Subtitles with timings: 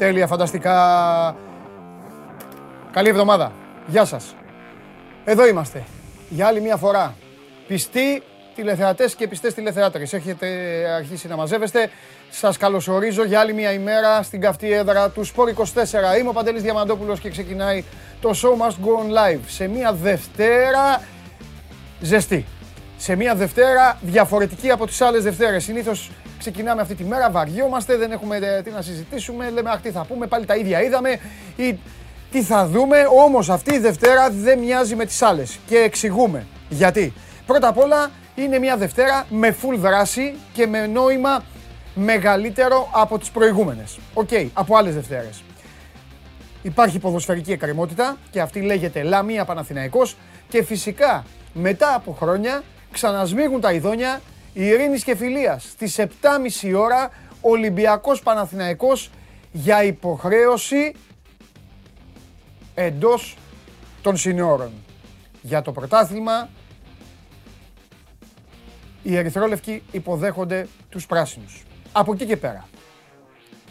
[0.00, 0.12] Μπήκαμε.
[0.12, 1.36] Τέλεια, φανταστικά.
[2.92, 3.52] Καλή εβδομάδα.
[3.86, 4.34] Γεια σας.
[5.24, 5.84] Εδώ είμαστε.
[6.28, 7.14] Για άλλη μια φορά.
[7.66, 8.22] Πιστοί
[8.54, 10.12] τηλεθεατές και πιστές τηλεθεάτρες.
[10.12, 10.46] Έχετε
[10.96, 11.90] αρχίσει να μαζεύεστε.
[12.30, 16.18] Σας καλωσορίζω για άλλη μια ημέρα στην καυτή έδρα του Sport 24.
[16.18, 17.84] Είμαι ο Παντελής Διαμαντόπουλος και ξεκινάει
[18.20, 21.02] το Show Must Go On Live σε μια Δευτέρα
[22.00, 22.46] ζεστή.
[22.96, 25.64] Σε μια Δευτέρα διαφορετική από τις άλλες Δευτέρες.
[25.64, 29.90] Συνήθως ξεκινάμε αυτή τη μέρα, βαριόμαστε, δεν έχουμε ε, τι να συζητήσουμε, λέμε αχ τι
[29.90, 31.18] θα πούμε, πάλι τα ίδια είδαμε
[31.56, 31.78] ή
[32.30, 37.12] τι θα δούμε, όμως αυτή η Δευτέρα δεν μοιάζει με τις άλλες και εξηγούμε γιατί;
[37.46, 41.44] Πρώτα απ' όλα είναι μια Δευτέρα με full δράση και με νόημα
[41.94, 43.98] μεγαλύτερο από τις προηγούμενες.
[44.14, 45.42] Οκ, από άλλες Δευτέρες.
[46.62, 50.16] Υπάρχει ποδοσφαιρική εκκρεμότητα και αυτή λέγεται Λαμία Παναθηναϊκός
[50.48, 54.20] και φυσικά μετά από χρόνια ξανασμίγουν τα ειδόνια
[54.52, 59.10] Ειρήνης και Φιλίας στις 7.30 ώρα Ολυμπιακός Παναθηναϊκός
[59.52, 60.94] για υποχρέωση
[62.74, 63.36] εντός
[64.02, 64.72] των συνόρων.
[65.42, 66.48] Για το πρωτάθλημα
[69.02, 71.62] οι ερυθρόλευκοι υποδέχονται τους πράσινους.
[71.92, 72.68] Από εκεί και πέρα.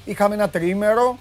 [0.05, 1.17] Είχαμε ένα τριήμερο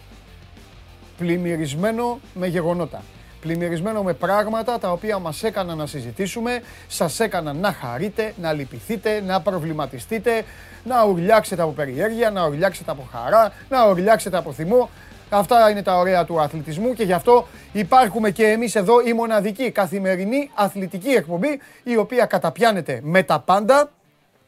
[1.19, 3.03] πλημμυρισμένο με γεγονότα.
[3.41, 9.20] Πλημμυρισμένο με πράγματα τα οποία μας έκαναν να συζητήσουμε, σας έκαναν να χαρείτε, να λυπηθείτε,
[9.20, 10.45] να προβληματιστείτε,
[10.84, 14.91] να ουρλιάξετε από περιέργεια, να ουρλιάξετε από χαρά, να ουρλιάξετε από θυμό.
[15.30, 19.70] Αυτά είναι τα ωραία του αθλητισμού και γι' αυτό υπάρχουμε και εμείς εδώ η μοναδική
[19.70, 23.91] καθημερινή αθλητική εκπομπή η οποία καταπιάνεται με τα πάντα,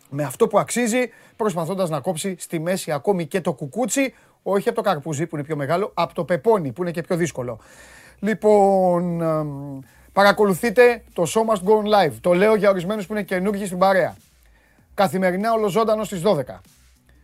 [0.09, 4.83] με αυτό που αξίζει, προσπαθώντας να κόψει στη μέση ακόμη και το κουκούτσι, όχι από
[4.83, 7.61] το καρπούζι που είναι πιο μεγάλο, από το πεπόνι που είναι και πιο δύσκολο.
[8.21, 9.23] Λοιπόν,
[10.13, 12.13] παρακολουθείτε το Show Must Go On Live.
[12.21, 14.17] Το λέω για ορισμένους που είναι καινούργιοι στην παρέα.
[14.95, 16.43] Καθημερινά ολοζώντανο στις 12.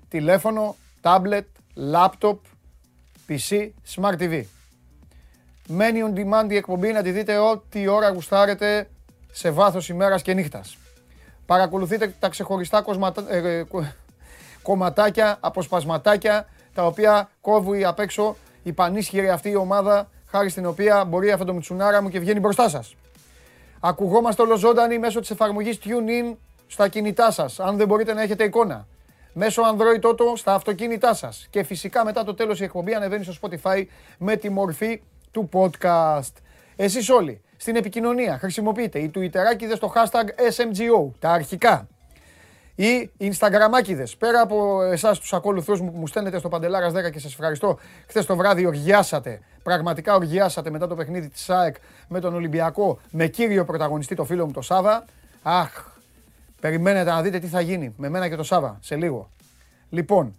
[0.08, 1.44] Τηλέφωνο, tablet,
[1.92, 2.36] laptop,
[3.28, 4.42] PC, Smart TV.
[5.68, 8.88] Μένει on demand η εκπομπή να τη δείτε ό,τι ώρα γουστάρετε
[9.32, 10.78] σε βάθος ημέρας και νύχτας.
[11.46, 13.34] Παρακολουθείτε τα ξεχωριστά κοσματα...
[13.34, 13.64] ε,
[14.62, 21.04] κομματάκια, αποσπασματάκια, τα οποία κόβει απ' έξω η πανίσχυρη αυτή η ομάδα, χάρη στην οποία
[21.04, 22.94] μπορεί αυτό το μτσουνάρα μου και βγαίνει μπροστά σας.
[23.80, 28.86] Ακουγόμαστε ολοζώντανοι μέσω της εφαρμογής TuneIn στα κινητά σας, αν δεν μπορείτε να έχετε εικόνα
[29.32, 31.46] μέσω Android Auto στα αυτοκίνητά σας.
[31.50, 33.84] Και φυσικά μετά το τέλος η εκπομπή ανεβαίνει στο Spotify
[34.18, 36.32] με τη μορφή του podcast.
[36.76, 40.24] Εσείς όλοι στην επικοινωνία χρησιμοποιείτε οι Twitterάκηδες στο hashtag
[40.56, 41.88] SMGO, τα αρχικά.
[42.76, 47.18] Οι Instagramάκηδες, πέρα από εσάς τους ακολουθούς μου που μου στέλνετε στο Παντελάρας 10 και
[47.18, 47.78] σας ευχαριστώ,
[48.08, 51.76] χθες το βράδυ οργιάσατε, πραγματικά οργιάσατε μετά το παιχνίδι της ΑΕΚ
[52.08, 55.04] με τον Ολυμπιακό, με κύριο πρωταγωνιστή το φίλο μου το Σάβα.
[55.42, 55.96] Αχ,
[56.60, 59.30] Περιμένετε να δείτε τι θα γίνει με μένα και το Σάβα σε λίγο.
[59.88, 60.36] Λοιπόν,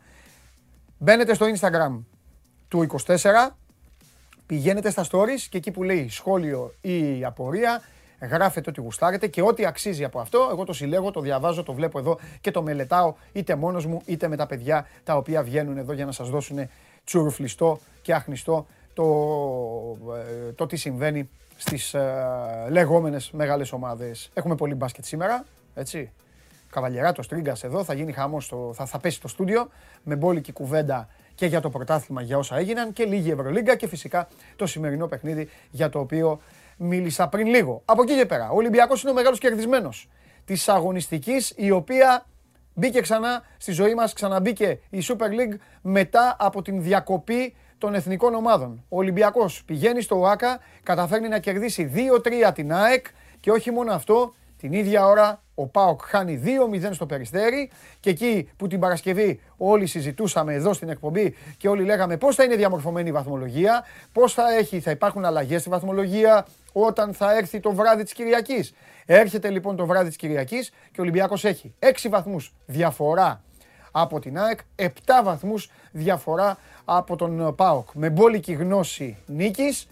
[0.98, 2.00] μπαίνετε στο Instagram
[2.68, 3.56] του 24,
[4.46, 7.81] πηγαίνετε στα stories και εκεί που λέει σχόλιο ή απορία,
[8.19, 12.00] γράφετε ό,τι γουστάρετε και ό,τι αξίζει από αυτό, εγώ το συλλέγω, το διαβάζω, το βλέπω
[12.00, 15.94] εδώ και το μελετάω είτε μόνος μου είτε με τα παιδιά τα οποία βγαίνουν εδώ
[15.94, 16.69] για να σας δώσουν
[17.03, 19.03] τσουρουφλιστό και αχνιστό το,
[20.47, 24.29] ε, το τι συμβαίνει στις ε, λεγόμενες μεγάλες ομάδες.
[24.33, 26.11] Έχουμε πολύ μπάσκετ σήμερα, έτσι.
[26.69, 29.69] Καβαλιεράτος Τρίγκας εδώ, θα γίνει χαμός, θα, θα πέσει το στούντιο
[30.03, 34.27] με μπόλικη κουβέντα και για το πρωτάθλημα για όσα έγιναν και λίγη Ευρωλίγκα και φυσικά
[34.56, 36.39] το σημερινό παιχνίδι για το οποίο
[36.77, 37.81] μίλησα πριν λίγο.
[37.85, 40.09] Από εκεί και πέρα, ο Ολυμπιακός είναι ο μεγάλος κερδισμένος
[40.45, 42.25] της αγωνιστικής η οποία
[42.73, 48.33] μπήκε ξανά στη ζωή μας, ξαναμπήκε η Super League μετά από την διακοπή των εθνικών
[48.33, 48.85] ομάδων.
[48.89, 51.91] Ο Ολυμπιακός πηγαίνει στο ΟΑΚΑ, καταφέρνει να κερδίσει
[52.47, 53.06] 2-3 την ΑΕΚ
[53.39, 56.41] και όχι μόνο αυτό, την ίδια ώρα ο Πάοκ χάνει
[56.83, 61.83] 2-0 στο Περιστέρι και εκεί που την Παρασκευή όλοι συζητούσαμε εδώ στην εκπομπή και όλοι
[61.83, 66.45] λέγαμε πώς θα είναι διαμορφωμένη η βαθμολογία, πώς θα, έχει, θα υπάρχουν αλλαγές στη βαθμολογία
[66.85, 68.74] όταν θα έρθει το βράδυ της Κυριακής.
[69.06, 73.41] Έρχεται λοιπόν το βράδυ της Κυριακής και ο Ολυμπιακός έχει 6 βαθμούς διαφορά
[73.91, 74.89] από την ΑΕΚ, 7
[75.24, 77.88] βαθμούς διαφορά από τον ΠΑΟΚ.
[77.94, 79.88] Με μπόλικη γνώση νίκης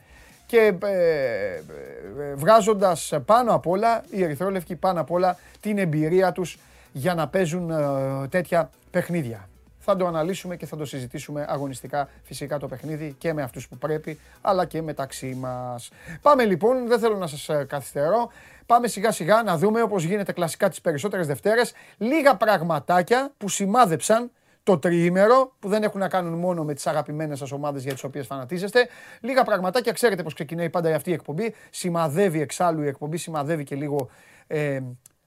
[0.46, 6.58] και ε, ε, βγάζοντας πάνω απ' όλα, οι Ερυθρόλευκοι πάνω απ' όλα, την εμπειρία τους
[6.92, 9.50] για να παίζουν ε, τέτοια παιχνίδια.
[9.88, 13.78] Θα το αναλύσουμε και θα το συζητήσουμε αγωνιστικά φυσικά το παιχνίδι και με αυτούς που
[13.78, 15.92] πρέπει, αλλά και μεταξύ μας.
[16.22, 18.32] Πάμε λοιπόν, δεν θέλω να σας καθυστερώ,
[18.66, 24.32] πάμε σιγά σιγά να δούμε όπως γίνεται κλασικά τις περισσότερες Δευτέρες, λίγα πραγματάκια που σημάδεψαν
[24.64, 28.04] το τριήμερο που δεν έχουν να κάνουν μόνο με τις αγαπημένες σας ομάδες για τις
[28.04, 28.88] οποίες φανατίζεστε.
[29.22, 31.56] Λίγα πραγματάκια, ξέρετε πώς ξεκινάει πάντα αυτή η εκπομπή.
[31.70, 34.10] Σημαδεύει εξάλλου η εκπομπή, σημαδεύει και λίγο
[34.48, 34.80] ε,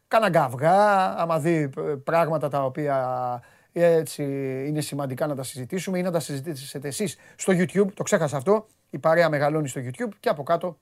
[0.09, 2.97] κάνα γκαυγά, άμα δει ε, πράγματα τα οποία
[3.83, 4.23] Έτσι
[4.67, 7.93] είναι σημαντικά να τα συζητήσουμε ή να τα συζητήσετε εσείς στο YouTube.
[7.95, 8.67] Το ξέχασα αυτό.
[8.91, 10.79] Η παρέα μεγαλώνει στο YouTube και από κάτω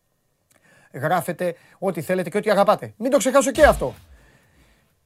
[0.92, 2.94] γράφετε ό,τι θέλετε και ό,τι αγαπάτε.
[2.96, 3.94] Μην το ξεχάσω και αυτό.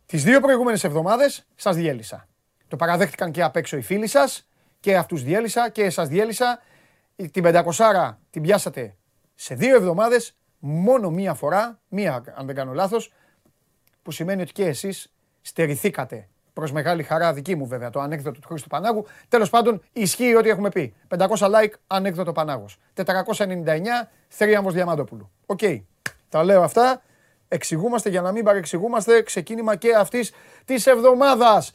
[0.06, 2.28] Τις δύο προηγούμενες εβδομάδες σας διέλυσα.
[2.68, 4.48] Το παραδέχτηκαν και απ' έξω οι φίλοι σας
[4.80, 6.62] και αυτούς διέλυσα και σας διέλυσα.
[7.30, 8.96] Την 500 την πιάσατε
[9.34, 13.12] σε δύο εβδομάδες μόνο μία φορά, μία αν δεν κάνω λάθος,
[14.02, 16.28] που σημαίνει ότι και εσείς στερηθήκατε
[16.60, 19.06] προς μεγάλη χαρά δική μου βέβαια το ανέκδοτο του Χρήστου Πανάγου.
[19.28, 20.94] Τέλος πάντων, ισχύει ό,τι έχουμε πει.
[21.08, 22.78] 500 like ανέκδοτο Πανάγος.
[22.94, 25.30] 499 θρίαμβος Διαμαντόπουλου.
[25.46, 25.58] OK.
[25.62, 25.82] Okay.
[26.28, 27.02] Τα λέω αυτά.
[27.48, 29.22] Εξηγούμαστε για να μην παρεξηγούμαστε.
[29.22, 30.32] Ξεκίνημα και αυτής
[30.64, 31.72] της εβδομάδας.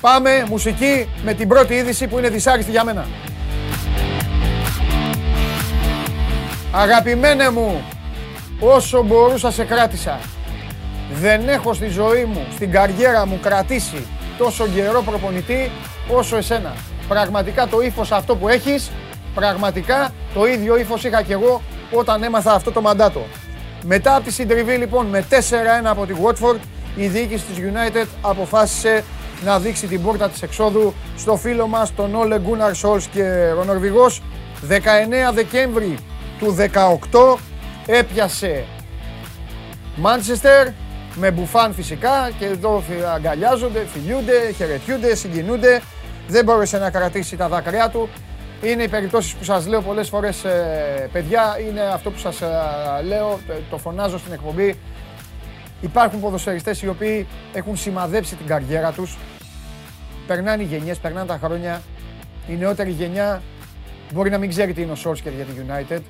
[0.00, 3.06] Πάμε μουσική με την πρώτη είδηση που είναι δυσάρεστη για μένα.
[6.74, 7.82] Αγαπημένε μου,
[8.60, 10.39] όσο μπορούσα σε κράτησα.
[11.12, 14.06] Δεν έχω στη ζωή μου, στην καριέρα μου κρατήσει
[14.38, 15.70] τόσο καιρό προπονητή
[16.08, 16.74] όσο εσένα.
[17.08, 18.90] Πραγματικά το ύφος αυτό που έχεις,
[19.34, 21.62] πραγματικά το ίδιο ύφος είχα κι εγώ
[21.92, 23.26] όταν έμαθα αυτό το μαντάτο.
[23.84, 25.34] Μετά από τη συντριβή λοιπόν με 4-1
[25.84, 26.58] από τη Watford,
[26.96, 29.04] η διοίκηση της United αποφάσισε
[29.44, 32.72] να δείξει την πόρτα της εξόδου στο φίλο μας τον Όλε Γκούναρ
[33.12, 33.22] και
[33.60, 34.22] Ο Νορβηγός
[34.68, 34.74] 19
[35.34, 35.98] Δεκέμβρη
[36.38, 37.38] του 18
[37.86, 38.64] έπιασε
[39.96, 40.68] Μάντσεστερ
[41.14, 42.82] με μπουφάν φυσικά και εδώ
[43.14, 45.80] αγκαλιάζονται, φιλιούνται, χαιρετιούνται, συγκινούνται.
[46.28, 48.08] Δεν μπόρεσε να κρατήσει τα δάκρυά του.
[48.62, 52.48] Είναι οι περιπτώσεις που σας λέω πολλές φορές ε, παιδιά, είναι αυτό που σας ε,
[53.06, 53.40] λέω,
[53.70, 54.78] το φωνάζω στην εκπομπή.
[55.80, 59.16] Υπάρχουν ποδοσφαιριστές οι οποίοι έχουν σημαδέψει την καριέρα τους.
[60.26, 61.82] Περνάνε οι γενιές, περνάνε τα χρόνια.
[62.48, 63.42] Η νεότερη γενιά
[64.12, 66.00] μπορεί να μην ξέρει τι είναι ο Σόρσκερ για τη United.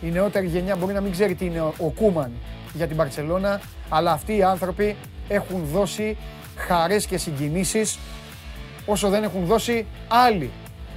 [0.00, 2.32] Η νεότερη γενιά μπορεί να μην ξέρει τι είναι ο Κούμαν
[2.72, 3.60] για την Παρσελώνα,
[3.96, 4.96] αλλά αυτοί οι άνθρωποι
[5.28, 6.16] έχουν δώσει
[6.56, 7.98] χαρές και συγκινήσεις
[8.86, 10.50] όσο δεν έχουν δώσει άλλοι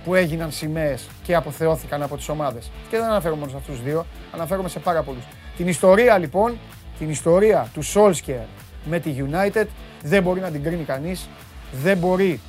[0.03, 2.71] που έγιναν σημαίες και αποθεώθηκαν από τις ομάδες.
[2.89, 5.23] Και δεν αναφέρομαι μόνο σε αυτούς τους δύο, αναφέρομαι σε πάρα πολλούς.
[5.57, 6.57] Την ιστορία λοιπόν,
[6.99, 8.47] την ιστορία του Solskjaer
[8.85, 9.65] με τη United
[10.03, 11.29] δεν μπορεί να την κρίνει κανείς,
[11.71, 12.39] δεν μπορεί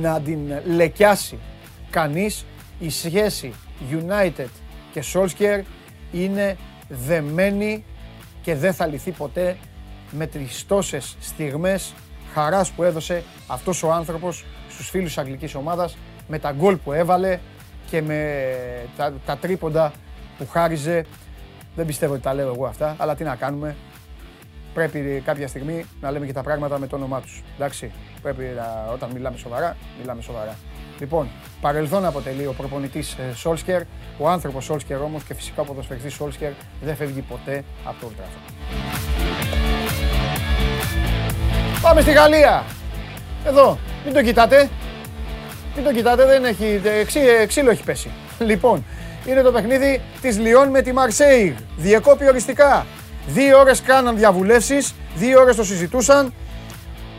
[0.00, 1.38] να την λεκιάσει
[1.90, 2.46] κανείς.
[2.78, 3.52] Η σχέση
[3.90, 4.48] United
[4.92, 5.62] και Solskjaer
[6.12, 6.56] είναι
[6.88, 7.84] δεμένη
[8.42, 9.56] και δεν θα λυθεί ποτέ
[10.10, 11.94] με τις τόσες στιγμές
[12.32, 15.96] χαράς που έδωσε αυτός ο άνθρωπος στους φίλους της αγγλικής ομάδας
[16.28, 17.38] με τα γκολ που έβαλε
[17.90, 18.44] και με
[18.96, 19.92] τα, τα τρίποντα
[20.38, 21.04] που χάριζε.
[21.76, 23.76] Δεν πιστεύω ότι τα λέω εγώ αυτά, αλλά τι να κάνουμε.
[24.74, 27.42] Πρέπει κάποια στιγμή να λέμε και τα πράγματα με το όνομά τους.
[27.54, 30.56] Εντάξει, πρέπει να, όταν μιλάμε σοβαρά, μιλάμε σοβαρά.
[31.00, 31.28] Λοιπόν,
[31.60, 33.82] παρελθόν αποτελεί ο προπονητής Σόλσκερ.
[34.18, 36.50] Ο άνθρωπος Σόλσκερ όμως και φυσικά ο ποδοσφαιριστής Σόλσκερ
[36.82, 38.24] δεν φεύγει ποτέ από το Old
[41.82, 42.64] Πάμε στη Γαλλία.
[43.46, 44.68] Εδώ, μην το κοιτάτε.
[45.76, 48.10] Μην το κοιτάτε, δεν έχει, ξύ, ξύλο έχει πέσει.
[48.38, 48.84] Λοιπόν,
[49.26, 51.56] είναι το παιχνίδι της Λιόν με τη Μαρσέη.
[51.76, 52.86] Διεκόπη οριστικά.
[53.26, 56.34] Δύο ώρες κάναν διαβουλεύσεις, δύο ώρες το συζητούσαν.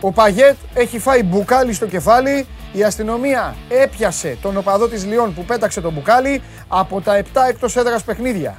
[0.01, 5.45] Ο Παγέτ έχει φάει μπουκάλι στο κεφάλι η αστυνομία έπιασε τον οπαδό της Λιόν που
[5.45, 8.57] πέταξε τον μπουκάλι από τα 7 εκτός έδρας παιχνίδια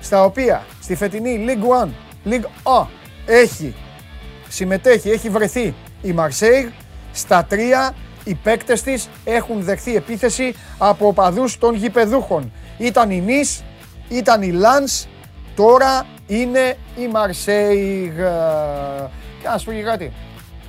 [0.00, 2.86] στα οποία στη φετινή League 1, League A
[3.26, 3.74] έχει
[4.48, 6.68] συμμετέχει, έχει βρεθεί η Μαρσέιγ
[7.12, 7.94] στα τρία
[8.24, 12.52] οι παίκτες της έχουν δεχθεί επίθεση από οπαδούς των γηπεδούχων.
[12.78, 13.64] Ήταν η Νις,
[14.08, 15.06] ήταν η Λάνς,
[15.54, 18.12] τώρα είναι η Μαρσέιγ.
[19.40, 20.12] Και να σου πω και κάτι.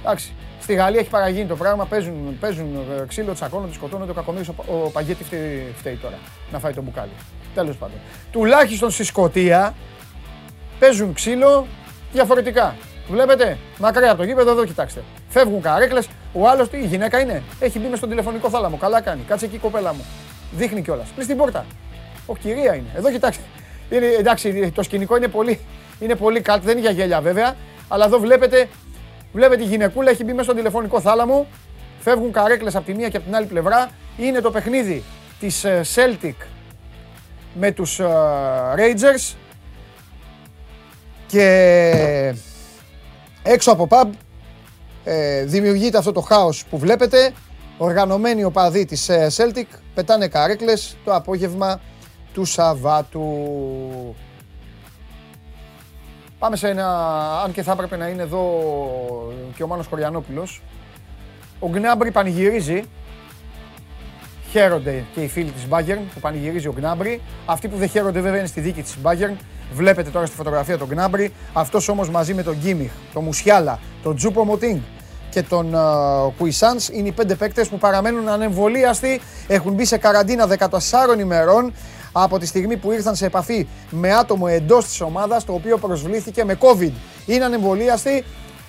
[0.02, 0.34] Εντάξει,
[0.68, 1.86] Στη Γαλλία έχει παραγίνει το πράγμα.
[1.86, 4.12] Παίζουν, παίζουν ε, ξύλο, τσακώνονται, σκοτώνονται.
[4.12, 6.18] Ο κακομίρι ο, ο Παγκέτη φταίει, φταίει, τώρα
[6.52, 7.10] να φάει το μπουκάλι.
[7.54, 7.98] Τέλος πάντων.
[8.32, 9.74] Τουλάχιστον στη Σκωτία
[10.80, 11.68] παίζουν ξύλο
[12.12, 12.76] διαφορετικά.
[13.10, 15.04] Βλέπετε, μακριά από το γήπεδο, εδώ κοιτάξτε.
[15.30, 16.08] Φεύγουν καρέκλες.
[16.34, 17.44] Ο άλλος τι, η γυναίκα είναι.
[17.60, 18.78] Έχει μπει μες στον τηλεφωνικό θάλαμο.
[18.78, 19.22] Καλά κάνει.
[19.28, 20.06] Κάτσε εκεί, κοπέλα μου.
[20.52, 21.08] Δείχνει κιόλας.
[21.16, 21.66] Πλη στην πόρτα.
[22.26, 22.90] Όχι, κυρία είναι.
[22.96, 23.44] Εδώ κοιτάξτε.
[23.90, 25.60] Είναι, εντάξει, το σκηνικό είναι πολύ,
[26.00, 26.64] είναι πολύ καλτ.
[26.64, 27.56] Δεν είναι για γέλια βέβαια.
[27.88, 28.68] Αλλά εδώ βλέπετε
[29.32, 31.48] Βλέπετε η γυναικούλα έχει μπει μέσα στον τηλεφωνικό θάλαμο.
[32.00, 33.90] Φεύγουν καρέκλες από τη μία και από την άλλη πλευρά.
[34.18, 35.04] Είναι το παιχνίδι
[35.40, 36.46] της ε, Celtic
[37.54, 38.06] με τους ε,
[38.76, 39.36] Rangers.
[41.28, 42.34] Και
[43.44, 44.10] έξω από pub
[45.04, 47.34] ε, δημιουργείται αυτό το χάος που βλέπετε.
[47.78, 51.82] Οργανωμένοι οπαδοί της Celtic πετάνε καρέκλες το απόγευμα
[52.34, 53.26] του Σαββάτου.
[56.40, 56.88] Πάμε σε ένα,
[57.44, 58.42] αν και θα έπρεπε να είναι εδώ
[59.56, 60.62] και ο Μάνος Χωριανόπουλος.
[61.60, 62.84] Ο Γκνάμπρι πανηγυρίζει.
[64.52, 67.22] Χαίρονται και οι φίλοι της Bayern που πανηγυρίζει ο Γκνάμπρι.
[67.46, 69.36] Αυτοί που δεν χαίρονται βέβαια είναι στη δίκη της Bayern.
[69.74, 71.34] Βλέπετε τώρα στη φωτογραφία τον Γκνάμπρι.
[71.54, 74.80] Αυτός όμως μαζί με τον Γκίμιχ, τον Μουσιάλα, τον Τζούπο Μοτίνγκ
[75.30, 75.76] και τον
[76.38, 76.90] Κουισάνς.
[76.90, 79.22] Είναι οι πέντε παίκτες που παραμένουν ανεμβολίαστοι.
[79.48, 81.74] Έχουν μπει σε καραντίνα 14 ημερών
[82.12, 86.44] από τη στιγμή που ήρθαν σε επαφή με άτομο εντός της ομάδας το οποίο προσβλήθηκε
[86.44, 86.92] με COVID.
[87.26, 88.24] Είναι ανεμβολίαστοι.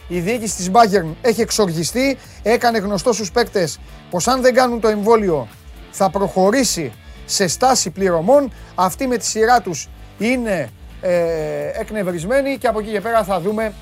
[0.08, 2.18] Η διοίκηση της Bayern έχει εξοργιστεί.
[2.42, 3.78] Έκανε γνωστό στους παίκτες
[4.10, 5.48] πως αν δεν κάνουν το εμβόλιο
[5.90, 6.92] θα προχωρήσει
[7.24, 8.52] σε στάση πληρωμών.
[8.74, 10.68] Αυτοί με τη σειρά τους είναι
[11.00, 13.72] ε, εκνευρισμένοι και από εκεί και πέρα θα δούμε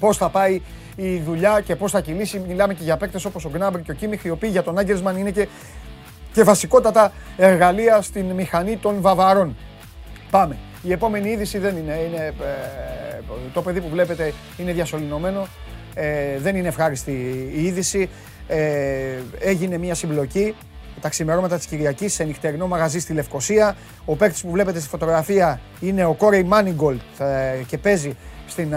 [0.00, 0.60] πώς θα πάει
[0.96, 2.42] η δουλειά και πώς θα κυλήσει.
[2.48, 5.16] Μιλάμε και για παίκτες όπως ο Γκνάμπρ και ο Κίμιχ, οι οποίοι για τον Άγγελσμαν
[5.16, 5.48] είναι και,
[6.34, 9.56] και βασικότατα εργαλεία στην μηχανή των Βαβαρών.
[10.30, 10.56] Πάμε.
[10.82, 11.92] Η επόμενη είδηση δεν είναι.
[12.08, 13.20] είναι ε,
[13.52, 15.46] το παιδί που βλέπετε είναι διασωληνωμένο.
[15.94, 17.10] Ε, δεν είναι ευχάριστη
[17.54, 18.10] η είδηση.
[18.46, 20.54] Ε, έγινε μια συμπλοκή
[21.00, 23.76] τα ξημερώματα της Κυριακής σε νυχτερινό μαγαζί στη Λευκοσία.
[24.04, 27.00] Ο παίκτης που βλέπετε στη φωτογραφία είναι ο Κόρεϊ Μάνιγκολτ
[27.66, 28.74] και παίζει στην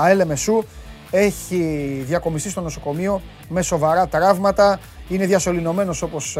[0.00, 0.64] ΑΕΛ Μεσού.
[1.10, 4.80] Έχει διακομιστεί στο νοσοκομείο με σοβαρά τραύματα.
[5.08, 6.38] Είναι διασωληνωμένος όπως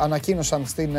[0.00, 0.96] ανακοίνωσαν στην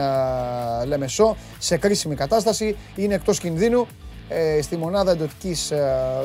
[0.86, 2.78] Λεμεσό σε κρίσιμη κατάσταση.
[2.96, 3.88] Είναι εκτός κινδύνου
[4.30, 5.72] ε, στη μονάδα εντοτικής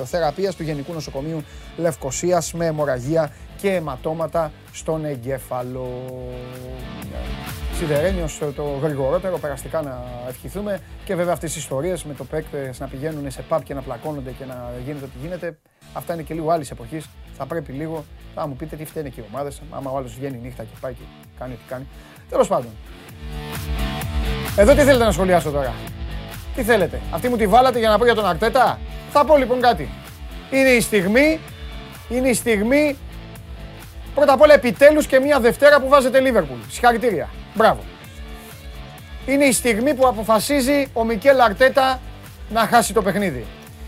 [0.05, 1.45] θεραπείας του Γενικού Νοσοκομείου
[1.77, 6.05] Λευκοσίας με αιμορραγία και αιματώματα στον εγκέφαλο.
[7.79, 12.87] Σιδερένιος το γρηγορότερο, περαστικά να ευχηθούμε και βέβαια αυτές οι ιστορίες με το παίκτες να
[12.87, 15.59] πηγαίνουν σε παπ και να πλακώνονται και να γίνεται ό,τι γίνεται.
[15.93, 17.09] Αυτά είναι και λίγο άλλης εποχής.
[17.37, 19.63] Θα πρέπει λίγο να μου πείτε τι φταίνε και οι ομάδες.
[19.71, 21.03] Άμα ο άλλος βγαίνει νύχτα και πάει και
[21.39, 21.87] κάνει ό,τι κάνει.
[22.29, 22.71] Τέλος πάντων.
[24.57, 25.75] Εδώ τι θέλετε να σχολιάσω τώρα;
[26.55, 28.79] Τι θέλετε; Αυτή μου τη βάλατε για να πω για τον Αρτέτα;
[29.11, 29.89] Θα πω λοιπόν κάτι.
[30.51, 31.39] Είναι η στιγμή.
[32.09, 32.97] Είναι η στιγμή
[34.19, 36.59] Πρώτα απ' όλα επιτέλους και μια Δευτέρα που βάζετε Λίβερπουλ.
[36.71, 37.29] Συγχαρητήρια.
[37.55, 37.81] Μπράβο.
[39.27, 42.01] Είναι η στιγμή που αποφασίζει ο Μικέλ Αρτέτα
[42.51, 43.47] να χάσει το παιχνίδι.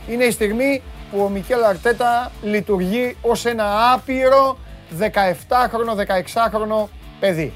[0.09, 4.59] Είναι η στιγμή που ο Μικέλ Αρτέτα λειτουργεί ως ένα άπειρο
[4.99, 6.89] 17χρονο, 16χρονο
[7.21, 7.53] παιδί.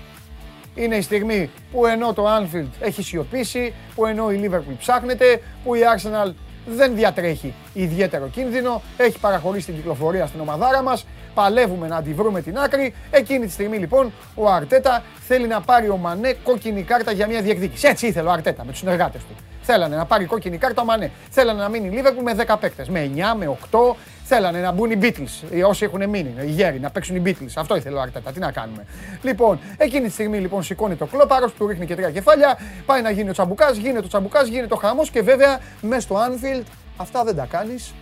[0.74, 5.74] Είναι η στιγμή που ενώ το Anfield έχει σιωπήσει, που ενώ η Liverpool ψάχνεται, που
[5.74, 6.32] η Arsenal
[6.66, 12.58] δεν διατρέχει ιδιαίτερο κίνδυνο, έχει παραχωρήσει την κυκλοφορία στην ομαδάρα μας, παλεύουμε να αντιβρούμε την
[12.58, 12.94] άκρη.
[13.10, 17.42] Εκείνη τη στιγμή λοιπόν ο Αρτέτα θέλει να πάρει ο Μανέ κόκκινη κάρτα για μια
[17.42, 17.88] διεκδίκηση.
[17.88, 19.34] Έτσι ήθελε ο Αρτέτα με τους συνεργάτες του.
[19.62, 21.10] Θέλανε να πάρει κόκκινη κάρτα ο Μανέ.
[21.30, 22.88] Θέλανε να μείνει η Λίβερπουλ με 10 παίκτες.
[22.88, 23.78] Με 9, με 8.
[24.24, 25.50] Θέλανε να μπουν οι Beatles.
[25.50, 27.52] Οι όσοι έχουν μείνει, οι γέροι, να παίξουν οι Beatles.
[27.56, 28.32] Αυτό ήθελε ο Αρτέτα.
[28.32, 28.86] Τι να κάνουμε.
[29.22, 32.58] Λοιπόν, εκείνη τη στιγμή λοιπόν σηκώνει το κλόπαρος, του ρίχνει και τρία κεφάλια.
[32.86, 36.16] Πάει να γίνει ο τσαμπουκάς, γίνεται ο τσαμπουκάς, γίνεται ο χαμός και βέβαια μέσα στο
[36.16, 36.64] Anfield
[36.96, 37.92] αυτά δεν τα κάνεις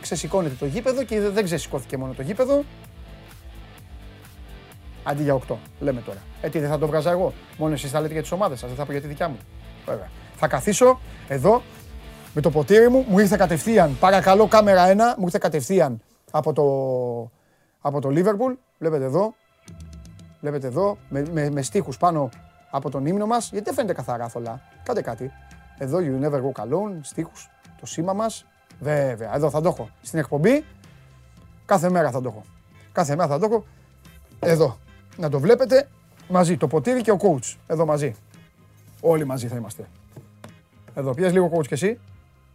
[0.00, 2.64] ξεσηκώνεται το γήπεδο και δεν ξεσηκώθηκε μόνο το γήπεδο.
[5.02, 6.18] Αντί για 8, λέμε τώρα.
[6.40, 8.68] Ε, τι δεν θα το βγάζα εγώ; Μόνο εσείς θα λέτε για τις ομάδες σας,
[8.68, 9.38] δεν θα πω για τη δικιά μου.
[9.86, 10.10] Βέβαια.
[10.36, 11.62] Θα καθίσω εδώ
[12.34, 16.64] με το ποτήρι μου, μου ήρθε κατευθείαν, παρακαλώ κάμερα 1, μου ήρθε κατευθείαν από το,
[17.80, 19.34] από το Liverpool, βλέπετε εδώ,
[20.40, 22.28] βλέπετε εδώ, με, με, με στίχους πάνω
[22.70, 25.32] από τον ύμνο μας, γιατί δεν φαίνεται καθαρά θολά, κάντε κάτι.
[25.78, 27.50] Εδώ, you never go alone, στίχους,
[27.80, 28.46] το σήμα μας,
[28.80, 29.90] Βέβαια, εδώ θα το έχω.
[30.02, 30.64] Στην εκπομπή,
[31.66, 32.44] κάθε μέρα θα το έχω.
[32.92, 33.64] Κάθε μέρα θα το έχω.
[34.40, 34.78] Εδώ.
[35.16, 35.88] Να το βλέπετε
[36.28, 36.56] μαζί.
[36.56, 37.56] Το ποτήρι και ο coach.
[37.66, 38.14] Εδώ μαζί.
[39.00, 39.88] Όλοι μαζί θα είμαστε.
[40.94, 41.14] Εδώ.
[41.14, 41.98] Πιες λίγο coach και εσύ.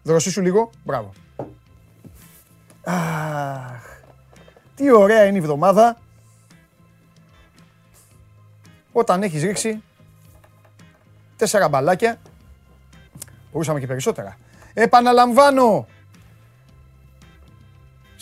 [0.04, 0.70] Δροσίσου λίγο.
[0.84, 1.12] Μπράβο.
[2.84, 3.84] Αχ.
[4.76, 5.98] Τι ωραία είναι η εβδομάδα.
[8.92, 9.84] Όταν έχεις ρίξει
[11.36, 12.18] τέσσερα μπαλάκια.
[13.52, 14.38] Μπορούσαμε και περισσότερα.
[14.74, 15.88] Επαναλαμβάνω,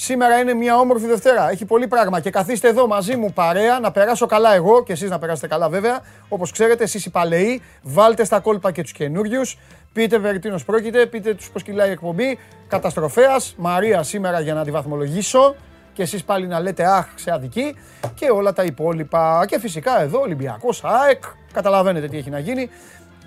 [0.03, 1.49] Σήμερα είναι μια όμορφη Δευτέρα.
[1.49, 5.09] Έχει πολύ πράγμα και καθίστε εδώ μαζί μου παρέα να περάσω καλά εγώ και εσείς
[5.09, 5.99] να περάσετε καλά βέβαια.
[6.29, 9.57] Όπως ξέρετε εσείς οι παλαιοί βάλτε στα κόλπα και τους καινούριους.
[9.93, 12.39] Πείτε περί τίνος πρόκειται, πείτε τους πως κυλάει η εκπομπή.
[12.67, 15.55] Καταστροφέας, Μαρία σήμερα για να τη βαθμολογήσω
[15.93, 17.75] και εσείς πάλι να λέτε αχ σε αδική
[18.15, 19.45] και όλα τα υπόλοιπα.
[19.47, 22.69] Και φυσικά εδώ Ολυμπιακός, ΑΕΚ, καταλαβαίνετε τι έχει να γίνει.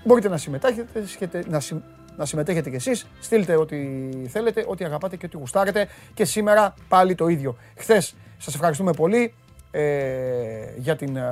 [0.05, 1.61] Μπορείτε να συμμετάχετε, να,
[2.17, 3.07] να συμμετέχετε κι εσείς.
[3.21, 3.77] Στείλτε ό,τι
[4.29, 5.89] θέλετε, ό,τι αγαπάτε και ό,τι γουστάρετε.
[6.15, 7.57] Και σήμερα πάλι το ίδιο.
[7.77, 9.35] Χθες σας ευχαριστούμε πολύ
[9.71, 11.23] ε, για την ε,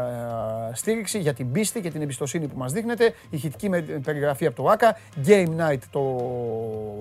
[0.72, 3.14] στήριξη, για την πίστη και την εμπιστοσύνη που μας δείχνετε.
[3.30, 4.96] Ηχητική με περιγραφή από το ΆΚΑ.
[5.26, 6.02] Game night το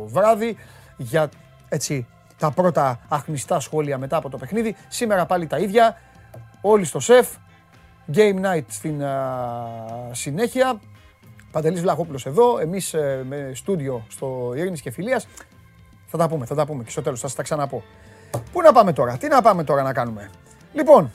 [0.05, 0.57] βράδυ
[0.97, 1.29] για
[1.69, 4.75] έτσι τα πρώτα αχνιστά σχόλια μετά από το παιχνίδι.
[4.87, 5.97] Σήμερα πάλι τα ίδια.
[6.61, 7.27] Όλοι στο σεφ.
[8.13, 9.07] Game night στην ε,
[10.11, 10.79] συνέχεια.
[11.53, 15.27] Παντελής Βλαχόπουλος εδώ, εμείς ε, με στούντιο στο Ειρήνης και Φιλίας.
[16.07, 17.83] Θα τα πούμε, θα τα πούμε και στο τέλος, θα σας τα ξαναπώ.
[18.51, 20.29] Πού να πάμε τώρα, τι να πάμε τώρα να κάνουμε.
[20.73, 21.11] Λοιπόν,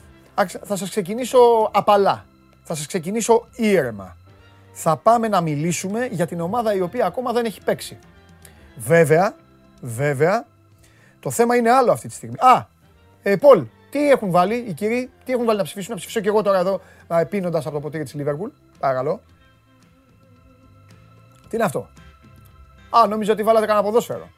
[0.63, 1.37] θα σας ξεκινήσω
[1.71, 2.25] απαλά,
[2.63, 4.17] θα σας ξεκινήσω ήρεμα.
[4.71, 7.97] Θα πάμε να μιλήσουμε για την ομάδα η οποία ακόμα δεν έχει παίξει.
[8.75, 9.35] Βέβαια,
[9.81, 10.45] βέβαια,
[11.19, 12.35] το θέμα είναι άλλο αυτή τη στιγμή.
[12.39, 12.67] Α,
[13.23, 16.27] ε, Πολ, Τι έχουν βάλει οι κύριοι, τι έχουν βάλει να ψηφίσουν, να ψηφίσω και
[16.27, 16.81] εγώ τώρα εδώ
[17.29, 18.49] πίνοντας από το ποτήρι της Λίβερπουλ.
[18.79, 19.21] Παρακαλώ.
[21.49, 21.89] Τι είναι αυτό;
[22.89, 24.29] Α, νόμιζα ότι βάλατε κανένα ποδόσφαιρο.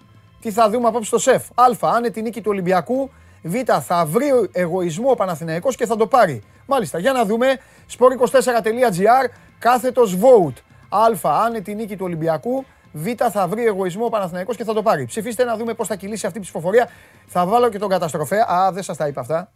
[0.42, 1.50] Τι θα δούμε απόψε στο σεφ.
[1.56, 3.12] Α, αν τη νίκη του Ολυμπιακού.
[3.44, 6.44] Β, θα βρει εγωισμό ο Παναθηναϊκός και θα το πάρει.
[6.66, 7.58] Μάλιστα, για να δούμε.
[7.98, 10.58] sport24.gr κάθετος vote.
[10.90, 12.66] Α, αν τη νίκη του Ολυμπιακού.
[12.92, 15.06] Β, θα βρει εγωισμό ο Παναθηναϊκός και θα το πάρει.
[15.06, 16.90] Ψηφίστε να δούμε πώς θα κυλήσει αυτή η ψηφοφορία.
[17.28, 18.46] Θα βάλω και τον καταστροφέα.
[18.52, 19.52] Α, δεν σας τα είπα αυτά.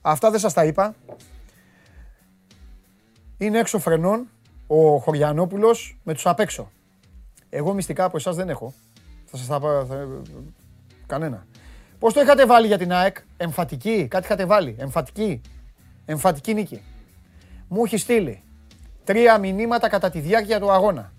[0.00, 0.94] Αυτά δεν σας τα είπα.
[3.38, 4.28] Είναι έξω φρενών
[4.66, 6.70] ο Χωριανόπουλος με τους απ' έξω.
[7.48, 8.74] Εγώ μυστικά από εσάς δεν έχω.
[9.24, 9.68] Θα σας τα πω.
[11.06, 11.46] Κανένα.
[11.98, 14.76] Πώς το είχατε βάλει για την ΑΕΚ, εμφατική, κάτι είχατε βάλει.
[14.78, 15.40] Εμφατική.
[16.04, 16.82] Εμφατική νίκη.
[17.68, 18.42] Μου έχει στείλει
[19.04, 21.12] τρία μηνύματα κατά τη διάρκεια του αγώνα.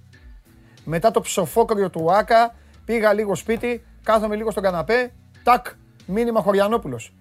[0.83, 5.11] Μετά το ψοφόκριο του Άκα, πήγα λίγο σπίτι, κάθομαι λίγο στον καναπέ,
[5.43, 5.65] τάκ,
[6.05, 7.13] μήνυμα Χωριανόπουλος.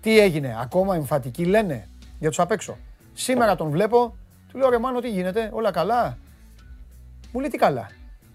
[0.00, 2.76] Τι έγινε, ακόμα εμφατική λένε για τους απ' έξω.
[3.12, 4.25] Σήμερα τον βλέπω, του
[4.56, 6.18] λέω ρε Μάνο τι γίνεται, όλα καλά.
[7.32, 7.90] Μου λέει τι καλά.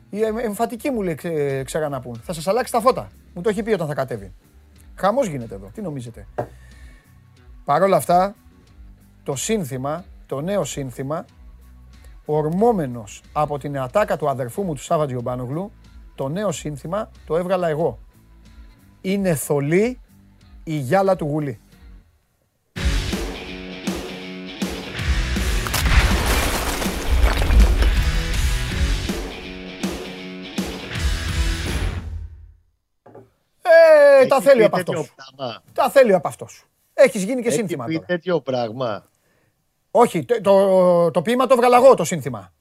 [0.10, 1.16] Η εμφατική μου λέει
[1.63, 2.16] ξέ, να πούν.
[2.16, 3.08] Θα σας αλλάξει τα φώτα.
[3.34, 4.34] Μου το έχει πει όταν θα κατέβει.
[4.96, 5.70] Χαμός γίνεται εδώ.
[5.74, 6.28] Τι νομίζετε.
[7.66, 8.36] Παρ' όλα αυτά,
[9.24, 11.25] το σύνθημα, το νέο σύνθημα,
[12.25, 15.72] ορμόμενος από την ατάκα του αδερφού μου του Σάβα Τζιομπάνογλου,
[16.16, 18.00] το νέο σύνθημα το έβγαλα εγώ.
[19.01, 20.00] Είναι θολή
[20.63, 21.60] η γυάλα του γουλή.
[34.22, 35.14] Ε, τα θέλει από αυτός.
[35.74, 36.66] Τα θέλει από αυτός.
[36.94, 37.86] Έχεις γίνει και Έχεις σύνθημα.
[37.88, 39.05] Έχει τέτοιο πράγμα.
[39.92, 42.51] Όχι, το, το, το ποίημα το έβγαλα εγώ το σύνθημα.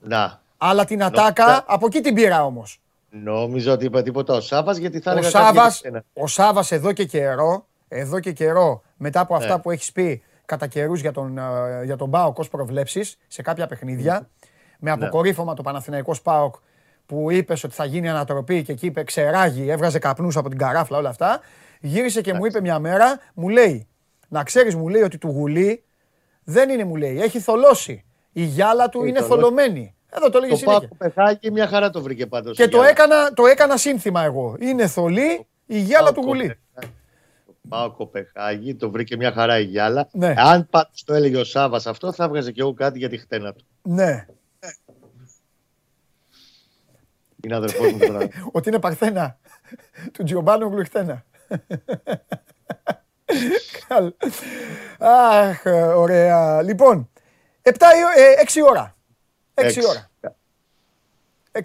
[0.00, 0.40] Να.
[0.56, 2.80] Αλλά την ατάκα από εκεί την πήρα όμως.
[3.10, 5.26] Νόμιζα ότι είπα τίποτα ο Σάβα γιατί θα έλεγα.
[5.26, 5.72] Ο Σάβα
[6.12, 9.62] ο Σάβας εδώ και καιρό, εδώ και καιρό, μετά από αυτά ναι.
[9.62, 13.66] που έχεις πει κατά καιρούς για τον, ε, για τον Μπάοκ ως προβλέψεις σε κάποια
[13.66, 14.28] παιχνίδια,
[14.78, 15.04] με ναι.
[15.04, 16.54] αποκορύφωμα το Παναθηναϊκός Πάοκ
[17.08, 20.98] που είπες ότι θα γίνει ανατροπή και εκεί είπε ξεράγει, έβγαζε καπνούς από την καράφλα,
[20.98, 21.40] όλα αυτά.
[21.80, 23.88] Γύρισε και μου είπε μια μέρα, μου λέει,
[24.28, 25.84] να ξέρεις, μου λέει ότι του γουλή
[26.44, 28.04] δεν είναι, μου λέει, έχει θολώσει.
[28.32, 29.94] Η γυάλα του είναι θολωμένη.
[30.10, 30.88] Εδώ το λέγεις συνέχεια.
[30.98, 32.56] Το Πάκο μια χαρά το βρήκε πάντως.
[32.56, 34.56] Και το έκανα, το έκανα σύνθημα εγώ.
[34.60, 36.58] Είναι θολή η γυάλα του γουλή.
[37.68, 40.08] Πάω Κοπεχάγη, το βρήκε μια χαρά η γυάλα.
[40.12, 40.34] Ναι.
[40.36, 43.52] Αν πάντως το έλεγε ο Σάβα αυτό, θα έβγαζε και εγώ κάτι για τη χτένα
[43.52, 43.64] του.
[43.82, 44.26] Ναι.
[47.44, 48.28] Είναι αδερφός μου τώρα.
[48.52, 49.38] Ότι είναι παρθένα.
[50.12, 51.24] Του Τζιομπάνου Γλουχτένα.
[54.98, 55.62] Αχ,
[55.96, 56.62] ωραία.
[56.62, 57.10] Λοιπόν,
[57.62, 57.72] 6
[58.54, 58.96] ε, ώρα.
[59.54, 60.10] 6 ώρα.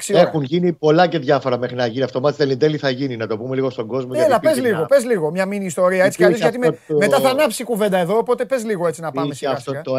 [0.08, 2.20] Έχουν γίνει πολλά και διάφορα μέχρι να γίνει αυτό.
[2.20, 4.12] Μάτι εν τέλει θα γίνει, να το πούμε λίγο στον κόσμο.
[4.16, 5.32] Έλα, πες λίγο, πες λίγο.
[5.32, 6.40] Μια μήνυ ιστορία έτσι κι αλλιώς.
[6.40, 6.98] Γιατί το...
[6.98, 9.52] μετά θα ανάψει η κουβέντα εδώ, οπότε πες λίγο έτσι να πάμε σιγά.
[9.52, 9.96] Αυτό το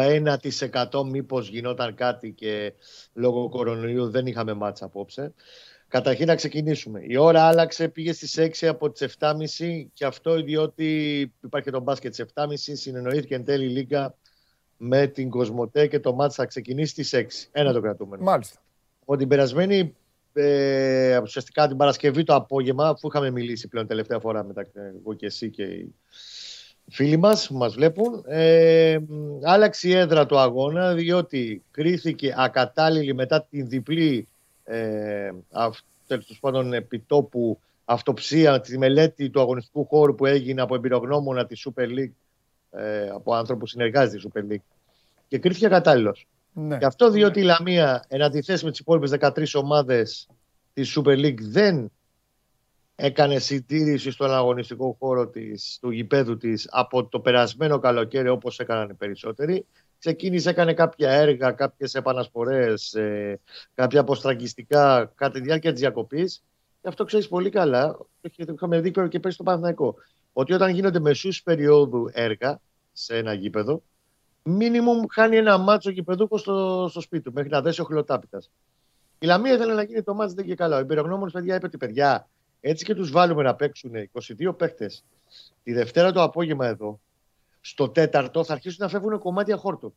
[1.01, 2.73] 1% μήπως γινόταν κάτι και
[3.13, 5.33] λόγω κορονοϊού δεν είχαμε μάτσα απόψε.
[5.87, 6.99] Καταρχήν να ξεκινήσουμε.
[7.07, 12.13] Η ώρα άλλαξε, πήγε στις 6 από τις 7.30 και αυτό διότι υπάρχει το μπάσκετ
[12.13, 12.45] στις 7.30.
[12.55, 14.15] Συνεννοήθηκε εν τέλει η Λίγκα
[14.77, 17.49] με την Κοσμοτέ και το μάτς θα ξεκινήσει στις 6.
[17.51, 18.23] Ένα το κρατούμενο.
[18.23, 18.59] Μάλιστα.
[19.01, 19.95] Από την περασμένη,
[20.33, 25.25] ε, ουσιαστικά την Παρασκευή το απόγευμα, αφού είχαμε μιλήσει πλέον τελευταία φορά μεταξύ εγώ και
[25.25, 25.95] εσύ και οι
[26.89, 28.97] φίλοι μας που μας βλέπουν, ε,
[29.43, 34.27] άλλαξε η έδρα του αγώνα διότι κρίθηκε ακατάλληλη μετά την διπλή
[34.65, 35.31] ε,
[36.07, 41.87] τέλος πάντων επιτόπου αυτοψία, τη μελέτη του αγωνιστικού χώρου που έγινε από εμπειρογνώμονα της Super
[41.87, 42.13] League,
[42.71, 44.63] ε, από άνθρωπο που συνεργάζεται στη Super League
[45.27, 46.27] και κρίθηκε κατάλληλος.
[46.53, 46.77] Ναι.
[46.77, 50.27] Και αυτό διότι η Λαμία, εν αντιθέσει με τις υπόλοιπες 13 ομάδες
[50.73, 51.91] της Super League, δεν
[52.95, 58.89] έκανε συντήρηση στον αγωνιστικό χώρο της, του γηπέδου της από το περασμένο καλοκαίρι όπως έκαναν
[58.89, 59.65] οι περισσότεροι
[60.05, 63.39] ξεκίνησε, έκανε κάποια έργα, κάποιες επανασπορές, ε,
[63.73, 66.43] κάποια αποστραγγιστικά κατά τη διάρκεια της διακοπής.
[66.81, 69.95] Και αυτό ξέρεις πολύ καλά, το είχαμε δει και πέρυσι στο Παναθηναϊκό,
[70.33, 72.59] ότι όταν γίνονται μεσούς περίοδου έργα
[72.93, 73.81] σε ένα γήπεδο,
[74.43, 78.51] μίνιμουμ χάνει ένα μάτσο γηπεδούκο στο, στο σπίτι του, μέχρι να δέσει ο χλωτάπητας.
[79.19, 80.75] Η Λαμία ήθελε να γίνει το μάτσο, δεν και καλά.
[80.75, 82.27] Ο εμπειρογνώμονο παιδιά είπε ότι παιδιά,
[82.61, 83.91] έτσι και τους βάλουμε να παίξουν
[84.47, 84.91] 22 παίχτε
[85.63, 86.99] τη Δευτέρα το απόγευμα εδώ,
[87.65, 89.95] στο τέταρτο θα αρχίσουν να φεύγουν κομμάτια χόρτου.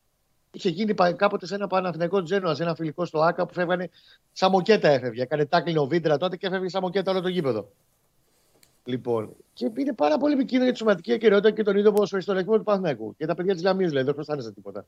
[0.51, 3.89] Είχε γίνει κάποτε σε ένα Παναθηναϊκό Τζένοα, σε ένα φιλικό στο ΑΚΑ που φεύγανε
[4.31, 5.21] σαμοκέτα έφευγε.
[5.21, 7.69] Έκανε τάκλινο βίντρα τότε και έφευγε σαμοκέτα όλο το γήπεδο.
[8.83, 12.57] Λοιπόν, και είναι πάρα πολύ επικίνδυνο για τη σωματική ακαιρεότητα και τον ίδιο ποδοσφαιριστό λεκμό
[12.57, 13.15] του Παναθηναϊκού.
[13.17, 14.85] Και τα παιδιά της Λαμίας δηλαδή, δεν χρωστάνε τίποτα.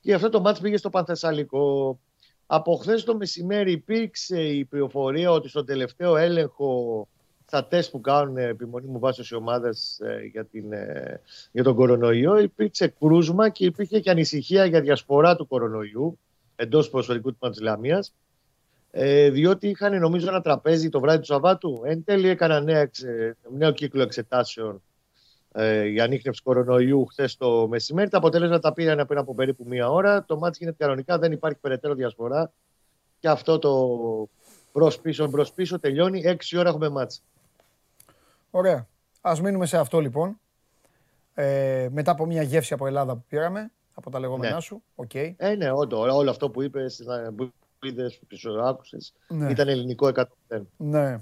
[0.00, 1.98] Και αυτό το μάτς πήγε στο Πανθεσσαλικό.
[2.46, 7.08] Από χθες το μεσημέρι υπήρξε η πληροφορία ότι στον τελευταίο έλεγχο
[7.46, 11.20] στα τεστ που κάνουν επιμονή μου βάσει οι ομάδες ε, για, την, ε,
[11.52, 16.18] για τον κορονοϊό υπήρξε κρούσμα και υπήρχε και ανησυχία για διασπορά του κορονοϊού
[16.56, 18.04] εντός του ποδοσφαιρικού τμήματο της Λαμία.
[18.90, 21.82] Ε, διότι είχαν νομίζω ένα τραπέζι το βράδυ του Σαββάτου.
[21.84, 22.90] Εν τέλει έκανα νέα,
[23.56, 24.82] νέο κύκλο εξετάσεων
[25.52, 28.10] ε, για ανείχνευση κορονοϊού χθες το μεσημέρι.
[28.10, 30.24] Τα αποτέλεσματα τα πήραν πριν από περίπου μία ώρα.
[30.24, 32.52] Το μάτι γίνεται κανονικά, δεν υπάρχει περαιτέρω διασπορά.
[33.18, 33.88] Και αυτό το
[34.72, 36.20] μπρος πίσω, μπρος πίσω τελειώνει.
[36.24, 37.22] Έξι ώρα έχουμε μάτς.
[38.56, 38.88] Ωραία.
[39.20, 40.40] Α μείνουμε σε αυτό λοιπόν.
[41.34, 44.60] Ε, μετά από μια γεύση από Ελλάδα που πήραμε, από τα λεγόμενά ναι.
[44.60, 44.82] σου.
[44.94, 45.34] Okay.
[45.36, 46.00] Ε, ναι, όντω.
[46.00, 47.02] Όλο αυτό που είπες,
[47.36, 49.50] που είδες, που άκουσες, ναι.
[49.50, 50.10] ήταν ελληνικό
[50.48, 50.60] 100%.
[50.76, 51.20] Ναι.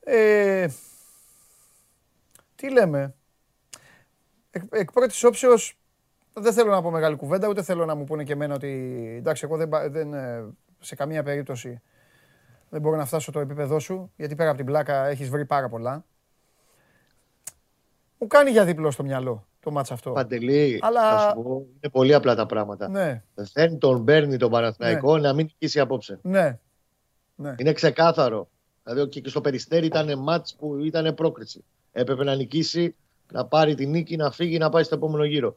[0.00, 0.68] Ε,
[2.54, 3.14] τι λέμε;
[4.50, 5.78] Εκ, εκ πρώτης όψεως,
[6.32, 8.68] δεν θέλω να πω μεγάλη κουβέντα, ούτε θέλω να μου πούνε και εμένα ότι
[9.18, 10.44] εντάξει, εγώ δεν, δεν, ε,
[10.80, 11.80] σε καμία περίπτωση
[12.68, 15.68] δεν μπορώ να φτάσω στο επίπεδό σου, γιατί πέρα από την πλάκα έχεις βρει πάρα
[15.68, 16.04] πολλά.
[18.18, 20.12] Μου κάνει για δίπλο στο μυαλό το μάτς αυτό.
[20.12, 21.20] Παντελή, Αλλά...
[21.20, 22.88] σου πω, είναι πολύ απλά τα πράγματα.
[22.88, 23.22] Ναι.
[23.34, 25.28] Δεν τον παίρνει τον Παναθηναϊκό ναι.
[25.28, 26.18] να μην νικήσει απόψε.
[26.22, 26.58] Ναι.
[27.34, 27.54] ναι.
[27.58, 28.48] Είναι ξεκάθαρο.
[28.82, 31.64] Δηλαδή και στο Περιστέρι ήταν μάτς που ήταν πρόκριση.
[31.92, 32.94] Έπρεπε να νικήσει,
[33.32, 35.56] να πάρει τη νίκη, να φύγει, να πάει στο επόμενο γύρο.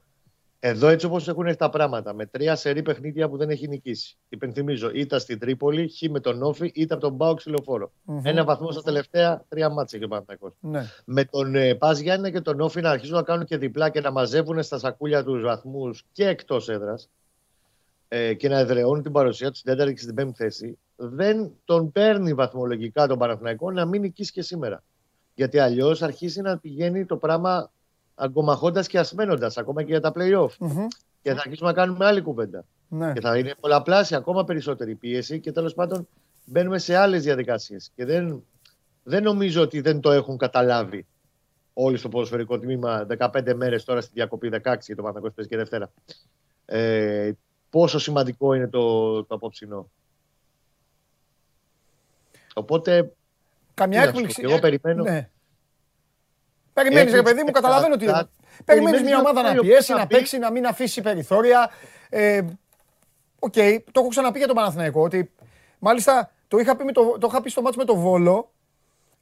[0.62, 4.18] Εδώ έτσι όπως έχουν έρθει τα πράγματα, με τρία σερή παιχνίδια που δεν έχει νικήσει.
[4.30, 7.92] Υπενθυμίζω, είτε στην Τρίπολη, χ με τον Όφη, είτε από τον Μπάουξ ξυλοφόρο.
[8.08, 8.22] Mm-hmm.
[8.24, 10.06] Ένα βαθμό στα τελευταία τρία μάτια και
[10.40, 10.86] ο Ναι.
[11.06, 14.02] Με τον ε, Πας Γιάννη και τον Όφη να αρχίζουν να κάνουν και διπλά και
[14.02, 17.10] να μαζεύουν στα σακούλια τους βαθμούς και εκτός έδρας
[18.08, 21.92] ε, και να εδραιώνουν την παρουσία τους στην τέταρτη και στην πέμπτη θέση, δεν τον
[21.92, 24.84] παίρνει βαθμολογικά τον Παναθηναϊκό να μην νικήσει και σήμερα.
[25.34, 27.72] Γιατί αλλιώς αρχίζει να πηγαίνει το πράγμα
[28.20, 30.50] αγκομαχώντα και ασμένοντας ακόμα και για τα playoff.
[30.60, 30.88] Mm-hmm.
[31.22, 32.66] Και θα αρχίσουμε να κάνουμε άλλη κουβέντα.
[32.88, 33.14] Ναι.
[33.14, 36.08] Και θα είναι πολλαπλάσια ακόμα περισσότερη πίεση και τέλος πάντων
[36.46, 37.92] μπαίνουμε σε άλλες διαδικασίες.
[37.96, 38.44] Και δεν,
[39.04, 41.06] δεν νομίζω ότι δεν το έχουν καταλάβει
[41.74, 45.92] όλοι στο ποδοσφαιρικό τμήμα 15 μέρες τώρα στη διακοπή 16 για το Παναγό και Δευτέρα.
[46.66, 47.32] Ε,
[47.70, 49.90] πόσο σημαντικό είναι το, το αποψινό.
[52.54, 53.12] Οπότε.
[53.74, 54.42] Καμιά έκπληξη.
[54.44, 55.04] Εγώ περιμένω.
[55.04, 55.30] Ναι.
[56.84, 58.06] Περιμένει, ρε παιδί μου, καταλαβαίνω τι.
[58.66, 61.70] Περιμένει μια ομάδα να πιέσει, να παίξει, να μην αφήσει περιθώρια.
[62.10, 62.42] Ε,
[63.40, 63.54] οκ,
[63.92, 65.32] το έχω ξαναπεί για τον Παναθηναϊκό ότι
[65.80, 68.52] μάλιστα το είχα πει, το, το είχα πει στο ματς με το Βόλο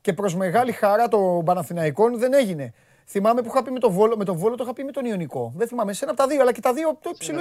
[0.01, 2.73] και προς μεγάλη χαρά των Παναθηναϊκών δεν έγινε.
[3.09, 5.05] Θυμάμαι που είχα πει με το Βόλο, με το Βόλο το είχα πει με τον
[5.05, 5.53] Ιωνικό.
[5.55, 7.39] Δεν θυμάμαι, σε ένα από τα δύο, αλλά και τα δύο το υψηλό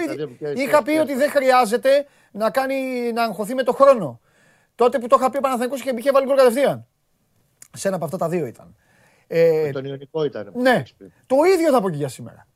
[0.54, 4.20] Είχα πει ότι δεν χρειάζεται να, κάνει, να αγχωθεί με το χρόνο.
[4.74, 6.86] Τότε που το είχα πει ο Παναθηναϊκός και είχε βάλει γκολ κατευθείαν.
[7.72, 8.76] Σε ένα από αυτά τα δύο ήταν.
[9.26, 10.52] Ε, τον Ιωνικό ήταν.
[10.54, 10.82] Ναι.
[11.26, 12.46] Το ίδιο θα πω και για σήμερα.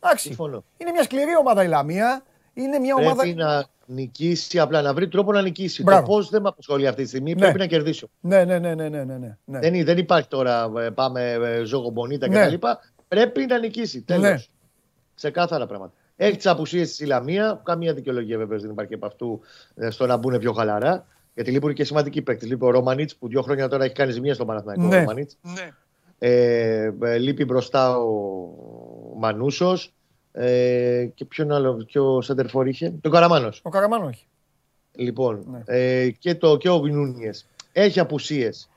[0.00, 0.36] Εντάξει.
[0.76, 2.22] Είναι μια σκληρή ομάδα η Λαμία.
[2.52, 3.22] Είναι μια πρέπει ομάδα.
[3.22, 5.82] Πρέπει να νικήσει, απλά να βρει τρόπο να νικήσει.
[5.82, 6.00] Μπράβο.
[6.00, 7.34] Το πώς δεν με απασχολεί αυτή τη στιγμή.
[7.34, 7.40] Ναι.
[7.40, 8.06] Πρέπει να κερδίσει.
[8.20, 9.58] Ναι, ναι, ναι, ναι, ναι, ναι, ναι.
[9.58, 12.46] Δεν, δεν υπάρχει τώρα ε, πάμε ε, ζώγο μπονίτα ναι.
[12.46, 12.66] κτλ.
[13.08, 14.02] Πρέπει να νικήσει.
[14.02, 14.20] Τέλο.
[14.20, 14.36] Ναι.
[15.14, 15.92] Σε κάθαρα πράγματα.
[16.16, 17.60] Έχεις τις απουσίες τη Λαμία.
[17.64, 19.40] Καμία δικαιολογία βεβαίως δεν υπάρχει από αυτού
[19.74, 21.06] ε, στο να μπουν πιο χαλαρά.
[21.34, 22.48] Γιατί λείπουν και σημαντικοί παίκτες.
[22.48, 24.82] Λείπει ο Ρωμανίτς που δύο χρόνια τώρα έχει κάνει ζημία στο Παναθηναϊκό.
[24.82, 25.04] Ναι.
[25.04, 25.72] ναι.
[26.22, 28.14] Ε, ε, λείπει μπροστά ο
[29.16, 29.94] Μανούσος
[30.32, 33.60] ε, και ποιον άλλο, ποιο σέντερφορ είχε, το Καραμάνος.
[33.64, 34.26] Ο Καραμάνο έχει.
[34.92, 35.62] Λοιπόν, ναι.
[35.66, 37.46] ε, και, το, και ο Γνούνιες.
[37.72, 38.68] Έχει απουσίες.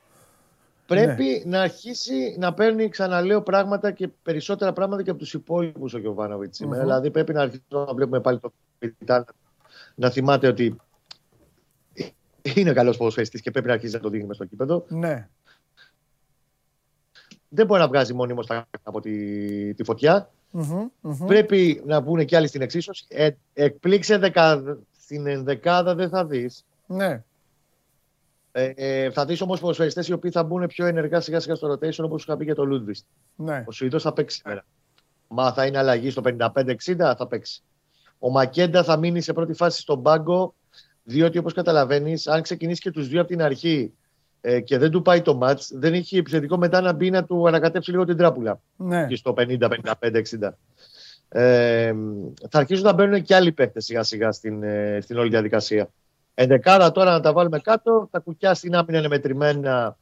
[0.87, 1.57] Πρέπει ναι.
[1.57, 6.57] να αρχίσει να παίρνει, ξαναλέω, πράγματα και περισσότερα πράγματα και από τους υπόλοιπους ο Γιωβάνοβιτς
[6.57, 6.81] σήμερα.
[6.81, 6.85] Mm-hmm.
[6.85, 9.25] Δηλαδή πρέπει να αρχίσουμε να βλέπουμε πάλι το Πιτάν
[9.95, 10.75] να θυμάται ότι
[12.55, 14.85] είναι καλός ποδοσφαιριστής και πρέπει να αρχίσει να το δείχνει στο κήπεδο.
[14.87, 15.27] Ναι
[17.53, 18.47] δεν μπορεί να βγάζει μόνιμος
[18.83, 20.31] από τη, τη φωτια
[21.25, 23.05] Πρέπει να μπουν και άλλοι στην εξίσωση.
[23.07, 24.63] Ε, εκπλήξε δεκα,
[24.99, 26.65] στην ενδεκάδα δεν θα δεις.
[26.85, 27.23] Ναι.
[28.51, 31.71] Ε, ε, θα δεις όμως ποδοσφαιριστές οι οποίοι θα μπουν πιο ενεργά σιγά σιγά στο
[31.71, 33.05] rotation όπως σου είχα πει για το Λούντβιστ.
[33.35, 33.63] Ναι.
[33.67, 34.65] Ο Σουηδός θα παίξει σήμερα.
[35.27, 37.63] Μα θα είναι αλλαγή στο 55-60, θα παίξει.
[38.19, 40.53] Ο Μακέντα θα μείνει σε πρώτη φάση στον πάγκο,
[41.03, 43.93] διότι όπως καταλαβαίνεις, αν ξεκινήσει και τους δύο από την αρχή
[44.45, 47.47] ε, και δεν του πάει το μάτ, δεν έχει επιθετικό μετά να μπει να του
[47.47, 48.61] ανακατέψει λίγο την τράπουλα.
[48.75, 49.05] Ναι.
[49.05, 50.49] Και στο 50, 55, 60.
[51.29, 51.93] Ε,
[52.49, 55.89] θα αρχίσουν να μπαίνουν και άλλοι παίκτες σιγά σιγά στην, ε, στην όλη διαδικασία.
[56.33, 58.07] Εντεκάρα τώρα να τα βάλουμε κάτω.
[58.11, 59.97] Τα κουκιά στην άμυνα είναι μετρημένα.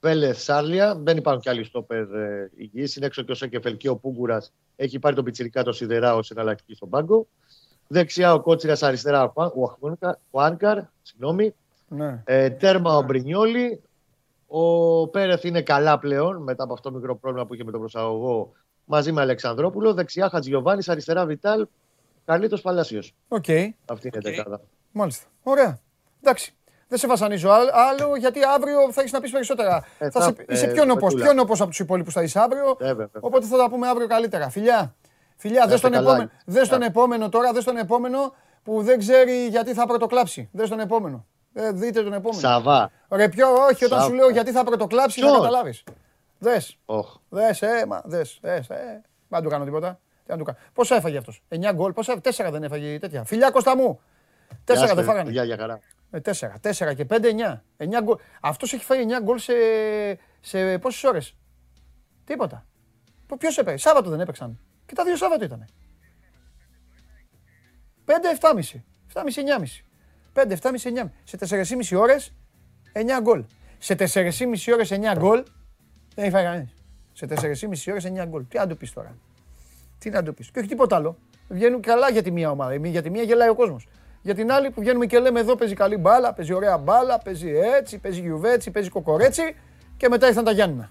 [0.00, 0.94] Πέλε Σάρλια.
[0.94, 2.96] Δεν υπάρχουν κι άλλοι στόπερ ε, υγιείς.
[2.96, 4.52] Είναι έξω και ο Σέκεφελ και ο Πούγκουρας.
[4.76, 7.26] Έχει πάρει το πιτσυρικά το σιδερά ως εναλλακτική στον πάγκο.
[7.86, 9.32] Δεξιά ο Κότσιρας, αριστερά
[10.30, 10.78] ο Άνκαρ.
[11.02, 11.54] Συγγνώμη.
[11.88, 12.22] Ναι.
[12.24, 13.82] Ε, τέρμα ο Μπρινιόλη.
[14.46, 17.80] Ο Πέρεθ είναι καλά πλέον μετά από αυτό το μικρό πρόβλημα που είχε με τον
[17.80, 18.52] προσαγωγό
[18.84, 19.94] μαζί με Αλεξανδρόπουλο.
[19.94, 21.66] Δεξιά Χατζιωβάνη, αριστερά Βιτάλ.
[22.24, 23.14] Καλήτο Παλάσιος.
[23.28, 23.68] Okay.
[23.86, 24.22] Αυτή είναι η okay.
[24.22, 24.60] δεκάδα.
[24.92, 25.26] Μάλιστα.
[25.42, 25.80] Ωραία.
[26.22, 26.52] Εντάξει.
[26.88, 29.84] Δεν σε βασανίζω άλλο, γιατί αύριο θα έχεις να πεις περισσότερα.
[29.98, 31.24] Ε, θα θα- σε, είσαι ε, πιο νοπό Πετούλα.
[31.24, 32.76] πιο νοπός από τους υπόλοιπους θα είσαι αύριο.
[32.80, 33.08] Ε, βέβαια.
[33.20, 34.48] Οπότε θα τα πούμε αύριο καλύτερα.
[34.48, 34.94] Φιλιά.
[35.36, 36.10] Φιλιά, Να δες είστε τον, καλά.
[36.10, 40.48] επόμενο, δες τον επόμενο τώρα, δες τον επόμενο που δεν ξέρει γιατί θα πρωτοκλάψει.
[40.52, 41.26] Δες τον επόμενο.
[41.52, 42.40] Ε, δείτε τον επόμενο.
[42.40, 42.90] Σαβά.
[43.10, 45.84] Ρε ποιο, όχι, όταν Σαβ- σου λέω γιατί θα πρωτοκλάψει, θα Ποιον; καταλάβεις.
[46.38, 46.78] Δες.
[46.84, 47.16] Οχ.
[47.28, 49.02] Δες, ε, μα, δες, δες, ε.
[49.28, 50.00] Δεν του κάνω τίποτα.
[50.24, 50.58] Τι να του κάνω.
[50.72, 53.24] Πόσα έφαγε αυτός; 9 γκολ, πόσα, 4 δεν έφαγε τέτοια.
[53.24, 54.00] Φιλιά Κώστα μου.
[54.64, 55.30] 4 δεν φάγανε.
[55.30, 55.80] Γεια, για χαρά.
[56.10, 57.62] Ε, 4, 4 και 5, 9.
[57.76, 58.16] 9 γκολ.
[58.40, 59.52] Αυτός έχει φάει 9 γκολ σε,
[60.40, 61.36] σε πόσες ώρες;
[62.24, 62.66] Τίποτα.
[63.26, 64.58] Πο- Ποιος έπαιξε; Σάββατο δεν έπαιξαν.
[64.86, 65.64] Και τα δύο Σάββατο ήταν.
[68.04, 68.84] 5, 7,5.
[69.14, 69.84] 7,5, 9,5.
[70.32, 71.10] 5, 7,5, 9,5.
[71.24, 72.32] Σε 4,5 ώρες
[72.92, 73.44] 9 γκολ.
[73.78, 75.42] Σε 4,5 ώρες 9 γκολ
[76.14, 76.74] δεν έχει φάει κανείς.
[77.12, 78.44] Σε 4,5 ώρες 9 γκολ.
[78.48, 79.16] Τι να του πεις τώρα.
[79.98, 80.50] Τι να του πεις.
[80.50, 81.18] Και όχι τίποτα άλλο.
[81.48, 82.72] Βγαίνουν καλά για τη μία ομάδα.
[82.72, 83.88] Εμείς Για τη μία γελάει ο κόσμος.
[84.22, 87.50] Για την άλλη που βγαίνουμε και λέμε εδώ παίζει καλή μπάλα, παίζει ωραία μπάλα, παίζει
[87.76, 89.56] έτσι, παίζει γιουβέτσι, παίζει κοκορέτσι
[89.96, 90.90] και μετά ήρθαν τα Γιάννηνα.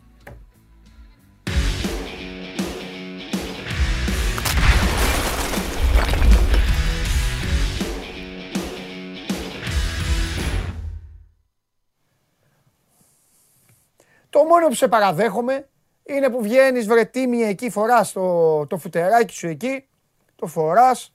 [14.38, 15.68] Το μόνο που σε παραδέχομαι
[16.04, 19.88] είναι που βγαίνεις βρε τίμη εκεί, φοράς το, το φουτεράκι σου εκεί,
[20.36, 21.14] το φοράς,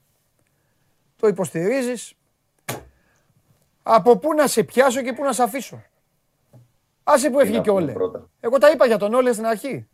[1.17, 2.15] το υποστηρίζεις.
[3.83, 5.83] Από πού να σε πιάσω και πού να σε αφήσω.
[7.05, 7.93] Άσε που έφυγε να και πούμε όλε.
[7.93, 8.29] πρώτα.
[8.41, 9.89] Εγώ τα είπα για τον Όλε στην αρχή.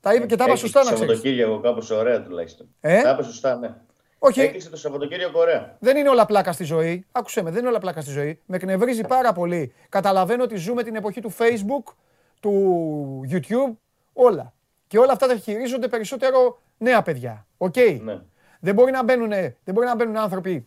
[0.00, 1.14] Τα είπα και τα είπα Έκλεισε σωστά να Το ξέρεις.
[1.14, 2.68] Σαββατοκύριακο κάπως ωραία τουλάχιστον.
[2.80, 3.74] Ε; Τα είπα σωστά, ναι.
[4.18, 5.76] Όχι, Έκλεισε το Σαββατοκύριακο ωραία.
[5.78, 7.06] δεν είναι όλα πλάκα στη ζωή.
[7.12, 8.40] Άκουσε με, δεν είναι όλα πλάκα στη ζωή.
[8.46, 9.74] Με εκνευρίζει πάρα πολύ.
[9.88, 11.92] Καταλαβαίνω ότι ζούμε την εποχή του Facebook,
[12.40, 13.76] του YouTube,
[14.12, 14.52] όλα.
[14.86, 17.46] Και όλα αυτά τα χειρίζονται περισσότερο νέα παιδιά.
[17.56, 18.20] Οκ; Ναι.
[18.60, 20.66] Δεν μπορεί να μπαίνουν, δεν μπορεί να μπαίνουν άνθρωποι.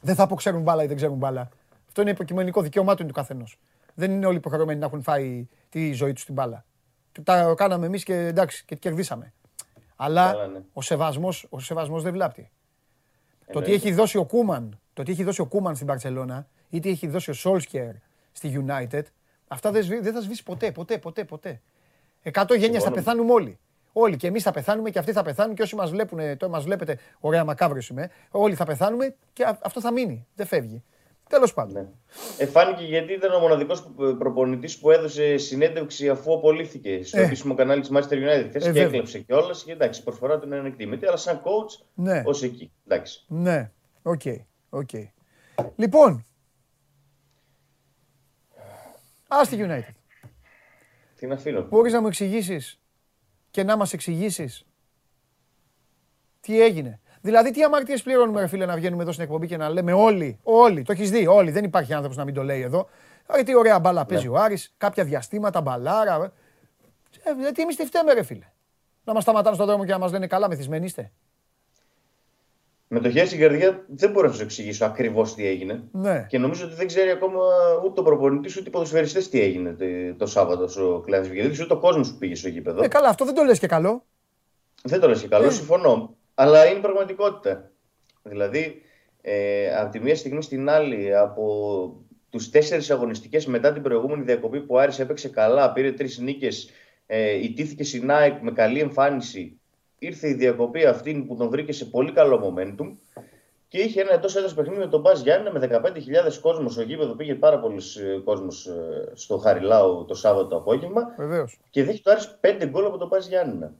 [0.00, 1.48] Δεν θα πω ξέρουν μπάλα ή δεν ξέρουν μπάλα.
[1.86, 3.58] Αυτό είναι υποκειμενικό δικαίωμά του του καθενός.
[3.94, 6.64] Δεν είναι όλοι υποχρεωμένοι να έχουν φάει τη ζωή τους στην μπάλα.
[7.22, 9.32] Τα κάναμε εμείς και εντάξει και κερδίσαμε.
[9.96, 10.60] Αλλά Καλά, ναι.
[10.72, 12.50] ο σεβασμός ο σεβασμός δεν βλάπτει.
[13.46, 13.86] Το τι Εννοείται.
[13.86, 17.06] έχει δώσει ο Κούμαν, το τι έχει δώσει ο Κούμαν στην Μπαρσελόνα ή τι έχει
[17.06, 17.90] δώσει ο Σόλσκιερ
[18.32, 19.02] στη United,
[19.48, 21.60] αυτά δεν, σβή- δεν θα σβήσει ποτέ, ποτέ, ποτέ, ποτέ.
[22.22, 22.94] Εκατό γένια θα Συμφωνώ.
[22.96, 23.58] πεθάνουμε όλοι.
[23.92, 26.64] Όλοι και εμείς θα πεθάνουμε και αυτοί θα πεθάνουν και όσοι μας βλέπουν, τώρα μας
[26.64, 30.26] βλέπετε, ωραία μακάβριο είμαι, όλοι θα πεθάνουμε και α- αυτό θα μείνει.
[30.34, 30.82] Δεν φεύγει.
[31.28, 31.72] Τέλος πάντων.
[31.82, 31.88] Ναι.
[32.38, 37.24] Ε, φάνηκε γιατί ήταν ο μοναδικός προπονητής που έδωσε συνέντευξη αφού απολύθηκε στο Ε.
[37.24, 38.46] επίσημο κανάλι της Manchester United.
[38.48, 38.82] Χθες Ε, και βέβαια.
[38.84, 39.64] έκλεψε κιόλας.
[39.64, 42.22] Και εντάξει, η προσφορά του είναι ανεκτήμητη, αλλά σαν coach Ναι.
[42.26, 42.72] ως εκεί.
[42.86, 43.24] Εντάξει.
[43.28, 43.70] Ναι,
[44.02, 44.20] OK,
[44.70, 44.90] OK.
[45.76, 46.24] Λοιπόν,
[49.40, 49.94] άσ' τη United.
[51.14, 51.62] Τι να αφήνω.
[51.62, 52.80] Μπορείς να μου εξηγήσεις
[53.50, 54.66] και να μας εξηγήσεις
[56.40, 57.00] τι έγινε.
[57.20, 60.38] Δηλαδή, τι αμαρτίες πληρώνουμε, ρε φίλε, να βγαίνουμε εδώ στην εκπομπή και να λέμε όλοι,
[60.42, 62.88] όλοι, το έχεις δει, όλοι, δεν υπάρχει άνθρωπος να μην το λέει εδώ.
[63.26, 66.32] Ε, τι ωραία μπάλα παίζει ο Άρης, κάποια διαστήματα, μπαλάρα.
[67.22, 68.46] Ε, ε, τι εμείς τι φταίμε, ρε φίλε.
[69.04, 71.12] Να μας σταματάνε στον δρόμο και να μας λένε καλά μεθυσμένοι είστε.
[72.94, 75.82] Με το χέρι στην καρδιά δεν μπορώ να σου εξηγήσω ακριβώς τι έγινε.
[75.92, 76.26] Ναι.
[76.28, 77.40] Και νομίζω ότι δεν ξέρει ακόμα
[77.84, 79.84] ούτε ο προπονητής ούτε οι ποδοσφαιριστές τι έγινε το,
[80.18, 82.82] το Σάββατο στο Κλάδι Βικελίδη, ούτε ο κόσμος που πήγε στο γήπεδο.
[82.82, 84.04] Ε, καλά, αυτό δεν το λες και καλό.
[84.82, 85.50] Δεν το λες και καλό, Ε.
[85.50, 86.16] συμφωνώ.
[86.34, 87.70] Αλλά είναι πραγματικότητα.
[88.22, 88.82] Δηλαδή,
[89.20, 91.44] ε, από τη μία στιγμή στην άλλη, από
[92.30, 96.70] τους τέσσερις αγωνιστικές μετά την προηγούμενη διακοπή που ο Άρης έπαιξε καλά, πήρε τρεις νίκες,
[97.06, 99.58] ε, ιτήθηκε στην ΑΕΚ με καλή εμφάνιση.
[100.04, 102.92] Ήρθε η διακοπή αυτή που τον βρήκε σε πολύ καλό momentum
[103.68, 107.14] και είχε ένα εντός έδρας παιχνίδι με τον Μπα Γιάννη με 15.000 κόσμος στο γήπεδο.
[107.14, 107.80] Πήγε πάρα πολλοί
[108.24, 108.68] κόσμος
[109.12, 111.60] στο Χαριλάου το Σάββατο απόγευμα Βεβαίως.
[111.70, 113.74] και δέχει το Άρης 5 γκολ από τον Πας Γιάννηνα.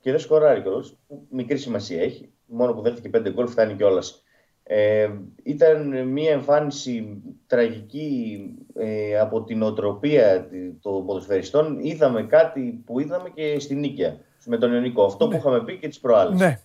[0.00, 0.96] Και δεν σκοράρει κιόλας.
[1.30, 2.32] Μικρή σημασία έχει.
[2.46, 4.22] Μόνο που δέχτηκε 5 γκολ φτάνει κιόλας.
[4.62, 5.08] Ε,
[5.42, 8.40] ήταν μια εμφάνιση τραγική
[8.74, 10.48] ε, από την οτροπία
[10.80, 11.78] των ποδοσφαιριστών.
[11.80, 15.04] Είδαμε κάτι που είδαμε και στην Νίκαια με τον Ιωνικό.
[15.04, 16.38] Αυτό που είχαμε πει και τις προάλλες.
[16.38, 16.58] Ναι,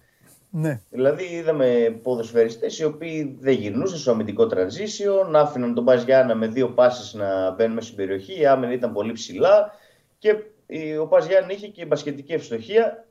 [0.50, 0.82] ναι.
[0.90, 6.36] Δηλαδή είδαμε ποδοσφαιριστές οι οποίοι δεν γυρνούσαν στο αμυντικό transition, να άφηναν τον Μπας Γιάννα
[6.36, 9.72] με δύο πάσεις να μπαίνουν μέσα στην περιοχή, η άμυνα ήταν πολύ ψηλά
[10.18, 10.36] και
[10.66, 13.08] η- ο Μπας Γιάννα είχε και μπασκετική ευστοχία,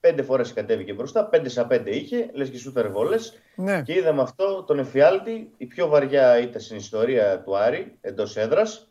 [0.00, 3.82] πέντε φορές κατέβηκε μπροστά, πέντε στα πέντε είχε, λες και σούτερ βόλες ναι.
[3.82, 8.90] και είδαμε αυτό τον εφιάλτη, η πιο βαριά ήταν στην ιστορία του Άρη εντός έδρας,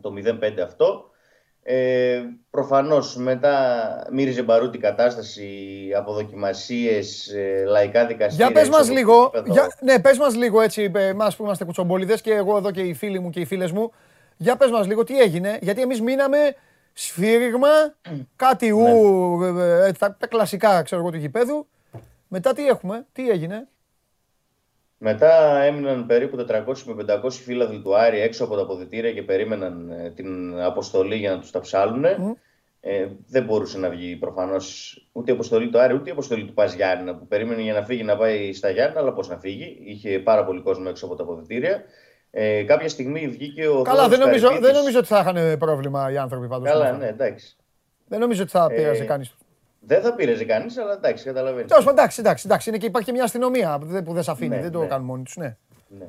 [0.00, 1.10] το 0-5 αυτό.
[1.64, 5.48] Ε, προφανώς μετά μύριζε μπαρούτη κατάσταση,
[5.96, 8.46] αποδοκιμασίες, ε, λαϊκά δικαστήρια.
[8.46, 9.52] Για πες μας έξω από λίγο, το γήπεδο.
[9.52, 12.94] για, ναι, πες μας λίγο έτσι, εμάς που είμαστε κουτσομπολίδες και εγώ εδώ και οι
[12.94, 13.92] φίλοι μου και οι φίλες μου.
[14.36, 16.54] Για πες μας λίγο τι έγινε, γιατί εμείς μείναμε
[16.92, 17.68] σφύριγμα,
[18.36, 21.66] κάτι ου, ε, ε, τα, τα κλασικά ξέρω εγώ του γηπέδου.
[22.28, 23.68] Μετά τι έχουμε, τι έγινε;
[25.04, 29.90] Μετά έμειναν περίπου 400 με 500 φίλαδλοι του Άρη έξω από τα αποδητήρια και περίμεναν
[29.90, 32.04] ε, την αποστολή για να τους τα ψάλουν.
[32.80, 36.52] Ε, δεν μπορούσε να βγει προφανώς ούτε η αποστολή του Άρη ούτε η αποστολή του
[36.52, 39.78] Πας Γιάννη που περίμενε για να φύγει να πάει στα Γιάννη, αλλά πώς να φύγει.
[39.84, 41.82] Είχε πάρα πολύ κόσμο έξω από τα αποδητήρια.
[42.30, 43.82] Ε, κάποια στιγμή βγήκε ο.
[43.82, 46.70] Καλά, δεν νομίζω, δεν νομίζω ότι θα είχαν πρόβλημα οι άνθρωποι πάντως.
[46.70, 47.56] Καλά, ναι, εντάξει.
[48.06, 49.36] Δεν νομίζω ότι θα ε, πήραζε κανείς.
[49.86, 51.70] Δεν θα πήραζε κανείς, αλλά εντάξει, καταλαβαίνεις.
[51.70, 52.68] Τέλος εντάξει, εντάξει, εντάξει.
[52.68, 54.54] Είναι και υπάρχει και μια αστυνομία που δεν σε αφήνει.
[54.54, 54.86] Ναι, δεν το ναι.
[54.86, 55.36] κάνουν μόνοι τους.
[55.36, 55.56] Ναι.
[55.88, 56.08] ναι.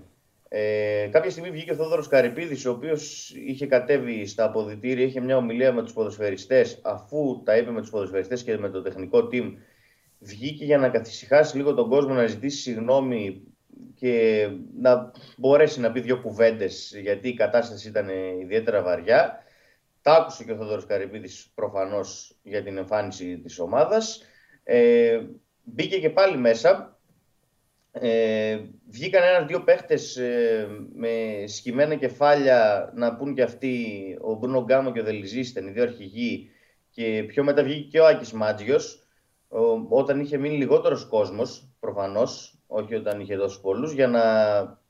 [0.55, 5.37] Ε, κάποια στιγμή βγήκε ο Θόδωρος Καρυπίδης, ο οποίος είχε κατέβει στα αποδητήρια, είχε μια
[5.37, 9.53] ομιλία με τους ποδοσφαιριστές, αφού τα είπε με τους ποδοσφαιριστές και με το τεχνικό team.
[10.19, 13.41] Βγήκε για να καθησυχάσει λίγο τον κόσμο, να ζητήσει συγγνώμη
[13.95, 14.47] και
[14.79, 18.07] να μπορέσει να πει δύο κουβέντες, γιατί η κατάσταση ήταν
[18.41, 19.42] ιδιαίτερα βαριά.
[20.03, 24.21] Τα άκουσε και ο Θόδωρο Καρυπίδης προφανώς για την εμφάνιση της ομάδας.
[24.63, 25.19] Ε,
[25.63, 26.99] μπήκε και πάλι μέσα
[27.91, 34.91] ε, βγήκαν ένα-δύο παίχτες ε, με σκημμένα κεφάλια να πούν και αυτοί, ο Μπρούνο Γκάμο
[34.91, 36.49] και ο Δελιζίστεν, οι δύο αρχηγοί.
[36.89, 39.07] Και πιο μετά βγήκε και ο Άκης Μάτζιος,
[39.89, 44.21] όταν είχε μείνει λιγότερος κόσμος, προφανώς, όχι όταν είχε δώσει πολλούς, για να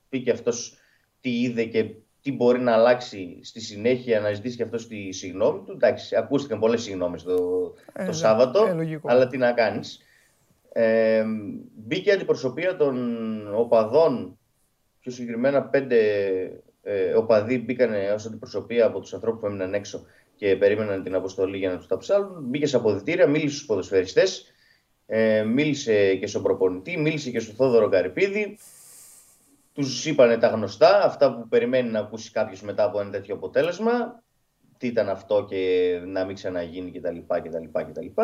[0.09, 0.77] πει και αυτός
[1.19, 5.61] τι είδε και τι μπορεί να αλλάξει στη συνέχεια, να ζητήσει και αυτό τη συγγνώμη
[5.65, 5.71] του.
[5.71, 7.37] Εντάξει, ακούστηκαν πολλές συγγνώμες το,
[7.69, 10.01] το ε, Σάββατο, ε, αλλά τι να κάνεις.
[10.71, 11.23] Ε,
[11.75, 14.37] μπήκε αντιπροσωπεία των οπαδών,
[14.99, 15.97] πιο συγκεκριμένα πέντε
[16.83, 20.05] ε, οπαδοί μπήκαν ως αντιπροσωπεία από τους ανθρώπους που έμειναν έξω
[20.35, 22.43] και περίμεναν την αποστολή για να τους τα ψάλουν.
[22.43, 24.53] Μπήκε σε αποδητήρια, μίλησε στους ποδοσφαιριστές,
[25.05, 28.57] ε, μίλησε και στον προπονητή, μίλησε και στον Θόδωρο Καρυπίδη.
[29.73, 34.23] Τους είπανε τα γνωστά, αυτά που περιμένει να ακούσει κάποιος μετά από ένα τέτοιο αποτέλεσμα.
[34.77, 37.17] Τι ήταν αυτό και να μην ξαναγίνει κτλ.
[37.27, 38.21] κτλ, κτλ.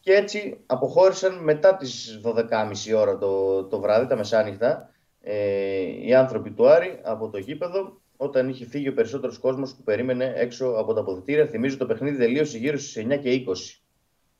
[0.00, 4.90] Και έτσι αποχώρησαν μετά τις 12.30 ώρα το, το βράδυ, τα μεσάνυχτα,
[5.20, 9.82] ε, οι άνθρωποι του Άρη από το γήπεδο, όταν είχε φύγει ο περισσότερος κόσμος που
[9.82, 11.46] περίμενε έξω από τα αποδητήρια.
[11.46, 13.54] Θυμίζω το παιχνίδι τελείωσε γύρω στις 9 και 20.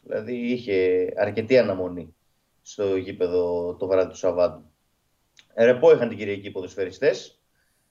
[0.03, 2.15] Δηλαδή είχε αρκετή αναμονή
[2.63, 4.70] στο γήπεδο το βράδυ του Σαββάτου.
[5.55, 7.41] Ρεπό είχαν την Κυριακή οι ποδοσφαιριστές.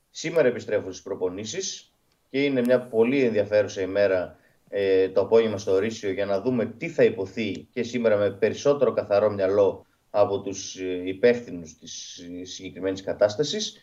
[0.10, 1.94] Σήμερα επιστρέφουν στις προπονήσεις
[2.30, 4.38] και είναι μια πολύ ενδιαφέρουσα ημέρα
[4.70, 8.94] ε, το απόγευμα στο ορίσιο για να δούμε τι θα υποθεί και σήμερα με περισσότερο
[8.94, 13.78] καθαρό μυαλό από τους ε, υπεύθυνους της ε, συγκεκριμένης κατάστασης.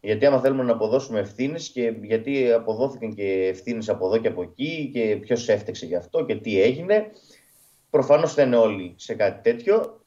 [0.00, 4.42] Γιατί άμα θέλουμε να αποδώσουμε ευθύνες και γιατί αποδόθηκαν και ευθύνες από εδώ και από
[4.42, 7.10] εκεί και ποιος έφτεξε γι' αυτό και τι έγινε.
[7.90, 9.99] Προφανώς δεν είναι όλοι σε κάτι τέτοιο.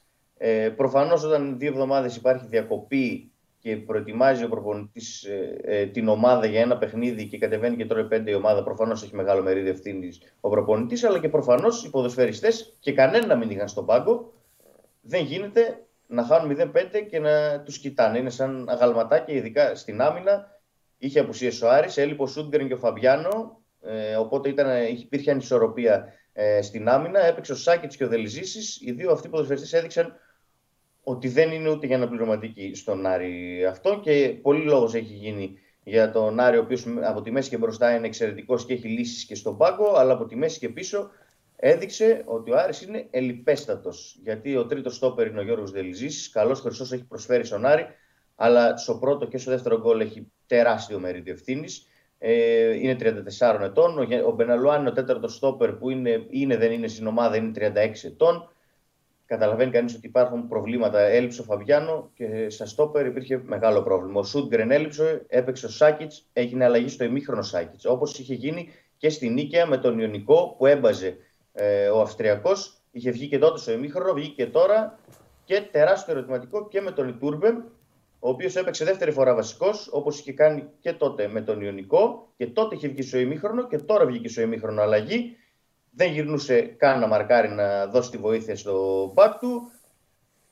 [0.45, 6.45] Ε, Προφανώς όταν δύο εβδομάδες υπάρχει διακοπή και προετοιμάζει ο προπονητής ε, ε, την ομάδα
[6.45, 10.21] για ένα παιχνίδι και κατεβαίνει και τώρα πέντε η ομάδα, προφανώς έχει μεγάλο μερίδιο ευθύνης
[10.39, 14.33] ο προπονητής, αλλά και προφανώς οι ποδοσφαιριστές και κανένα να μην είχαν στον πάγκο.
[15.01, 16.71] Δεν γίνεται να χάνουν 0-5
[17.09, 18.17] και να τους κοιτάνε.
[18.17, 20.61] Είναι σαν αγαλματάκια, ειδικά στην άμυνα.
[20.97, 23.61] Είχε απουσίες ο Άρης, έλειπε ο Σούντγκρεν και ο Φαμπιάνο.
[23.81, 27.25] Ε, οπότε ήταν, υπήρχε ανισορροπία ε, στην άμυνα.
[27.25, 28.85] Έπαιξε ο Σάκητς και ο Δελιζήση.
[28.85, 30.17] Οι δύο αυτοί ποδοσφαιριστές έδειξαν
[31.03, 36.11] ότι δεν είναι ούτε για αναπληρωματική στον Άρη αυτό και πολύ λόγος έχει γίνει για
[36.11, 39.35] τον Άρη, ο οποίος από τη μέση και μπροστά είναι εξαιρετικός και έχει λύσεις και
[39.35, 41.09] στον πάγκο, αλλά από τη μέση και πίσω
[41.55, 44.19] έδειξε ότι ο Άρης είναι ελιπέστατος.
[44.23, 47.85] Γιατί ο τρίτος στόπερ είναι ο Γιώργος Δελιζή, καλός χρυσός έχει προσφέρει στον Άρη,
[48.35, 51.87] αλλά στο πρώτο και στο δεύτερο γκολ έχει τεράστιο μερίδιο ευθύνης.
[52.17, 52.95] Ε, είναι
[53.39, 53.97] 34 ετών.
[54.25, 58.03] Ο Μπεναλουάν είναι ο τέταρτος στόπερ που είναι, είναι δεν είναι στην ομάδα, είναι 36
[58.03, 58.52] ετών
[59.33, 60.99] καταλαβαίνει κανείς ότι υπάρχουν προβλήματα.
[60.99, 64.19] Έλειψε ο Φαβιάνο και στα στόπερ υπήρχε μεγάλο πρόβλημα.
[64.19, 67.85] Ο Σούντγκρεν έλειψε, έπαιξε ο Σάκητς, έγινε αλλαγή στο ημίχρονο Σάκητς.
[67.85, 71.17] Όπως είχε γίνει και στην Νίκαια με τον Ιωνικό που έμπαζε
[71.53, 72.77] ε, ο Αυστριακός.
[72.91, 74.99] Είχε βγει και τότε στο ημίχρονο, βγήκε και τώρα
[75.43, 77.47] και τεράστιο ερωτηματικό και με τον Ιτούρμπε,
[78.19, 82.27] ο οποίος έπαιξε δεύτερη φορά βασικός, όπως είχε κάνει και τότε με τον Ιωνικό.
[82.37, 85.37] Και τότε είχε βγει στο ημίχρονο και τώρα βγήκε στο ημίχρονο αλλαγή
[85.95, 89.71] δεν γυρνούσε καν να μαρκάρει να δώσει τη βοήθεια στο μπακ του.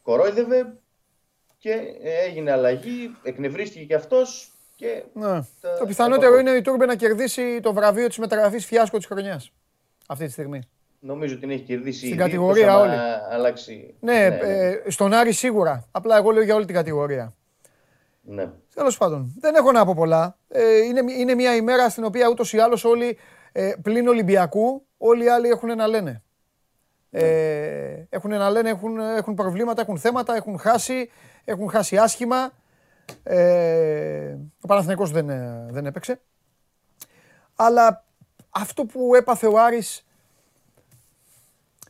[0.01, 0.77] Κορόιδευε
[1.57, 1.81] και
[2.25, 4.51] έγινε αλλαγή, εκνευρίστηκε και αυτός.
[4.75, 5.39] Και ναι.
[5.79, 9.51] Το πιθανότερο είναι η Τούρμπε να κερδίσει το βραβείο της μεταγραφής φιάσκο της χρονιάς.
[10.07, 10.61] Αυτή τη στιγμή.
[10.99, 12.95] Νομίζω ότι την έχει κερδίσει Στην ήδη, κατηγορία όλη.
[13.31, 13.95] Αλλάξει...
[13.99, 14.35] Ναι, ναι, ναι.
[14.35, 15.87] Ε, στον Άρη σίγουρα.
[15.91, 17.33] Απλά εγώ λέω για όλη την κατηγορία.
[18.21, 18.49] Ναι.
[18.73, 20.37] Τέλος πάντων, δεν έχω να πω πολλά.
[20.47, 23.17] Ε, είναι, είναι μια ημέρα στην οποία ούτως ή άλλως όλοι
[23.51, 26.23] ε, πλην Ολυμπιακού όλοι οι άλλοι έχουν να λένε.
[27.11, 31.09] Ε, έχουν να λένε, έχουν, έχουν προβλήματα, έχουν θέματα, έχουν χάσει,
[31.45, 32.51] έχουν χάσει άσχημα.
[33.23, 35.27] Ε, ο Παναθηναϊκός δεν,
[35.71, 36.21] δεν έπαιξε.
[37.55, 38.05] Αλλά
[38.49, 40.05] αυτό που έπαθε ο Άρης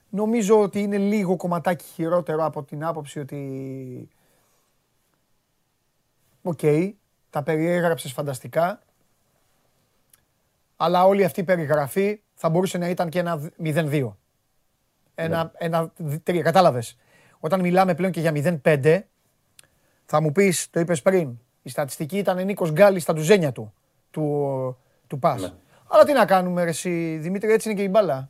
[0.09, 4.09] νομίζω ότι είναι λίγο κομματάκι χειρότερο από την άποψη ότι
[6.41, 6.59] οκ,
[7.30, 8.82] τα περιέγραψες φανταστικά,
[10.84, 14.17] αλλά όλη αυτή η περιγραφή θα μπορούσε να ήταν και ένα 0-2.
[15.15, 15.49] Ένα, Ναι.
[15.57, 15.91] ένα
[16.23, 16.97] 3, κατάλαβες.
[17.39, 19.07] Όταν μιλάμε πλέον και για 0-5,
[20.05, 23.73] θα μου πεις, το είπες πριν, η στατιστική ήταν Νίκος Γκάλης στα τουζένια του,
[24.11, 24.77] του,
[25.07, 25.41] του πας.
[25.41, 25.49] Ναι.
[25.88, 28.29] Αλλά τι να κάνουμε ρε εσύ, Δημήτρη, έτσι είναι και η μπάλα.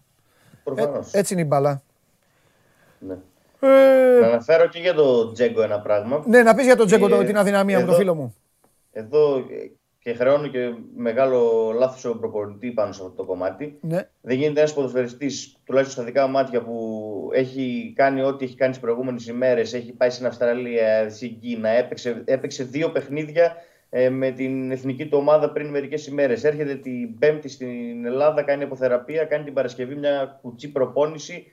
[0.54, 1.12] Ε, Προφανώς.
[1.14, 1.82] έτσι είναι η μπάλα.
[3.00, 3.14] Ναι.
[3.60, 6.24] Ε, Να αναφέρω και για το Τζέγκο ένα πράγμα.
[6.28, 8.36] ναι, να πεις για τον Τζέκο το- Ε, την αδυναμία μου, το εδώ- φίλο μου.
[8.92, 9.42] Εδώ ε,
[10.04, 13.78] και χρεώνω και μεγάλο λάθος ο προπονητή πάνω σε αυτό το κομμάτι.
[13.82, 14.10] Ναι.
[14.22, 18.72] Δεν γίνεται ένας ποδοσφαιριστής, τουλάχιστον στα δικά μου μάτια, που έχει κάνει ό,τι έχει κάνει
[18.72, 19.74] τις προηγούμενες ημέρες.
[19.74, 23.56] Έχει πάει στην Αυστραλία, στην Κίνα, έπαιξε, έπαιξε δύο παιχνίδια
[23.90, 26.44] ε, με την εθνική του ομάδα πριν μερικές ημέρες.
[26.44, 31.46] Έρχεται την Πέμπτη στην Ελλάδα, κάνει αποθεραπεία, κάνει την Παρασκευή μια κουτσή προπόνηση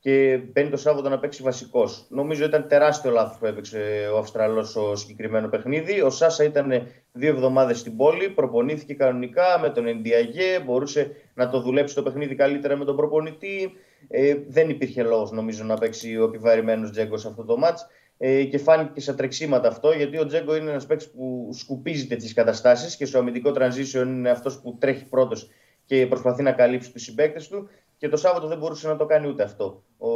[0.00, 2.06] και μπαίνει το Σάββατο να παίξει βασικός.
[2.08, 6.00] Νομίζω ήταν τεράστιο λάθος που έπαιξε ο Αυστραλός στο συγκεκριμένο παιχνίδι.
[6.00, 11.60] Ο Σάσα ήταν δύο εβδομάδες στην πόλη, προπονήθηκε κανονικά με τον Ενδιαγέ, μπορούσε να το
[11.60, 13.72] δουλέψει το παιχνίδι καλύτερα με τον προπονητή.
[14.08, 17.86] Ε, δεν υπήρχε λόγος νομίζω να παίξει ο επιβαρημένος Τζέγκο σε αυτό το μάτς.
[18.22, 22.06] Ε, και φάνηκε και στα τρεξίματα αυτό, γιατί ο Τζέγκο είναι ένας παίκτης που σκουπίζει
[22.06, 25.50] τέτοιες καταστάσεις και στο αμυντικό transition είναι αυτός που τρέχει πρώτος
[25.84, 27.68] και προσπαθεί να καλύψει τους συμπαίκτες του.
[28.00, 29.84] Και το Σάββατο δεν μπορούσε να το κάνει ούτε αυτό.
[29.98, 30.08] Ο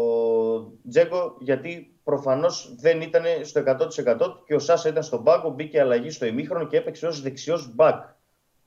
[0.89, 6.11] Τζέγκο, γιατί προφανώς δεν ήταν στο 100% και ο Σάσα ήταν στον πάγκο, μπήκε αλλαγή
[6.11, 8.03] στο ημίχρονο και έπαιξε ως δεξιός μπακ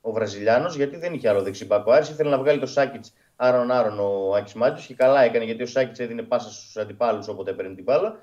[0.00, 1.86] ο Βραζιλιάνος, γιατί δεν είχε άλλο δεξί μπακ.
[1.86, 5.62] Ο Άρης ήθελε να βγάλει το Σάκητς άρον-άρον ο Άκης Μάτιο και καλά έκανε γιατί
[5.62, 8.18] ο Σάκητς έδινε πάσα στους αντιπάλους όποτε έπαιρνε την μπάλα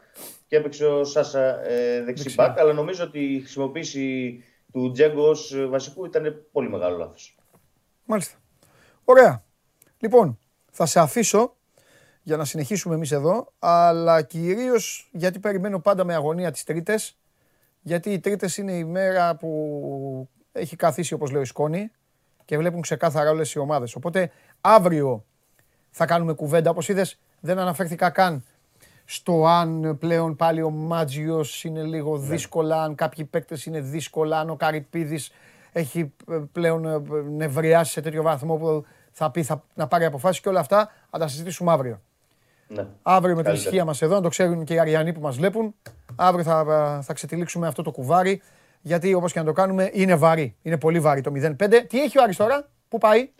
[0.47, 2.45] και έπαιξε ο Σάσα ε, δεξί Δεξιά.
[2.47, 2.59] μπακ.
[2.59, 7.37] Αλλά νομίζω ότι η χρησιμοποίηση του Τζέγκο ως βασικού ήταν πολύ μεγάλο λάθος.
[8.05, 8.37] Μάλιστα.
[9.03, 9.43] Ωραία.
[9.99, 10.39] Λοιπόν,
[10.77, 11.55] θα σε αφήσω
[12.21, 17.17] για να συνεχίσουμε εμείς εδώ, αλλά κυρίως γιατί περιμένω πάντα με αγωνία τις Τρίτες,
[17.81, 21.91] γιατί οι Τρίτες είναι η μέρα που έχει καθίσει όπως λέει ο Σκόνη
[22.45, 23.95] και βλέπουν ξεκάθαρα όλες οι ομάδες.
[23.95, 25.25] Οπότε αύριο
[25.89, 28.43] θα κάνουμε κουβέντα, όπως είδες δεν αναφέρθηκα καν
[29.05, 34.49] στο αν πλέον πάλι ο Μάτζιος είναι λίγο δύσκολα, αν κάποιοι παίκτες είναι δύσκολα, αν
[34.49, 35.31] ο Καρυπίδης
[35.71, 38.85] έχει ε, πλέον ε, νευριάσει σε τέτοιο βαθμό που
[39.17, 42.01] θα πει θα, να πάρει αποφάσεις και όλα αυτά θα τα συζητήσουμε αύριο.
[42.67, 42.87] Ναι.
[43.01, 43.53] Αύριο με την Καλύτερα.
[43.53, 45.75] ησυχία μας εδώ, να το ξέρουν και οι Αριανοί που μας βλέπουν.
[46.15, 48.41] Αύριο θα, θα ξετυλίξουμε αυτό το κουβάρι,
[48.81, 50.55] γιατί όπως και να το κάνουμε είναι βαρύ.
[50.61, 51.85] Είναι πολύ βαρύ το 0-5.
[51.87, 53.31] Τι έχει ο Άρης τώρα, πού πάει;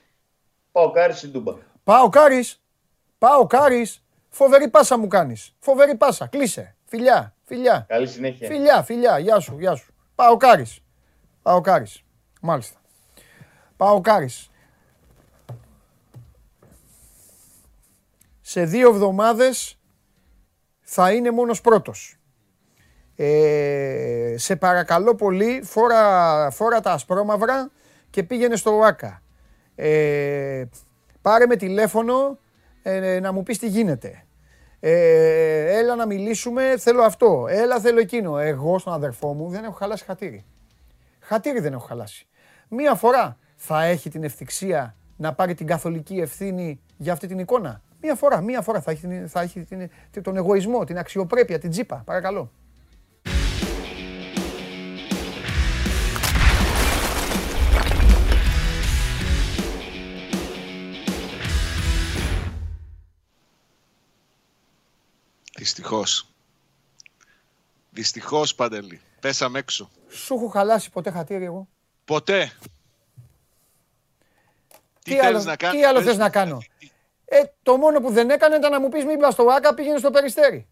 [0.72, 1.54] Πάω κάρι στην Τούμπα.
[1.84, 2.62] Πάω Κάρης,
[3.18, 4.04] πάω Κάρης.
[4.30, 5.56] Φοβερή πάσα μου κάνεις.
[5.60, 6.76] Φοβερή πάσα, κλείσε.
[6.86, 7.86] Φιλιά, φιλιά.
[7.88, 8.48] Καλή συνέχεια.
[8.48, 9.94] Φιλιά, φιλιά, γεια σου, γεια σου.
[10.16, 10.80] Πάω Κάρης.
[11.42, 12.04] Πάω Κάρης.
[12.42, 12.80] Μάλιστα.
[13.78, 14.50] Πάω Κάρης.
[18.56, 19.80] Σε δύο εβδομάδες
[20.82, 22.20] θα είναι μόνος πρώτος.
[23.16, 27.72] Ε, σε παρακαλώ πολύ, φόρα, φόρα τα ασπρόμαυρα
[28.10, 29.22] και πήγαινε στο ΟΑΚΑ.
[29.76, 30.66] Ε,
[31.22, 32.40] πάρε με τηλέφωνο
[32.84, 34.26] ε, να μου πεις τι γίνεται.
[34.80, 37.46] Ε, έλα να μιλήσουμε, θέλω αυτό.
[37.50, 38.38] Έλα, θέλω εκείνο.
[38.38, 40.46] Εγώ στον αδερφό μου δεν έχω χαλάσει χατήρι.
[41.20, 42.28] Χατήρι δεν έχω χαλάσει.
[42.68, 47.84] Μία φορά θα έχει την ευθυξία να πάρει την καθολική ευθύνη για αυτή την εικόνα.
[48.06, 49.90] Μία φορά, μία φορά θα έχει, την- θα έχει την,
[50.24, 51.96] τον εγωισμό, την αξιοπρέπεια, την τσίπα.
[52.06, 52.52] Παρακαλώ.
[65.58, 66.28] Δυστυχώς.
[67.92, 69.02] Δυστυχώς, Παντελή.
[69.20, 69.90] Πέσαμε έξω.
[70.10, 71.68] Σου έχω χαλάσει ποτέ χατήρι εγώ.
[72.06, 72.52] Ποτέ.
[75.04, 76.20] Τι, άλλο, θέλεις να κάνεις, τι άλλο πες θες μου.
[76.24, 76.62] να κάνω;
[77.26, 79.98] Ε, το μόνο που δεν έκανε ήταν να μου πεις μην πας στο ΆΚΑ, πήγαινε
[79.98, 80.68] στο Περιστέρι.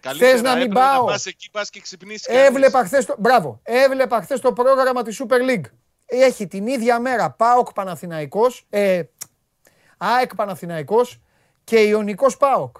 [0.00, 1.04] Καλύτερα Θες να μην έπρεπε πάω.
[1.04, 2.42] Να πας εκεί, πας και ξυπνήσεις κανείς.
[2.42, 5.70] Έβλεπα χθες το, μπράβο, έβλεπα χθες το πρόγραμμα της Super League.
[6.06, 9.02] Έχει την ίδια μέρα ΠΑΟΚ Παναθηναϊκός, ε,
[9.98, 11.20] ΑΕΚ Παναθηναϊκός
[11.64, 12.76] και Ιωνικός ΠΑΟΚ.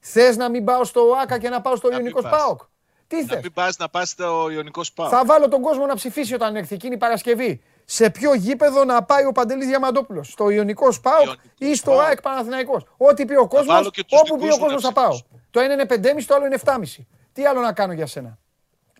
[0.00, 2.40] Θες να μην πάω στο ΆΚΑ και να πάω στο Να μην Ιωνικός πας.
[2.40, 2.60] ΠΑΟΚ;
[3.06, 5.08] Τι Να θες; μην πας να πας στο Ιωνικός Σπάου.
[5.08, 7.62] Θα βάλω τον κόσμο να ψηφίσει όταν έρθει εκείνη η Παρασκευή.
[7.94, 10.28] Σε ποιο γήπεδο να πάει ο Παντελής Διαμαντόπουλος.
[10.30, 12.06] Στο Ιωνικό ΣΠΑΟΚ Ιωνικό ή στο ΣΠΑΟΚ.
[12.06, 12.86] ΑΕΚ Παναθηναϊκός.
[12.96, 14.94] Ό,τι πει ο κόσμος, βάλω και τους όπου πει δικούς ο μου κόσμος να θα
[14.94, 15.10] πάω.
[15.10, 15.40] ψηφίσω.
[15.50, 17.06] Το ένα είναι 5,5, το άλλο είναι 7,5.
[17.32, 18.38] Τι άλλο να κάνω για σένα;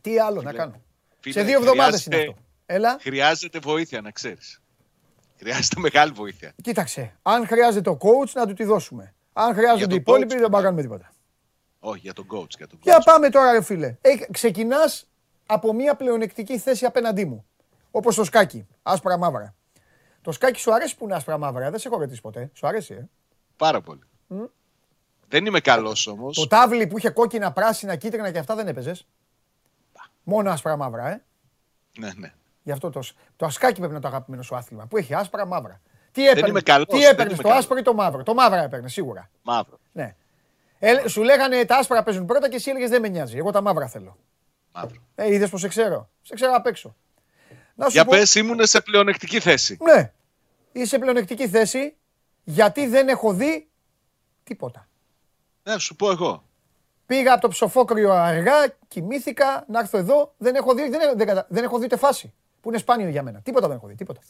[0.00, 0.82] Τι άλλο να κάνω;
[1.20, 2.52] Φίλε, Σε δύο εβδομάδες είναι χρειάζεται- αυτό.
[2.66, 2.96] Έλα.
[3.00, 4.60] Χρειάζεται βοήθεια, να ξέρεις.
[5.38, 6.52] Χρειάζεται μεγάλη βοήθεια.
[6.62, 7.18] Κοίταξε.
[7.22, 9.14] Αν χρειάζεται ο coach να του τη δώσουμε.
[9.32, 11.12] Αν χρειάζονται τον οι υπόλοιποι coach, δεν πάμε να κάνουμε τίποτα.
[11.80, 12.48] Όχι, για τον coach.
[12.56, 12.82] Για τον coach.
[12.82, 13.96] Για πάμε τώρα, ρε φίλε.
[14.30, 15.06] Ξεκινάς
[15.46, 17.46] από μια πλεονεκτική θέση απέναντί μου.
[17.92, 18.66] Όπως το σκάκι.
[18.82, 19.54] Άσπρα μαύρα.
[20.22, 21.70] Το σκάκι σου αρέσει που είναι άσπρα μαύρα.
[21.70, 22.50] Δεν σε έχω ρωτήσει ποτέ.
[22.52, 23.08] Σου αρέσει, ε;
[23.56, 24.00] Πάρα πολύ.
[25.28, 26.36] Δεν είμαι καλός όμως.
[26.36, 29.06] Το τάβλι που είχε κόκκινα, πράσινα, κίτρινα και αυτά δεν έπαιζες;
[30.22, 31.22] Μόνο άσπρα μαύρα, ε;
[31.98, 32.32] Ναι, ναι.
[32.62, 33.00] Γι' αυτό το,
[33.36, 35.80] το ασκάκι πρέπει να το αγαπημένο σου άθλημα που έχει άσπρα μαύρα.
[36.12, 37.58] Τι έπαιρνε, είμαι καλός, τι δεν έπαιρνε, είμαι το καλός.
[37.58, 39.30] άσπρο ή το μαύρο; Το μαύρο έπαιρνε σίγουρα.
[39.42, 39.78] Μαύρο.
[39.92, 40.14] Ναι.
[40.78, 43.36] Ε, σου λέγανε τα άσπρα παίζουν πρώτα και εσύ έλεγες δεν με νοιάζει.
[43.36, 44.16] Εγώ τα μαύρα θέλω.
[44.72, 45.00] Μαύρο.
[45.14, 46.08] Ε, είδες πως σε ξέρω.
[46.22, 46.96] Σε ξέρω απ' έξω.
[47.74, 49.78] Να σου Για πω, πες, ήμουν σε πλεονεκτική θέση.
[49.80, 50.12] Ναι.
[50.72, 51.96] Είσαι σε πλεονεκτική θέση
[52.44, 53.68] γιατί δεν έχω δει
[54.44, 54.88] τίποτα.
[55.62, 56.44] Ναι, σου πω εγώ.
[57.06, 58.52] Πήγα από το ψοφόκριο αργά,
[58.88, 60.34] κοιμήθηκα, να έρθω εδώ.
[60.38, 62.32] Δεν έχω δει, δεν, δεν, κατα- δεν έχω δει ούτε φάση.
[62.60, 63.40] Που είναι σπάνιο για μένα.
[63.40, 63.94] Τίποτα δεν έχω δει.
[63.94, 64.20] Τίποτα.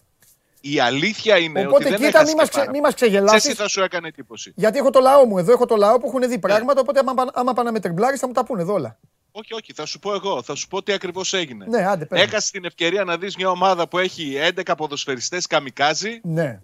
[0.61, 2.95] Η αλήθεια είναι Οπότε ότι δεν κοίτα, έχασε μη μας, και ξε, πάρα μη μας
[2.95, 3.11] πολύ.
[3.11, 3.39] ξεγελάσεις.
[3.39, 4.53] Ξέρεις τι θα σου έκανε εντύπωση.
[4.57, 6.81] Γιατί έχω το λαό μου εδώ, έχω το λαό που έχουν δει πράγματα.
[6.81, 8.99] Οπότε άμα, πάνε- άμα πάνε να με τριμπλάρεις θα μου τα πούνε εδώ όλα.
[9.33, 10.43] Όχι, όχι, θα σου πω εγώ.
[10.43, 11.67] Θα σου πω τι ακριβώς έγινε.
[11.69, 12.25] Ναι, άντε, πες μου.
[12.25, 16.61] Έχασες την ευκαιρία να δεις μια ομάδα που έχει 11 ποδοσφαιριστές καμικάζι Ναι.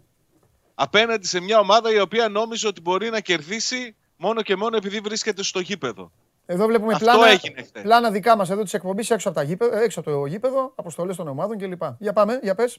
[0.75, 5.01] απέναντι σε μια ομάδα η οποία νόμιζε ότι μπορεί να κερδίσει μόνο και μόνο επειδή
[5.01, 6.13] βρίσκεται στο γήπεδο.
[6.47, 7.83] Εδώ βλέπουμε Αυτό πλάνα, έγινε χθες.
[7.83, 11.17] πλάνα δικά μας εδώ της εκπομπής έξω από, τα γήπεδο, έξω από το γήπεδο, αποστολές
[11.17, 11.83] των ομάδων κλπ.
[11.99, 12.79] Για πάμε, για πες.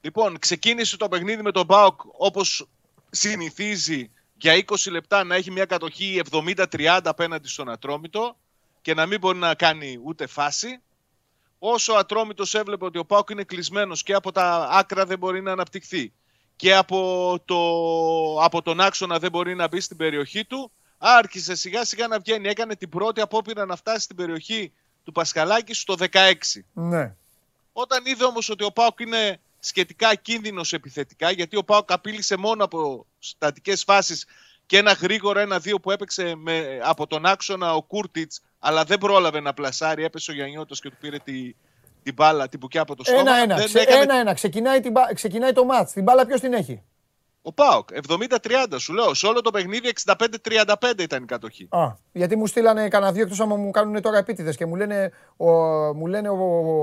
[0.00, 2.68] Λοιπόν, ξεκίνησε το παιχνίδι με τον Μπάουκ όπως
[3.10, 8.36] συνηθίζει για 20 λεπτά να έχει μια κατοχή 70-30 απέναντι στον Ατρόμητο
[8.86, 10.80] και να μην μπορεί να κάνει ούτε φάση.
[11.58, 15.42] Όσο ο Ατρόμητος έβλεπε ότι ο Πάουκ είναι κλεισμένος και από τα άκρα δεν μπορεί
[15.42, 16.12] να αναπτυχθεί
[16.56, 16.98] και από,
[17.44, 17.58] το,
[18.44, 22.48] από τον άξονα δεν μπορεί να μπει στην περιοχή του, άρχισε σιγά σιγά να βγαίνει.
[22.48, 24.72] Έκανε την πρώτη απόπειρα να φτάσει στην περιοχή
[25.04, 26.32] του Πασχαλάκη στο 16.
[26.72, 27.14] Ναι.
[27.72, 32.64] Όταν είδε όμως ότι ο Πάουκ είναι σχετικά κίνδυνος επιθετικά, γιατί ο Πάουκ απείλησε μόνο
[32.64, 34.26] από στατικές φάσεις
[34.66, 39.40] και ένα γρήγορο ένα-δύο που έπαιξε με, από τον άξονα ο Κούρτιτς, αλλά δεν πρόλαβε
[39.40, 40.04] να πλασάρει.
[40.04, 41.54] Έπεσε ο Γιαννιώτος και του πήρε τη,
[42.02, 43.20] την μπάλα, την μπουκιά από το στόμα.
[43.20, 43.56] Ένα-ένα.
[43.56, 44.34] Δεν Ξε- έκανε Ένα-ένα.
[44.34, 45.92] Ξεκινάει, την, μπα- ξεκινάει το μάτς.
[45.92, 46.82] Την μπάλα ποιος την έχει;
[47.42, 49.14] Ο Πάοκ, 70-30 σου λέω.
[49.14, 51.66] Σε όλο το παιχνίδι 65-35 ήταν η κατοχή.
[51.70, 55.12] Α, γιατί μου στείλανε κανένα δύο εκτός άμα μου κάνουν τώρα επίτηδες και μου λένε
[55.36, 55.46] ο,
[55.94, 56.36] μου λένε ο,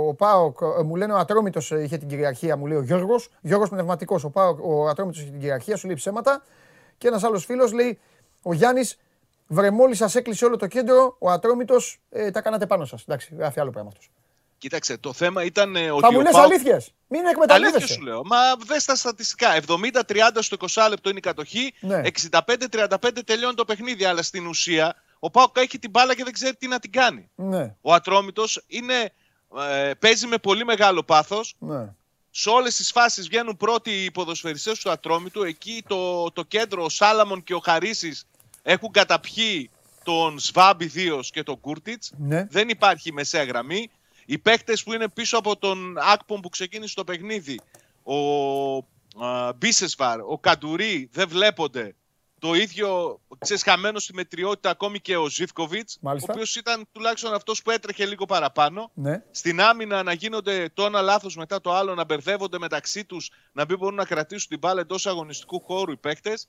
[0.07, 3.29] ο Πάοκ, ε, μου λένε ο Ατρόμητος ε, είχε την κυριαρχία, μου λέει ο Γιώργος,
[3.41, 6.43] Γιώργος Πνευματικός, ο, Πάοκ, ο Ατρόμητος είχε την κυριαρχία, σου λέει ψέματα
[6.97, 7.99] και ένας άλλος φίλος λέει
[8.41, 8.97] ο Γιάννης,
[9.53, 13.01] βρε μόλις σας έκλεισε όλο το κέντρο, ο Ατρόμητος ε, τα κάνατε πάνω σας.
[13.01, 14.09] Εντάξει, γράφει άλλο πράγμα αυτός.
[14.57, 16.01] Κοίταξε, το θέμα ήταν ε, ότι.
[16.01, 17.93] Θα μου ο λες ΠΑΟΚ- αλήθειες, μην Αλήθεια εκμεταλλεύεσαι.
[17.93, 18.21] σου λέω.
[18.25, 19.47] Μα δες τα στατιστικά.
[19.67, 21.73] 70-30 στο 20 λεπτό είναι η κατοχή.
[21.79, 22.01] Ναι.
[22.31, 24.05] 65-35 τελειώνει το παιχνίδι.
[24.05, 27.29] Αλλά στην ουσία ο Πάουκ έχει την μπάλα και δεν ξέρει τι να την κάνει.
[27.35, 29.11] Ναι, Ο Ατρόμητος είναι,
[29.71, 31.55] ε, παίζει με πολύ μεγάλο πάθος.
[31.59, 31.93] ναι.
[32.35, 35.43] Σε όλες τις φάσεις βγαίνουν πρώτοι οι ποδοσφαιριστές του Ατρόμητου.
[35.43, 38.25] Εκεί το, το κέντρο, ο Σάλαμον και ο Χαρίσης
[38.63, 39.69] έχουν καταπιεί
[40.03, 42.11] τον Σβάμπ ιδίω και τον Κούρτιτς.
[42.17, 42.47] Ναι.
[42.49, 43.89] Δεν υπάρχει μεσαία γραμμή.
[44.25, 47.59] Οι παίκτες που είναι πίσω από τον Άκπον που ξεκίνησε το παιχνίδι,
[48.03, 48.17] ο
[49.25, 51.95] α, Μπίσεσβαρ, ο Καντουρί δεν βλέπονται.
[52.39, 56.33] Το ίδιο, ξέρεις, χαμένος στη μετριότητα ακόμη και ο Ζιβκοβιτς, ο Μάλιστα.
[56.33, 58.91] οποίος ήταν τουλάχιστον αυτός που έτρεχε λίγο παραπάνω.
[58.93, 59.23] ναι.
[59.31, 63.65] Στην άμυνα να γίνονται το ένα λάθος μετά το άλλο, να μπερδεύονται μεταξύ τους, να
[63.69, 66.47] μην μπορούν να κρατήσουν την μπάλα εντός αγωνιστικού χώρου οι παίκτες.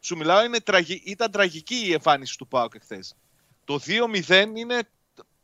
[0.00, 1.02] Σου μιλάω, είναι τραγι...
[1.04, 3.14] ήταν τραγική η εμφάνιση του ΠΑΟΚ εχθές.
[3.64, 3.80] Το
[4.28, 4.82] 2-0 είναι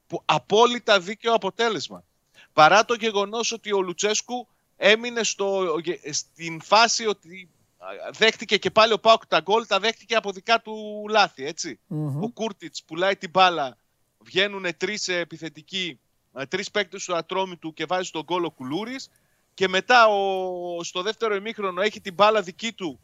[0.07, 2.05] που- απόλυτα δίκαιο αποτέλεσμα.
[2.53, 5.77] Παρά το γεγονός ότι ο Λουτσέσκου έμεινε στο,
[6.11, 10.61] στην φάση ότι α, δέχτηκε και πάλι ο Πάοκ τα γκολ, τα δέχτηκε από δικά
[10.61, 11.79] του λάθη, έτσι.
[11.87, 12.23] Μμμ.
[12.23, 13.77] Ο Κούρτιτς πουλάει την μπάλα,
[14.19, 16.01] βγαίνουν τρεις επιθετικοί,
[16.35, 19.11] ε, τρεις παίκτες του Ατρόμητου και βάζει τον γκολ ο Κουλούρης
[19.55, 23.01] και μετά ο, στο δεύτερο ημίχρονο έχει την μπάλα δική του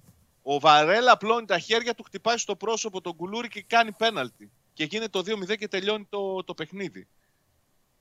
[0.50, 4.50] ο Βαρέλα απλώνει τα χέρια του, χτυπάει στο πρόσωπο τον Κουλούρη και κάνει πέναλτι.
[4.74, 7.06] Και γίνεται το 2-0 και τελειώνει το, το παιχνίδι.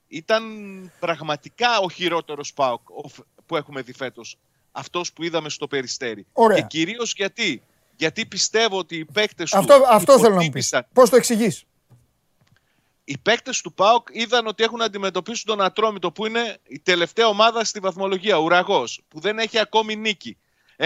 [0.08, 0.42] Ήταν
[1.00, 4.36] πραγματικά ο χειρότερος ΠΑΟΚ ο φ- που έχουμε δει φέτος.
[4.72, 6.26] Αυτός που είδαμε στο Περιστέρι.
[6.32, 6.56] Ωραία.
[6.60, 7.62] Και κυρίως γιατί.
[7.96, 10.66] Γιατί πιστεύω ότι οι παίκτες Αυτό, του αυτό θέλω να μου πεις.
[10.68, 11.64] υποτίμησαν- Πώς το εξηγείς;
[13.04, 17.26] οι παίκτες του ΠΑΟΚ είδαν ότι έχουν να αντιμετωπίσουν τον Ατρόμητο, που είναι η τελευταία
[17.26, 20.36] ομάδα στη βαθμολογία, Ουραγός, που δεν έχει ακόμη νίκη.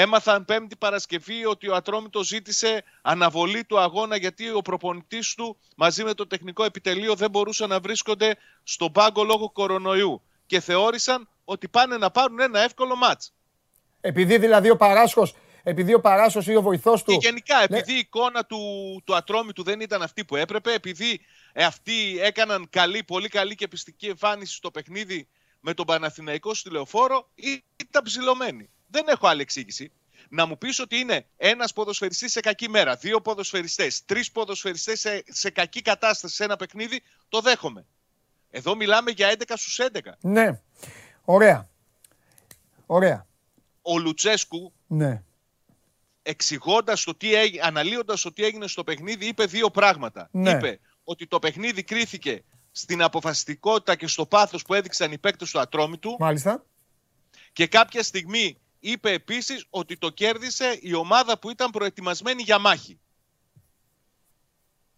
[0.03, 6.05] Έμαθαν Πέμπτη Παρασκευή ότι ο Ατρόμητος ζήτησε αναβολή του αγώνα γιατί ο προπονητής του μαζί
[6.05, 10.22] με το τεχνικό επιτελείο δεν μπορούσαν να βρίσκονται στον πάγκο λόγω κορονοϊού.
[10.47, 13.32] Και θεώρησαν ότι πάνε να πάρουν ένα εύκολο μάτς.
[14.01, 17.11] Επειδή δηλαδή ο Παράσχος, επειδή ο Παράσχος ή ο βοηθός του...
[17.12, 17.62] Και γενικά, Ναι.
[17.64, 18.59] επειδή η εικόνα του,
[19.05, 21.20] του Ατρόμητου δεν ήταν αυτή που έπρεπε, επειδή
[21.53, 25.28] ε, αυτοί έκαναν καλή, πολύ καλή και πιστική εμφάνιση στο παιχνίδι
[25.61, 28.70] με τον Παναθηναϊκό στη Λεωφόρο, ή- ήταν ψηλωμένοι.
[28.93, 29.93] Δεν έχω άλλη εξήγηση.
[30.28, 35.24] Να μου πεις ότι είναι ένας ποδοσφαιριστής σε κακή μέρα, δύο ποδοσφαιριστές, τρεις ποδοσφαιριστές σε,
[35.28, 37.86] σε κακή κατάσταση σε ένα παιχνίδι, το δέχομαι.
[38.51, 39.99] Εδώ μιλάμε για 11 στους 11.
[40.20, 40.61] Ναι.
[41.24, 41.68] Ωραία.
[42.86, 43.26] Ωραία.
[43.82, 45.22] Ο Λουτσέσκου Ναι.
[46.22, 50.28] εξηγώντας το τι έγινε, αναλύοντας το τι έγινε στο παιχνίδι, είπε δύο πράγματα.
[50.32, 50.51] Ναι.
[50.51, 55.61] Είπε ότι το παιχνίδι κρίθηκε στην αποφασιστικότητα και στο πάθος που έδειξαν οι παίκτες του
[55.61, 56.64] Ατρόμητου Μάλιστα.
[57.53, 62.99] και κάποια στιγμή είπε επίσης ότι το κέρδισε η ομάδα που ήταν προετοιμασμένη για μάχη.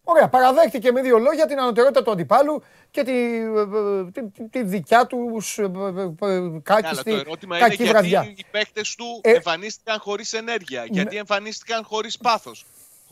[0.07, 4.63] Ωραία, παραδέχτηκε με δύο λόγια την ανωτερότητα του αντιπάλου και τη, ε, τη, τη, τη
[4.63, 8.33] δικιά τους ε, ε, Καλά, κάκιστη, το ερώτημα είναι κακή γιατί βραδιά.
[8.35, 11.19] οι παίκτες του Ε, εμφανίστηκαν χωρίς ενέργεια, γιατί Ναι.
[11.19, 12.65] εμφανίστηκαν χωρίς πάθος,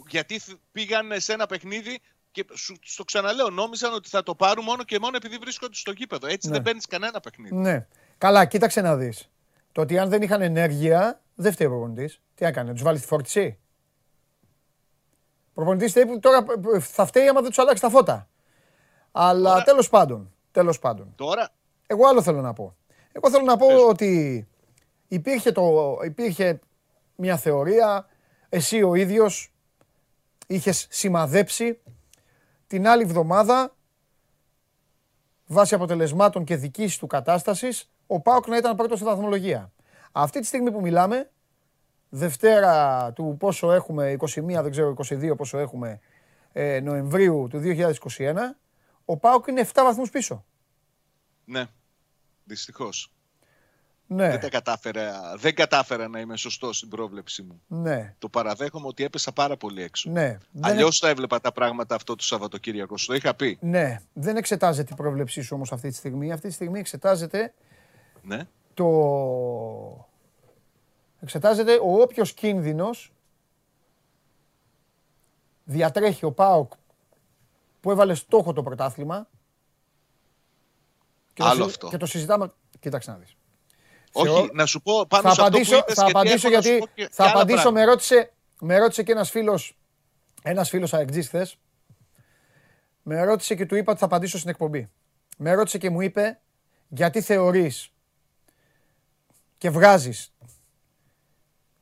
[0.07, 1.99] γιατί θ- πήγαν σε ένα παιχνίδι
[2.31, 5.91] και σου, στο ξαναλέω, νόμιζαν ότι θα το πάρουν μόνο και μόνο επειδή βρίσκονται στο
[5.91, 6.27] γήπεδο.
[6.27, 6.53] Έτσι Ναι.
[6.53, 7.55] δεν παίρνεις κανένα παιχνίδι.
[7.55, 7.85] Ναι.
[8.17, 9.29] Καλά, κοίταξε να δεις.
[9.73, 12.21] Το ότι αν δεν είχαν ενέργεια, δεν φταίει ο προπονητής.
[12.35, 13.57] Τι έκανε, τους βάλει στη φόρτιση;
[15.49, 18.27] Ο προπονητής φταίει που τώρα ε, θα φταίει άμα δεν τους αλλάξει τα φώτα.
[19.11, 21.13] Αλλά Τώρα- τέλος πάντων, τέλος πάντων.
[21.15, 21.49] Τώρα,
[21.87, 22.75] Εγώ άλλο θέλω να πω.
[23.11, 23.81] Εγώ θέλω να πω Πες.
[23.89, 24.47] ότι
[25.07, 26.59] υπήρχε, το, υπήρχε
[27.15, 28.07] μια θεωρία,
[28.49, 29.53] εσύ ο ίδιος
[30.47, 31.81] είχες σημαδέψει
[32.67, 33.75] την άλλη εβδομάδα
[35.47, 39.71] βάσει αποτελεσμάτων και δικής του κατάστασης ο Πάοκ να ήταν πρώτος στη βαθμολογία.
[40.11, 41.29] Αυτή τη στιγμή που μιλάμε,
[42.09, 45.99] Δευτέρα του πόσο έχουμε, 21 δεν ξέρω 22 πόσο έχουμε
[46.51, 48.33] ε, Νοεμβρίου του 2021,
[49.05, 50.45] ο Πάοκ είναι 7 βαθμούς πίσω.
[51.45, 51.65] ναι,
[52.43, 53.07] δυστυχώς.
[54.07, 57.61] Ναι, Δεν, τα κατάφερα, δεν κατάφερα να είμαι σωστός στην πρόβλεψή μου.
[57.67, 60.09] ναι, Το παραδέχομαι ότι έπεσα πάρα πολύ έξω.
[60.11, 60.37] ναι.
[60.51, 62.97] Δεν Αλλιώς τα έβλεπα τα πράγματα αυτό το Σαββατοκύριακο.
[62.97, 63.57] Σου το είχα πει.
[63.61, 66.31] Ναι, δεν εξετάζεται η πρόβλεψή σου όμως αυτή τη στιγμή.
[66.31, 67.53] Αυτή τη στιγμή εξετάζεται
[68.23, 68.47] Ναι.
[68.73, 70.07] το...
[71.21, 73.13] Εξετάζεται ο όποιος κίνδυνος
[75.63, 76.71] διατρέχει ο ΠΑΟΚ
[77.81, 79.27] που έβαλε στόχο το πρωτάθλημα
[81.33, 81.87] και, το Άλλο συ- αυτό.
[81.89, 82.53] και το συζητάμε...
[82.79, 83.35] Κοίταξε να δεις.
[84.11, 86.55] Όχι, Θεω- να σου πω πάνω θα σε αυτό που απαντήσω, είπες, θα απαντήσω έχω
[86.55, 87.91] να σου γιατί πω και- θα και άλλα απαντήσω, με πράγματα.
[87.91, 89.77] ρώτησε, με ρώτησε και ένας φίλος,
[90.43, 91.57] ένας φίλος αεκτζής χθες,
[93.03, 94.89] με ρώτησε και του είπα ότι θα απαντήσω στην εκπομπή.
[95.37, 96.39] Με ρώτησε και μου είπε
[96.87, 97.92] γιατί θεωρείς
[99.63, 100.33] και βγάζεις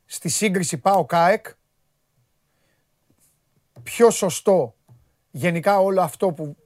[0.04, 1.46] στη σύγκριση ΠΑΟ ΚΑΕΚ
[3.82, 4.74] πιο σωστό
[5.30, 6.56] γενικά όλο αυτό που,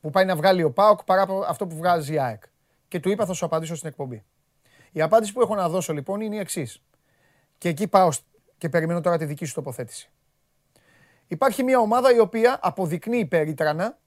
[0.00, 2.42] που πάει να βγάλει ο ΠΑΟΚ παρά από αυτό που βγάζει η ΑΕΚ.
[2.88, 4.24] Και του είπα θα σου απαντήσω στην εκπομπή.
[4.92, 6.82] Η απάντηση που έχω να δώσω λοιπόν είναι η εξής.
[7.58, 8.24] Και εκεί πάω σ-
[8.58, 10.10] και περιμένω τώρα τη δική σου τοποθέτηση.
[11.26, 13.98] Υπάρχει μια ομάδα η οποία αποδεικνύει περίτρανα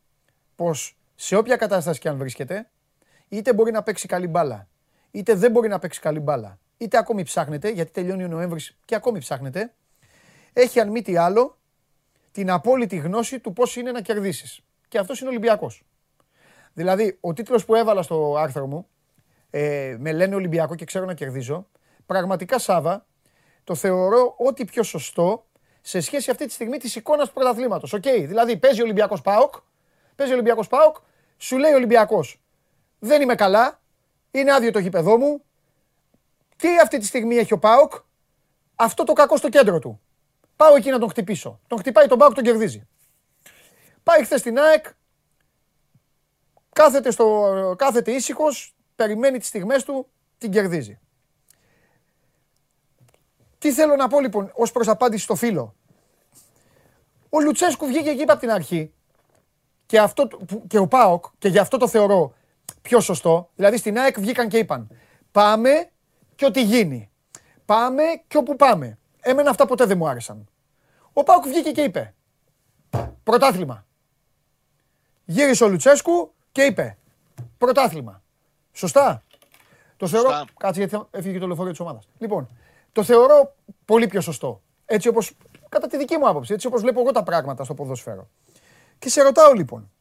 [0.55, 2.69] πως σε όποια κατάσταση και αν βρίσκεται,
[3.27, 4.67] είτε μπορεί να παίξει καλή μπάλα,
[5.11, 8.95] είτε δεν μπορεί να παίξει καλή μπάλα, είτε ακόμη ψάχνεται, γιατί τελειώνει ο Νοέμβρης και
[8.95, 9.73] ακόμη ψάχνεται,
[10.53, 11.57] έχει αν μη τι άλλο
[12.31, 14.61] την απόλυτη γνώση του πώς είναι να κερδίσεις.
[14.87, 15.83] Και αυτός είναι ο Ολυμπιακός.
[16.73, 18.87] Δηλαδή, ο τίτλος που έβαλα στο άρθρο μου,
[19.49, 21.67] ε, με λένε Ολυμπιακό και ξέρω να κερδίζω,
[22.05, 23.05] πραγματικά Σάβα,
[23.63, 25.45] το θεωρώ ό,τι πιο σωστό
[25.81, 27.93] σε σχέση αυτή τη στιγμή της εικόνας του πρωταθλήματος.
[27.93, 29.53] Οκ, δηλαδή παίζει ο Ολυμπιακός ΠΑΟΚ,
[30.15, 30.95] παίζει ο Ολυμπιακός ΠΑΟΚ,
[31.37, 32.41] σου λέει ο Ολυμπιακός,
[32.99, 33.81] δεν είμαι καλά,
[34.31, 35.41] είναι άδειο το γήπεδό μου,
[36.55, 37.93] τι αυτή τη στιγμή έχει ο ΠΑΟΚ,
[38.75, 40.01] αυτό το κακό στο κέντρο του.
[40.55, 41.59] Πάω εκεί να τον χτυπήσω.
[41.67, 42.87] Τον χτυπάει τον ΠΑΟΚ, τον κερδίζει.
[44.03, 44.85] Πάει χθες στην ΑΕΚ,
[46.73, 50.07] κάθεται, στο, κάθεται ήσυχος, περιμένει τις στιγμές του,
[50.37, 50.99] την κερδίζει.
[53.59, 55.75] Τι θέλω να πω λοιπόν ως προς απάντηση στο φίλο.
[57.29, 58.93] Ο Λουτσέσκου βγήκε εκεί από την αρχή
[59.85, 62.33] και, αυτό, το- που- και ο ΠΑΟΚ και γι' αυτό το θεωρώ
[62.81, 63.49] πιο σωστό.
[63.55, 64.87] Δηλαδή στην ΑΕΚ βγήκαν και είπαν
[65.31, 65.89] πάμε
[66.35, 67.09] και ό,τι γίνει.
[67.65, 68.97] Πάμε και όπου πάμε.
[69.19, 70.47] Εμένα αυτά ποτέ δεν μου άρεσαν.
[71.13, 72.13] Ο ΠΑΟΚ βγήκε και είπε
[73.23, 73.85] πρωτάθλημα.
[75.25, 76.97] Γύρισε ο Λουτσέσκου και είπε
[77.57, 78.21] πρωτάθλημα.
[78.71, 79.23] Σωστά;
[79.97, 80.29] Το θεωρώ.
[80.29, 80.45] Σωστά.
[80.57, 82.07] Κάτσε γιατί θα- έφυγε το λεωφορείο της ομάδας.
[82.17, 82.49] Λοιπόν,
[82.91, 83.55] το θεωρώ
[83.85, 84.61] πολύ πιο σωστό.
[84.85, 85.19] Έτσι όπω.
[85.69, 88.29] Κατά τη δική μου άποψη, έτσι όπως βλέπω εγώ τα πράγματα στο ποδόσφαιρο.
[88.99, 89.91] Και σε ρωτάω λοιπόν,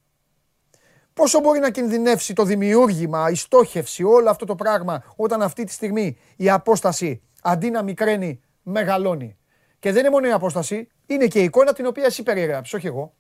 [1.17, 5.73] πόσο μπορεί να κινδυνεύσει το δημιούργημα, η στόχευση, όλο αυτό το πράγμα, όταν αυτή τη
[5.73, 9.37] στιγμή η απόσταση αντί να μικραίνει, μεγαλώνει.
[9.79, 12.87] Και δεν είναι μόνο η απόσταση, είναι και η εικόνα την οποία εσύ περιέγραψες, όχι
[12.87, 13.15] εγώ.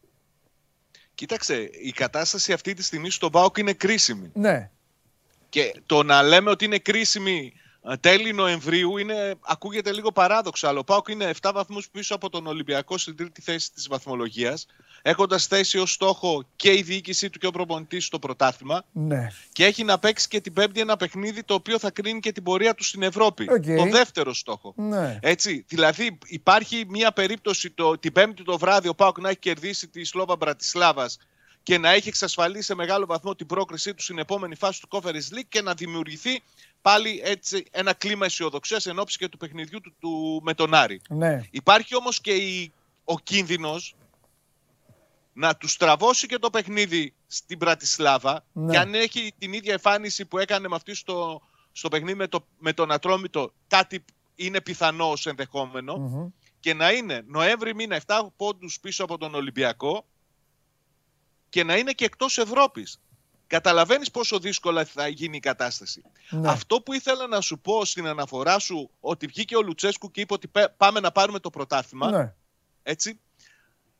[1.14, 4.30] Κοίταξε, η κατάσταση αυτή τη στιγμή στον ΠΑΟΚ είναι κρίσιμη.
[4.34, 4.70] Ναι,
[5.48, 7.52] Και το να λέμε ότι είναι κρίσιμη
[7.88, 10.68] ε, τέλη Νοεμβρίου είναι, ακούγεται λίγο παράδοξο.
[10.68, 14.66] Αλλά ο ΠΑΟΚ είναι 7 βαθμούς πίσω από τον Ολυμπιακό στην τρίτη θέση της βαθμολογίας.
[15.08, 18.84] Έχοντας θέσει ως στόχο και η διοίκησή του και ο προπονητής στο πρωτάθλημα.
[18.92, 19.28] ναι.
[19.52, 22.42] Και έχει να παίξει και την Πέμπτη ένα παιχνίδι το οποίο θα κρίνει και την
[22.42, 23.46] πορεία του στην Ευρώπη.
[23.50, 23.64] Οκ.
[23.76, 24.74] Το δεύτερο στόχο.
[24.76, 25.18] Ναι.
[25.22, 29.88] Έτσι, δηλαδή υπάρχει μια περίπτωση το, την Πέμπτη το βράδυ ο ΠΑΟΚ να έχει κερδίσει
[29.88, 31.18] τη Σλόβαν Μπρατισλάβας
[31.62, 35.34] και να έχει εξασφαλίσει σε μεγάλο βαθμό την πρόκρισή του στην επόμενη φάση του Conference
[35.34, 36.42] League και να δημιουργηθεί
[36.82, 41.00] πάλι έτσι ένα κλίμα αισιοδοξίας εν ώψη και του παιχνιδιού του, του με τον Άρη.
[41.08, 41.40] Ναι.
[41.50, 42.72] Υπάρχει όμως και η,
[43.04, 43.94] ο κίνδυνος
[45.38, 48.72] να τους στραβώσει και το παιχνίδι στην Πρατισλάβα Ναι.
[48.72, 52.46] και αν έχει την ίδια εμφάνιση που έκανε με αυτή στο, στο παιχνίδι με, το,
[52.58, 56.28] με τον Ατρόμητο, κάτι είναι πιθανό ως ενδεχόμενο Μμμ.
[56.60, 60.06] και να είναι Νοέμβρη μήνα 7 πόντους πίσω από τον Ολυμπιακό
[61.48, 63.00] και να είναι και εκτός Ευρώπης.
[63.46, 66.02] Καταλαβαίνεις πόσο δύσκολα θα γίνει η κατάσταση.
[66.30, 66.48] Ναι.
[66.48, 70.32] Αυτό που ήθελα να σου πω στην αναφορά σου ότι βγήκε ο Λουτσέσκου και είπε
[70.34, 72.34] ότι πέ- πάμε να πάρουμε το πρωτάθλημα, Ναι.
[72.82, 73.20] έτσι,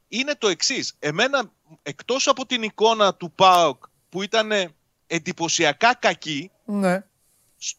[0.08, 0.94] είναι το εξής.
[0.98, 1.50] Εμένα,
[1.82, 4.50] εκτός από την εικόνα του ΠΑΟΚ που ήταν
[5.06, 7.04] εντυπωσιακά κακή, Ναι.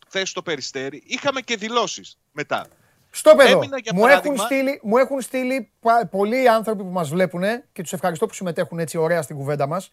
[0.07, 2.65] χθες στο Περιστέρι, είχαμε και δηλώσεις μετά.
[3.09, 3.49] Στο παιδό.
[3.57, 7.43] Έμεινα, για Μου παράδειγμα- έχουν, στείλει, μου έχουν στείλει πα- πολλοί άνθρωποι που μας βλέπουν
[7.73, 9.91] και τους ευχαριστώ που συμμετέχουν έτσι ωραία στην κουβέντα μας.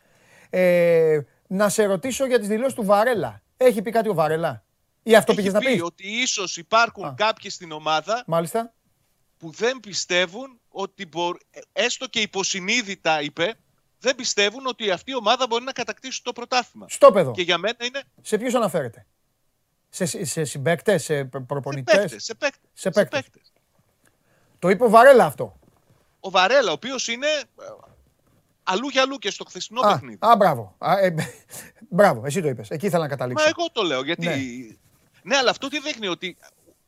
[0.50, 3.42] Ε, να σε ρωτήσω για τις δηλώσεις του Βαρέλα.
[3.56, 4.64] Έχει πει κάτι ο Βαρέλα;
[5.02, 7.14] Ή αυτό Έχει πήγες να πει πεις; ότι ίσως υπάρχουν Α.
[7.16, 8.72] κάποιοι στην ομάδα Μάλιστα.
[9.38, 11.38] που δεν πιστεύουν ότι μπορεί,
[11.72, 13.54] έστω και υποσυνείδητα είπε,
[13.98, 16.86] δεν πιστεύουν ότι αυτή η ομάδα μπορεί να κατακτήσει το πρωτάθλημα.
[16.88, 17.30] Στο παιδό.
[17.30, 19.06] Και για μένα είναι Σε ποιους αναφέρεται;
[19.88, 22.70] Σε, σε, σε συμπαίκτες, σε σε προπονητές; παίκτες, σε παίκτες.
[22.72, 23.22] Σε παίκτες.
[23.22, 23.52] παίκτες.
[24.58, 25.58] Το είπε ο Βαρέλα αυτό.
[26.20, 27.64] Ο Βαρέλα, ο οποίος είναι ε,
[28.62, 30.18] αλλού για αλλού και στο χθεσινό Α, παιχνίδι.
[30.20, 30.74] α, μπράβο.
[30.78, 31.14] Α, ε,
[31.88, 32.68] μπράβο, εσύ το είπες.
[32.70, 33.44] Εκεί ήθελα να καταλήξω.
[33.44, 34.26] Μα εγώ το λέω, γιατί...
[34.26, 34.36] Ναι.
[35.22, 35.36] Ναι.
[35.36, 36.36] αλλά αυτό τι δείχνει, ότι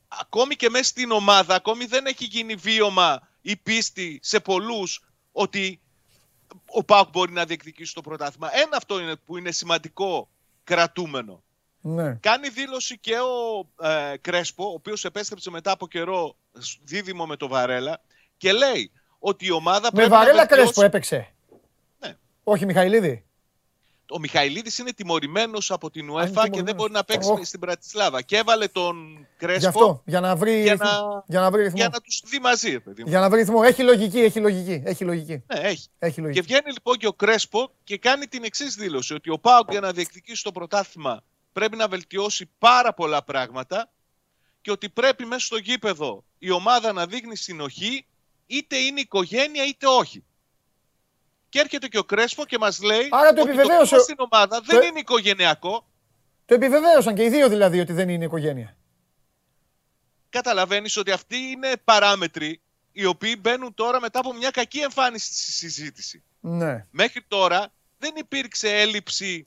[0.09, 5.81] ακόμη και μέσα στην ομάδα, ακόμη δεν έχει γίνει βίωμα ή πίστη σε πολλούς ότι
[6.67, 8.49] ο Πάουκ μπορεί να διεκδικήσει το πρωτάθλημα.
[8.53, 10.29] Ένα αυτό είναι που είναι σημαντικό
[10.65, 11.43] κρατούμενο.
[11.81, 12.15] Ναι.
[12.15, 17.37] Κάνει δήλωση και ο ε, Κρέσπο, ο οποίος επέστρεψε μετά από καιρό σ- δίδυμο με
[17.37, 18.01] το Βαρέλα
[18.37, 21.35] και λέει ότι η ομάδα Με πρέπει να Βαρέλα βελτιώσει- Κρέσπο έπαιξε.
[21.99, 22.17] Ναι.
[22.45, 23.25] Όχι Μιχαηλίδη.
[24.11, 26.75] Ο Μιχαηλίδης είναι τιμωρημένος από την είναι UEFA και δεν τιμωρημένος.
[26.75, 27.45] μπορεί να παίξει Οχ.
[27.47, 28.23] στην Πρατισλάβα.
[28.23, 30.89] Και έβαλε τον Κρέσπο Γι' αυτό, για να βρει για ρυθμό.
[30.91, 31.77] να- Για να βρει ρυθμό.
[31.77, 33.09] για να τους δει μαζί, ρε παιδί μου.
[33.09, 33.61] Για να βρει ρυθμό.
[33.65, 34.83] Έχει λογική, έχει λογική.
[34.85, 35.33] Έχει λογική.
[35.33, 35.89] Ναι, έχει.
[35.99, 36.41] Έχει Και λογική.
[36.41, 39.93] βγαίνει λοιπόν και ο Κρέσπο και κάνει την εξής δήλωση: Ότι ο Πάουκ για να
[39.93, 43.91] διεκδικήσει το πρωτάθλημα πρέπει να βελτιώσει πάρα πολλά πράγματα
[44.61, 48.07] και ότι πρέπει μέσα στο γήπεδο η ομάδα να δείχνει συνοχή,
[48.47, 50.25] είτε είναι οικογένεια είτε όχι.
[51.57, 54.17] Και έρχεται και ο Κρέσπο και μας λέει Άρα το ότι επιβεβαίωσε κλίμα ο- στην
[54.19, 55.87] ομάδα δεν το- είναι οικογενειακό.
[56.45, 58.77] Το επιβεβαίωσαν και οι δύο δηλαδή ότι δεν είναι οικογένεια.
[60.29, 62.61] Καταλαβαίνεις ότι αυτοί είναι παράμετροι
[62.93, 66.23] οι οποίοι μπαίνουν τώρα μετά από μια κακή εμφάνιση στη συζήτηση.
[66.41, 66.87] Ναι.
[66.91, 69.47] Μέχρι τώρα δεν υπήρξε έλλειψη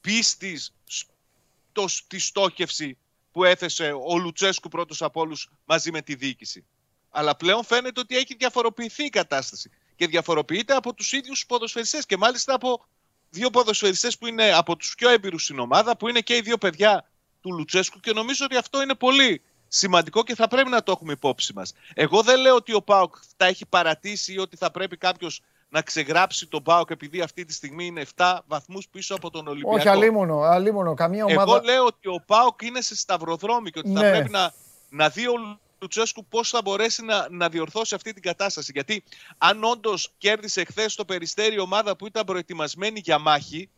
[0.00, 2.98] πίστης στο, στη στόχευση
[3.32, 6.66] που έθεσε ο Λουτσέσκου πρώτος από όλους μαζί με τη διοίκηση.
[7.10, 9.70] Αλλά πλέον φαίνεται ότι έχει διαφοροποιηθεί η κατάσταση.
[10.00, 12.84] Και διαφοροποιείται από τους ίδιους ποδοσφαιριστές και μάλιστα από
[13.30, 16.58] δύο ποδοσφαιριστές που είναι από τους πιο έμπειρους στην ομάδα, που είναι και οι δύο
[16.58, 17.04] παιδιά
[17.40, 21.12] του Λουτσέσκου και νομίζω ότι αυτό είναι πολύ σημαντικό και θα πρέπει να το έχουμε
[21.12, 21.72] υπόψη μας.
[21.94, 25.82] Εγώ δεν λέω ότι ο ΠΑΟΚ τα έχει παρατήσει ή ότι θα πρέπει κάποιος να
[25.82, 29.74] ξεγράψει τον ΠΑΟΚ επειδή αυτή τη στιγμή είναι 7 βαθμούς πίσω από τον Ολυμπιακό.
[29.74, 30.94] Όχι, αλίμονο, αλίμονο.
[30.94, 31.52] Καμία ομάδα.
[31.52, 34.10] Εγώ λέω ότι ο ΠΑΟΚ είναι σε σταυροδρόμι και ότι θα Ναι.
[34.10, 34.52] πρέπει να,
[34.88, 38.70] να δει ο Λουτσέσκου πώς θα μπορέσει να, να διορθώσει αυτή την κατάσταση.
[38.74, 39.02] Γιατί
[39.38, 43.70] αν όντως κέρδισε χθες το περιστέρι η ομάδα που ήταν προετοιμασμένη για μάχη,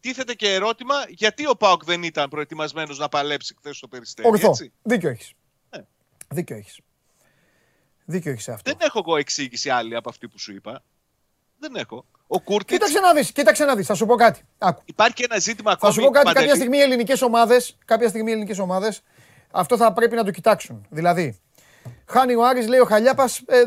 [0.00, 4.28] τίθεται και ερώτημα γιατί ο ΠΑΟΚ δεν ήταν προετοιμασμένος να παλέψει χθες το περιστέρι.
[4.28, 4.48] Ορθό.
[4.48, 5.32] Έτσι; Δίκιο έχεις.
[5.70, 5.84] Ναι.
[6.28, 6.78] Δίκιο έχεις.
[8.04, 8.70] Δίκιο έχεις αυτό.
[8.70, 10.82] Δεν έχω εγώ εξήγηση άλλη από αυτή που σου είπα.
[11.58, 12.04] Δεν έχω.
[12.26, 13.86] Ο Κούρτιτς, Κοίταξε να δεις, κοίταξε να δεις.
[13.86, 14.42] Θα σου πω κάτι.
[14.58, 14.82] Άκου.
[14.84, 15.92] υπάρχει και ένα ζήτημα Θα ακόμη.
[15.92, 16.24] σου πω κάτι.
[16.24, 16.44] Παντελή.
[16.46, 16.78] Κάποια στιγμή
[18.22, 19.02] οι ελληνικές ομάδες,
[19.56, 20.86] κάποια στιγμή οι ελληνικέ ομάδε, αυτό θα πρέπει να το κοιτάξουν.
[20.90, 21.38] Δηλαδή,
[22.06, 23.64] χάνει ο Άρης, λέει ο Χαλιάπας, ε,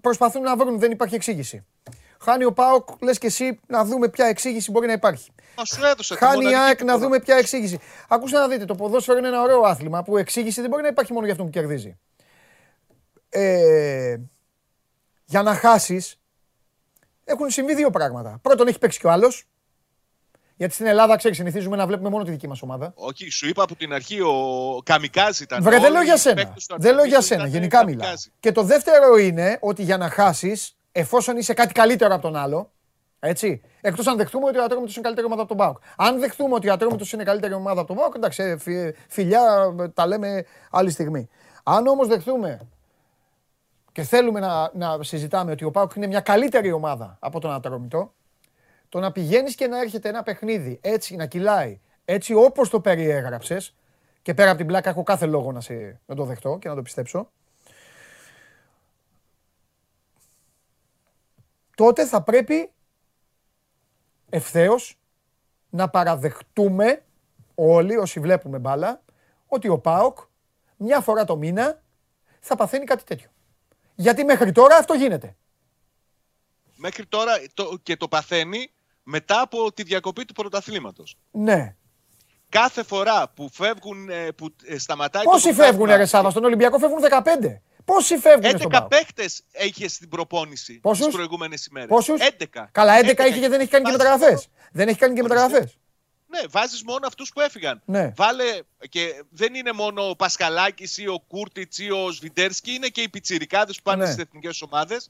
[0.00, 1.64] προσπαθούν να βρουν, δεν υπάρχει εξήγηση.
[2.22, 5.30] Χάνει ο Πάοκ, λες και εσύ, να δούμε ποια εξήγηση μπορεί να υπάρχει.
[5.56, 7.04] Μα σου έδωσα τη Χάνει η μοναδική ΑΕΚ που να μπορώ.
[7.04, 7.78] δούμε ποια εξήγηση.
[8.08, 11.12] Ακούστε να δείτε, το ποδόσφαιρο είναι ένα ωραίο άθλημα που εξήγηση δεν μπορεί να υπάρχει
[11.12, 11.98] μόνο για αυτόν που κερδίζει.
[13.28, 14.16] Ε,
[15.24, 16.20] για να χάσεις,
[17.24, 18.38] έχουν συμβεί δύο πράγματα.
[18.42, 19.49] Πρώτον, έχει παίξει κι ο άλλος.
[20.60, 22.92] Γιατί στην Ελλάδα, ξέρεις, συνηθίζουμε να βλέπουμε μόνο τη δική μας ομάδα.
[22.94, 24.32] Όχι, σου είπα από την αρχή ο
[24.84, 25.62] Καμικάζ ήταν.
[25.62, 26.34] Βρε, δεν Όλοι λέω για οι σένα.
[26.34, 27.40] παίκτες του Δεν λέω για Αρτεμίσου σένα.
[27.40, 28.02] ήταν Γενικά Καμικάζ.
[28.06, 28.14] μιλάω.
[28.40, 32.70] Και το δεύτερο είναι ότι για να χάσεις, εφόσον είσαι κάτι καλύτερο από τον άλλο,
[33.20, 33.60] έτσι.
[33.80, 35.78] Εκτός αν δεχτούμε ότι ο Ατρόμητο είναι καλύτερη ομάδα από τον Πάοκ.
[35.96, 39.74] Αν δεχτούμε ότι ο Ατρόμητο είναι καλύτερη ομάδα από τον Πάοκ, εντάξει, ε, φι- φιλιά,
[39.80, 41.28] ε, τα λέμε άλλη στιγμή.
[41.62, 42.60] Αν όμως δεχτούμε
[43.92, 48.12] και θέλουμε να, να συζητάμε ότι ο Πάοκ είναι μια καλύτερη ομάδα από τον Ατρόμητο,
[48.90, 53.74] το να πηγαίνεις και να έρχεται ένα παιχνίδι έτσι να κυλάει, έτσι όπως το περιέγραψες,
[54.22, 56.74] και πέρα από την πλάκα έχω κάθε λόγο να, σε, να το δεχτώ και να
[56.74, 57.30] το πιστέψω.
[61.74, 62.70] Τότε θα πρέπει
[64.28, 64.98] ευθέως
[65.70, 67.02] να παραδεχτούμε
[67.54, 69.02] όλοι όσοι βλέπουμε μπάλα
[69.46, 70.18] ότι ο ΠΑΟΚ
[70.76, 71.82] μια φορά το μήνα
[72.40, 73.30] θα παθαίνει κάτι τέτοιο.
[73.94, 75.36] Γιατί μέχρι τώρα αυτό γίνεται.
[76.76, 78.70] μέχρι τώρα το, και το παθαίνει
[79.10, 81.16] μετά από τη διακοπή του πρωταθλήματος.
[81.30, 81.74] Ναι.
[82.48, 86.44] Κάθε φορά που φεύγουν, ε, που ε, σταματάει Πόσοι το φεύγουν, πρωτάθλημα, ρε Σάβα, στον
[86.44, 87.60] Ολυμπιακό φεύγουν 15.
[87.84, 88.88] Πόσοι φεύγουν στον 11 Πάο.
[88.88, 89.24] παίχτε
[89.66, 91.88] είχε στην προπόνηση Πόσους; τι προηγούμενες ημέρες.
[91.88, 92.68] Πόσους; 11.
[92.72, 94.30] Καλά, 11 11 είχε και δεν έχει κάνει και Βάζεις μεταγραφές.
[94.48, 95.40] μόνο- Δεν έχει κάνει και Ορίστε.
[95.40, 95.74] μεταγραφές.
[96.26, 97.82] Ναι, βάζεις μόνο αυτούς που έφυγαν.
[97.84, 98.12] Ναι.
[98.16, 98.44] Βάλε
[98.88, 103.08] και δεν είναι μόνο ο Πασχαλάκης ή ο Κούρτιτς ή ο Σβιντέρσκι, είναι και οι
[103.08, 104.10] πιτσιρικάδες που πάνε Ναι.
[104.10, 105.08] στις εθνικές ομάδες.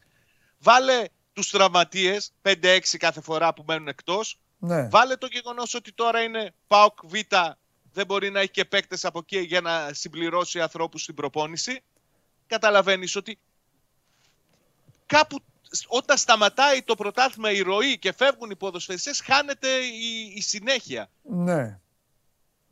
[0.59, 1.05] Βάλε
[1.41, 4.39] τους τραυματίες, 5-6 κάθε φορά που μένουν εκτός.
[4.59, 4.89] Ναι.
[4.89, 7.15] Βάλε το γεγονός ότι τώρα είναι ΠΑΟΚ Β,
[7.93, 11.83] δεν μπορεί να έχει και παίκτες από εκεί για να συμπληρώσει ανθρώπους στην προπόνηση.
[12.47, 13.39] Καταλαβαίνεις ότι
[15.07, 15.39] κάπου
[15.87, 21.11] όταν σταματάει το πρωτάθλημα η ροή και φεύγουν οι ποδοσφαιριστές χάνεται η, η συνέχεια.
[21.23, 21.79] Ναι.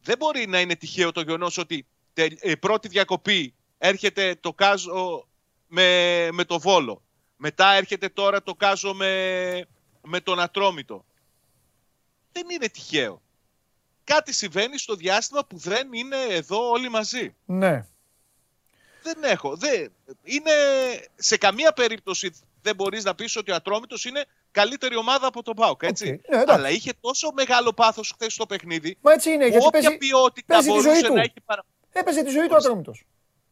[0.03, 5.29] Δεν μπορεί να είναι τυχαίο το γεγονός ότι τε- ε, πρώτη διακοπή έρχεται το κάζο
[5.67, 7.03] με, με το Βόλο.
[7.41, 9.67] Μετά έρχεται τώρα το κάζο με,
[10.03, 11.05] με τον Ατρόμητο.
[12.33, 13.23] Δεν είναι τυχαίο.
[14.05, 17.35] Κάτι συμβαίνει στο διάστημα που δεν είναι εδώ όλοι μαζί.
[17.45, 17.87] Ναι.
[19.03, 19.57] Δεν έχω.
[19.57, 20.53] Δεν, είναι,
[21.17, 22.31] σε καμία περίπτωση
[22.63, 26.09] δεν μπορείς να πεις ότι ο Ατρόμητος είναι καλύτερη ομάδα από τον ΠΑΟΚ, έτσι.
[26.09, 26.29] Οκ.
[26.29, 26.55] Ναι, εντάξει.
[26.55, 29.99] Αλλά είχε τόσο μεγάλο πάθος χθες στο παιχνίδι Μα έτσι είναι, που γιατί όποια παίζει,
[29.99, 31.15] ποιότητα παίζει τη ζωή μπορούσε του.
[31.15, 31.65] να έχει παρα...
[31.93, 33.05] έπαιζε τη ζωή του Ατρόμητος.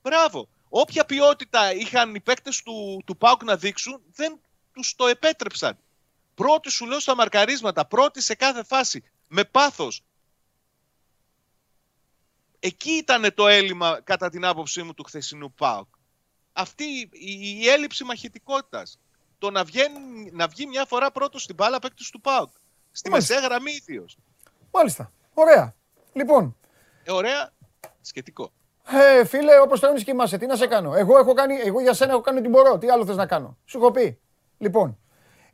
[0.02, 0.48] Μπράβο.
[0.68, 4.40] Όποια ποιότητα είχαν οι παίκτες του, του ΠΑΟΚ να δείξουν, δεν
[4.72, 5.78] τους το επέτρεψαν.
[6.34, 10.02] Πρώτοι σου λέω στα μαρκαρίσματα, πρώτοι σε κάθε φάση, με πάθος.
[12.60, 15.88] Εκεί ήταν το έλλειμμα, κατά την άποψή μου, του χθεσινού ΠΑΟΚ.
[16.52, 18.98] Αυτή η, η έλλειψη μαχητικότητας.
[19.38, 22.50] Το να, βγαίνει, να βγει μια φορά πρώτος στην μπάλα παίκτης του ΠΑΟΚ.
[22.92, 23.34] Στη Μάλιστα.
[23.34, 24.16] μεσαία γραμμή ιδίως.
[24.72, 25.12] Μάλιστα.
[25.34, 25.74] Ωραία.
[26.12, 26.56] Λοιπόν,
[27.04, 27.52] Ε, ωραία,
[28.00, 28.52] σχετικό.
[28.90, 30.94] Ε, φίλε, όπως το και είμαστε, τι να σε κάνω.
[30.94, 32.78] Εγώ, έχω κάνει, εγώ για σένα έχω κάνει ό,τι μπορώ.
[32.78, 33.56] Τι άλλο θες να κάνω.
[33.64, 34.18] Σου έχω πει.
[34.58, 34.98] Λοιπόν.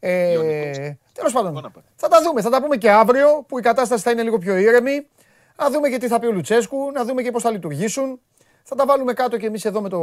[0.00, 0.76] Ε, Ιωνικός.
[1.12, 1.46] Τέλος πάντων.
[1.46, 1.84] Λοιπόν, να πάει.
[1.96, 2.40] Θα τα δούμε.
[2.40, 5.06] Θα τα πούμε και αύριο που η κατάσταση θα είναι λίγο πιο ήρεμη.
[5.56, 6.90] Να δούμε και τι θα πει ο Λουτσέσκου.
[6.92, 8.20] Να δούμε και πώς θα λειτουργήσουν.
[8.62, 9.98] Θα τα βάλουμε κάτω και εμείς εδώ με, το,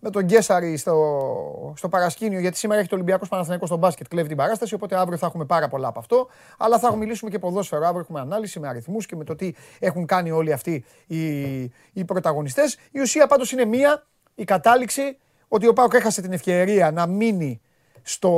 [0.00, 2.40] με τον Γκέσαρη στο, στο παρασκήνιο.
[2.40, 4.08] Γιατί σήμερα έχει το Ολυμπιακός Παναθηναϊκός στο μπάσκετ.
[4.08, 4.74] Κλέβει την παράσταση.
[4.74, 6.28] Οπότε αύριο θα έχουμε πάρα πολλά από αυτό.
[6.58, 7.84] Αλλά θα μιλήσουμε και ποδόσφαιρο.
[7.84, 11.60] Αύριο έχουμε ανάλυση με αριθμούς και με το τι έχουν κάνει όλοι αυτοί οι,
[11.92, 12.78] οι πρωταγωνιστές.
[12.90, 14.06] Η ουσία πάντως είναι μία.
[14.34, 15.16] Η κατάληξη
[15.48, 17.60] ότι ο Πάοκ έχασε την ευκαιρία να μείνει
[18.02, 18.30] στο,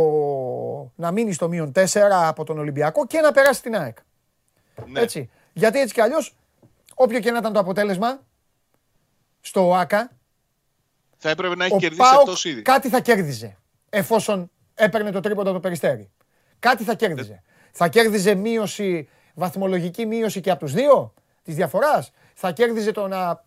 [0.94, 3.96] να μείνει στο μείον 4 από τον Ολυμπιακό και να περάσει την ΑΕΚ.
[4.86, 5.00] Ναι.
[5.00, 5.30] Έτσι.
[5.52, 6.36] Γιατί έτσι κι αλλιώς,
[6.94, 8.20] όποιο και να ήταν το αποτέλεσμα
[9.40, 10.10] στο ΟΑΚΑ,
[11.22, 12.62] Θα έπρεπε να έχει ο κερδίσει ΠΑΟΚ αυτός ήδη.
[12.62, 13.56] κάτι θα κέρδιζε
[13.90, 16.10] εφόσον έπαιρνε το τρίποντα από το περιστέρι.
[16.58, 17.42] Κάτι θα κέρδιζε.
[17.72, 22.10] Θα κέρδιζε μείωση, βαθμολογική μείωση και από τους δύο της διαφοράς.
[22.34, 23.44] Θα κέρδιζε το να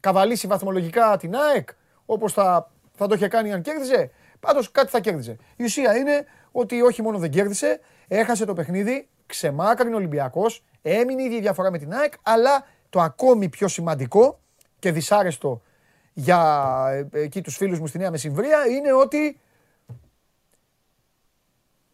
[0.00, 1.68] καβαλήσει βαθμολογικά την ΑΕΚ,
[2.06, 4.10] όπως θα, θα το είχε κάνει αν κέρδιζε.
[4.40, 5.36] Πάντως κάτι θα κέρδιζε.
[5.56, 11.22] Η ουσία είναι ότι όχι μόνο δεν κέρδισε, έχασε το παιχνίδι, ξεμάκρυνε ο Ολυμπιακός, έμεινε
[11.22, 14.40] η ίδια διαφορά με την ΑΕΚ, αλλά το ακόμη πιο σημαντικό
[14.78, 15.62] και δυσάρεστο
[16.14, 19.40] για ε, εκεί τους φίλους μου στη Νέα Μεσημβρία είναι ότι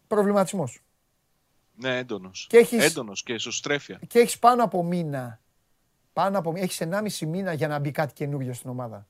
[0.07, 0.79] προβληματισμός.
[1.75, 2.45] Ναι, έντονος.
[2.49, 3.99] Και έχεις- Έντονος και ισοστρέφεια.
[4.07, 5.39] Και έχεις πάνω από μήνα,
[6.13, 9.07] πάνω από μήνα, έχεις 1,5 μήνα για να μπει κάτι καινούργιο στην ομάδα.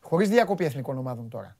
[0.00, 1.56] Χωρίς διακοπή εθνικών ομάδων τώρα.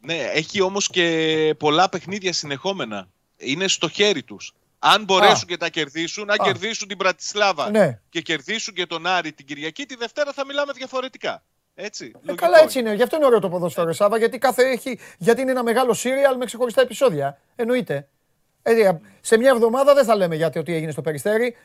[0.00, 3.08] Ναι, έχει όμως και πολλά παιχνίδια συνεχόμενα.
[3.36, 4.52] Είναι στο χέρι τους.
[4.78, 5.46] Αν μπορέσουν Α.
[5.46, 8.00] και τα κερδίσουν, να κερδίσουν την Πρατισλάβα Ναι.
[8.08, 11.42] και κερδίσουν και τον Άρη την Κυριακή, τη Δευτέρα θα μιλάμε διαφορετικά.
[11.80, 12.04] Έτσι.
[12.04, 12.94] Ε, λογικό καλά έτσι είναι.
[12.94, 15.94] Γι' αυτό είναι ωραίο το ποδόσφαιρο, ρε Σάβα, γιατί, κάθε έχει, γιατί είναι ένα μεγάλο
[15.94, 17.40] σύριαλ με ξεχωριστά επεισόδια.
[17.56, 18.08] Εννοείται.
[18.62, 21.56] Ε, σε μια εβδομάδα δεν θα λέμε γιατί ότι έγινε στο Περιστέρι.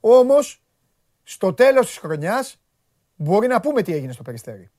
[0.00, 0.62] Όμως,
[1.22, 2.56] στο τέλος της χρονιάς
[3.16, 4.70] μπορεί να πούμε τι έγινε στο Περιστέρι.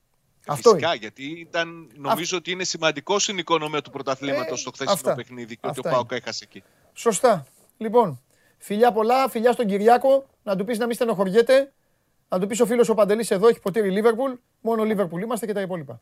[0.48, 0.98] Αυτό Φυσικά, είναι.
[0.98, 5.16] γιατί ήταν, νομίζω ότι είναι σημαντικό στην οικονομία του πρωταθλήματος Ε, στο χθεσινό αυτά.
[5.16, 6.64] παιχνίδι και ότι Αυτά ο Πάοκ έχασε εκεί.
[6.94, 7.46] Σωστά.
[7.78, 8.22] Λοιπόν,
[8.58, 10.26] φιλιά πολλά, φιλιά στον Κυριάκο.
[10.44, 11.72] Να του πεις να μην στενοχωριέται.
[12.34, 14.32] Να του πεις ο φίλος ο Παντελής εδώ έχει ποτήρι Λίβερπουλ.
[14.62, 16.02] Μόνο Λίβερπουλ είμαστε και τα υπόλοιπα.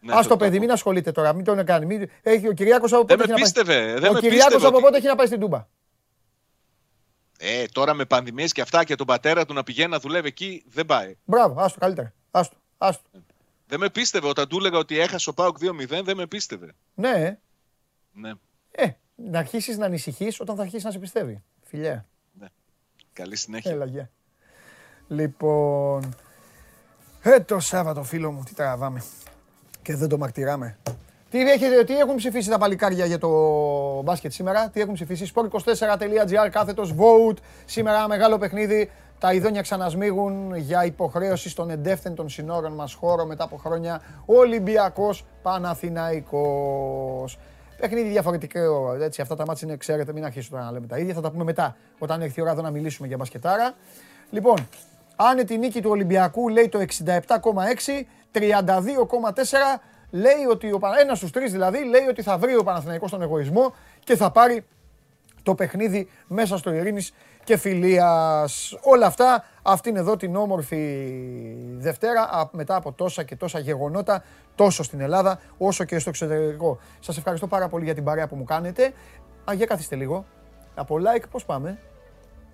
[0.00, 1.86] Ναι, Ας το το- παιδί, μην ασχολείται τώρα, μην τον κάνει.
[1.86, 2.08] Μην...
[2.22, 4.00] Έχει ο Κυριάκος από πότε Δεν με έχει να πάει- πίστευε.
[4.00, 5.66] Δεν Ο με Κυριάκος πίστευε από ότι- πότε έχει να πάει στην Τούμπα.
[7.38, 10.64] Ε, τώρα με πανδημίες και αυτά και τον πατέρα του να πηγαίνει να δουλεύει εκεί,
[10.68, 11.16] δεν πάει.
[11.24, 12.12] Μπράβο, άστο καλύτερα.
[12.30, 13.08] Άστο, άστο.
[13.66, 16.72] Δεν με πίστευε όταν του έλεγα ότι έχασε ο Πάοκ 2-0, δεν με πίστευε.
[16.94, 17.38] Ναι, ε.
[18.12, 18.32] Ναι,
[18.70, 21.42] ε, να αρχίσεις να ανησυχείς όταν θα αρχίσει να σε πιστεύει.
[21.62, 22.06] Φιλιά.
[23.12, 23.70] καλή συνέχεια.
[23.70, 24.10] Έλα, γεια.
[25.08, 26.14] Λοιπόν,
[27.22, 29.02] ε, το Σάββατο φίλο μου, τι τραβάμε.
[29.82, 30.76] Και δεν το μαρτυράμε.
[31.30, 33.30] Τι, έχετε, τι έχουν ψηφίσει τα παλικάρια για το
[34.02, 37.36] μπάσκετ σήμερα, τι έχουν ψηφίσει; sport24.gr κάθετος vote.
[37.64, 38.90] Σήμερα ένα μεγάλο παιχνίδι.
[39.18, 44.02] Τα ειδόνια ξανασμίγουν για υποχρέωση στον εντεύθυν των συνόρων μας χώρο μετά από χρόνια.
[44.26, 47.38] Ολυμπιακός Παναθηναϊκός.
[47.76, 48.96] Παιχνίδι διαφορετικό.
[49.00, 51.14] Έτσι, αυτά τα μάτια είναι, ξέρετε, μην αρχίσουμε τώρα να λέμε τα ίδια.
[51.14, 53.74] Θα τα πούμε μετά, όταν έρθει η ώρα εδώ να μιλήσουμε για μπασκετάρα.
[54.30, 54.68] Λοιπόν,
[55.16, 61.52] άνετη νίκη του Ολυμπιακού λέει το 67,6, 32,4 λέει ότι ο Πα- ένας στους τρεις
[61.52, 64.64] δηλαδή λέει ότι θα βρει ο Παναθηναϊκός τον εγωισμό και θα πάρει
[65.42, 67.12] το παιχνίδι μέσα στο Ειρήνης
[67.44, 68.78] και Φιλίας.
[68.82, 71.06] Όλα αυτά, αυτήν εδώ την όμορφη
[71.78, 74.22] Δευτέρα, α, μετά από τόσα και τόσα γεγονότα,
[74.54, 76.78] τόσο στην Ελλάδα, όσο και στο εξωτερικό.
[77.00, 78.92] Σας ευχαριστώ πάρα πολύ για την παρέα που μου κάνετε.
[79.50, 80.24] Α, για καθίστε λίγο.
[80.74, 81.78] Από like, πώς πάμε;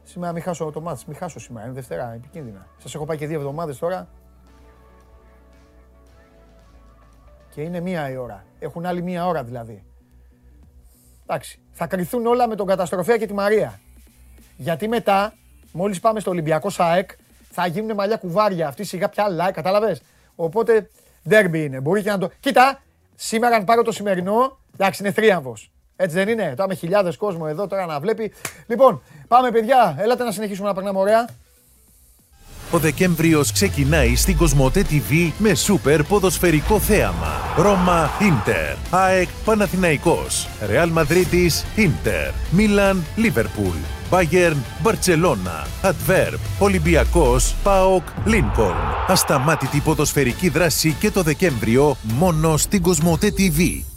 [0.04, 2.66] Σήμερα μην χάσω το μάτς, μην χάσω σήμερα, είναι Δευτέρα, επικίνδυνα.
[2.78, 4.08] Σας έχω πάει και δύο εβδομάδες τώρα.
[7.50, 8.44] Και είναι μία η ώρα.
[8.58, 9.84] Έχουν άλλη μία ώρα δηλαδή.
[11.22, 11.60] Εντάξει.
[11.70, 13.80] Θα κρυθούν όλα με τον καταστροφέα και τη Μαρία.
[14.56, 15.34] Γιατί μετά,
[15.72, 17.10] μόλις πάμε στο Ολυμπιακό ΣΑΕΚ,
[17.50, 18.68] θα γίνουν μαλλιά κουβάρια.
[18.68, 20.02] Αυτή σιγά πια like, κατάλαβες;
[20.34, 20.90] Οπότε
[21.28, 21.80] ντέρμπι είναι.
[21.80, 22.30] Μπορεί και να το.
[22.40, 22.82] Κοίτα,
[23.14, 25.70] σήμερα αν πάρω το σημερινό, εντάξει, είναι θρίαμβος.
[26.02, 28.32] Έτσι δεν είναι; Τώρα με χιλιάδες κόσμο εδώ τώρα να βλέπει.
[28.66, 29.96] Λοιπόν, πάμε παιδιά.
[29.98, 31.28] Έλατε να συνεχίσουμε να περνάμε ωραία.
[32.70, 37.40] Ο Δεκέμβριος ξεκινάει στην Κοσμοτέ TV με σούπερ ποδοσφαιρικό θέαμα.
[37.56, 43.76] Ρώμα Ίντερ, ΑΕΚ Παναθηναϊκός, Ρεάλ Μαδρίτης Ίντερ, Μίλαν Λίβερπουλ,
[44.10, 48.76] Bayern Μπαρτσελώνα, Adverb, Ολυμπιακός ΠΑΟΚ Λίνκολν.
[49.06, 53.89] Ασταμάτητη ποδοσφαιρική δράση και το Δεκέμβριο μόνο στην Κοσμοτέ TV.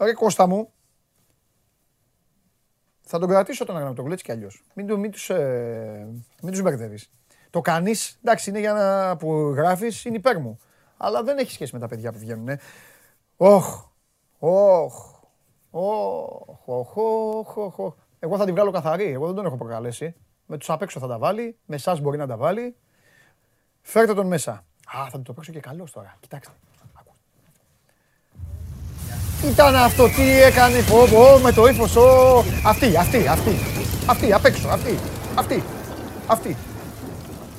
[0.00, 0.72] Ρε Κώστα μου,
[3.00, 4.64] θα τον κρατήσω τον Αγνατογλου έτσι κι αλλιώς.
[4.74, 6.08] Μην, του- μην, τους, ε,
[6.42, 7.10] μην τους μπερδεύεις.
[7.50, 10.58] Το κάνεις, εντάξει, είναι για να που γράφεις, είναι υπέρ μου.
[10.96, 12.48] Αλλά δεν έχει σχέση με τα παιδιά που βγαίνουν.
[12.48, 12.58] ε.
[13.36, 13.84] Όχ,
[14.38, 15.20] όχ,
[15.70, 17.94] όχ, όχ, όχ, όχ, όχ.
[18.18, 20.14] Εγώ θα την βγάλω καθαρή, εγώ δεν τον έχω προκαλέσει.
[20.46, 22.76] Με τους απ' έξω θα τα βάλει, με εσάς μπορεί να τα βάλει.
[23.82, 24.52] Φέρτε τον μέσα.
[24.96, 26.16] Α, θα του το παίξω και καλός τώρα.
[26.20, 26.52] Κοιτάξτε.
[29.42, 29.48] Άκου.
[29.52, 32.04] Ήταν αυτό, τι έκανε, πω, πω, με το ύφος, ο...
[32.66, 33.50] Αυτή, αυτή, αυτή,
[34.06, 34.98] αυτή, απ' έξω, αυτή,
[35.34, 35.62] αυτή,
[36.26, 36.56] αυτή.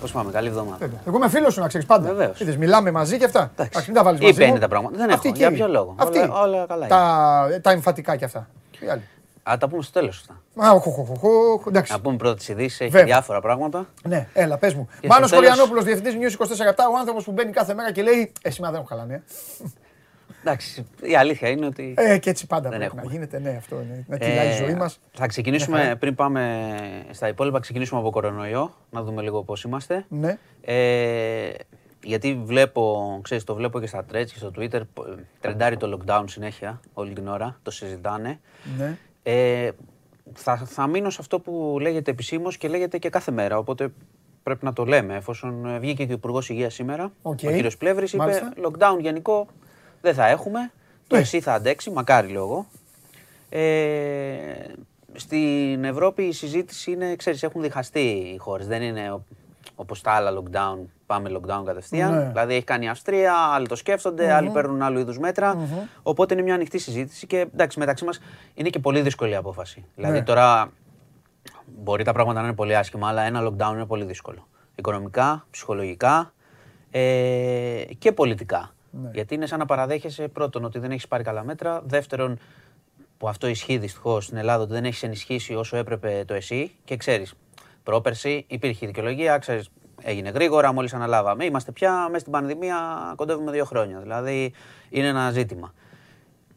[0.01, 0.77] Πώς πάμε, καλή εβδομάδα.
[0.79, 0.99] Βέβαια.
[1.07, 2.07] Εγώ είμαι φίλος σου να ξέρεις πάντα.
[2.07, 2.39] Βεβαίως.
[2.39, 3.39] Είδες, μιλάμε μαζί και αυτά.
[3.39, 3.63] Εντάξει.
[3.71, 4.59] Εντάξει, μην τα βάλεις Είπε μαζί είναι μου.
[4.59, 4.97] τα πράγματα.
[4.97, 5.37] Δεν Αυτή έχω.
[5.37, 5.95] και Για η- ποιο λόγο.
[5.97, 6.17] Αυτή.
[6.19, 8.47] Όλα- όλα καλά Τα, τα εμφατικά και αυτά.
[8.79, 9.01] Οι άλλοι.
[9.43, 10.67] Α, τα πούμε στο τέλος αυτά.
[10.67, 11.91] Α, οχ, οχ, οχ, οχ, εντάξει.
[11.91, 13.05] Να πούμε πρώτα τις ειδήσεις, έχει Βέβαια.
[13.05, 13.85] διάφορα πράγματα.
[14.07, 14.87] Ναι, έλα, πες μου.
[14.99, 18.01] Και Μάνος στο τέλος- Κοριανόπουλος, διευθυντής News 24 ο άνθρωπος που μπαίνει κάθε μέρα και
[18.01, 19.13] λέει «Ε, σήμερα δεν έχω χαλάνε.
[19.13, 19.21] ε».
[20.41, 21.93] Εντάξει, η αλήθεια είναι ότι.
[21.97, 23.13] Ε, και έτσι πάντα Δεν πρέπει να έχουμε.
[23.13, 23.39] γίνεται.
[23.39, 24.05] Ναι, αυτό είναι.
[24.07, 24.99] Να ε, κυλάει η ζωή μας.
[25.13, 25.95] Θα ξεκινήσουμε, Ναι.
[25.95, 26.69] πριν πάμε
[27.11, 30.05] στα υπόλοιπα, ξεκινήσουμε από κορονοϊό, να δούμε λίγο πώς είμαστε.
[30.09, 30.37] Ναι.
[30.61, 31.49] Ε,
[32.03, 35.05] γιατί βλέπω, ξέρεις, το βλέπω και στα trends και στο Twitter, πο-
[35.39, 38.39] τρεντάρει το lockdown συνέχεια, όλη την ώρα, το συζητάνε.
[38.77, 38.97] Ναι.
[39.23, 39.69] Ε,
[40.33, 43.57] θα, θα μείνω σε αυτό που λέγεται επισήμως και λέγεται και κάθε μέρα.
[43.57, 43.91] Οπότε
[44.43, 45.15] πρέπει να το λέμε.
[45.15, 47.31] Εφόσον ε, βγήκε και ο Υπουργός Υγείας σήμερα, Οκ.
[47.31, 48.53] ο κύριος Πλεύρης είπε: Μάλιστα.
[48.65, 49.47] Lockdown γενικό
[50.01, 50.71] δεν θα έχουμε.
[51.07, 51.21] Το Ναι.
[51.21, 52.65] εσύ θα αντέξει, μακάρι λόγο.
[53.49, 53.61] Ε,
[55.13, 58.67] στην Ευρώπη η συζήτηση είναι, ξέρεις, έχουν διχαστεί οι χώρες.
[58.67, 59.23] Δεν είναι ο-
[59.75, 62.13] όπως τα άλλα lockdown, πάμε lockdown κατευθείαν.
[62.13, 62.25] Ναι.
[62.25, 65.57] Δηλαδή έχει κάνει η Αυστρία, άλλοι το σκεφτονται άλλοι παίρνουν άλλου είδους μέτρα.
[66.03, 68.19] Οπότε είναι μια ανοιχτή συζήτηση και εντάξει, μεταξύ μας
[68.53, 69.85] είναι και πολύ δύσκολη η απόφαση.
[69.95, 70.23] Δηλαδή Ναι.
[70.23, 70.71] τώρα
[71.65, 74.47] μπορεί τα πράγματα να είναι πολύ άσχημα, αλλά ένα lockdown είναι πολύ δύσκολο.
[74.75, 76.33] Οικονομικά, ψυχολογικά
[76.91, 78.73] ε, και πολιτικά.
[78.91, 79.09] Ναι.
[79.13, 81.81] Γιατί είναι σαν να παραδέχεσαι πρώτον ότι δεν έχεις πάρει καλά μέτρα.
[81.85, 82.39] Δεύτερον,
[83.17, 86.71] που αυτό ισχύει δυστυχώς στην Ελλάδα, ότι δεν έχεις ενισχύσει όσο έπρεπε το εσύ.
[86.83, 87.33] Και ξέρεις,
[87.83, 89.69] πρόπερση υπήρχε δικαιολογία, ξέρεις,
[90.01, 91.45] έγινε γρήγορα μόλις αναλάβαμε.
[91.45, 92.77] Είμαστε πια μέσα στην πανδημία,
[93.15, 93.99] κοντεύουμε δύο χρόνια.
[93.99, 94.53] Δηλαδή
[94.89, 95.73] είναι ένα ζήτημα.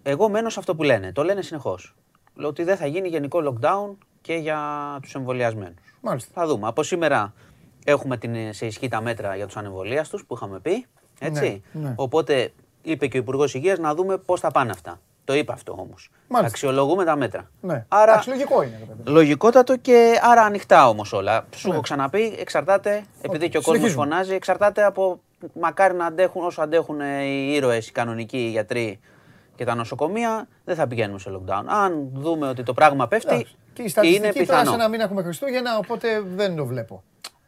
[0.03, 1.13] Εγώ μένω σε αυτό που λένε.
[1.13, 1.95] Το λένε συνεχώς.
[2.35, 4.59] Λέω ότι δεν θα γίνει γενικό lockdown και για
[5.03, 5.97] τους εμβολιασμένους.
[6.01, 6.31] Μάλιστα.
[6.35, 6.69] Θα δούμε.
[6.69, 7.35] Από σήμερα
[7.85, 10.87] έχουμε την, σε ισχύ τα μέτρα για τους ανεμβολίαστους που είχαμε πει.
[11.19, 11.63] Έτσι.
[11.73, 11.93] Ναι, ναι.
[11.97, 12.53] Οπότε
[12.83, 15.01] είπε και ο Υπουργός Υγείας να δούμε πώς θα πάνε αυτά.
[15.25, 16.11] Το είπε αυτό όμως.
[16.29, 16.51] Μάλιστα.
[16.55, 17.51] Αξιολογούμε τα μέτρα.
[17.61, 17.85] Ναι.
[17.89, 18.77] Άρα, Εντάξει, λογικό είναι.
[18.79, 19.11] ρε παιδί.
[19.11, 21.47] λογικότατο και άρα ανοιχτά όμως όλα.
[21.55, 21.73] Σου Ναι.
[21.73, 24.05] έχω ξαναπεί, εξαρτάται, επειδή και ο κόσμος συνεχίζουμε.
[24.07, 25.21] φωνάζει, εξαρτάται από
[25.61, 29.01] μακάρι να αντέχουν όσο αντέχουν ε, οι ήρωες, οι κανονικοί οι γιατροί
[29.57, 31.63] και τα νοσοκομεία, δεν θα πηγαίνουμε σε lockdown.
[31.67, 33.57] Αν δούμε ότι το πράγμα πέφτει, Εντάξει.
[33.73, 34.69] Και η είναι στατιστική τώρα πιθανό.
[34.69, 37.03] σε ένα μήνα έχουμε Χριστούγεννα, οπότε δεν το βλέπω.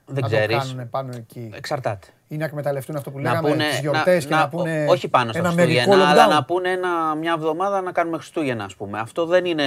[0.06, 0.56] Δεν να ξέρεις.
[0.56, 1.50] το κάνουν πάνω εκεί.
[1.54, 2.06] Εξαρτάται.
[2.28, 4.90] Ή να εκμεταλλευτούν αυτό που Να λέγαμε πούνε, τις γιορτές και να, να- πούνε ό-
[4.92, 6.30] όχι πάνω στα ένα μερικό Χριστούγεννα, αλλά lockdown.
[6.30, 8.98] να πούνε ένα, μια εβδομάδα να κάνουμε Χριστούγεννα, ας πούμε.
[8.98, 9.64] Αυτό δεν είναι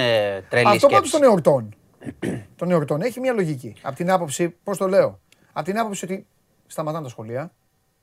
[0.48, 1.10] τρελή Αυτό πάντως σκέψη.
[1.10, 1.74] των εορτών.
[2.58, 3.74] των εορτών έχει μια λογική.
[3.82, 5.18] Από την άποψη, πώς το λέω,
[5.52, 6.26] από την άποψη ότι
[6.66, 7.50] σταματάνε τα σχολεία,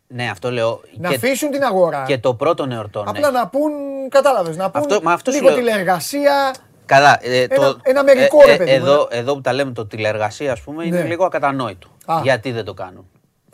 [0.08, 0.82] Ναι, αυτό λέω.
[0.98, 2.04] να και, αφήσουν την αγορά.
[2.08, 3.08] και το πρώτο εορτών.
[3.08, 3.38] Απλά ναι.
[3.40, 3.72] να πούν,
[4.10, 5.58] κατάλαβες, να πούν Αυτό- μα αυτό σου λίγο λέω.
[5.58, 6.54] τηλεργασία.
[6.86, 9.86] Καλά, ε, Ένα- το, ένα μερικό, ρε παιδί μου, εδώ, εδώ που τα λέμε το
[9.86, 11.08] τηλεργασία, ας πούμε, είναι Ναι.
[11.08, 11.88] λίγο ακατανόητο.
[12.06, 12.20] Α.
[12.24, 13.06] Γιατί δεν το κάνουν;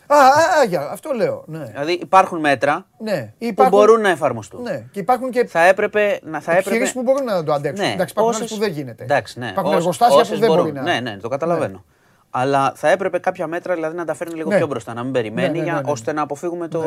[0.08, 1.43] Α, α, α, για, αυτό λέω.
[1.47, 1.64] Ναι.
[1.66, 3.22] Δηλαδή υπάρχουν μέτρα ναι.
[3.39, 4.62] που Υπάρχουν, μπορούν να εφαρμοστούν.
[4.62, 4.84] ναι.
[4.91, 6.60] Και υπάρχουν και Θα έπρεπε να θα έπρεπε.
[6.60, 7.86] επιχειρήσεις που μπορούν να το αντέξουν.
[7.86, 9.04] Ναι, Εντάξει, υπάρχουν όσες- άλλες που δεν γίνεται.
[9.04, 9.45] Εντάξει, ναι.
[9.45, 10.64] Υπάρχουν Όσες- εργοστάσια όσες που δεν μπορούν.
[10.64, 10.82] μπορεί να.
[10.82, 11.84] Ναι, ναι, το καταλαβαίνω.
[12.30, 14.58] Αλλά θα έπρεπε κάποια μέτρα δηλαδή, να τα φέρνει λίγο Ναι.
[14.58, 15.91] πιο μπροστά, να μην περιμένει, Ναι, ναι, ναι, για- ναι, ναι.
[15.91, 16.80] ώστε να αποφύγουμε το,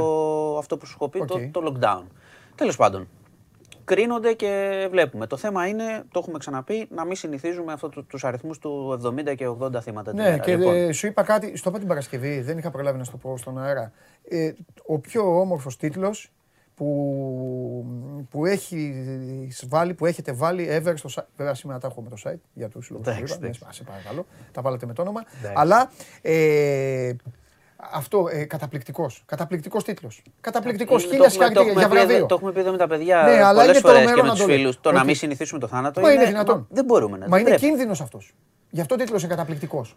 [0.59, 1.27] αυτό που σου έχω πει, Οκ.
[1.27, 2.03] το, το lockdown.
[2.55, 3.09] Τέλος πάντων.
[3.87, 5.27] Κρίνονται και βλέπουμε.
[5.27, 9.35] Το θέμα είναι, το έχουμε ξαναπεί, να μην συνηθίζουμε αυτό του τους αριθμούς του 70
[9.37, 10.39] και 80 θύματα την Ναι, μέρα.
[10.39, 13.11] και Λοιπόν, ε, σου είπα κάτι, στο είπα την Παρασκευή, δεν είχα προλάβει να σου
[13.11, 13.93] το πω στον αέρα.
[14.29, 14.53] Ε,
[14.87, 16.31] ο πιο όμορφος τίτλος
[16.75, 17.87] που,
[18.31, 18.95] που, έχει
[19.69, 21.27] βάλει, που έχετε βάλει ever στο site.
[21.37, 23.43] Βέβαια σήμερα τα έχω με το site για τους λόγους που Εντάξει, είπα.
[23.43, 23.79] Ναι, εντάξει.
[23.79, 24.27] σε παρακαλώ.
[24.53, 25.25] Τα βάλατε με το όνομα.
[25.39, 25.55] Εντάξει.
[25.57, 25.91] Αλλά
[26.23, 27.13] ε,
[27.77, 29.23] αυτό, ε, καταπληκτικός.
[29.27, 30.23] Καταπληκτικός τίτλος.
[30.41, 31.03] Καταπληκτικός.
[31.05, 32.27] είναι- Χίλιας το έχουμε- το συγχαρητήρια για έχουμε πει εδώ- βραβείο.
[32.27, 34.27] Το έχουμε πει εδώ με τα παιδιά Ναι, αλλά πολλές είναι φορές και τρομερό με
[34.29, 34.57] να τους το λέει.
[34.57, 34.81] φίλους.
[34.81, 35.07] Το να Όχι.
[35.07, 36.01] μην συνηθίσουμε το θάνατο.
[36.01, 36.57] Μα είναι δυνατόν.
[36.57, 37.67] μα δεν μπορούμε να Μα είναι πρέπει.
[37.67, 38.35] κίνδυνος αυτός.
[38.71, 39.97] Γι' αυτό ο τίτλος είναι καταπληκτικός.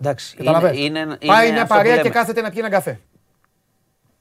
[0.00, 0.84] Εντάξει, είναι, Καταλαβαίνεις.
[0.86, 2.14] είναι, είναι Πάει μια αυτό που παρέα και λέμε.
[2.14, 3.00] κάθεται να πιει έναν καφέ.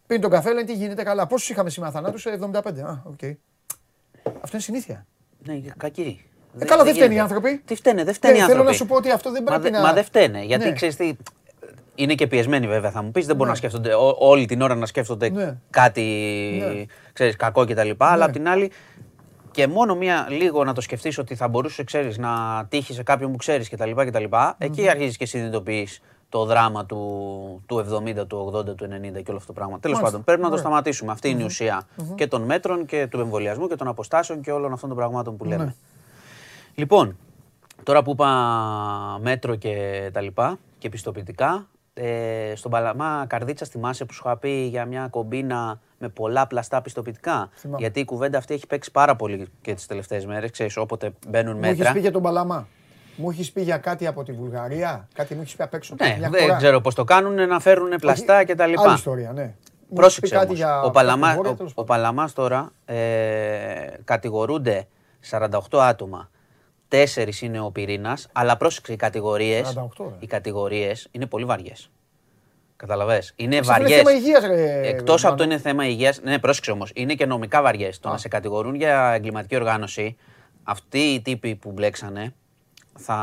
[0.08, 1.28] Πίνει τον καφέ, λένε τι γίνεται καλά.
[1.28, 2.82] Πόσους είχαμε σήμερα θανάτους, 75.
[2.82, 3.20] Α, οκ.
[4.24, 5.06] Αυτό είναι συνήθεια.
[5.46, 6.26] Ναι, κακή.
[6.60, 7.22] Ε, καλά, δεν φταίνε οι γίνεται.
[7.34, 7.62] άνθρωποι.
[7.66, 8.62] Τι φταίνε, δεν φταίνε οι Ναι, άνθρωποι.
[8.66, 9.86] θέλω να σου πω ότι αυτό δεν Μα, πρέπει δε- να.
[9.88, 10.44] μα δεν φταίνε.
[10.44, 10.72] Γιατί Ναι.
[10.74, 11.14] ξέρεις τι.
[12.00, 13.26] Είναι και πιεσμένοι βέβαια, θα μου πεις.
[13.26, 13.60] Δεν μπορούν Ναι.
[13.62, 15.58] να σκέφτονται ό- όλη την ώρα να σκέφτονται Ναι.
[15.70, 16.02] κάτι
[16.76, 16.86] Ναι.
[17.14, 17.90] ξέρεις, κακό κτλ.
[17.98, 18.24] Αλλά Ναι.
[18.24, 18.72] απ' την άλλη,
[19.52, 23.32] και μόνο μία λίγο να το σκεφτείς ότι θα μπορούσε ξέρεις, να τύχει σε κάποιον
[23.32, 23.92] που ξέρεις κτλ.
[23.96, 24.24] κτλ.
[24.58, 29.38] Εκεί αρχίζεις και συνειδητοποιείς το δράμα του, του 70, του 80, του 90 και όλο
[29.38, 29.80] αυτό το πράγμα.
[29.80, 30.04] Τέλος Μάλιστα.
[30.04, 30.66] πάντων, πρέπει να το Ωραία.
[30.66, 31.12] σταματήσουμε.
[31.12, 34.74] Αυτή είναι η ουσία και των μέτρων και του εμβολιασμού και των αποστάσεων και όλων
[34.74, 35.64] αυτών των πραγμάτων που λέμε.
[35.64, 35.74] Ναι.
[36.76, 37.18] Λοιπόν,
[37.84, 38.28] τώρα που είπα
[39.22, 41.68] μέτρο και τα λοιπά και πιστοποιητικά,
[42.00, 46.82] ε, στον Παλαμά Καρδίτσα θυμάσαι που σου είχα πει για μια κομπίνα με πολλά πλαστά
[46.82, 47.78] πιστοποιητικά; Θυμάμαι.
[47.80, 51.58] Γιατί η κουβέντα αυτή έχει παίξει πάρα πολύ και τις τελευταίες μέρες, ξέρεις, όποτε μπαίνουν
[51.58, 51.94] Μου έχεις μέτρα.
[51.94, 52.68] πει για τον Παλαμά.
[53.16, 55.08] Μου έχεις πει για κάτι από τη Βουλγαρία.
[55.14, 55.96] Κάτι μου έχεις πει απ' έξω.
[56.02, 56.56] Ναι, μια δεν φορά.
[56.56, 58.94] ξέρω πώς το κάνουν, να φέρουν πλαστά και τα Άλλη λοιπά.
[58.94, 59.42] ιστορία, ναι.
[59.42, 61.96] Μου έχεις πει Πρόσεξε κάτι όμως, για ο, Παλαμά, Βόρεια, ο, τέλος ο πάντων.
[61.96, 62.96] Παλαμάς τώρα ε,
[64.04, 64.88] κατηγορούνται
[65.30, 66.30] 48 άτομα.
[66.88, 69.62] Τέσσερις είναι ο πυρήνας, αλλά πρόσεξε οι κατηγορίε.
[69.66, 69.70] 48,
[70.00, 70.06] ρε.
[70.20, 71.90] Οι κατηγορίες είναι πολύ βαριές.
[72.76, 73.24] Καταλαβέ.
[73.36, 73.98] Είναι Αυτό είναι βαριέ.
[73.98, 75.36] θέμα υγείας, ρε, Εκτός από Μάνο.
[75.38, 78.00] το είναι θέμα υγεία, ναι, πρόσεξε όμως, είναι και νομικά βαριές.
[78.00, 80.18] Το να σε κατηγορούν για εγκληματική οργάνωση,
[80.64, 82.34] αυτοί οι τύποι που μπλέξανε
[83.00, 83.16] θα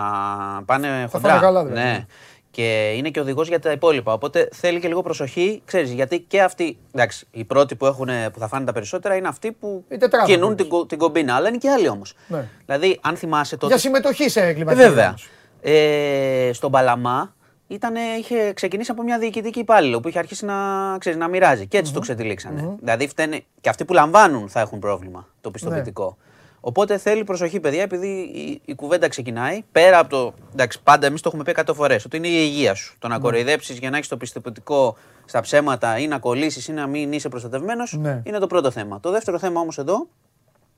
[0.67, 1.29] πάνε χοντρά.
[1.31, 1.81] φάνε καλά, δηλαδή.
[1.89, 2.07] Ναι.
[2.55, 4.13] Και είναι και οδηγός για τα υπόλοιπα.
[4.13, 6.79] Οπότε θέλει και λίγο προσοχή, ξέρεις, γιατί και αυτοί.
[6.93, 10.25] Εντάξει, οι πρώτοι που, έχουν, που θα φάνε τα περισσότερα είναι αυτοί που Η τετράδα,
[10.27, 10.57] κινούν βέβαια.
[10.57, 11.35] την, κο- την κομπίνα.
[11.35, 12.15] Αλλά είναι και άλλοι όμως.
[12.27, 12.49] Ναι.
[12.67, 13.73] Δηλαδή, αν θυμάσαι τότε.
[13.73, 14.99] Για συμμετοχή σε Ε, εγκληματική βέβαια.
[15.03, 15.29] οργάνωση.
[15.61, 17.35] Ε, στον Παλαμά
[17.67, 20.55] ήτανε, είχε ξεκινήσει από μια διοικητική υπάλληλο που είχε αρχίσει να,
[20.99, 22.77] ξέρεις, να μοιράζει και ετσι το ξετυλίξανε.
[22.81, 26.17] Δηλαδή φταίνε, και αυτοί που λαμβάνουν θα έχουν πρόβλημα το πιστοποιητικό.
[26.19, 26.33] Ναι.
[26.67, 29.63] Οπότε θέλει προσοχή, παιδιά, επειδή η, η κουβέντα ξεκινάει.
[29.73, 30.35] Πέρα από το.
[30.53, 32.05] Εντάξει, πάντα εμείς το έχουμε πει 100 φορές.
[32.05, 32.95] Ότι είναι η υγεία σου.
[32.99, 36.87] Το να κοροϊδέψεις για να έχεις το πιστοποιητικό στα ψέματα ή να κολλήσεις ή να
[36.87, 38.23] μην είσαι προστατευμένος Ναι.
[38.25, 39.01] είναι το πρώτο θέμα.
[39.01, 40.07] Το δεύτερο θέμα όμως εδώ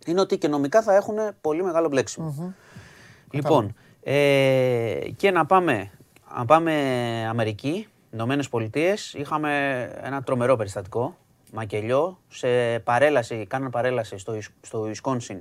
[0.07, 2.55] είναι ότι και νομικά θα έχουν πολύ μεγάλο μπλέξιμο.
[3.31, 5.91] Λοιπόν, ε, και να πάμε,
[6.37, 6.73] να πάμε
[7.29, 9.15] Αμερική, Ηνωμένες Πολιτείες.
[9.15, 11.17] Είχαμε ένα τρομερό περιστατικό.
[11.53, 15.39] Μακελιό, σε παρέλαση, κάναν παρέλαση στο, Ις- στο Wisconsin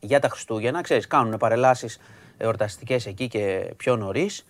[0.00, 0.80] για τα Χριστούγεννα.
[0.80, 1.98] Ξέρεις, κάνουν παρελάσεις
[2.36, 4.46] εορταστικές εκεί και πιο νωρίς.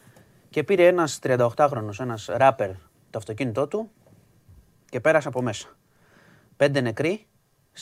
[0.50, 2.70] Και πήρε ένας 38χρονος, ένας ράπερ,
[3.10, 3.90] το αυτοκίνητό του
[4.88, 5.68] και πέρασε από μέσα.
[6.56, 7.26] Πέντε νεκροί,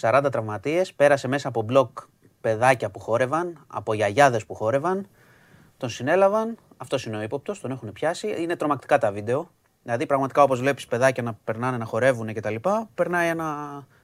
[0.00, 1.98] 40 τραυματίες, πέρασε μέσα από μπλοκ
[2.40, 5.08] παιδάκια που χόρευαν, από γιαγιάδες που χόρευαν,
[5.76, 8.42] τον συνέλαβαν, αυτός είναι ο ύποπτος, τον έχουν πιάσει.
[8.42, 9.50] Είναι τρομακτικά τα βίντεο.
[9.82, 12.54] Δηλαδή, πραγματικά όπως βλέπεις παιδάκια να περνάνε, να χορεύουν κτλ.,
[12.94, 13.46] περνάει ένα,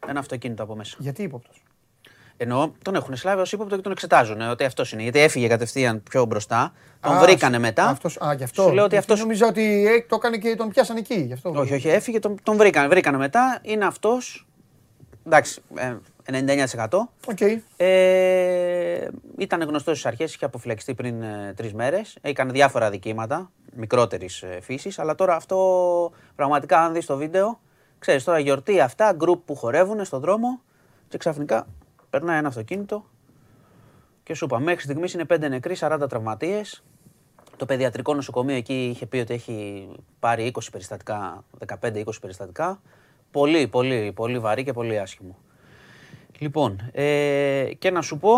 [0.06, 0.96] ένα αυτοκίνητο από μέσα.
[0.98, 1.62] Γιατί ύποπτος;
[2.42, 4.40] Εννοώ, τον έχουν συλλάβει ως ύποπτο και τον εξετάζουν.
[4.40, 5.02] Ότι αυτός είναι.
[5.02, 6.72] Γιατί έφυγε κατευθείαν πιο μπροστά.
[7.00, 7.84] Τον Α, βρήκανε σ- μετά.
[7.84, 8.62] Αυτός, α, γι' αυτό.
[8.62, 9.22] Σου λέω ότι Γιατί αυτό.
[9.24, 11.14] Νόμιζα ότι ε, το έκανε και τον πιάσαν εκεί.
[11.14, 11.52] Γι αυτό.
[11.56, 12.88] Όχι, όχι, έφυγε, τον, τον βρήκανε.
[12.88, 13.58] Βρήκανε μετά.
[13.62, 14.46] Είναι αυτός.
[15.26, 15.94] Εντάξει, ε,
[16.78, 16.88] 99%.
[17.26, 17.40] Οκ.
[17.76, 19.08] Ε,
[19.38, 22.16] ήταν γνωστός στις αρχές, είχε αποφυλακιστεί πριν ε, τρεις μέρες.
[22.20, 24.98] Έκανε διάφορα αδικήματα μικρότερης ε, φύσης.
[24.98, 25.56] Αλλά τώρα αυτό
[26.34, 27.60] πραγματικά, αν δεις το βίντεο,
[27.98, 30.60] ξέρεις τώρα γιορτή αυτά, γκρουπ που χορεύουν στον δρόμο
[31.08, 31.66] και ξαφνικά
[32.10, 33.04] περνάει ένα αυτοκίνητο
[34.22, 36.82] και σου είπα, μέχρι στιγμής είναι 5 νεκροί, 40 τραυματίες.
[37.56, 39.88] Το παιδιατρικό νοσοκομείο εκεί είχε πει ότι έχει
[40.18, 41.44] πάρει 20 περιστατικά,
[41.80, 42.80] 15-20 περιστατικά.
[43.30, 45.36] Πολύ, πολύ, πολύ βαρύ και πολύ άσχημο.
[46.38, 48.32] Λοιπόν, ε, και να σου πω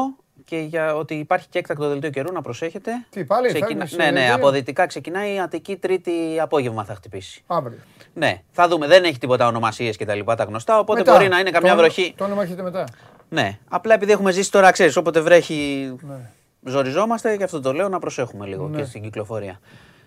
[0.44, 2.90] και για ότι υπάρχει και έκτακτο δελτίο καιρού, να προσέχετε.
[3.10, 6.94] Τι, πάλι, φέρνεις, ναι, ε, ναι, δελτίο; από δυτικά ξεκινάει η Αττική Τρίτη απόγευμα θα
[6.94, 7.42] χτυπήσει.
[7.46, 7.78] Αύριο.
[8.14, 8.86] Ναι, θα δούμε.
[8.86, 11.12] Δεν έχει τίποτα ονομασίες και τα λοιπά τα γνωστά, οπότε Μετά.
[11.12, 12.14] μπορεί να είναι καμιά Το- βροχή.
[12.16, 12.84] Το όνομα έχετε μετά.
[13.32, 16.30] Ναι, απλά επειδή έχουμε ζήσει τώρα, ξέρεις, όποτε βρέχει, Ναι.
[16.64, 18.76] ζοριζόμαστε και αυτό το λέω να προσέχουμε λίγο Ναι.
[18.76, 19.60] και στην κυκλοφορία.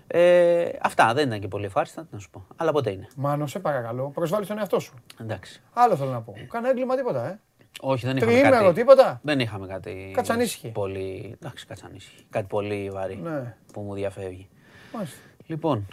[0.07, 2.45] Ε, αυτά δεν ήταν και πολύ ευχάριστα, τι να σου πω.
[2.55, 3.07] Αλλά ποτέ είναι.
[3.15, 4.93] Μάνο, σε παρακαλώ, προσβάλλεις τον εαυτό σου.
[5.21, 5.61] Εντάξει.
[5.73, 6.33] Άλλο θέλω να πω.
[6.49, 7.39] Κάνα έγκλημα τίποτα, ε.
[7.79, 8.73] Όχι, δεν είχαμε Τριήμερο, κάτι.
[8.79, 9.19] τίποτα.
[9.23, 10.11] Δεν είχαμε κάτι.
[10.15, 10.67] Κατσανίσχυ.
[10.69, 11.35] Πολύ.
[11.41, 12.25] Εντάξει, κατσανίσχυ.
[12.29, 13.55] Κάτι πολύ βαρύ Ναι.
[13.73, 14.49] που μου διαφεύγει.
[14.93, 15.17] Μάλιστα.
[15.45, 15.87] Λοιπόν,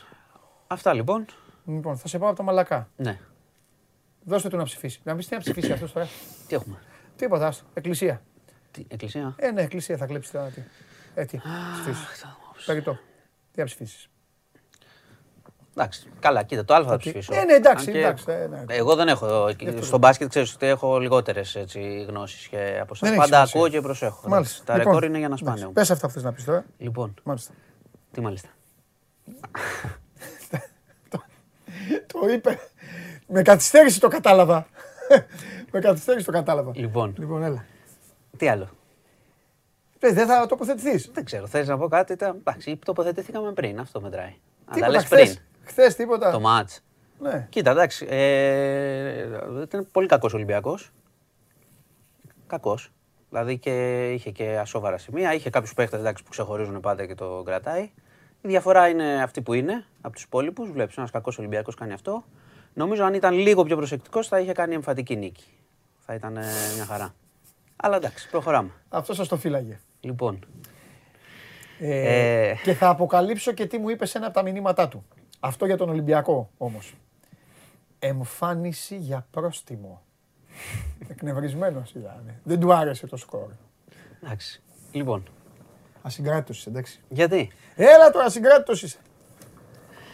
[0.66, 1.24] αυτά λοιπόν.
[1.66, 2.88] Λοιπόν, θα σε πάω από τα μαλακά.
[2.96, 3.18] Ναι.
[4.24, 5.00] Δώστε του να ψηφίσει.
[5.04, 6.06] Να πει τι να ψηφίσει αυτός τώρα.
[6.48, 6.76] Τι έχουμε;
[7.22, 7.64] Τίποτα, άστο.
[7.74, 8.22] Εκκλησία.
[8.70, 10.46] Τι, εκκλησία; Ε, ναι, εκκλησία θα κλέψεις τώρα.
[10.46, 10.62] Τι.
[11.14, 11.38] Ε, τι.
[11.82, 12.26] Ψηφίσεις.
[12.66, 12.98] Περιτό.
[13.52, 14.08] Τι να ψηφίσεις.
[15.76, 17.34] Εντάξει, καλά, κοίτα, το Α θα ψηφίσω.
[17.34, 18.64] Ε, ναι, εντάξει, Αν και εντάξει, ε, ναι.
[18.66, 19.48] Εγώ δεν έχω.
[19.80, 21.64] Στο μπάσκετ ξέρεις ότι έχω λιγότερες
[22.08, 22.98] γνώσεις και από εσάς.
[23.08, 23.60] Δεν έχεις Πάντα σημασία.
[23.60, 24.28] ακούω και προσέχω.
[24.28, 24.64] Μάλιστα.
[24.64, 25.72] Τα Λοιπόν, ρεκόρ είναι για να σπάνε όμω.
[25.72, 26.64] Πες αυτά που θες να πεις τώρα.
[26.78, 27.52] Λοιπόν, Μάλιστα.
[28.12, 28.48] τι μάλιστα.
[32.06, 32.58] Το είπε.
[33.26, 34.66] Με καθυστέρηση το κατάλαβα.
[35.72, 36.72] Με καθυστέρηση το κατάλαβα.
[36.74, 37.64] Λοιπόν, Λοιπόν, έλα.
[38.36, 38.68] τι άλλο;
[39.98, 41.10] Ε, δεν θα τοποθετηθείς.
[41.14, 42.12] Δεν ξέρω, θες να πω κάτι.
[42.12, 42.36] Ήταν...
[42.36, 44.26] Εντάξει, τοποθετηθήκαμε πριν, αυτό μετράει.
[44.26, 44.34] Αν
[44.64, 44.90] τα Τίποτα.
[44.92, 45.36] λες πριν.
[45.64, 46.30] Χθες τίποτα.
[46.30, 46.80] Το μάτς.
[47.18, 47.46] Ναι.
[47.50, 48.06] Κοίτα, εντάξει.
[48.10, 49.28] Ε,
[49.62, 50.90] ήταν πολύ κακός Ολυμπιακός.
[52.46, 52.92] Κακός.
[53.28, 55.34] Δηλαδή και είχε και ασόβαρα σημεία.
[55.34, 57.82] Είχε κάποιους παίχτες που ξεχωρίζουν πάντα και το κρατάει.
[58.40, 60.70] Η διαφορά είναι αυτή που είναι από τους υπόλοιπους.
[60.70, 62.24] Βλέπεις, ένας κακός Ολυμπιακός κάνει αυτό.
[62.74, 65.44] Νομίζω αν ήταν λίγο πιο προσεκτικός θα είχε κάνει εμφαντική νίκη.
[66.06, 67.14] Θα ήταν ε, μια χαρά.
[67.76, 68.70] Αλλά εντάξει, προχωράμε.
[68.88, 69.80] Αυτό σας το φύλαγε.
[70.00, 70.46] Λοιπόν,
[71.80, 72.54] Ε, Ε.
[72.62, 75.04] Και θα αποκαλύψω και τι μου είπες σε ένα από τα μηνύματά του.
[75.40, 76.94] Αυτό για τον Ολυμπιακό όμως.
[77.98, 80.02] Εμφάνιση για πρόστιμο.
[81.08, 82.40] Εκνευρισμένος ήταν.
[82.42, 83.48] Δεν του άρεσε το σκορ.
[84.22, 84.62] εντάξει.
[84.92, 85.22] Λοιπόν,
[86.02, 87.00] Ασυγκράτητος είσαι, εντάξει.
[87.08, 88.98] γιατί; Έλα τώρα, ασυγκράτητος είσαι.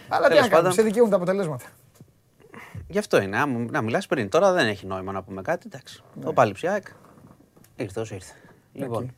[0.08, 0.72] Αλλά τι Τέλος να κάνουμε, πάντων.
[0.72, 1.64] σε δικαιούν τα αποτελέσματα.
[2.88, 3.38] Γι' αυτό είναι.
[3.38, 4.28] άμα- Να μιλάς πριν.
[4.28, 5.66] Τώρα δεν έχει νόημα να πούμε κάτι.
[5.72, 6.02] Εντάξει.
[6.24, 6.86] Το πάλι ψιάκ.
[7.76, 8.32] Ήρθε όσο ήρθε.
[8.72, 9.14] Λοιπόν.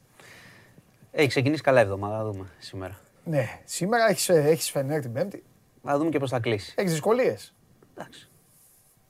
[1.10, 2.16] Έχει ξεκινήσει καλά η εβδομάδα.
[2.16, 2.98] Θα δούμε σήμερα.
[3.24, 5.44] Ναι, σήμερα έχεις έχεις Φενέρ την Πέμπτη.
[5.84, 6.72] Θα δούμε και πώς θα κλείσει.
[6.76, 7.54] Έχεις δυσκολίες.
[7.96, 8.28] Εντάξει.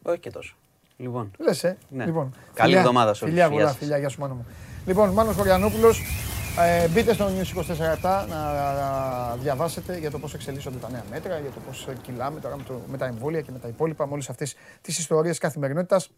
[0.02, 0.54] Όχι και τόσο.
[0.96, 1.30] Λοιπόν.
[1.38, 1.76] Λες, ε.
[1.88, 2.04] Ναι.
[2.04, 3.34] Λοιπόν, Καλή φιλιά, εβδομάδα σε όλους.
[3.34, 3.76] Φιλιά, Γεια πολλά, σας.
[3.78, 4.46] φιλιά, γεια σου Μάνο μου.
[4.86, 6.02] Λοιπόν, Μάνος Χωριανόπουλος,
[6.58, 7.58] ε, μπείτε στο News
[8.02, 12.56] 24 να διαβάσετε για το πώς εξελίσσονται τα νέα μέτρα, για το πώς κυλάμε τώρα
[12.56, 16.10] με, το, με τα εμβόλια και με τα υπόλοιπα, με όλες αυτές τις ιστορίες καθημερινότητας.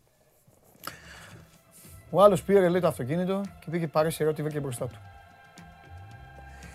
[2.11, 4.99] Ο άλλος πήρε λέει το αυτοκίνητο και πήγε πάρει σειρά ό,τι βρήκε μπροστά του.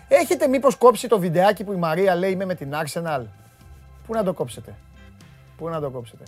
[0.08, 3.24] Έχετε μήπως κόψει το βιντεάκι που η Μαρία λέει είμαι με την Arsenal.
[4.06, 4.74] Πού να το κόψετε;
[5.56, 6.24] Πού να το κόψετε;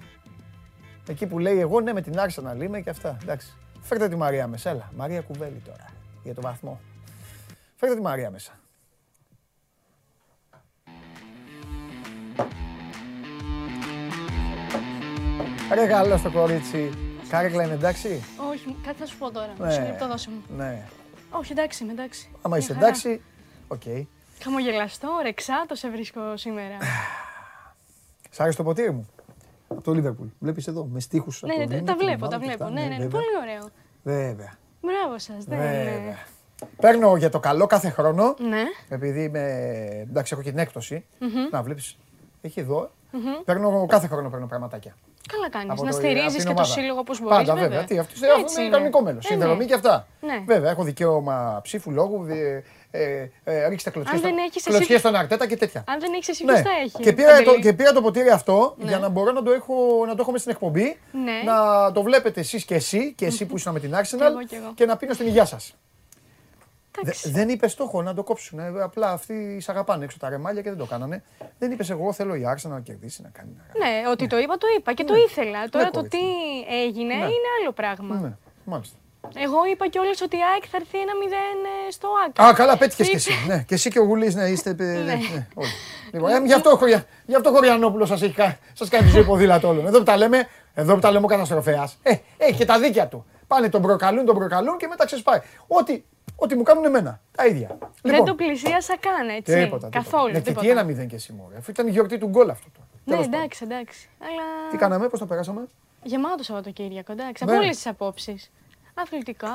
[1.08, 3.16] Εκεί που λέει εγώ ναι με την Arsenal είμαι και αυτά.
[3.22, 3.56] Εντάξει.
[3.80, 4.70] Φέρτε τη Μαρία μέσα.
[4.70, 4.90] Έλα.
[4.96, 5.84] Μαρία Κουβέλη τώρα.
[6.22, 6.80] Για το βαθμό.
[7.80, 8.52] Φέρτε τη Μαρία μέσα.
[15.74, 16.90] Ρε καλό στο κορίτσι.
[17.28, 19.54] Κάρεκλα είναι εντάξει; Όχι, κάτι θα σου πω τώρα.
[19.58, 19.66] Ναι.
[19.66, 20.42] Μισό λεπτό δώσε μου.
[20.56, 20.86] Ναι.
[21.30, 22.30] Όχι, εντάξει, είμαι εντάξει.
[22.42, 22.86] Άμα Μια είσαι χαρά.
[22.86, 23.20] εντάξει.
[23.68, 23.82] Οκ.
[24.42, 26.76] Χαμογελαστό, ρεξάτο σε βρίσκω σήμερα.
[28.30, 29.08] Σ' άρεσε το ποτήρι μου;
[29.68, 30.26] Από το Λίβερπουλ.
[30.38, 31.42] Βλέπεις εδώ με στίχους.
[31.42, 32.64] ναι, από ναι, το τα Λίβερπουλ, βλέπω, ομάδα τα και βλέπω.
[32.64, 32.74] αυτά.
[32.74, 33.08] Ναι, ναι, ναι, βέβαια.
[33.20, 33.68] πολύ ωραίο.
[34.02, 34.52] Βέβαια.
[34.80, 35.44] Μπράβο σας.
[35.44, 36.16] Βέβαια.
[36.80, 38.62] Παίρνω για το καλό κάθε χρόνο Ναι.
[38.88, 39.40] Επειδή είμαι.
[40.10, 41.04] Εντάξει, έχω και την έκπτωση.
[41.50, 41.96] Να βλέπεις.
[42.42, 42.90] Έχει εδώ.
[43.44, 44.96] Παίρνω κάθε χρόνο παίρνω πραγματάκια.
[45.32, 45.70] Καλά κάνεις.
[45.70, 46.64] Από Να το- στηρίζεις από την και το ομάδα.
[46.72, 47.36] σύλλογο όπω μπορείς.
[47.36, 47.84] Πάντα βέβαια.
[47.84, 49.24] Τι, αυτό αυτό είναι κανονικό μέλος.
[49.26, 50.06] Συνδρομή και αυτά.
[50.20, 50.42] Ναι.
[50.46, 52.26] Βέβαια, έχω δικαίωμα ψήφου λόγου.
[52.28, 55.84] Ε, ε, ε, ρίξτε κλωτσιές Αν στον, δεν έχεις εσύ- κλωτσιές στον Αρτέτα και τέτοια.
[55.86, 56.52] Αν δεν έχεις εσύ, Ναι.
[56.52, 57.02] ποιος θα έχει.
[57.02, 58.88] Και πήρα, το, Παντελή; και πήρα το ποτήρι αυτό Ναι.
[58.88, 59.74] για να μπορώ να το, έχω,
[60.06, 60.98] να το έχω μες στην εκπομπή.
[61.12, 61.52] Ναι.
[61.52, 64.42] Να το βλέπετε εσείς και εσύ και εσύ που ήσουν με την Arsenal Κι εγώ,
[64.48, 64.72] κι εγώ.
[64.74, 65.74] και να πίνω στην υγεία σας.
[66.98, 67.30] Εντάξει.
[67.30, 68.58] δεν είπε στόχο να το κόψουν.
[68.58, 71.22] ε, Απλά αυτοί σ' αγαπάνε έξω τα ρεμάλια και δεν το κάνανε.
[71.58, 73.50] Δεν είπες εγώ θέλω η Arsenal να κερδίσει, να κάνει.
[73.56, 74.02] να κάνει.
[74.02, 75.68] Ναι, ότι το είπα, το είπα και το ήθελα.
[75.68, 76.18] Τώρα το κορίτσι.
[76.18, 76.24] τι
[76.84, 77.24] έγινε Ναι.
[77.24, 78.14] είναι άλλο πράγμα.
[78.14, 78.32] Ναι,
[78.64, 78.96] μάλιστα.
[79.34, 82.40] Εγώ είπα κιόλας ότι η ΑΕΚ θα έρθει ένα 0 στο ΑΚ.
[82.48, 83.32] Α, καλά, πέτυχες κι εσύ.
[83.46, 84.70] Ναι, και εσύ και ο Γουλής, ναι, είστε.
[84.70, 85.68] ε, ναι, ναι, όλοι.
[86.12, 89.04] Λοιπόν, ε, γι' αυτό, ο Χωρια- γι' αυτό ο Χωριανόπουλο σας έχει κα- σας κάνει
[89.04, 89.86] τη ζωή ποδήλατο όλων.
[89.86, 91.98] Εδώ που τα λέμε, εδώ που τα λέμε ο καταστροφέας.
[92.02, 93.26] Ε, έχει και τα δίκια του.
[93.46, 95.40] Πάνε τον προκαλούν, τον προκαλούν και μετά ξεσπάει.
[95.66, 96.02] Ό,τι,
[96.40, 97.20] ό,τι μου κάνουν εμένα.
[97.36, 97.78] Τα ίδια.
[98.02, 99.40] Δεν το πλησίασα καν έτσι.
[99.54, 99.88] τίποτα, τίποτα.
[99.88, 100.32] Καθόλου.
[100.32, 100.60] Ναι, και τίποτα.
[100.60, 101.56] τι ένα μηδέν και εσύ μωρέ.
[101.56, 102.68] Αφού ήταν η γιορτή του γκολ αυτό.
[102.74, 102.86] τώρα.
[103.04, 103.40] Ναι, Τέλος πάντων.
[103.40, 104.08] εντάξει, εντάξει.
[104.22, 105.66] Αλλά Τι κάναμε, πώς το περάσαμε;
[106.02, 107.44] γεμάτο Σαββατοκύριακο, εντάξει.
[107.44, 107.52] Ναι.
[107.52, 108.50] Από όλες τις απόψεις.
[108.94, 109.50] Αθλητικά,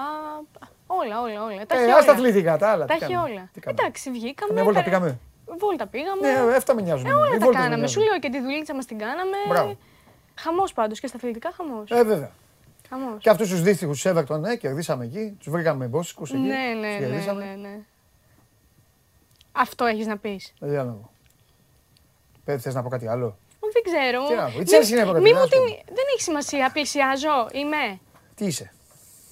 [0.88, 1.66] όλα, όλα, όλα.
[1.68, 2.22] Τα Ε, έχει ας τα όλα.
[2.22, 2.86] αθλητικά, τα άλλα.
[2.86, 3.50] Τα τι έχει κάναμε, όλα.
[3.54, 4.54] τι κάναμε; Εντάξει, βγήκαμε.
[4.54, 5.20] Μια βόλτα πέρα- πήγαμε;
[5.60, 6.22] Βόλτα πήγαμε.
[6.50, 7.06] Ναι, αυτά με νοιάζουν.
[7.06, 7.26] Ε, εμένα.
[7.26, 7.88] Οι όλα τα βόλτες με κάναμε.
[7.88, 8.04] Σου νοιάζουν.
[8.04, 9.38] λέω και τη δουλίτσα μας την κάναμε.
[9.50, 9.78] Μπράβο.
[10.36, 11.90] Χαμός πάντως και στα αθλητικά χαμός.
[11.92, 12.32] Ε, βέβαια.
[12.90, 13.22] Χαμός.
[13.24, 15.36] Και αυτούς τους δύστιχους της Everton, ναι, κερδίσαμε εκεί.
[15.40, 16.38] Τους βρήκαμε με μπόσικου εκεί.
[16.38, 17.46] Ναι, τους ναι, ναι, κερδίσαμε.
[17.46, 17.80] ναι, ναι.
[19.52, 20.54] Αυτό έχεις να πεις.
[20.60, 21.10] Ε, Για να δω.
[22.44, 23.38] Πέ, θες να πω κάτι άλλο;
[23.74, 24.28] Δεν ξέρω.
[24.28, 25.66] Τι να πω, η Μη- Chelsea είναι πρώτη, μη να μου σου πω.
[25.66, 26.72] την- Δεν έχει σημασία.
[26.72, 27.48] Πλησιάζω.
[27.54, 28.00] Είμαι.
[28.36, 28.74] Τι είσαι;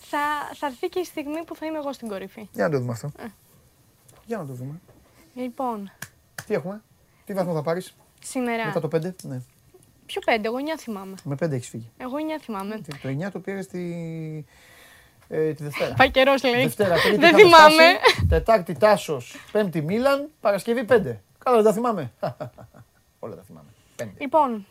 [0.02, 0.18] Θα,
[0.54, 2.50] θα έρθει και η στιγμή που θα είμαι εγώ στην κορυφή.
[2.54, 3.12] Για να το δούμε αυτό.
[3.18, 3.26] Ε.
[4.26, 4.80] Για να το δούμε.
[5.34, 5.92] Λοιπόν,
[6.48, 6.82] Τι έχουμε;
[7.26, 8.66] Τι βαθμό θα πάρεις; Σήμερα.
[8.66, 9.16] μετά το 5.
[9.24, 9.42] Ναι.
[10.14, 11.16] Ποιο πέντε, εγώ 9 θυμάμαι.
[11.24, 11.92] Με 5 έχεις φύγει.
[11.98, 12.82] Εγώ 9 θυμάμαι.
[13.02, 13.80] Το 9 το πήρες τη,
[15.28, 15.94] ε, τη Δευτέρα.
[15.94, 16.62] Πάει καιρός, λέει.
[16.64, 17.94] Δευτέρα, Τρίτη, Δεν είχαμε θυμάμαι.
[18.00, 21.20] φτάσει, Τετάρτη Τάσος, Πέμπτη Μίλαν, Παρασκευή 5.
[21.44, 22.12] Καλά, δεν τα θυμάμαι.
[23.20, 23.68] Όλα τα θυμάμαι.
[23.96, 24.12] Πέντε.
[24.20, 24.66] Λοιπόν,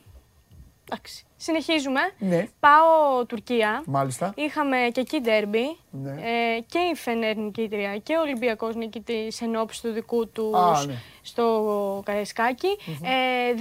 [0.93, 1.25] εντάξει.
[1.37, 2.01] Συνεχίζουμε.
[2.19, 3.83] Ναι, Πάω Τουρκία.
[3.87, 4.33] μάλιστα.
[4.37, 5.77] Είχαμε και εκεί ντέρμπι.
[5.91, 6.11] Ναι.
[6.11, 10.85] Ε, και η Φενέρ νικήτρια και ο Ολυμπιακός νικητής εν ώψη του δικού τους Α,
[10.87, 10.95] ναι.
[11.23, 12.69] στο καραισκακι
[13.03, 13.55] Ε,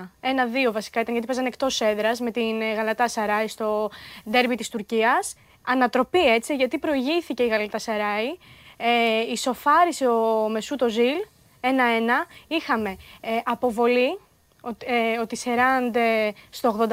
[0.00, 3.90] 2-1, 1-2 βασικά ήταν γιατί παίζανε εκτός έδρας με την ε, Γαλατά Σαράι στο
[4.30, 5.36] ντέρμπι της Τουρκίας.
[5.66, 8.36] Ανατροπή έτσι γιατί προηγήθηκε η Γαλατά Σαράι.
[8.76, 11.16] Ε, ισοφάρισε ο Μεσούτο Ζιλ
[11.60, 11.66] 1-1.
[12.46, 14.18] Είχαμε ε, αποβολή
[14.64, 16.92] ο, ε, ο Τισεράντ ε, στο 82,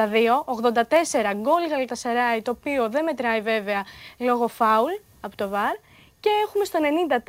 [0.73, 3.85] 84 γκολ Γαλατασαράι, το οποίο δεν μετράει βέβαια
[4.17, 4.91] λόγω φάουλ
[5.21, 5.75] από το ΒΑΡ.
[6.19, 6.79] Και έχουμε στο
[7.25, 7.27] 94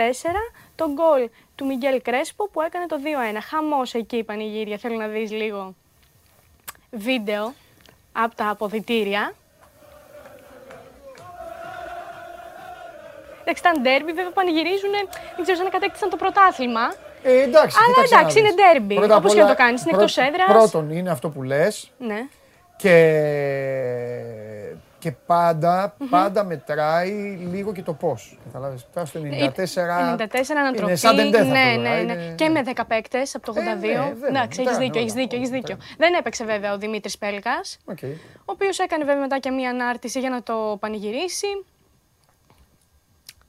[0.74, 2.96] το γκολ του Μιγγέλ Κρέσπο που έκανε το
[3.34, 3.38] 2-1.
[3.48, 5.74] Χαμός εκεί η πανηγύρια, θέλω να δεις λίγο
[6.90, 7.54] βίντεο
[8.12, 9.34] από τα αποδητήρια.
[13.40, 14.90] Εντάξει, ήταν ντέρμπι, βέβαια πανηγυρίζουν,
[15.36, 16.94] δεν ξέρω αν κατέκτησαν το πρωτάθλημα.
[17.22, 18.50] Ε, εντάξει, Αλλά κοίταξε να εντάξει, δεις.
[18.50, 18.94] είναι ντέρμπι.
[18.94, 20.46] Πρώτα απ' Όπως και όλα, να το κάνεις, είναι πρω- εκτός έδρας.
[20.46, 22.20] Πρώτον, είναι αυτό που λες Ναι.
[22.76, 22.98] και,
[24.98, 27.10] και πάντα, πάντα μετράει
[27.52, 28.38] λίγο και το πώς.
[28.44, 30.82] Καταλάβες, τώρα στο 94, 94 ανατροπή.
[30.90, 32.00] είναι σαν τεντέ θα ναι, το ναι, δω, ναι.
[32.00, 33.60] είναι- Και με 10 παίκτε από το 82.
[33.60, 35.76] Ε, ναι, βέβαια, Εντάξει, έχεις μετράνε δίκιο, όλα, έχεις δίκιο, όλα έχεις δίκιο.
[35.76, 35.94] μετράνε.
[35.98, 37.98] Δεν έπαιξε βέβαια ο Δημήτρης Πέλκας, Οκ.
[38.36, 41.46] ο οποίος έκανε βέβαια μετά και μία ανάρτηση για να το πανηγυρίσει.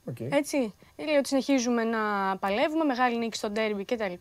[0.04, 0.20] Οκ.
[0.20, 0.74] Έτσι.
[0.96, 4.12] Λέει ότι συνεχίζουμε να παλεύουμε, μεγάλη νίκη στο ντέρμπι κτλ.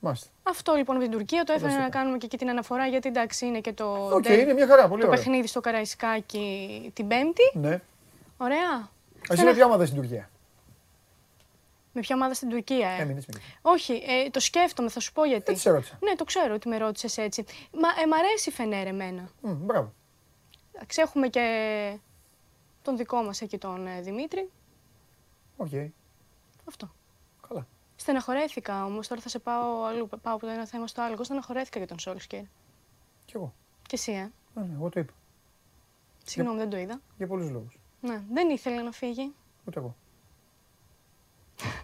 [0.00, 0.28] Μάλιστα.
[0.42, 1.98] Αυτό λοιπόν με την Τουρκία το έφερε σου να είπα.
[1.98, 4.88] κάνουμε και εκεί την αναφορά γιατί εντάξει είναι και το, Οκ, ντέρμπι, είναι μια χαρά,
[4.88, 5.20] πολύ το ωραία.
[5.20, 7.50] παιχνίδι στο Καραϊσκάκι την Πέμπτη.
[7.52, 7.80] Ναι.
[8.36, 8.90] Ωραία.
[9.30, 10.30] Εσύ με ποια ομάδα στην Τουρκία.
[11.92, 13.44] Με ποια ομάδα στην Τουρκία, ε; Έμεινες με εκεί.
[13.62, 15.50] Όχι, ε, το σκέφτομαι, θα σου πω γιατί.
[15.50, 15.98] Έτσι σε ρώτησα.
[16.00, 17.44] Ναι, το ξέρω ότι με ρώτησες έτσι.
[17.72, 19.28] Μα ε, μ' αρέσει η Φενέρ εμένα.
[19.40, 19.92] Μμ, Μπράβο.
[20.72, 21.98] Εντάξει, έχουμε και
[22.82, 24.50] τον δικό μας εκεί τον ε, Δημήτρη.
[25.56, 25.70] Οκ.
[26.64, 26.90] Αυτό.
[27.48, 27.66] Καλά.
[27.96, 30.08] Στεναχωρέθηκα όμως, τώρα θα σε πάω αλλού.
[30.22, 31.12] Πάω από το ένα θέμα στο άλλο.
[31.12, 32.42] Εγώ στεναχωρέθηκα για τον Σόλσκερ.
[33.24, 33.54] Κι εγώ.
[33.82, 35.12] Και εσύ, ε; Ναι, ναι, εγώ το είπα.
[36.24, 37.00] Συγγνώμη, δεν το είδα.
[37.16, 37.78] Για πολλούς λόγους.
[38.00, 39.34] Ναι, δεν ήθελε να φύγει.
[39.64, 39.96] Ούτε εγώ.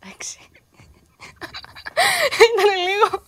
[0.00, 0.38] Εντάξει.
[2.46, 3.22] Ήταν λίγο.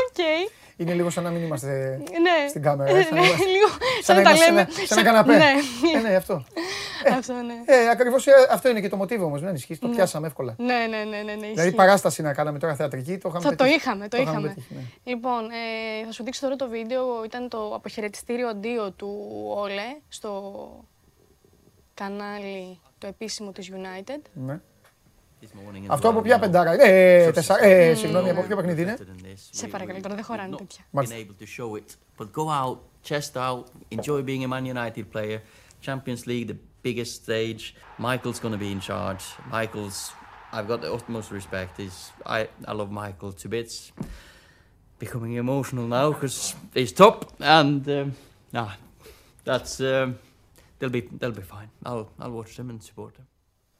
[0.00, 0.50] Οκ.
[0.80, 2.48] Είναι λίγο σαν να μην είμαστε Ναι.
[2.48, 2.90] στην κάμερα.
[2.98, 3.68] Ε, σαν να ναι, είμαστε- λίγο.
[3.68, 4.66] Σαν Σαν να να τα είμαστε λέμε.
[4.70, 5.36] σε ένα- σε ένα καναπέ.
[5.36, 5.52] Ναι.
[5.98, 6.44] Ε, ναι, αυτό.
[7.16, 7.54] Αυτό, ναι.
[7.64, 9.76] Ε, ακριβώς ε, αυτό είναι και το μοτίβο όμως, δεν ισχύει.
[9.78, 10.54] Το πιάσαμε εύκολα.
[10.58, 11.32] Ναι, ναι, ναι, ναι, ναι.
[11.34, 11.74] Δηλαδή ισχύει.
[11.74, 13.76] παράσταση να κάναμε τώρα θεατρική, το είχαμε Θα το πετύχει.
[13.76, 14.48] είχαμε, το, είχαμε είχαμε.
[14.48, 14.80] πετύχει, ναι.
[15.04, 17.24] Λοιπόν, ε, θα σου δείξω τώρα το βίντεο.
[17.24, 19.10] Ήταν το αποχαιρετιστήριο αντίο του
[19.56, 20.40] Όλε στο
[21.94, 24.20] κανάλι το επίσημο της United.
[24.32, 24.60] Ναι.
[25.41, 26.41] this morning as Αυτό well, από ποια you know.
[26.41, 26.83] πεντάρα είναι.
[26.83, 28.95] Ε, τεσσα- ε, συγγνώμη, από ποιο παιχνίδι είναι.
[28.97, 29.37] Better than this.
[29.51, 30.83] Σε We- παρακαλώ, we- τώρα δεν we've χωράνε not τέτοια.
[30.83, 31.15] been Μάλιστα.
[31.15, 32.77] able to show it, but go out,
[33.09, 33.65] chest out,
[33.97, 35.39] enjoy being a Man United player.
[35.87, 36.57] Champions League, the
[36.87, 37.63] biggest stage.
[38.07, 39.23] Michael's going to be in charge.
[39.57, 39.97] Michael's,
[40.55, 41.71] I've got the utmost respect.
[41.83, 41.97] He's,
[42.37, 42.39] I,
[42.71, 43.75] I love Michael to bits.
[45.05, 46.37] Becoming emotional now because
[46.73, 47.17] he's top,
[47.59, 48.07] and um,
[48.57, 48.71] nah,
[49.49, 50.07] that's um,
[50.77, 51.69] they'll be they'll be fine.
[51.89, 53.27] I'll I'll watch them and support them.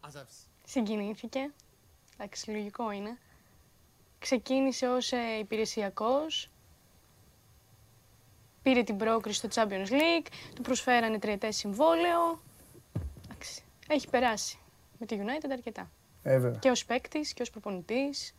[0.08, 0.34] As I've
[0.71, 1.51] Συγκινήθηκε.
[2.17, 3.19] Εντάξει, λογικό είναι.
[4.19, 6.51] Ξεκίνησε ως ε, υπηρεσιακός.
[8.63, 10.27] Πήρε την πρόκριση στο Champions League.
[10.55, 12.43] Του προσφέρανε τριετές συμβόλαιο.
[13.25, 14.59] Εντάξει, έχει περάσει
[14.99, 15.91] με τη United αρκετά.
[16.23, 16.59] Ε, βέβαια.
[16.59, 18.35] Και ως παίκτης και ως προπονητής.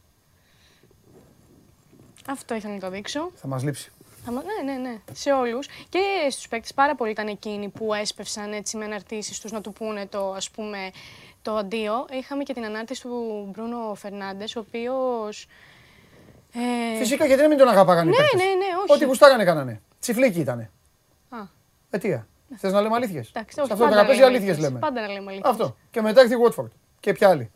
[2.28, 3.32] Αυτό ήθελα να το δείξω.
[3.36, 3.92] Θα μας λείψει.
[4.26, 5.02] Θα μα- Ναι, ναι, ναι.
[5.12, 5.68] Σε όλους.
[5.90, 9.74] Και στους παίκτες πάρα πολλοί ήταν εκείνοι που έσπευσαν έτσι με αναρτήσεις τους να του
[9.74, 10.92] πούνε το, ας πούμε,
[11.42, 12.06] το αντίο.
[12.12, 15.48] Είχαμε και την ανάρτηση του Μπρούνο Φερνάντες, ο οποίος...
[16.54, 18.94] Ε, Φυσικά γιατί να μην τον αγαπάγανε οι Ναι, παίκτες; ναι, ναι, όχι.
[18.94, 19.82] Ό,τι γουστάρανε κάνανε.
[20.00, 20.72] Τσιφλίκι ήτανε.
[21.30, 21.38] Α,
[21.90, 22.28] Αιτία.
[22.56, 24.80] Θες να λέμε αλήθειες; εντάξει, Σε όχι, αυτό το πάντα τραπέζι λέμε αλήθειες λέμε.
[24.80, 25.52] Πάντα να λέμε αλήθειες.
[25.52, 25.76] Αυτό.
[25.92, 26.70] Και μετά έρθει η Watford.
[27.00, 27.52] Και ποια άλλη.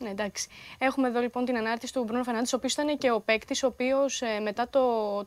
[0.00, 0.48] Ναι, εντάξει.
[0.78, 3.66] Έχουμε εδώ λοιπόν την ανάρτηση του Μπρούνο Φερνάντες, ο οποίος ήταν και ο παίκτης, ο
[3.66, 4.80] οποίος μετά το
[5.18, 5.22] 4-1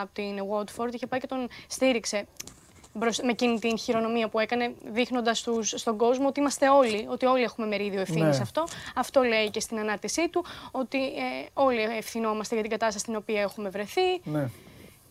[0.00, 2.53] από την Watford είχε πάει και τον στήριξε μπροσ-
[3.00, 7.66] με εκείνη την χειρονομία που έκανε, δείχνοντας στον κόσμο ότι είμαστε όλοι, ότι όλοι έχουμε
[7.66, 8.32] μερίδιο ευθύνης Ναι.
[8.32, 8.64] σε αυτό.
[8.94, 13.40] Αυτό λέει και στην ανάρτησή του, ότι ε, όλοι ευθυνόμαστε για την κατάσταση στην οποία
[13.40, 14.48] έχουμε βρεθεί Ναι.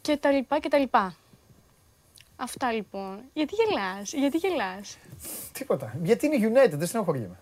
[0.02, 1.16] και τα λοιπά και τα λοιπά.
[2.36, 3.20] Αυτά λοιπόν.
[3.34, 4.98] Γιατί γελάς, γιατί γελάς;
[5.52, 5.94] Τίποτα.
[6.04, 7.40] Γιατί είναι United, δεν στενοχωριέμαι.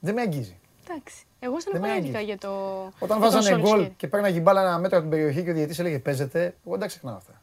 [0.00, 0.56] Δεν με αγγίζει.
[0.88, 1.24] Εντάξει.
[1.40, 2.20] Εγώ με στεναχωρήθηκα άγγιξε.
[2.24, 2.48] για το.
[2.84, 3.90] Όταν για τον βάζανε γκολ Solskjaer.
[3.96, 6.80] και παίρναγε μπάλα ένα μέτρο από την περιοχή και ο διαιτητής έλεγε παίζετε, εγώ δεν
[6.80, 7.42] τα ξεχνάω αυτά.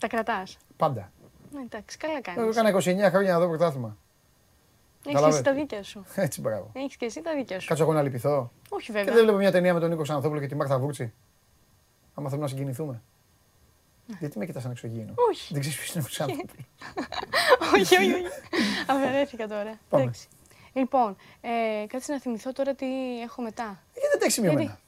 [0.00, 0.56] Τα κρατάς.
[0.76, 1.10] Πάντα.
[1.56, 2.56] Ναι, εντάξει, καλά Εγώ κάνεις.
[2.56, 3.96] έκανα 29 χρόνια να δω πρωτάθλημα.
[4.98, 5.34] Έχεις Καταλάβες.
[5.34, 6.04] εσύ τα δίκια σου.
[6.26, 6.70] Έτσι, μπράβο.
[6.72, 7.68] Έχεις και εσύ τα δίκια σου.
[7.68, 8.52] Κάτσω εγώ να λυπηθώ.
[8.68, 9.14] Όχι Και βέβαια.
[9.14, 11.12] δεν βλέπω μια ταινία με τον Νίκο Ξανθόπουλο και τη Μάρθα Βούρτσι.
[12.14, 13.02] Άμα θέλουμε να συγκινηθούμε.
[14.18, 15.52] Γιατί με κοιτάς σαν εξωγήινο; Όχι.
[15.52, 16.66] Δεν ξέρεις ποιος είναι ο Ξανθόπουλος.
[17.74, 18.22] όχι, όχι, όχι.
[18.86, 19.78] Αφαιρέθηκα τώρα.
[19.90, 20.02] Πάμε.
[20.02, 20.28] Εντάξει.
[20.72, 22.86] Λοιπόν, ε, κάτσε να θυμηθώ τώρα τι
[23.22, 23.82] έχω μετά.
[23.92, 24.80] Γιατί δεν τα έχεις σημειωμένα; Γιατί;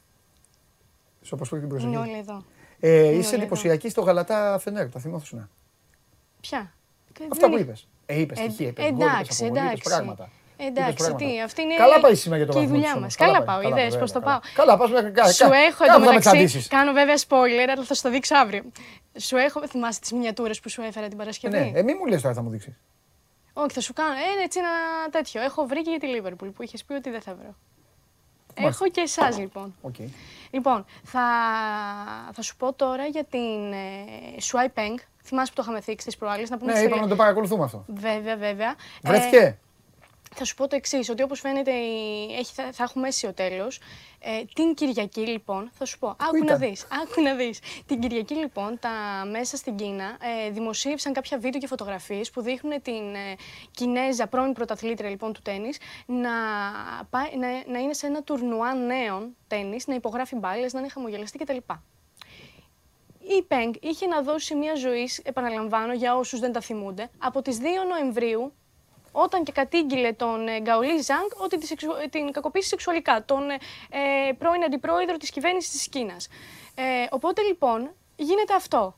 [1.23, 1.97] Σου πω και την Είναι προσοχή.
[1.97, 2.45] όλα εδώ.
[2.81, 3.37] Ε, όλα είσαι εδώ.
[3.37, 5.51] εντυπωσιακή στο Γαλατά Φενέρ, τα θυμόθουσουν.
[6.49, 6.73] Ποια;
[7.13, 7.87] Και Αυτά δεν που είναι- είπες.
[8.07, 9.89] Ε, είπες Ε, στοιχεία, είπες γκολ, είπες εντάξει, αποβολή, είπες εντάξει.
[9.89, 10.29] πράγματα.
[10.61, 11.25] Εντάξει, Είπες πράγματα.
[11.33, 13.15] τι, αυτή είναι Καλά πάει σήμερα για το και η βαθμό δουλειά της μας.
[13.17, 13.33] όμως.
[13.33, 14.41] Καλά πάει, πάω, καλά είδες πάει, πώς το καλά.
[14.41, 14.53] πάω.
[14.55, 16.67] Καλά, πας με κα- Σου κα- έχω κάπου θα με εντωμεταξύ, τσαντήσεις.
[16.69, 18.63] κάνω βέβαια spoiler, αλλά θα σου το δείξω αύριο.
[19.19, 22.23] Σου έχω, θυμάσαι τις μινιατούρες που σου έφερα την Παρασκευή; Ναι, ε, μη μου λες
[22.23, 22.75] τώρα θα μου δείξεις.
[23.53, 24.13] Όχι, θα σου κάνω.
[24.13, 24.69] Ε, έτσι ένα
[25.11, 25.43] τέτοιο.
[25.43, 27.55] Έχω βρει και για τη Λίβερπουλ που είχες πει ότι δεν θα βρω.
[28.61, 28.85] Μάλιστα.
[28.85, 29.75] Έχω και εσάς λοιπόν.
[29.83, 29.95] Οκ.
[30.51, 31.21] Λοιπόν, θα,
[32.33, 34.05] θα σου πω τώρα για την ε,
[34.51, 34.95] Shuai Peng.
[35.23, 36.51] Θυμάσαι που το είχαμε θίξει τις προάλλες.
[36.51, 37.85] Να πούμε Ναι, στη είπαμε Λε- να το παρακολουθούμε αυτό.
[37.87, 38.69] Βέβαια, βέβαια.
[39.03, 39.59] Ε, Βρέθηκε.
[40.35, 43.81] Θα σου πω το εξής, ότι όπως φαίνεται η- έχει, θα, θα έχουμε αίσιο τέλος.
[44.21, 46.87] Ε, την Κυριακή λοιπόν, θα σου πω, άκου να ήταν; δεις.
[47.03, 47.59] Άκου να δεις.
[47.87, 48.91] Την Κυριακή λοιπόν, τα
[49.31, 53.35] μέσα στην Κίνα ε, δημοσίευσαν κάποια βίντεο και φωτογραφίες που δείχνουν την ε,
[53.71, 55.71] Κινέζα, πρώην πρωταθλήτρια λοιπόν του τέννη,
[56.07, 56.31] να,
[57.11, 61.39] πάει- να, να είναι σε ένα τουρνουά νέων τέννη, να υπογράφει μπάλες, να είναι χαμογελαστή
[61.39, 61.57] κτλ.
[63.39, 67.59] Η Πενγκ είχε να δώσει μια ζωή, επαναλαμβάνω για όσους δεν τα θυμούνται, από τις
[67.59, 68.53] 2 Νοεμβρίου,
[69.13, 73.51] όταν και κατήγγειλε τον ε, Γκαολί Ζανγκ ότι τη σεξου- ε, την κακοποίησε σεξουαλικά, τον
[73.51, 73.59] ε,
[74.29, 76.29] ε, πρώην αντιπρόεδρο της κυβέρνησης της Κίνας.
[76.75, 78.95] Ε, οπότε λοιπόν γίνεται αυτό.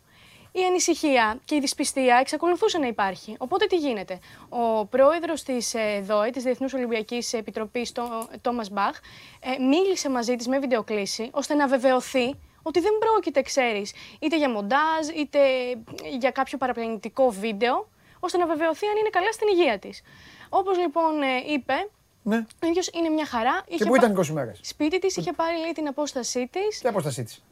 [0.52, 3.34] Η ανησυχία και η δυσπιστία εξακολουθούσε να υπάρχει.
[3.38, 4.18] Οπότε τι γίνεται;
[4.48, 7.92] Ο πρόεδρος της ε, ΔΟΕ, της Διεθνούς Ολυμπιακής Επιτροπής,
[8.40, 8.98] Τόμας Μπαχ,
[9.40, 14.50] ε, μίλησε μαζί της με βιντεοκλήση ώστε να βεβαιωθεί ότι δεν πρόκειται, ξέρεις, είτε για
[14.50, 15.38] μοντάζ, είτε
[16.18, 17.88] για κάποιο παραπλανητικό βίντεο,
[18.20, 20.02] ώστε να βεβαιωθεί αν είναι καλά στην υγεία της.
[20.48, 21.74] Όπως λοιπόν ε, είπε,
[22.22, 22.36] Ναι.
[22.62, 23.62] ο ίδιος είναι μια χαρά.
[23.76, 24.58] Και πού ήταν 20 μέρες.
[24.62, 26.78] Σπίτι της, είχε πάρει λέει, την απόστασή της.
[26.80, 27.44] Τι απόστασή της;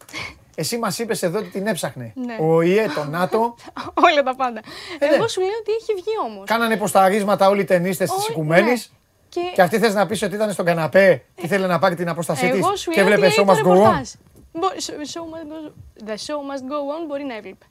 [0.55, 2.13] Εσύ μας είπες εδώ ότι την έψαχνε.
[2.17, 2.37] Ναι.
[2.41, 3.55] Ο ΙΕ, το ΝΑΤΟ,
[4.07, 4.61] Όλα τα πάντα.
[4.99, 5.15] Ε, ναι.
[5.15, 6.45] Εγώ σου λέω ότι έχει βγει όμως.
[6.47, 8.91] κάνανε υποσταρίσματα όλοι οι ταινίστες της Όλοι- οικουμένης.
[8.91, 8.97] ναι.
[9.29, 12.09] Και, Και αυτή θες να πεις ότι ήταν στον καναπέ και ήθελε να πάρει την
[12.09, 13.79] απόστασή της εγώ σου και λέω ότι έβλεπε λέει show το must go on.
[13.79, 14.09] ρεπορτάζ.
[14.53, 14.69] Μπο-
[15.13, 15.73] show must go-
[16.09, 17.67] The show must go on μπορεί να έβλεπε.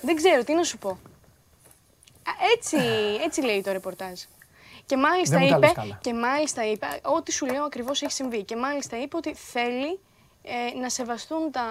[0.00, 0.98] Δεν ξέρω, τι να σου πω.
[2.26, 2.76] Α, Έτσι,
[3.24, 4.20] έτσι λέει το ρεπορτάζ.
[4.86, 5.98] Και μάλιστα, Δεν μου τα είπε, λες καλά.
[6.02, 8.42] και μάλιστα είπε, ό,τι σου λέω ακριβώς έχει συμβεί.
[8.44, 10.00] Και μάλιστα είπε ότι θέλει
[10.42, 11.66] ε, να σεβαστούν τα,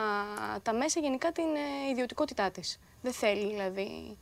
[0.63, 2.79] τα μέσα γενικά την ε, ιδιωτικότητά της.
[3.01, 4.17] Δεν θέλει δηλαδή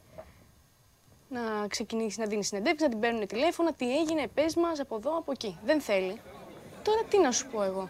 [1.29, 5.17] να ξεκινήσει να δίνει συνεντεύξεις, να την παίρνουν τηλέφωνα, τι έγινε, πες μας από εδώ,
[5.17, 5.57] από εκεί.
[5.65, 6.21] Δεν θέλει.
[6.83, 7.89] Τώρα τι να σου πω εγώ.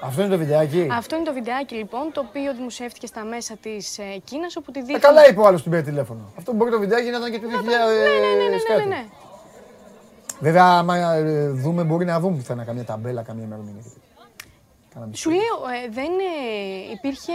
[0.00, 0.88] Αυτό είναι το βιντεάκι.
[0.90, 4.78] Αυτό είναι το βιντεάκι λοιπόν, το οποίο δημοσιεύτηκε στα μέσα της ε, Κίνας, όπου τη
[4.78, 5.00] Ε, δείχνει...
[5.00, 6.20] καλά είπε ο άλλος που την πήρε τηλέφωνο.
[6.38, 8.88] Αυτό μπορεί το βιντεάκι να ήταν και του 2000 Ναι, ναι, ναι, κάτι.
[8.88, 9.04] ναι, ναι.
[10.40, 13.82] Βέβαια, άμα ε, δούμε, μπορεί να δούμε πουθενά καμία ταμπέλα, καμία ημερομηνία.
[13.82, 14.24] και τέτοια.
[14.94, 15.38] Κάναμε Σου λέω,
[15.84, 17.32] ε, δεν ε, υπήρχε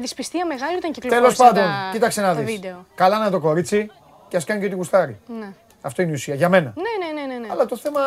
[0.00, 2.54] δυσπιστία μεγάλη όταν Τέλος κυκλοφόρησαν πάντων, τα, κοίταξε να τα δεις.
[2.54, 2.86] βίντεο.
[2.94, 3.90] Καλά να είναι το κορίτσι
[4.28, 5.20] και ας κάνει και ό,τι γουστάρει.
[5.38, 5.52] Ναι.
[5.80, 6.72] Αυτό είναι η ουσία για μένα.
[6.76, 7.48] Ναι, ναι, ναι, ναι, ναι.
[7.50, 8.00] Αλλά το θέμα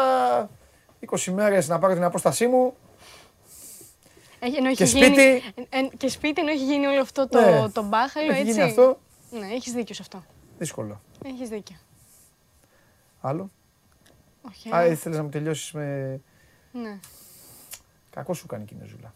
[1.11, 2.73] 20 μέρες να πάρω την απόστασή μου.
[4.43, 5.21] Έχει- ενώ έχει και γίνει, σπίτι.
[5.69, 7.69] ε, ε, και σπίτι ενώ έχει γίνει όλο αυτό το, Ναι.
[7.69, 8.51] το μπάχαλο, Έχει έτσι.
[8.51, 8.99] γίνει αυτό.
[9.31, 10.23] Ναι, έχεις δίκιο σε αυτό.
[10.57, 11.01] Δύσκολο.
[11.25, 11.75] Έχεις δίκιο.
[13.21, 13.49] Άλλο;
[14.47, 16.19] Όχι, Α, ε, ήθελες να μου τελειώσεις με...
[16.71, 16.99] ναι.
[18.09, 19.13] Κακό σου κάνει η Κινεζούλα.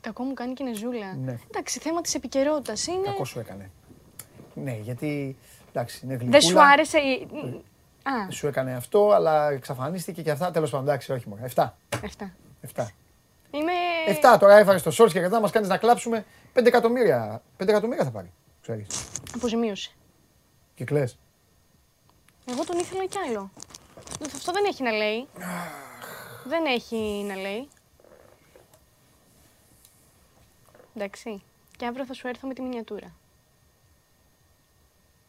[0.00, 1.14] Κακό μου κάνει και η Νεζούλα.
[1.14, 1.38] Ναι.
[1.48, 3.04] Εντάξει, θέμα της επικαιρότητας είναι...
[3.04, 3.70] Κακό σου έκανε.
[4.54, 5.36] Ναι, γιατί
[5.68, 6.38] εντάξει, είναι γλυκούλα.
[6.38, 7.28] Δεν σου άρεσε η...
[8.02, 10.50] Α, Σου έκανε αυτό, αλλά εξαφανίστηκε και αυτά.
[10.50, 11.42] Τέλος πάντων, εντάξει, όχι μόνο.
[11.54, 11.72] 7.
[12.04, 12.34] αυτά.
[12.74, 12.86] 7.
[13.50, 13.72] Είμαι...
[14.34, 17.42] 7 τώρα έφαγες το Σόλτ και κατά μας κάνεις να κλάψουμε 5 εκατομμύρια.
[17.58, 18.32] 5 εκατομμύρια θα πάρει.
[18.60, 18.86] Ξέρεις.
[19.34, 19.94] Αποζημίωση.
[20.74, 21.18] Και κλαις.
[22.50, 23.50] Εγώ τον ήθελα κι άλλο.
[24.34, 25.28] Αυτό δεν έχει να λέει.
[26.44, 27.68] δεν έχει να λέει.
[30.94, 31.42] Εντάξει.
[31.76, 33.14] Και αύριο θα σου έρθω με τη μινιατούρα.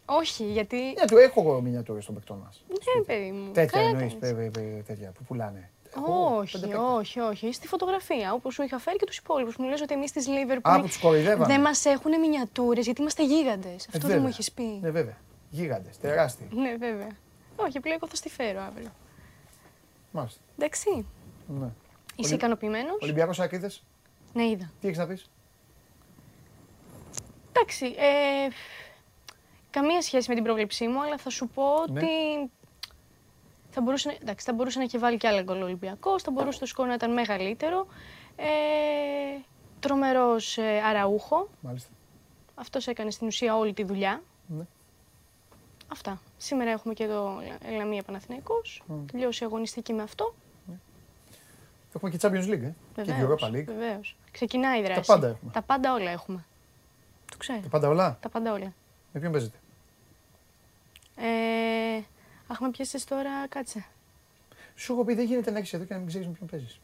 [0.05, 0.77] Όχι, γιατί...
[0.77, 2.63] Μια του έχω εγώ μινιατούρες των παικτών μας.
[2.67, 3.51] Ναι, παιδί μου.
[3.51, 4.85] Τέτοια καλά εννοείς, κάνεις.
[4.85, 5.71] τέτοια που πουλάνε.
[5.95, 6.85] Έχω Όχι, πέντε παίκτες.
[6.97, 7.51] όχι, όχι.
[7.51, 9.57] Στη φωτογραφία, όπως σου είχα φέρει και τους υπόλοιπους.
[9.57, 10.71] Μου λες ότι εμείς της Λίβερπουλ.
[10.73, 11.45] Α, που τους κοροϊδεύανε.
[11.53, 13.83] Δεν μας έχουν μινιατούρες γιατί είμαστε γίγαντες.
[13.85, 14.21] Ε, Αυτό δεν βέβαια.
[14.21, 14.63] μου έχει πει.
[14.63, 15.17] Ναι, βέβαια.
[15.49, 16.47] Γίγαντες, τεράστιοι.
[16.51, 17.09] Ναι, βέβαια.
[17.55, 18.89] Όχι, απλά εγώ θα στη φέρω αύριο.
[20.11, 20.39] Μάλιστα.
[20.57, 21.05] Εντάξει.
[21.47, 21.65] Ναι.
[22.15, 23.83] Είσαι Ολυ- ικανοποιημένος; Ολυμπιακός Ακρίδες,
[24.33, 24.71] Ναι, είδα.
[24.81, 25.29] τι έχεις να πεις;
[27.51, 27.85] Εντάξει.
[27.85, 28.47] Ε,
[29.69, 31.99] καμία σχέση με την πρόβλεψή μου, αλλά θα σου πω Ναι.
[31.99, 32.07] ότι.
[33.71, 36.31] Θα μπορούσε, να- εντάξει, θα μπορούσε να έχει βάλει και άλλα γκολ ο Ολυμπιακός, θα
[36.31, 37.87] μπορούσε το σκορ να ήταν μεγαλύτερο.
[38.35, 38.45] Ε,
[39.79, 41.49] τρομερός ε, αραούχο.
[41.61, 41.89] Μάλιστα.
[42.55, 44.21] Αυτός έκανε στην ουσία όλη τη δουλειά.
[44.47, 44.63] Ναι.
[45.87, 46.21] Αυτά.
[46.37, 47.41] Σήμερα έχουμε και εδώ
[47.77, 48.83] Λαμία Παναθηναϊκός.
[49.11, 50.33] Τελειώσει η αγωνιστική με αυτό.
[51.95, 52.73] Έχουμε και Champions League, ε.
[52.95, 53.63] και Βεβαίως, Europa League.
[53.65, 54.15] βεβαίως.
[54.31, 55.01] Ξεκινάει η δράση.
[55.05, 55.51] πάντα έχουμε.
[55.51, 56.45] Τα πάντα όλα έχουμε.
[57.31, 57.59] Το ξέρω.
[57.59, 58.73] Τα πάντα όλα; Τα πάντα όλα.
[59.13, 59.57] Με ποιον παίζετε;
[61.15, 62.01] Ε,
[62.51, 63.85] αχ, με πιάσεις τώρα, κάτσε.
[64.75, 66.79] Σου έχω πει δεν γίνεται να έχεις εδώ και να μην ξέρεις με ποιον παίζεις.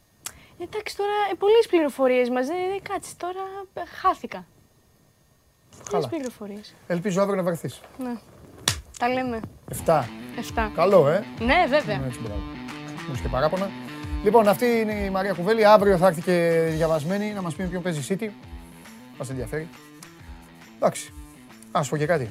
[0.58, 2.46] Εντάξει, τώρα ε, πολλές πληροφορίες μας.
[2.46, 3.40] Δεν, δεν κάτσε, τώρα
[3.74, 4.46] ε, χάθηκα.
[5.70, 6.08] Πολλές Καλά.
[6.08, 6.74] πληροφορίες.
[6.86, 7.80] Ελπίζω αύριο να βρεθείς.
[7.98, 8.14] Ναι.
[8.98, 9.40] Τα λέμε.
[9.86, 10.04] 7.
[10.54, 10.70] 7.
[10.74, 11.24] Καλό, ε.
[11.40, 12.00] Ναι, βέβαια.
[12.06, 12.40] Έτσι, μπράβο.
[13.08, 13.70] Μου και παράπονα.
[14.24, 15.64] Λοιπόν, αυτή είναι η Μαρία Κουβέλη.
[15.64, 18.30] Αύριο θα έρθει και διαβασμένη να μας πει με ποιον παίζει η City.
[19.18, 19.68] Μας ενδιαφέρει.
[20.76, 21.12] Εντάξει.
[21.78, 22.30] Α σου πω και κάτι.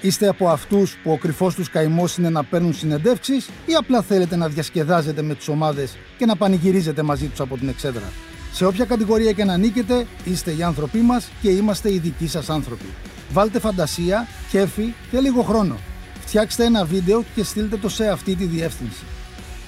[0.01, 4.35] Είστε από αυτούς που ο κρυφός τους καημός είναι να παίρνουν συνεντεύξεις ή απλά θέλετε
[4.35, 8.11] να διασκεδάζετε με τις ομάδες και να πανηγυρίζετε μαζί τους από την εξέδρα.
[8.51, 12.49] Σε όποια κατηγορία και να νίκετε, είστε οι άνθρωποι μας και είμαστε οι δικοί σας
[12.49, 12.85] άνθρωποι.
[13.31, 15.77] Βάλτε φαντασία, κέφι και λίγο χρόνο.
[16.25, 19.03] Φτιάξτε ένα βίντεο και στείλτε το σε αυτή τη διεύθυνση.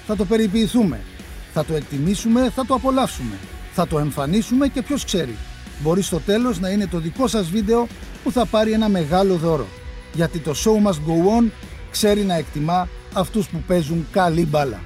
[0.07, 0.99] Θα το περιποιηθούμε.
[1.53, 3.35] Θα το εκτιμήσουμε, θα το απολαύσουμε.
[3.73, 5.35] Θα το εμφανίσουμε και ποιος ξέρει.
[5.81, 7.87] Μπορεί στο τέλος να είναι το δικό σας βίντεο
[8.23, 9.67] που θα πάρει ένα μεγάλο δώρο.
[10.13, 11.49] Γιατί το show must go on
[11.91, 14.79] ξέρει να εκτιμά αυτούς που παίζουν καλή μπάλα.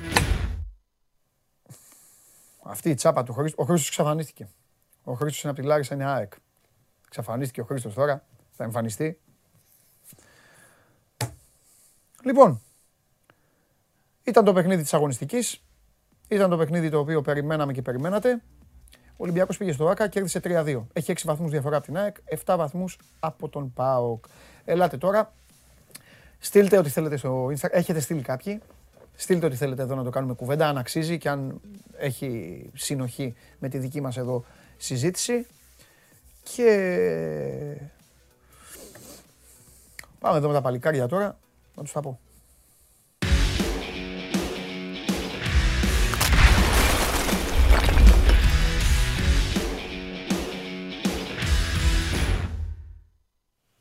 [2.67, 3.61] Αυτή η τσάπα του Χρήστο.
[3.61, 4.49] Ο Χρήστος εξαφανίστηκε.
[5.03, 6.33] Ο Χρήστος είναι από τη Λάρισα, είναι ΑΕΚ.
[7.05, 8.25] Εξαφανίστηκε ο Χρήστος τώρα.
[8.51, 9.19] Θα εμφανιστεί.
[12.23, 12.61] Λοιπόν,
[14.23, 15.63] ήταν το παιχνίδι της αγωνιστικής.
[16.27, 18.41] Ήταν το παιχνίδι το οποίο περιμέναμε και περιμένατε.
[18.91, 20.87] Ο Ολυμπιακός πήγε στο ΆΚΑ, κέρδισε 3-2.
[20.93, 22.15] Έχει 6 βαθμούς διαφορά από την ΑΕΚ,
[22.45, 24.25] 7 βαθμούς από τον ΠΑΟΚ.
[24.65, 25.33] Ελάτε τώρα,
[26.39, 27.69] στείλτε ό,τι θέλετε στο Instagram.
[27.71, 28.61] Έχετε στείλει κάποιοι.
[29.15, 31.61] Στείλτε ό,τι θέλετε εδώ να το κάνουμε κουβέντα, αν αξίζει και αν
[31.97, 34.45] έχει συνοχή με τη δική μας εδώ
[34.77, 35.45] συζήτηση.
[36.43, 37.79] Και
[40.19, 41.37] πάμε εδώ με τα παλικάρια τώρα,
[41.75, 42.19] να τους τα πω.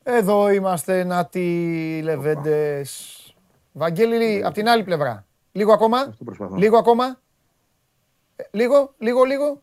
[0.03, 3.19] Εδώ είμαστε, να τη Λεβέντες.
[3.77, 5.27] Βαγγέλη, απ' την άλλη πλευρά.
[5.53, 6.15] Λίγο ακόμα.
[6.57, 7.21] Λίγο ακόμα.
[8.37, 9.63] Ε, Λίγο, λίγο, λίγο.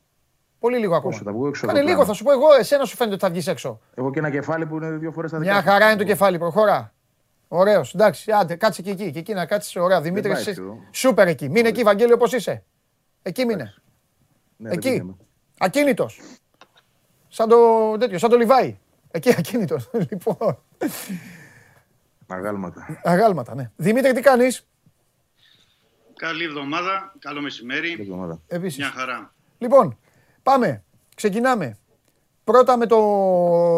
[0.59, 1.11] Πολύ λίγο ακόμα.
[1.11, 2.05] Πόσο, θα βγω έξω Κάνε από το λίγο, πλάνο.
[2.05, 3.79] θα σου πω εγώ, εσένα σου φαίνεται ότι θα βγεις έξω.
[3.93, 5.67] Εγώ και ένα κεφάλι που είναι δύο φορές τα δικά Μια σου.
[5.67, 6.93] χαρά είναι το κεφάλι, προχώρα.
[7.47, 9.11] Ωραίος, εντάξει, άντε, κάτσε και εκεί.
[9.11, 10.01] Και εκεί να κάτσεις, ωραία.
[10.01, 10.77] Δημήτρη, πάει εσύ, αυτό.
[10.91, 11.49] σούπερ εκεί.
[11.49, 12.63] Μείνε εκεί, Βαγγέλη, όπως είσαι.
[13.21, 13.73] Εκεί μείνε.
[14.57, 14.81] Ναι, εκεί.
[14.89, 15.15] δεν πήγαμε.
[15.59, 16.21] Ακίνητος.
[17.27, 17.57] Σαν το
[17.97, 18.77] τέτοιο, σαν το Λιβάι.
[19.11, 19.89] Εκεί ακίνητος.
[20.09, 20.57] λοιπόν,
[22.35, 22.99] Αγάλματα.
[23.03, 23.71] αγάλματα, ναι.
[23.75, 24.65] Δημήτρη, τι κάνεις;
[26.15, 27.97] Καλή εβδομάδα, καλό Καλή μεσημέρι.
[27.99, 28.39] εβδομάδα.
[28.47, 28.77] Επίσης.
[28.77, 29.33] Μια χαρά.
[29.57, 29.97] Λοιπόν,
[30.43, 30.83] πάμε.
[31.15, 31.77] Ξεκινάμε.
[32.43, 32.99] Πρώτα με το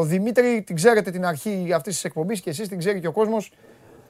[0.03, 3.51] Δημήτρη, την ξέρετε την αρχή αυτής της εκπομπής και εσείς την ξέρει και ο κόσμος.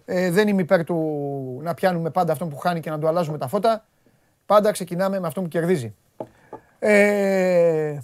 [0.05, 3.37] Ε, δεν είμαι υπέρ του να πιάνουμε πάντα αυτόν που χάνει και να του αλλάζουμε
[3.37, 3.85] τα φώτα.
[4.45, 5.95] Πάντα ξεκινάμε με αυτόν που κερδίζει.
[6.79, 7.97] Ε,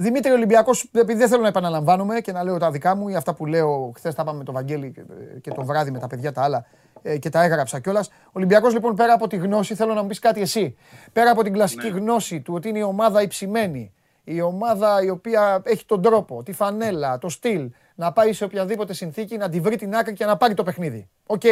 [0.00, 3.34] Δημήτρη Ολυμπιακός, επειδή δεν θέλω να επαναλαμβάνομαι και να λέω τα δικά μου ή αυτά
[3.34, 5.02] που λέω, χθες τα είπαμε με τον Βαγγέλη και-
[5.40, 6.66] και το βράδυ με τα παιδιά τα άλλα
[7.02, 8.10] ε, και τα έγραψα κιόλας.
[8.32, 10.76] Ολυμπιακός λοιπόν πέρα από τη γνώση, θέλω να μου πεις κάτι εσύ.
[11.12, 13.92] Πέρα από την κλασική γνώση του ότι είναι η ομάδα υψημένη,
[14.24, 18.92] η ομάδα η οποία έχει τον τρόπο, τη φανέλα, το στυλ, να πάει σε οποιαδήποτε
[18.94, 21.08] συνθήκη, να τη βρει την άκρη και να πάρει το παιχνίδι.
[21.26, 21.42] Οκ.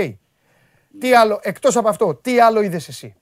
[1.00, 3.14] Τι άλλο, εκτός από αυτό, τι άλλο είδες εσύ;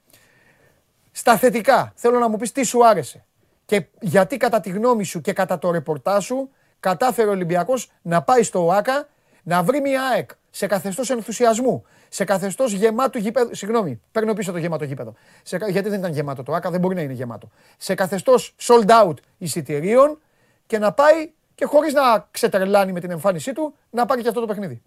[1.13, 3.25] Στα θετικά, θέλω να μου πεις τι σου άρεσε.
[3.67, 8.23] Και γιατί κατά τη γνώμη σου και κατά το ρεπορτάζ σου κατάφερε ο Ολυμπιακός να
[8.23, 9.09] πάει στο ΟΑΚΑ
[9.43, 13.55] να βρει μια ΑΕΚ σε καθεστώς ενθουσιασμού, σε καθεστώς γεμάτου γήπεδο.
[13.55, 15.15] Συγγνώμη, παίρνω πίσω το γεμάτο γήπεδο.
[15.43, 17.51] Σε, κα- γιατί δεν ήταν γεμάτο το ΑΚΑ, δεν μπορεί να είναι γεμάτο.
[17.77, 20.19] Σε καθεστώς sold out εισιτηρίων
[20.67, 24.41] και να πάει και χωρίς να ξετρελάνει με την εμφάνισή του να πάρει και αυτό
[24.41, 24.83] το παιχνίδι.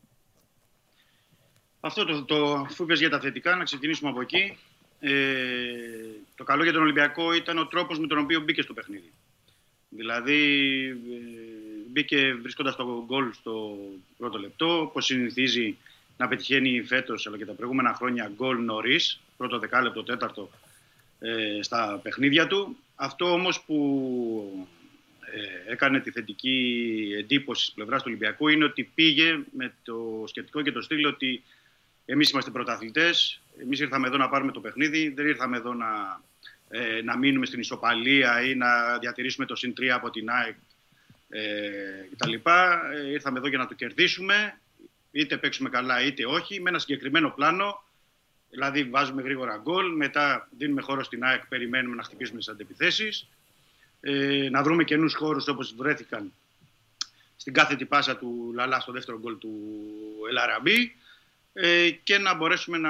[1.80, 4.58] Αυτό το, το αφού είπες για τα θετικά, να ξεκινήσουμε από εκεί.
[5.00, 5.12] Ε,
[6.36, 9.12] το καλό για τον Ολυμπιακό ήταν ο τρόπος με τον οποίο μπήκε στο παιχνίδι.
[9.90, 10.42] Δηλαδή,
[10.88, 13.78] ε, μπήκε βρίσκοντας το γκολ στο
[14.18, 15.78] πρώτο λεπτό, όπως συνηθίζει
[16.18, 20.50] να πετυχαίνει φέτος αλλά και τα προηγούμενα χρόνια γκολ νωρίς, πρώτο δεκάλεπτο, τέταρτο
[21.20, 22.78] ε, στα παιχνίδια του.
[22.96, 24.68] Αυτό όμως που
[25.34, 30.62] ε, έκανε τη θετική εντύπωση της πλευράς του Ολυμπιακού είναι ότι πήγε με το σκεπτικό
[30.62, 31.44] και το στήλο ότι
[32.06, 36.22] εμείς είμαστε πρωταθλητές, εμείς ήρθαμε εδώ να πάρουμε το παιχνίδι, δεν ήρθαμε εδώ να,
[36.70, 40.56] ε, να μείνουμε στην ισοπαλία ή να διατηρήσουμε το συν 3 από την ΑΕΚ
[41.30, 41.40] ε,
[42.16, 42.34] κτλ.
[42.34, 44.60] Ε, ήρθαμε εδώ για να το κερδίσουμε,
[45.12, 47.84] είτε παίξουμε καλά είτε όχι, με ένα συγκεκριμένο πλάνο.
[48.50, 53.28] Δηλαδή βάζουμε γρήγορα γκολ, μετά δίνουμε χώρο στην ΑΕΚ, περιμένουμε να χτυπήσουμε τις αντεπιθέσεις.
[54.02, 56.34] Ε, να βρούμε καινούς χώρους όπως βρέθηκαν
[57.36, 59.82] στην κάθετη πάσα του Λαλά στο δεύτερο γκολ του
[60.30, 60.92] Ελαραμπή ε,
[62.04, 62.90] και να μπορέσουμε να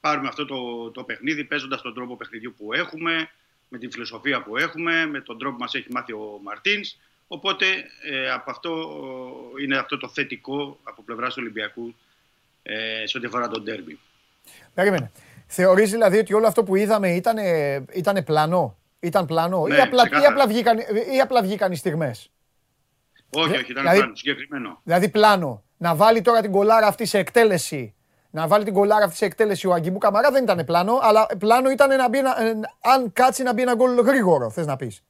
[0.00, 3.30] πάρουμε αυτό το, το παιχνίδι παίζοντας τον τρόπο παιχνιδιού που έχουμε,
[3.68, 6.96] με την φιλοσοφία που έχουμε, με τον τρόπο που μας έχει μάθει ο Μαρτίνς.
[7.28, 7.66] Οπότε
[8.10, 8.70] ε, από αυτό
[9.58, 11.94] ε, είναι αυτό το θετικό από πλευράς του Ολυμπιακού
[12.62, 13.98] ε, σε ό,τι αφορά τον τέρμπι.
[14.74, 15.12] Περίμενε.
[15.46, 17.36] Θεωρείς δηλαδή ότι όλο αυτό που είδαμε ήταν,
[17.94, 20.28] ήτανε πλάνο; Ήταν πλάνο Ναι, ή, απλά, ή, ξεκάθαρα.
[20.32, 20.78] απλά βγήκαν,
[21.14, 22.30] ή απλά βγήκαν οι στιγμές;
[23.30, 24.80] Όχι, Δε- όχι, ήταν δηλαδή- πλάνο, συγκεκριμένο.
[24.84, 25.63] Δηλαδή πλάνο.
[25.76, 27.94] Να βάλει τώρα την κολάρα αυτή σε εκτέλεση.
[28.30, 31.70] Να βάλει την κολάρα αυτή σε εκτέλεση ο Αγγιμπού Καμαρά δεν ήταν πλάνο, αλλά πλάνο
[31.70, 32.52] ήταν να μπει ένα, ε,
[32.82, 35.04] αν κάτσει να μπει ένα γκολ γρήγορο, θες να πεις.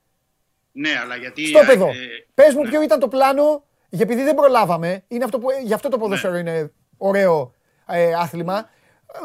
[0.73, 1.47] Ναι, αλλά γιατί...
[1.47, 1.86] Στο παιδό.
[1.86, 1.93] ε,
[2.35, 2.69] Πες μου ναι.
[2.69, 6.36] ποιο ήταν το πλάνο, για επειδή δεν προλάβαμε, είναι αυτό που, γι' αυτό το ποδόσφαιρο
[6.36, 7.55] είναι ωραίο
[7.86, 8.69] ε, άθλημα.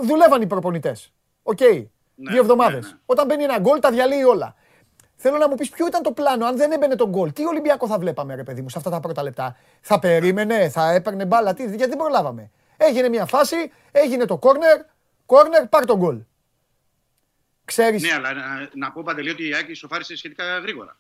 [0.04, 1.14] Δουλεύαν οι προπονητές.
[1.44, 1.60] Οκ.
[1.62, 2.84] Ναι, Δύο εβδομάδες.
[2.84, 2.98] ναι, ναι.
[3.06, 4.56] Όταν μπαίνει ένα γκολ, τα διαλύει όλα.
[5.22, 7.88] Θέλω να μου πεις ποιο ήταν το πλάνο, αν δεν έμπαινε το γκολ, τι Ολυμπιακό
[7.88, 9.58] θα βλέπαμε, ρε παιδί μου, σε αυτά τα πρώτα λεπτά.
[9.82, 12.52] Θα περίμενε, θα έπαιρνε μπάλα, τι, γιατί δεν προλάβαμε.
[12.78, 13.56] Έγινε μια φάση,
[13.92, 14.80] έγινε το κόρνερ,
[15.26, 16.20] κόρνερ, πάρ το γκολ.
[17.66, 20.98] Ξέρεις, Ναι, αλλά να, να πω παντελή ότι η Άκη ισοφάρισε σχετικά γρήγορα.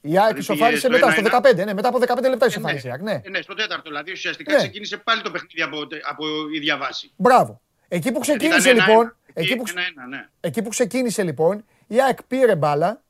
[0.00, 1.50] η ΑΕΚ δηλαδή ισοφάρισε στο μετά, στο 1-1.
[1.60, 3.20] 15, ναι, μετά από 15 λεπτά Ε, ισοφάρισε η ΑΕΚ, ναι.
[3.24, 3.88] Ε, ναι, στο τέταρτο.
[3.88, 4.58] Δηλαδή ουσιαστικά Ναι.
[4.58, 5.78] ξεκίνησε πάλι το παιχνίδι από,
[6.10, 6.24] από
[6.54, 7.10] ίδια βάση.
[7.16, 7.60] Μπράβο.
[7.88, 9.16] Εκεί που ξεκίνησε Ήταν λοιπόν, ένα-ένα.
[9.34, 10.28] εκεί που, Ένα-ένα, ναι.
[10.40, 13.02] εκεί που ξεκίνησε λοιπόν, η ΑΕΚ πήρε μπάλα,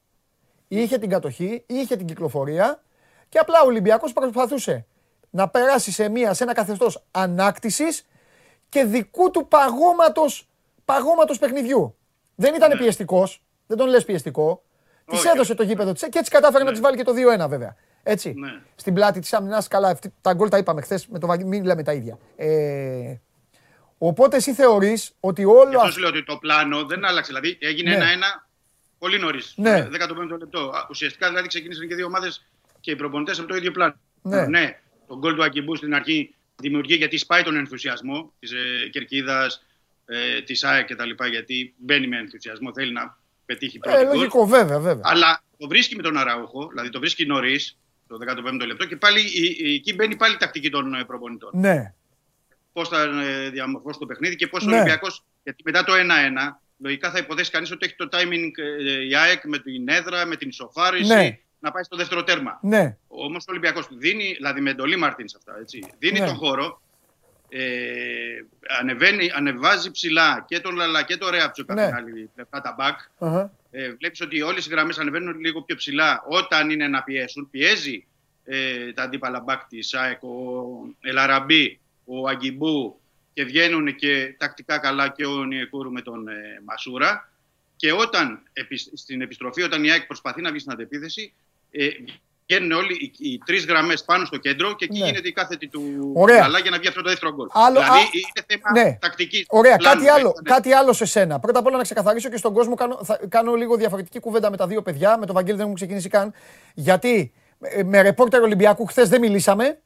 [0.68, 2.82] είχε την κατοχή, είχε την κυκλοφορία
[3.28, 4.86] και απλά ο Ολυμπιακός προσπαθούσε
[5.30, 8.06] να περάσει σε, μια, σε ένα καθεστώς ανάκτησης
[8.68, 10.48] και δικού του παγώματος,
[10.84, 11.96] παγώματος παιχνιδιού.
[12.34, 14.62] Δεν ήταν πιεστικός, δεν τον λες πιεστικό.
[15.04, 15.18] Της Ναι.
[15.18, 16.70] Όχι, έδωσε το γήπεδο της και έτσι κατάφερε να Ναι.
[16.70, 17.76] της βάλει και το 2-1 βέβαια.
[18.02, 18.32] Έτσι.
[18.36, 18.60] Ναι.
[18.76, 21.64] Στην πλάτη της άμυνας, καλά, αυτή- τα γκολ τα είπαμε χθες με το Βαγγέλη, μην
[21.64, 22.18] λέμε τα ίδια.
[22.36, 23.14] Ε,
[23.98, 25.90] οπότε εσύ θεωρείς ότι όλο Γι' αυτό αυτό.
[25.92, 27.32] σου λέω ότι το πλάνο δεν άλλαξε.
[27.32, 27.96] Δηλαδή έγινε Ναι.
[27.96, 28.47] ένα-ένα
[28.98, 29.52] πολύ νωρίς.
[29.56, 29.88] Ναι.
[29.92, 30.58] 15ο λεπτό.
[30.60, 32.44] Α, Ουσιαστικά δηλαδή ξεκίνησαν και δύο ομάδες
[32.80, 33.94] και οι προπονητές από το ίδιο πλάνο.
[34.22, 34.80] Ναι.
[35.06, 39.64] Το γκολ του Ακιμπού στην αρχή δημιουργεί γιατί σπάει τον ενθουσιασμό της ε, Κερκίδας,
[40.06, 41.24] ε, της ΑΕΚ κτλ.
[41.30, 44.16] Γιατί μπαίνει με ενθουσιασμό, θέλει να πετύχει πρώτη Ε, γκολ.
[44.16, 45.02] λογικό, βέβαια, βέβαια.
[45.04, 49.20] Αλλά το βρίσκει με τον Αραούχο, δηλαδή το βρίσκει νωρίς, το 15ο λεπτό, και πάλι
[49.20, 51.50] η- η- εκεί μπαίνει πάλι η τακτική των ε, προπονητών.
[51.54, 51.94] Ναι.
[52.72, 54.72] Πώς θα ε, διαμορφώσει το παιχνίδι και πώς Ναι.
[54.72, 55.24] ο Ολυμπιακός.
[55.42, 58.50] Γιατί μετά το 1-1, λογικά θα υποθέσει κανείς ότι έχει το timing
[58.86, 61.38] ε, η ΑΕΚ με την έδρα, με την ισοφάριση, Ναι.
[61.58, 62.58] να πάει στο δεύτερο τέρμα.
[62.62, 62.96] Ναι.
[63.08, 66.26] Όμως ο Ολυμπιακός δίνει, δηλαδή με εντολή Μαρτίνς αυτά, έτσι, δίνει Ναι.
[66.26, 66.82] τον χώρο.
[67.50, 67.60] Ε,
[68.80, 71.86] ανεβαίνει, ανεβάζει ψηλά και τον Λαλά και τον Ρέαψο από Ναι.
[71.86, 72.98] την άλλη πλευρά τα μπακ.
[73.18, 73.52] Αχα.
[73.70, 77.50] Ε, βλέπεις ότι όλες οι γραμμές ανεβαίνουν λίγο πιο ψηλά όταν είναι να πιέσουν.
[77.50, 78.06] Πιέζει
[78.44, 80.28] ε, τα αντίπαλα μπακ της ΑΕΚ, ο
[81.00, 83.00] Ελαραμπή, ο Αγκιμπού
[83.38, 86.32] και βγαίνουν και τακτικά καλά και ο Νιεκούρου με τον ε,
[86.64, 87.30] Μασούρα.
[87.76, 91.32] Και όταν επι- στην επιστροφή, όταν η ΑΕΚ προσπαθεί να βγει στην αντεπίθεση,
[91.70, 91.86] ε,
[92.46, 95.06] βγαίνουν όλοι οι, οι τρεις γραμμές πάνω στο κέντρο και εκεί Ναι.
[95.06, 96.40] γίνεται η κάθετη του Ωραία.
[96.40, 97.48] καλά για να βγει αυτό το δεύτερο γκολ.
[97.52, 98.98] Άλλο- δηλαδή α- είναι θέμα Ναι.
[99.00, 99.44] τακτικής.
[99.48, 101.38] Ωραία, κάτι άλλο, κάτι άλλο σε σένα.
[101.40, 104.56] Πρώτα απ' όλα να ξεκαθαρίσω και στον κόσμο κάνω, θα, κάνω λίγο διαφορετική κουβέντα με
[104.56, 105.18] τα δύο παιδιά.
[105.18, 106.32] Με τον Βαγγέλη δεν έχουμε ξεκινήσει καν.
[106.74, 109.78] Γιατί ε, με ρεπόρτερ Ολυμπιακού χθες δεν μιλήσαμε.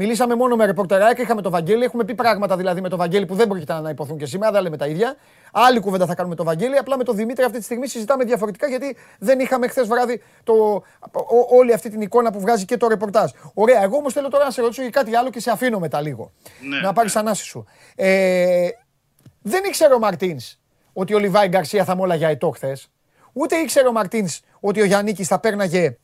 [0.00, 1.84] Μιλήσαμε μόνο με ρεπορτεράκια, είχαμε το Βαγγέλη.
[1.84, 4.62] Έχουμε πει πράγματα δηλαδή με το Βαγγέλη που δεν πρόκειται να υποθούν και σήμερα, δεν
[4.62, 5.16] λέμε τα ίδια.
[5.52, 6.76] Άλλη κουβέντα θα κάνουμε με το Βαγγέλη.
[6.76, 10.52] Απλά με τον Δημήτρη αυτή τη στιγμή συζητάμε διαφορετικά γιατί δεν είχαμε χθες βράδυ το,
[11.12, 13.30] ο- όλη αυτή την εικόνα που βγάζει και το ρεπορτάζ.
[13.54, 16.00] Ωραία, εγώ όμως θέλω τώρα να σε ρωτήσω για κάτι άλλο και σε αφήνω μετά
[16.00, 16.30] λίγο.
[16.68, 17.64] Ναι, να πάρεις ανάση σου.
[17.94, 18.68] Ε,
[19.42, 20.58] δεν ήξερε ο Μαρτίνς
[20.92, 22.90] ότι ο Λιβάη Γκαρσία θα μόλαγε αετό χθες;
[23.32, 25.96] Ούτε ήξερε ο Μαρτίνς ότι ο Γιάννη θα πέρναγε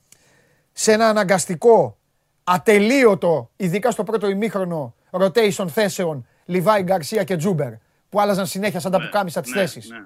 [0.73, 1.99] σε ένα αναγκαστικό
[2.45, 7.73] ατελείωτο, ειδικά στο πρώτο ημίχρονο, rotation θέσεων Λιβάη Γκαρσία και Τζούμπερ,
[8.09, 9.89] που άλλαζαν συνέχεια σαν τα Ναι, πουκάμισα τις ναι, θέσεις.
[9.91, 9.97] ναι.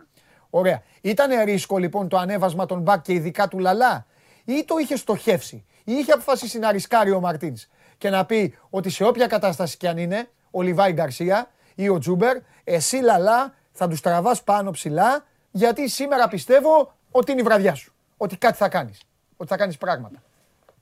[0.51, 0.83] Ωραία.
[1.01, 4.07] Ήταν ρίσκο λοιπόν το ανέβασμα των μπακ και ειδικά του Λαλά;
[4.45, 7.67] Ή το είχε στοχεύσει; Ή είχε αποφασίσει να ρισκάρει ο Μαρτίνς
[7.99, 11.99] και να πει ότι σε όποια κατάσταση κι αν είναι ο Λιβάη Γκαρσία ή ο
[11.99, 17.75] Τζούμπερ, εσύ Λαλά θα τους τραβάς πάνω ψηλά γιατί σήμερα πιστεύω ότι είναι η βραδιά
[17.75, 17.93] σου.
[18.17, 19.01] Ότι κάτι θα κάνεις.
[19.37, 20.23] Ότι θα κάνεις πράγματα.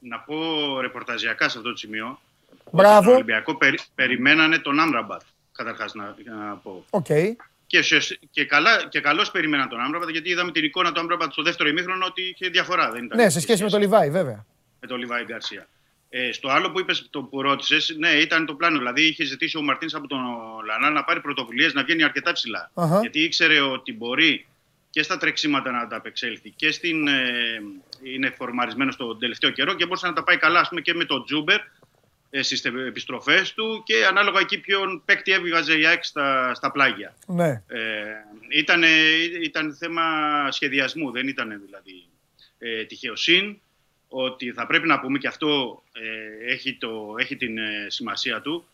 [0.08, 0.36] Να πω
[0.80, 2.20] ρεπορταζιακά σε αυτό το σημείο.
[2.70, 2.96] Μπράβο.
[2.98, 5.20] Ότι Τον Ολυμπιακό περι- περιμένανε τον Άμραμπατ,
[5.52, 6.84] καταρχάς να, να πω.
[6.90, 7.06] Οκ.
[7.66, 11.32] Και, σε- και, καλά, και καλώς περιμέναν τον Άμραμπατ, γιατί είδαμε την εικόνα του Άμραμπατ
[11.32, 12.90] στο δεύτερο ημίχρονο ότι είχε διαφορά.
[12.90, 14.44] Δεν ήταν Ναι, σε σχέση με τον Λιβάη βέβαια.
[14.80, 15.68] με τον Λιβάη Γκαρσία.
[16.08, 18.78] Ε, στο άλλο που είπες, το που ρώτησες, ναι, ήταν το πλάνο.
[18.78, 20.18] Δηλαδή, είχε ζητήσει ο Μαρτίνς από τον
[20.66, 22.70] Λαλά να πάρει πρωτοβουλίες να βγαίνει αρκετά ψηλά.
[22.74, 23.00] Αχα.
[23.00, 24.46] Γιατί ήξερε ότι μπορεί
[24.90, 27.12] και στα τρεξίματα να ανταπεξέλθει και στην, ε,
[28.02, 31.04] είναι φορμαρισμένο στον τελευταίο καιρό και μπορούσε να τα πάει καλά ας πούμε, και με
[31.04, 31.58] τον Τζούμπερ
[32.30, 37.14] ε, στις επιστροφές του και ανάλογα εκεί ποιον παίκτη έβγαζε η ΑΕΚ στα, στα πλάγια.
[37.26, 37.62] Ναι.
[37.66, 38.04] Ε,
[38.48, 38.82] ήταν,
[39.42, 40.02] ήταν θέμα
[40.50, 42.06] σχεδιασμού, δεν ήταν δηλαδή
[42.58, 43.58] ε, τυχαιοσύν.
[44.08, 48.66] Ότι θα πρέπει να πούμε και αυτό ε, έχει, το, έχει την ε, σημασία του,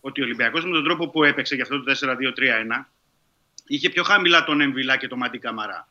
[0.00, 2.84] ότι ο Ολυμπιακός με τον τρόπο που έπαιξε για αυτό το 4-2-3-1
[3.66, 5.88] είχε πιο χαμηλά τον Εμβιλά και τον Μαντί Καμαρά.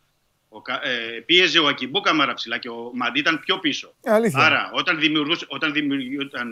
[0.49, 3.93] Ο, Κα- ε, πίεζε ο Ακιμπού Καμαρά ψηλά και ο Μαντί ήταν πιο πίσω.
[4.05, 4.43] Αλήθεια.
[4.45, 6.51] Άρα, όταν, δημιουργούσε, όταν, δημιουργούταν,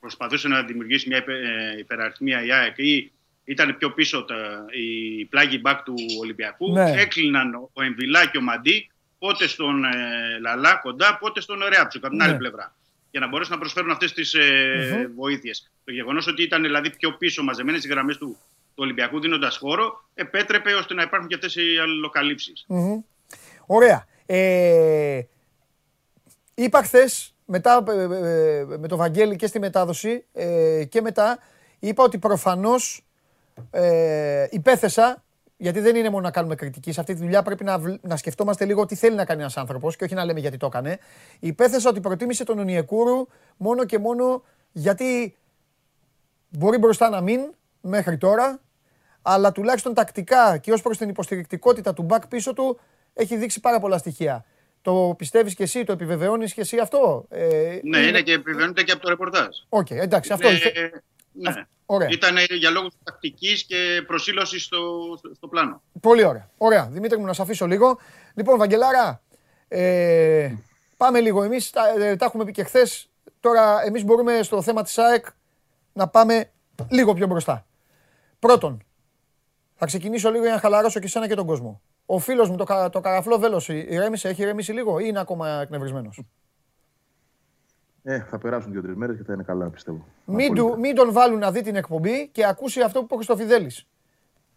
[0.00, 3.12] προσπαθούσε να δημιουργήσει μια υπε- ε, υπεραριθμία η ΑΕΚ ή
[3.44, 6.90] ήταν πιο πίσω τα, η πλάγι μπακ του Ολυμπιακού, Ναι.
[6.96, 9.90] έκλειναν ο- ο Εμβιλά και ο Μαντί πότε στον ε,
[10.40, 12.24] Λαλά κοντά, πότε στον Ρέαψο, από την Ναι.
[12.24, 12.74] άλλη πλευρά.
[13.10, 15.14] Για να μπορέσουν να προσφέρουν αυτές τις ε, Μμμ.
[15.14, 15.70] βοήθειες.
[15.84, 18.26] Το γεγονός ότι ήταν δηλαδή πιο πίσω μαζεμένες οι γραμμές του,
[18.66, 22.64] του Ολυμπιακού δίνοντας χώρο, επέτρεπε ώστε να υπάρχουν και αυτές οι αλληλοκαλύψεις.
[22.68, 23.00] Μμμ.
[23.66, 24.04] Ωραία.
[24.26, 25.22] Ε,
[26.54, 31.38] είπα χθες μετά ε, ε, με το Βαγγέλη και στη μετάδοση ε, και μετά
[31.78, 33.06] είπα ότι προφανώς
[33.70, 35.22] ε, υπέθεσα
[35.56, 36.92] γιατί δεν είναι μόνο να κάνουμε κριτική.
[36.92, 39.56] Σε αυτή τη δουλειά πρέπει να, βλ- να σκεφτόμαστε λίγο τι θέλει να κάνει ένας
[39.56, 40.98] άνθρωπος και όχι να λέμε γιατί το έκανε.
[41.40, 43.26] Υπέθεσα ότι προτίμησε τον Ονιεκούρου
[43.56, 44.42] μόνο και μόνο
[44.72, 45.36] γιατί
[46.48, 47.40] μπορεί μπροστά να μην
[47.80, 48.60] μέχρι τώρα,
[49.22, 52.78] αλλά τουλάχιστον τακτικά και ως προς την υποστηρικτικότητα του back πίσω του
[53.14, 54.44] έχει δείξει πάρα πολλά στοιχεία.
[54.82, 58.92] Το πιστεύεις και εσύ, το επιβεβαιώνεις και εσύ αυτό; Ε, Ναι, είναι και επιβεβαιώνεται και
[58.92, 59.48] από το ρεπορτάζ.
[59.68, 61.52] Οκ, εντάξει, αυτό Ναι, ήρθε- ναι.
[61.86, 62.08] Ωραία.
[62.10, 64.78] Ήταν για λόγους τακτικής και προσήλωσης στο,
[65.18, 65.82] στο, στο πλάνο.
[66.00, 66.50] Πολύ ωραία.
[66.58, 66.88] Ωραία.
[66.92, 67.98] Δημήτρη μου, να σε αφήσω λίγο.
[68.34, 69.22] Λοιπόν, Βαγγελάρα,
[69.68, 70.52] ε,
[70.96, 71.42] πάμε λίγο.
[71.42, 73.08] Εμείς τα, ε, τα έχουμε πει και χθες.
[73.40, 75.26] Τώρα, εμείς μπορούμε στο θέμα της ΑΕΚ
[75.92, 76.50] να πάμε
[76.90, 77.66] λίγο πιο μπροστά.
[78.38, 78.82] Πρώτον,
[79.74, 81.80] θα ξεκινήσω λίγο για να χαλαρώσω και εσένα και τον κόσμο.
[82.06, 85.48] Ο φίλος μου, το, κα- το καραφλό βέλος, ηρέμησε, έχει ηρεμήσει λίγο ή είναι ακόμα
[85.60, 86.22] εκνευρισμένος;
[88.02, 90.06] Ε, θα περάσουν δύο-τρει μέρες και θα είναι καλά, πιστεύω.
[90.24, 90.74] Μην, Απόλυτα.
[90.74, 93.86] του, μην τον βάλουν να δει την εκπομπή και ακούσει αυτό που είπε ο Χριστοφιδέλης.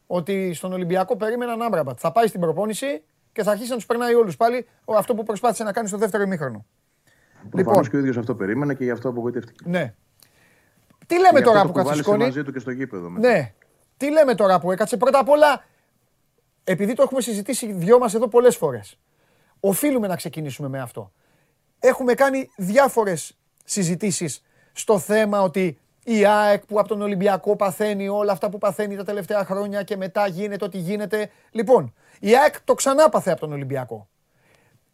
[0.07, 1.97] Ότι στον Ολυμπιακό περίμεναν Άμπραμπατ.
[2.01, 5.23] Θα πάει στην προπόνηση και θα αρχίσει να τους περνάει όλους πάλι ο- αυτό που
[5.23, 6.65] προσπάθησε να κάνει στο δεύτερο ημίχρονο.
[7.49, 7.89] Προφανώς λοιπόν.
[7.89, 9.63] και ο ίδιος αυτό περίμενε και γι' αυτό απογοητεύτηκε.
[9.69, 9.93] Ναι.
[11.07, 13.09] Τι λέμε Γι' τώρα αυτό που το κουβάλισε καθισκώνει; μαζί του και στο γήπεδο.
[13.09, 13.27] μετά.
[13.29, 13.53] Ναι.
[13.97, 15.63] Τι λέμε τώρα που έκατσε; Πρώτα απ' όλα,
[16.69, 18.97] επειδή το έχουμε συζητήσει οι δυο μας εδώ πολλές φορές,
[19.59, 21.11] οφείλουμε να ξεκινήσουμε με αυτό.
[21.79, 28.31] Έχουμε κάνει διάφορες συζητήσεις στο θέμα ότι η ΑΕΚ που από τον Ολυμπιακό παθαίνει όλα
[28.31, 31.29] αυτά που παθαίνει τα τελευταία χρόνια και μετά γίνεται ό,τι γίνεται.
[31.51, 34.07] Λοιπόν, η ΑΕΚ το ξανάπαθε από τον Ολυμπιακό.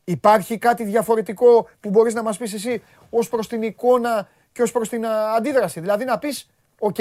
[0.03, 4.71] Υπάρχει κάτι διαφορετικό που μπορείς να μας πεις εσύ ως προς την εικόνα και ως
[4.71, 5.79] προς την α, αντίδραση.
[5.79, 6.97] Δηλαδή να πεις, οκ,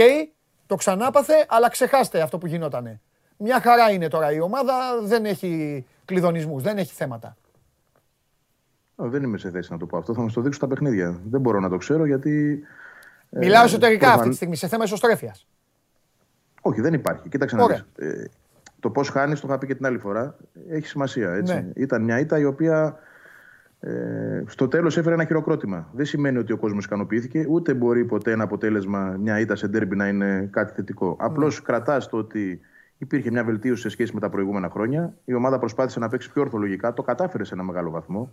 [0.67, 3.01] το ξανάπαθε, αλλά ξεχάστε αυτό που γινότανε.
[3.37, 7.27] Μια χαρά είναι τώρα η ομάδα, δεν έχει κλυδωνισμούς, δεν έχει θέματα.
[8.97, 10.15] Α, Δεν είμαι σε θέση να το πω αυτό.
[10.15, 11.21] Θα μας το δείξουν τα παιχνίδια.
[11.31, 12.63] Δεν μπορώ να το ξέρω γιατί.
[13.31, 15.47] ε, Μιλάω εσωτερικά προφαν- αυτή τη στιγμή, σε θέμα εσωστρέφειας.
[16.63, 17.29] Όχι, δεν υπάρχει.
[17.29, 17.85] Κοίταξε να Ωραία.
[17.97, 18.07] δεις.
[18.09, 18.29] Ε,
[18.81, 20.37] το πώς χάνεις, το είχα πει και την άλλη φορά,
[20.69, 21.31] έχει σημασία.
[21.33, 21.55] Έτσι.
[21.55, 21.67] Ναι.
[21.75, 22.99] Ήταν μια ήττα η οποία
[23.81, 25.89] ε, στο τέλος έφερε ένα χειροκρότημα.
[25.93, 29.97] Δεν σημαίνει ότι ο κόσμος ικανοποιήθηκε, ούτε μπορεί ποτέ ένα αποτέλεσμα, μια ήττα σε ντέρμπι
[29.97, 31.17] να είναι κάτι θετικό.
[31.19, 31.63] Απλώς Ναι.
[31.65, 32.61] κρατάς το ότι
[32.99, 35.15] υπήρχε μια βελτίωση σε σχέση με τα προηγούμενα χρόνια.
[35.25, 38.33] Η ομάδα προσπάθησε να παίξει πιο ορθολογικά, το κατάφερε σε ένα μεγάλο βαθμό.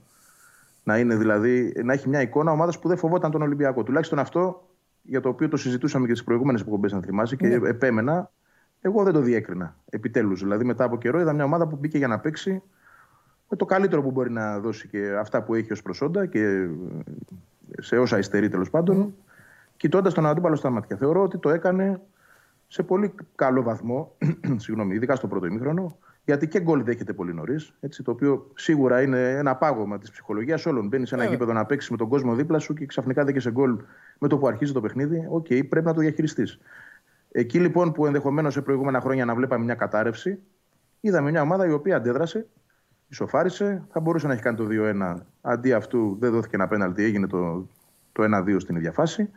[0.83, 3.83] Να, είναι δηλαδή, να έχει μια εικόνα ομάδας που δεν φοβόταν τον Ολυμπιακό.
[3.83, 4.67] Τουλάχιστον αυτό
[5.01, 7.69] για το οποίο το συζητούσαμε και τις προηγούμενες εκπομπές, αν θυμάσαι, και Ναι.
[7.69, 8.31] επέμενα.
[8.81, 9.75] Εγώ δεν το διέκρινα.
[9.89, 10.41] Επιτέλους.
[10.41, 12.61] Δηλαδή, μετά από καιρό είδα μια ομάδα που μπήκε για να παίξει
[13.49, 16.69] με το καλύτερο που μπορεί να δώσει και αυτά που έχει ως προσόντα και ε,
[17.81, 19.15] σε όσα υστερεί τέλος πάντων,
[19.77, 20.97] κοιτώντας τον αντίπαλο στα μάτια.
[20.97, 22.01] Θεωρώ ότι το έκανε
[22.71, 24.15] σε πολύ καλό βαθμό,
[24.63, 25.97] συγγνώμη, ειδικά στο πρώτο ημίχρονο.
[26.25, 27.73] Γιατί και γκολ δέχεται πολύ νωρίς.
[28.03, 30.87] Το οποίο σίγουρα είναι ένα πάγωμα της ψυχολογίας όλων.
[30.87, 31.27] Μπαίνει σε ένα Ε.
[31.27, 33.77] γήπεδο να παίξει με τον κόσμο δίπλα σου και ξαφνικά δέχεσαι γκολ
[34.19, 35.27] με το που αρχίζει το παιχνίδι.
[35.29, 36.59] Οκ, πρέπει να το διαχειριστείς.
[37.31, 40.39] Εκεί λοιπόν που ενδεχομένως σε προηγούμενα χρόνια να βλέπαμε μια κατάρρευση,
[40.99, 42.47] είδαμε μια ομάδα η οποία αντέδρασε,
[43.07, 45.15] ισοφάρισε, θα μπορούσε να έχει κάνει το 2-1.
[45.41, 47.67] Αντί αυτού δεν δόθηκε ένα πέναλτι, έγινε το,
[48.11, 49.29] το 1-2 στην ίδια φάση.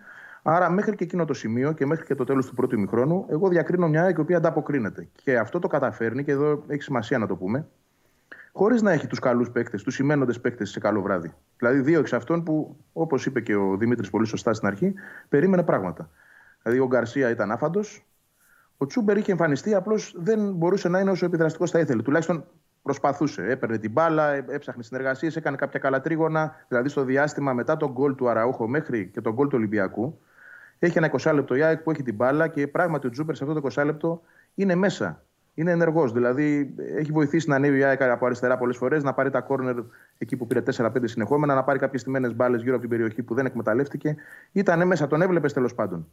[0.43, 3.49] Άρα, μέχρι και εκείνο το σημείο και μέχρι και το τέλος του πρώτου ημιχρόνου, εγώ
[3.49, 5.09] διακρίνω μια ΑΕΚ η οποία ανταποκρίνεται.
[5.15, 7.67] Και αυτό το καταφέρνει, και εδώ έχει σημασία να το πούμε,
[8.53, 11.33] χωρίς να έχει τους καλούς παίκτες, τους σημαίνοντες παίκτες σε καλό βράδυ.
[11.57, 14.95] Δηλαδή, δύο εξ αυτών που, όπως είπε και ο Δημήτρης πολύ σωστά στην αρχή,
[15.29, 16.11] περίμενε πράγματα.
[16.63, 18.07] Δηλαδή, ο Γκαρσία ήταν άφαντος.
[18.77, 22.03] Ο Τσούμπερ είχε εμφανιστεί, απλώς δεν μπορούσε να είναι όσο επιδραστικός θα ήθελε.
[22.03, 22.45] Τουλάχιστον
[22.83, 23.47] προσπαθούσε.
[23.51, 26.55] Έπαιρνε την μπάλα, έ- έψαχνε συνεργασίες, έκανε κάποια καλά τρίγωνα.
[26.69, 30.21] Δηλαδή, στο διάστημα μετά τον γκολ του Αραούχο μέχρι και τον γκολ του Ολυμπιακού,
[30.87, 33.45] έχει ένα 20 λεπτό η ΑΕΚ που έχει την μπάλα και πράγματι ο Τζούπερ σε
[33.45, 34.23] αυτό το 20 λεπτό
[34.55, 35.25] είναι μέσα.
[35.55, 36.13] Είναι ενεργός.
[36.13, 39.77] Δηλαδή έχει βοηθήσει να ανέβει η ΑΕΚ από αριστερά πολλές φορές, να πάρει τα κόρνερ
[40.19, 43.35] εκεί που πήρε 4-5 συνεχόμενα, να πάρει κάποιες τιμένε μπάλες γύρω από την περιοχή που
[43.35, 44.17] δεν εκμεταλλεύτηκε.
[44.53, 46.09] Ήταν μέσα, τον έβλεπες τέλος πάντων.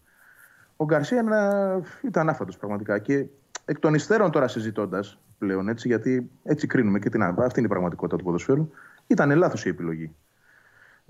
[0.75, 2.99] Ο Γκαρσία ένα- ήταν άφαντο πραγματικά.
[2.99, 3.25] Και
[3.65, 7.69] εκ των υστέρων τώρα συζητώντας πλέον έτσι, γιατί έτσι κρίνουμε και την, αυτή είναι η
[7.69, 8.69] πραγματικότητα του ποδοσφαίρου,
[9.07, 10.15] ήταν λάθος η επιλογή.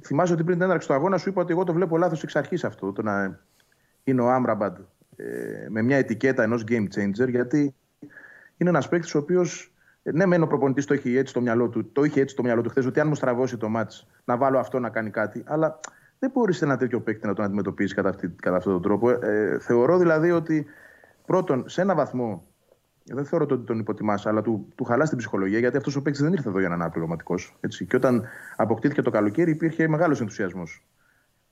[0.04, 2.36] Θυμάσαι ότι πριν την έναρξη του αγώνα σου είπα ότι εγώ το βλέπω λάθος εξ
[2.36, 2.92] αρχής αυτό.
[2.92, 3.40] Το να
[4.04, 4.78] είναι ο Άμραμπαντ
[5.16, 7.76] ε, με μια ετικέτα ενός game changer, γιατί
[8.58, 9.74] είναι ένας παίκτης ο οποίος.
[10.04, 12.62] Ναι, μεν ο προπονητής το έχει έτσι στο μυαλό του, το είχε έτσι στο μυαλό
[12.62, 13.92] του χθες, ότι αν μου στραβώσει το μάτ,
[14.26, 15.44] να βάλω αυτό να κάνει κάτι.
[15.46, 15.80] Αλλά
[16.20, 19.10] δεν μπορεί ένα τέτοιο παίκτη να τον αντιμετωπίσει κατά, αυτή, κατά αυτόν τον τρόπο.
[19.10, 20.66] Ε, θεωρώ δηλαδή ότι
[21.26, 22.49] πρώτον, σε ένα βαθμό,
[23.14, 26.22] δεν θεωρώ ότι τον υποτιμάς, αλλά του, του χαλάς την ψυχολογία, γιατί αυτός ο παίκτης
[26.22, 27.36] δεν ήρθε εδώ για να είναι αναπληρωματικό.
[27.88, 28.24] Και όταν
[28.56, 30.86] αποκτήθηκε το καλοκαίρι, υπήρχε μεγάλος ενθουσιασμός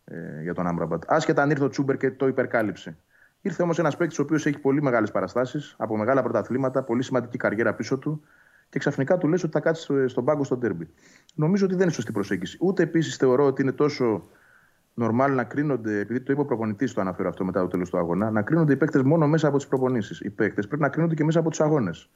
[0.06, 1.04] ε, για τον Άμραμπατ.
[1.08, 2.98] Άσχετα αν ήρθε ο Τσούμπερ και το υπερκάλυψε.
[3.42, 7.38] Ήρθε όμως ένας παίκτης ο οποίος έχει πολύ μεγάλες παραστάσεις, από μεγάλα πρωταθλήματα, πολύ σημαντική
[7.38, 8.22] καριέρα πίσω του
[8.70, 10.90] και ξαφνικά του λες ότι θα κάτσει στο- στον πάγκο στο τέρμπι.
[11.36, 12.58] Νομίζω ότι δεν είναι σωστή προσέγγιση.
[12.62, 14.28] Ούτε επίσης θεωρώ ότι είναι τόσο
[14.98, 17.98] νορμάλ να κρίνονται, επειδή το είπε ο προπονητής, το αναφέρω αυτό μετά το τέλος του
[17.98, 20.19] αγώνα, να κρίνονται οι παίκτες μόνο μέσα από τις προπονήσεις.
[20.19, 22.10] Οι παίκτες πρέπει να κρίνονται και μέσα από τους αγώνες.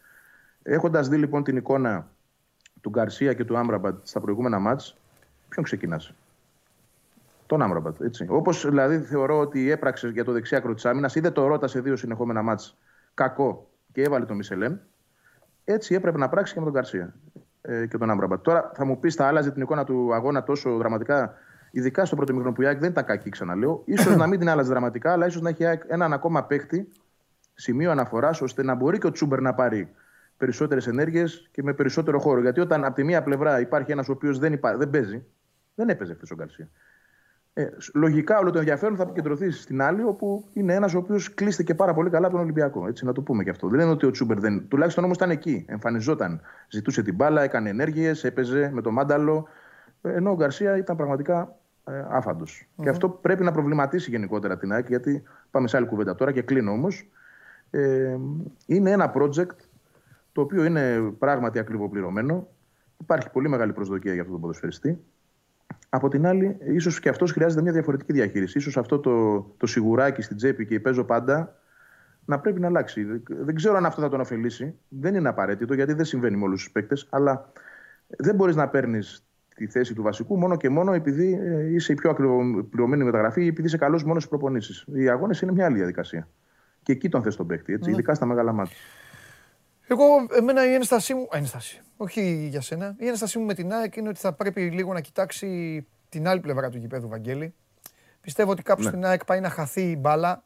[0.64, 2.08] Έχοντας δει λοιπόν την εικόνα
[2.82, 4.98] του Γκαρσία και του Άμραμπατ στα προηγούμενα μάτς,
[5.50, 6.14] ποιον ξεκινάς;
[7.46, 8.02] Τον Άμραμπατ.
[8.02, 8.26] Έτσι.
[8.30, 11.80] Όπως δηλαδή θεωρώ ότι έπραξε για το δεξί άκρο τη άμυνας, είδε το Ρότα σε
[11.80, 12.78] δύο συνεχόμενα μάτς
[13.14, 14.78] κακό και έβαλε τον Μισελέμ.
[15.64, 17.14] Έτσι έπρεπε να πράξει και με τον Γκαρσία
[17.62, 18.44] ε, και τον Άμραμπατ.
[18.44, 21.34] Τώρα θα μου πεις, θα άλλαζε την εικόνα του αγώνα τόσο δραματικά,
[21.72, 23.84] ειδικά στο πρώτο μικρό που η ΑΕΚ δεν ήταν κακή, ξαναλέω.
[24.00, 26.88] σω να μην την άλλαζε δραματικά, αλλά ίσως να έχει η ΑΕΚ έναν ακόμα παίκτη,
[27.54, 29.90] σημείο αναφοράς, ώστε να μπορεί και ο Τσούμπερ να πάρει
[30.38, 32.42] περισσότερες ενέργειες και με περισσότερο χώρο.
[32.42, 34.78] Γιατί όταν από τη μία πλευρά υπάρχει ένας ο οποίος δεν, υπά...
[34.78, 35.26] δεν παίζει,
[35.76, 36.70] δεν έπαιζε χθες ο Γκαρσία.
[37.54, 41.76] Ε, λογικά όλο το ενδιαφέρον θα επικεντρωθεί στην άλλη, όπου είναι ένας ο οποίος κλείστηκε
[41.76, 42.88] πάρα πολύ καλά από τον Ολυμπιακό.
[42.88, 43.68] Έτσι, να το πούμε και αυτό.
[43.68, 44.68] Δεν είναι ότι ο Τσούμπερ δεν.
[44.68, 45.66] Τουλάχιστον όμως ήταν εκεί.
[45.70, 46.42] Εμφανιζόταν.
[46.70, 49.48] Ζητούσε την μπάλα, έκανε ενέργειες, έπαιζε με το μάνταλο.
[50.02, 51.56] Ε, Ενώ ο Γκαρσία ήταν πραγματικά
[51.92, 52.68] ε, άφαντος.
[52.82, 56.42] Και αυτό πρέπει να προβληματίσει γενικότερα την ΑΕΚ, γιατί πάμε σε άλλη κουβέντα τώρα και
[56.42, 57.10] κλείνω όμως.
[57.70, 58.18] Ε,
[58.66, 59.56] είναι ένα project
[60.32, 62.48] το οποίο είναι πράγματι ακριβοπληρωμένο.
[63.02, 65.04] Υπάρχει πολύ μεγάλη προσδοκία για αυτό τον ποδοσφαιριστή.
[65.90, 68.60] Από την άλλη, ίσως και αυτός χρειάζεται μια διαφορετική διαχείριση.
[68.60, 71.56] σω αυτό το, το σιγουράκι στην τσέπη και η παίζω πάντα
[72.26, 73.22] να πρέπει να αλλάξει.
[73.28, 74.76] Δεν ξέρω αν αυτό θα τον ωφελήσει.
[74.88, 77.08] Δεν είναι απαραίτητο γιατί δεν συμβαίνει με όλους τους παίκτες.
[77.10, 77.52] Αλλά
[78.08, 79.26] δεν μπορείς να παίρνεις
[79.66, 83.48] τη θέση του βασικού μόνο και μόνο επειδή ε, είσαι η πιο ακριβοπληρωμένη μεταγραφή ή
[83.48, 84.86] επειδή είσαι καλός μόνος στις προπονήσεις.
[84.94, 86.28] Οι αγώνες είναι μια άλλη διαδικασία.
[86.84, 87.96] Και εκεί τον θες τον παίκτη, έτσι, Ναι.
[87.96, 88.76] ειδικά στα μεγάλα μάτια.
[89.88, 90.04] Εγώ,
[90.38, 91.28] εμένα η ένστασή μου.
[91.32, 91.82] Ένσταση.
[91.98, 92.96] Όχι για σένα.
[92.98, 96.40] Η ένστασή μου με την ΑΕΚ είναι ότι θα πρέπει λίγο να κοιτάξει την άλλη
[96.40, 97.54] πλευρά του γηπέδου, Βαγγέλη.
[98.22, 98.88] Πιστεύω ότι κάπου Ναι.
[98.88, 100.44] στην ΑΕΚ πάει να χαθεί η μπάλα.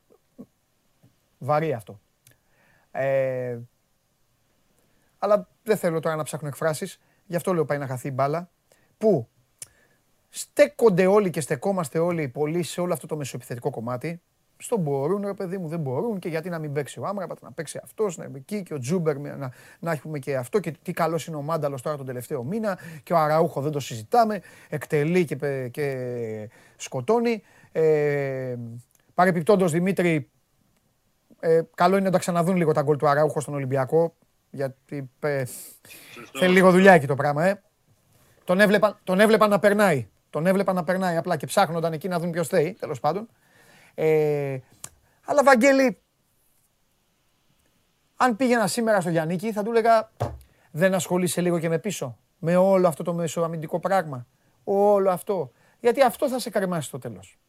[1.38, 2.00] Βαρύ αυτό.
[2.92, 3.58] Ε,
[5.18, 7.00] αλλά δεν θέλω τώρα να ψάχνω εκφράσεις.
[7.26, 8.50] Γι' αυτό λέω πάει να χαθεί η μπάλα.
[9.06, 9.28] Που
[10.30, 14.22] στέκονται όλοι και στεκόμαστε όλοι πολύ σε όλο αυτό το μεσοεπιθετικό κομμάτι.
[14.58, 17.52] Στο μπορούν, ρε παιδί μου, δεν μπορούν και γιατί να μην παίξει ο Άμραμπατ, να
[17.52, 20.72] παίξει αυτός, να είναι εκεί και ο Τζούμπερ να, να, να έχουμε και αυτό και
[20.82, 24.42] τι καλός είναι ο Μάνταλος τώρα τον τελευταίο μήνα και ο Αραούχο δεν το συζητάμε.
[24.70, 27.42] Εκτελεί και, πε- και σκοτώνει.
[27.72, 28.56] Ε,
[29.14, 30.30] Παρεπιπτόντως Δημήτρη,
[31.40, 34.16] ε, καλό είναι να τα ξαναδούν λίγο τα γκολ του Αραούχο στον Ολυμπιακό.
[34.50, 35.44] Γιατί ε,
[36.34, 37.60] θέλει λίγο δουλειά εκεί το πράγμα, ε.
[38.46, 40.08] Τον έβλεπαν, τον έβλεπαν να περνάει.
[40.30, 43.28] Τον έβλεπαν να περνάει απλά και ψάχνονταν εκεί να δουν ποιος θέει, τέλος πάντων.
[43.94, 44.58] Ε,
[45.26, 46.02] αλλά Βαγγέλη,
[48.16, 50.12] αν πήγαινα σήμερα στο Γιάννικη, θα του έλεγα
[50.72, 52.18] δεν ασχολείσαι λίγο και με πίσω.
[52.40, 54.28] Με όλο αυτό το μεσοαμυντικό πράγμα.
[54.64, 55.52] Όλο αυτό.
[55.80, 57.40] Γιατί αυτό θα σε καρμάσει στο τέλος.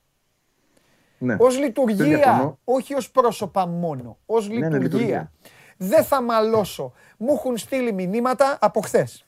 [1.19, 1.37] Ναι.
[1.39, 2.59] Ως Δεν λειτουργία, διαφωνώ.
[2.65, 4.19] όχι ως πρόσωπα μόνο.
[4.27, 4.79] Ως ναι, λειτουργία.
[4.79, 5.33] λειτουργία.
[5.77, 6.93] Δεν θα μαλώσω.
[7.17, 9.26] Μου έχουν στείλει μηνύματα από χθες.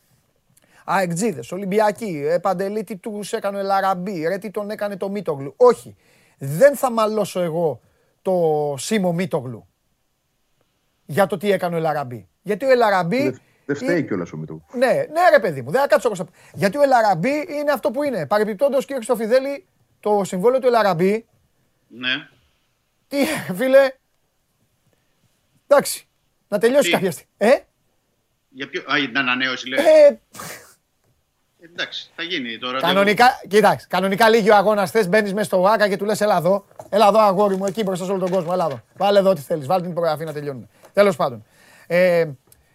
[0.90, 5.54] Αεκτζίδε, Ολυμπιακοί, ε, Παντελή, τι τους έκανε ο Ελαραμπή, ρε τι τον έκανε το Μίτογλου.
[5.56, 5.96] Όχι.
[6.38, 7.80] Δεν θα μαλώσω εγώ
[8.22, 9.68] το Σίμω Μίτογλου
[11.06, 12.28] για το τι έκανε ο Ελαραμπή.
[12.42, 13.22] Γιατί ο Ελαραμπή.
[13.22, 14.60] Δεν δεν φταίει κιόλας ο Μητρού.
[14.72, 17.90] Ναι, ναι, ρε παιδί μου, δεν θα κάτσω όπως θα- Γιατί ο Ελαραμπή είναι αυτό
[17.90, 18.26] που είναι.
[18.26, 19.66] Παρεμπιπτόντως, κύριε Χρυστοφιδέλη,
[20.00, 21.26] το συμβόλαιο του Ελαραμπή.
[21.88, 22.28] Ναι.
[23.08, 23.16] Τι,
[23.54, 23.90] φίλε;
[25.66, 26.08] Εντάξει.
[26.48, 27.30] Να τελειώσει Τι; κάποια στιγμή.
[27.36, 27.58] Ε,
[28.48, 28.82] Για ποιο...
[28.92, 29.84] Α, για την ανανέωση λέει.
[29.84, 30.18] ε,
[31.60, 32.80] Εντάξει, θα γίνει τώρα.
[32.80, 34.90] κανονικά, κοίταξε, κανονικά λύγει ο αγώνας.
[34.90, 37.82] Θες, μπαίνεις μέσα στο ΆΚΑ και του λες: Ελά εδώ, έλα εδώ, αγόρι μου, εκεί
[37.82, 38.50] μπροστά σε όλο τον κόσμο.
[38.52, 38.80] Έλα εδώ.
[38.96, 39.66] Βάλε εδώ τι θέλεις.
[39.66, 40.68] Βάλε την υπογραφή να τελειώνουμε.
[40.92, 41.44] Τέλος πάντων.
[41.86, 42.26] Ε,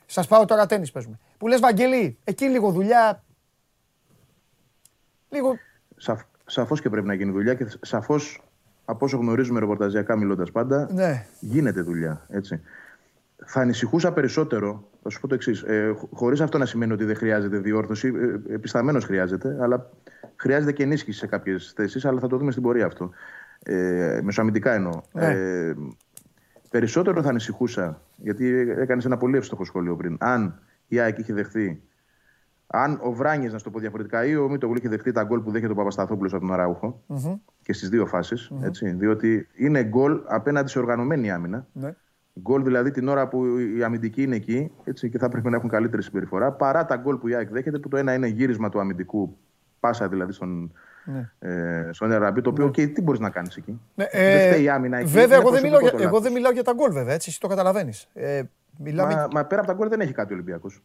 [0.05, 1.19] Σας πάω τώρα τέννη παίζουμε.
[1.37, 3.23] Που λες, Βαγγέλη, εκεί λίγο δουλειά.
[5.29, 5.57] Λίγο.
[5.97, 8.41] Σαφ, σαφώς και πρέπει να γίνει δουλειά και σαφώς
[8.85, 11.25] από όσο γνωρίζουμε ρεπορταζιακά μιλώντας πάντα, Ναι.
[11.39, 12.25] γίνεται δουλειά.
[12.29, 12.61] Έτσι.
[13.45, 15.61] Θα ανησυχούσα περισσότερο, θα σου πω το εξής.
[15.61, 18.13] Ε, Χωρίς αυτό να σημαίνει ότι δεν χρειάζεται διόρθωση,
[18.47, 19.89] ε, επισταμένω χρειάζεται, αλλά
[20.35, 23.09] χρειάζεται και ενίσχυση σε κάποιες θέσεις, αλλά θα το δούμε στην πορεία αυτό.
[23.63, 25.01] Ε, μεσοαμυντικά εννοώ.
[25.11, 25.25] Ναι.
[25.25, 25.75] Ε,
[26.69, 28.47] περισσότερο θα ανησυχούσα, γιατί
[28.77, 30.17] έκανες ένα πολύ εύστοχο σχόλιο πριν.
[30.19, 31.81] Αν η ΑΕΚ είχε δεχθεί
[32.75, 35.39] αν ο Βράνιες, να σου το πω διαφορετικά, ή ο Μίτογλου είχε δεχτεί τα γκολ
[35.39, 37.03] που δέχεται ο Παπασταθόπουλος από τον αραουχο
[37.61, 41.67] και στις δύο φάσεις, έτσι, Διότι είναι γκολ απέναντι σε οργανωμένη άμυνα.
[41.73, 41.95] Ναι.
[42.41, 43.45] Γκολ δηλαδή την ώρα που
[43.77, 46.51] η αμυντική είναι εκεί έτσι, και θα πρέπει να έχουν καλύτερη συμπεριφορά.
[46.51, 49.37] Παρά τα γκολ που η ΑΕΚ δέχεται, που το ένα είναι γύρισμα του αμυντικού,
[49.79, 50.71] πάσα δηλαδή στον,
[51.05, 51.29] Ναι.
[51.39, 54.69] ε, στον Εραμπή, το οποίο και τι μπορείς να κάνεις εκεί; Ναι, δεν φταίει η
[54.69, 55.07] άμυνα εκεί.
[55.09, 56.33] Βέβαια, είναι εγώ δεν, μιλάω για, προσωπικό το εγώ δεν λάθος.
[56.35, 58.07] μιλάω για τα γκολ, βέβαια, έτσι, εσύ το καταλαβαίνεις.
[58.13, 58.41] Ε,
[58.77, 59.13] μιλάμε.
[59.13, 60.83] Μα, μα πέρα από τα γκολ δεν έχει κάτι ο Ολυμπιακός.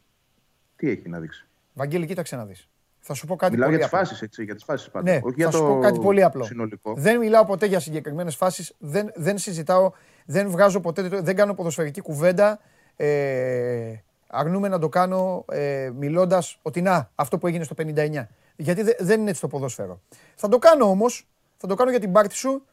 [0.77, 2.69] Τι έχει να δείξει; Βαγγέλη, κοίταξε να δεις.
[3.01, 4.07] Θα σου πω κάτι Μιλάω πολύ για τις απλό.
[4.09, 4.45] φάσεις, έτσι.
[4.45, 5.11] Για τις φάσεις πάντα.
[5.11, 6.45] Ναι, Όχι θα για σου το πω κάτι πολύ απλό.
[6.45, 6.95] Συνολικό.
[6.97, 8.75] Δεν μιλάω ποτέ για συγκεκριμένες φάσεις.
[8.79, 9.93] Δεν, δεν συζητάω,
[10.31, 12.61] δεν βγάζω ποτέ, δεν κάνω ποδοσφαιρική κουβέντα.
[12.97, 13.95] Ε,
[14.27, 18.27] αρνούμε να το κάνω ε, μιλώντας ότι να, αυτό που έγινε στο 59.
[18.57, 20.01] Γιατί δε- δεν είναι έτσι το ποδόσφαιρο.
[20.35, 22.65] Θα το κάνω όμως, θα το κάνω για την πάρτι σου,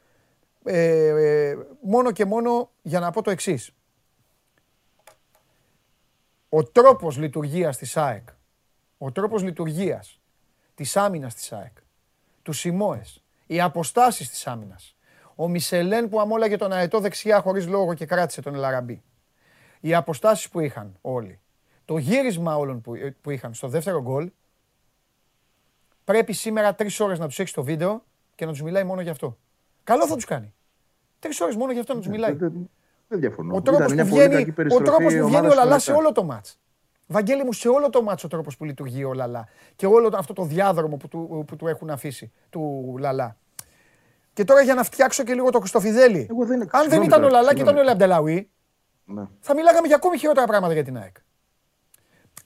[0.64, 1.08] ε,
[1.50, 3.72] ε, μόνο και μόνο για να πω το εξής.
[6.50, 8.28] Ο τρόπος λειτουργίας της ΑΕΚ,
[8.98, 10.20] ο τρόπος λειτουργίας
[10.76, 11.78] της άμυνας της ΑΕΚ,
[12.44, 14.95] τους Σιμόες, οι αποστάσεις της άμυνας,
[15.36, 19.04] ο Μισελέν που αμόλαγε τον αετό δεξιά χωρίς λόγο και κράτησε τον Ελαραμπή,
[19.80, 21.40] οι αποστάσεις που είχαν όλοι,
[21.86, 24.32] το γύρισμα όλων που, που είχαν στο δεύτερο γκολ,
[26.04, 28.04] πρέπει σήμερα τρεις ώρες να τους έχει στο βίντεο
[28.36, 29.38] και να τους μιλάει μόνο γι' αυτό.
[29.84, 30.54] Καλό θα τους κάνει.
[31.20, 32.34] Τρεις ώρες μόνο γι' αυτό να τους μιλάει.
[32.34, 32.70] Δεν, δεν-
[33.08, 33.56] δεν διαφωνώ.
[33.56, 35.56] Ο τρόπος Ήταν μια που πολύ βγαίνει, κακή ο περιστροφή τρόπος που βγαίνει ομάδας ο
[35.56, 36.04] Λαλάς στο σε μετά.
[36.04, 36.60] όλο το μάτς.
[37.08, 40.18] Βαγγέλη μου, σε όλο το μάτς ο τρόπος που λειτουργεί ο Λαλά και όλο το-
[40.18, 43.38] αυτό το διάδρομο που του, που του έχουν αφήσει, του Λαλά.
[44.36, 46.28] Και τώρα για να φτιάξω και λίγο το Χρυστοφιδέλη.
[46.30, 47.88] Εγώ δεν- Αν δεν συγγνώμη ήταν ο τώρα, Λαλά και ήταν ο συγγνώμη.
[47.88, 48.50] Λαμπτελαουί,
[49.06, 49.24] Ναι.
[49.40, 51.16] θα μιλάγαμε για ακόμη χειρότερα πράγματα για την ΑΕΚ.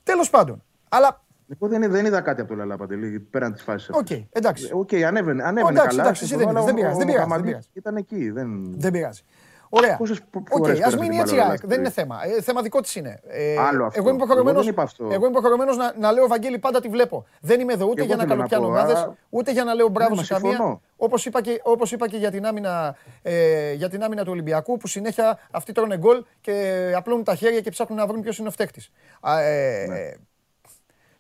[0.03, 0.63] Τέλος πάντων.
[0.89, 3.89] Αλλά, Εγώ δεν, δεν είδα κάτι από το Λαλά Παντελή πέραν της φάσης.
[3.89, 4.69] οκ, εντάξει.
[4.73, 6.01] Οκ, ανέβαινε, ανέβαινε εντάξει, καλά.
[6.01, 7.69] εντάξει, εσύ συμφωνώ, δεν είδες, αλλά δεν ο- πειράζει, ο δεν πειράζει, δεν Χαμαντής πειράζει.
[7.73, 8.29] Ήταν εκεί.
[8.29, 8.79] Δεν...
[8.79, 9.21] Δεν πειράζει.
[9.69, 9.97] Ωραία.
[9.97, 11.63] Πόσες πο- Οκ, φορές ας πέρασε μείνει την έτσι η μπάλα ΑΕΚ.
[11.63, 12.35] ο Δεν είναι Λαλάς, θέμα.
[12.37, 13.19] Ε, θέμα δικό της είναι.
[13.27, 13.99] Ε, Άλλο αυτό.
[13.99, 15.03] Εγώ είμαι υποχρεωμένος, Εγώ δεν είπα αυτό.
[15.03, 17.25] εγώ είμαι υποχρεωμένος να, να λέω Βαγγέλη πάντα τη βλέπω.
[17.41, 19.63] Δεν είμαι εδώ ούτε εγώ για να θέλω να καλοπιάνω πω, ομάδες, άρα- ούτε για
[19.63, 20.55] να λέω μπράβο Ναι, σε μα καμία.
[20.55, 20.81] συμφωνώ.
[20.97, 24.77] Όπως είπα, και, όπως είπα και για την, άμυνα, ε, για την άμυνα του Ολυμπιακού
[24.77, 28.47] που συνέχεια αυτοί τρώνε γκολ και απλώνουν τα χέρια και ψάχνουν να βρουν ποιος είναι
[28.47, 28.91] ο φταίχτης.
[29.23, 30.11] Ε, Ναι.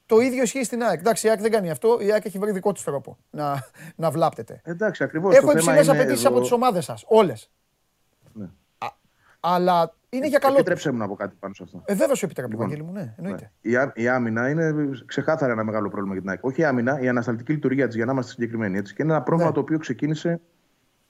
[0.05, 0.99] Το ίδιο ισχύει στην ΑΕΚ.
[0.99, 1.97] Εντάξει, η ΑΕΚ δεν κάνει αυτό.
[2.01, 3.63] Η ΑΕΚ έχει βρει δικό της τρόπο να,
[3.95, 4.61] να βλάπτεται.
[4.63, 5.35] Εντάξει, ακριβώς.
[5.35, 7.03] Έχω υψηλές απαιτήσεις από τις ομάδες σας.
[7.07, 7.49] Όλες.
[9.47, 9.53] Ναι.
[9.53, 10.51] Αλλά είναι για καλό.
[10.53, 10.59] τους.
[10.61, 11.81] Επιτρέψτε μου να πω κάτι πάνω σε αυτό.
[11.85, 13.51] Ε, βέβαια σου επιτρέπω, Λοιπόν, Βαγγέλη μου, ναι, εννοείται.
[13.61, 14.73] Η, ά- η άμυνα είναι
[15.05, 16.43] ξεκάθαρα ένα μεγάλο πρόβλημα για την ΑΕΚ.
[16.45, 18.77] Όχι η άμυνα, η ανασταλτική λειτουργία της, για να είμαστε συγκεκριμένοι.
[18.77, 18.93] Έτσι.
[18.93, 19.55] Και είναι ένα πρόβλημα Ναι.
[19.55, 20.39] το οποίο ξεκίνησε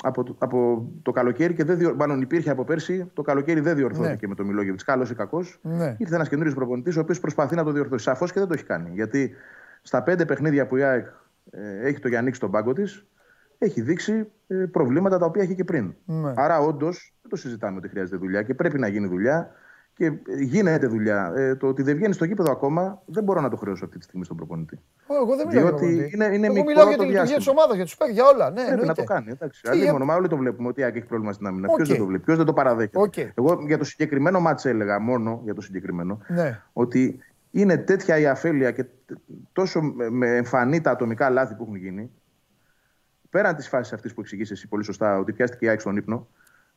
[0.03, 1.95] από το, από το καλοκαίρι και δεν διορ...
[1.95, 3.09] μάλλον υπήρχε από πέρσι.
[3.13, 4.79] Το καλοκαίρι δεν διορθώθηκε με το Μιλόγεβιτ.
[4.85, 5.59] Καλός ή κακός.
[5.61, 5.95] Ναι.
[5.97, 8.03] Ήρθε ένας καινούριο προπονητής ο οποίος προσπαθεί να το διορθώσει.
[8.03, 8.89] Σαφώς και δεν το έχει κάνει.
[8.93, 9.35] Γιατί
[9.81, 11.05] στα πέντε παιχνίδια που η ΑΕΚ
[11.51, 13.05] ε, έχει το Γιάννη στον πάγκο της,
[13.59, 15.93] έχει δείξει ε, προβλήματα τα οποία είχε και πριν.
[16.05, 16.33] Ναι.
[16.35, 19.51] Άρα, όντως, δεν το συζητάμε ότι χρειάζεται δουλειά και πρέπει να γίνει δουλειά.
[19.93, 21.33] Και ε, γίνεται δουλειά.
[21.35, 24.03] Ε, το ότι δεν βγαίνει στο γήπεδο ακόμα δεν μπορώ να το χρεώσω αυτή τη
[24.03, 24.79] στιγμή στον προπονητή.
[25.07, 27.09] Ω, Εγώ δεν μιλάω Διότι για τον είναι- είναι Εγώ μικρό μιλάω για το τη
[27.09, 27.55] λειτουργία της διάστημα.
[27.57, 28.45] ομάδας, για τους παίκτες, για όλα.
[28.49, 29.01] Ναι, Πρέπει να εννοείται.
[29.01, 29.29] το κάνει.
[29.31, 29.61] Εντάξει.
[29.61, 31.67] Τι, Αλλή για- μόνο, μα όλοι το βλέπουμε ότι η ΑΕΚ έχει πρόβλημα στην άμυνα.
[31.69, 31.75] Οκ.
[31.75, 32.99] Ποιο δεν το βλέπει, ποιος δεν το παραδέχεται.
[32.99, 33.17] Οκ.
[33.17, 36.61] Εγώ για το συγκεκριμένο μάτς έλεγα μόνο για το συγκεκριμένο Ναι.
[36.73, 37.19] ότι
[37.51, 39.17] είναι τέτοια η αφέλεια και τ-
[39.51, 42.11] τόσο με- με εμφανή τα ατομικά λάθη που έχουν γίνει.
[43.29, 46.27] Πέραν της φάσης αυτής που εξήγησες εσύ πολύ σωστά, ότι πιάστηκε η ΑΕΚ στον ύπνο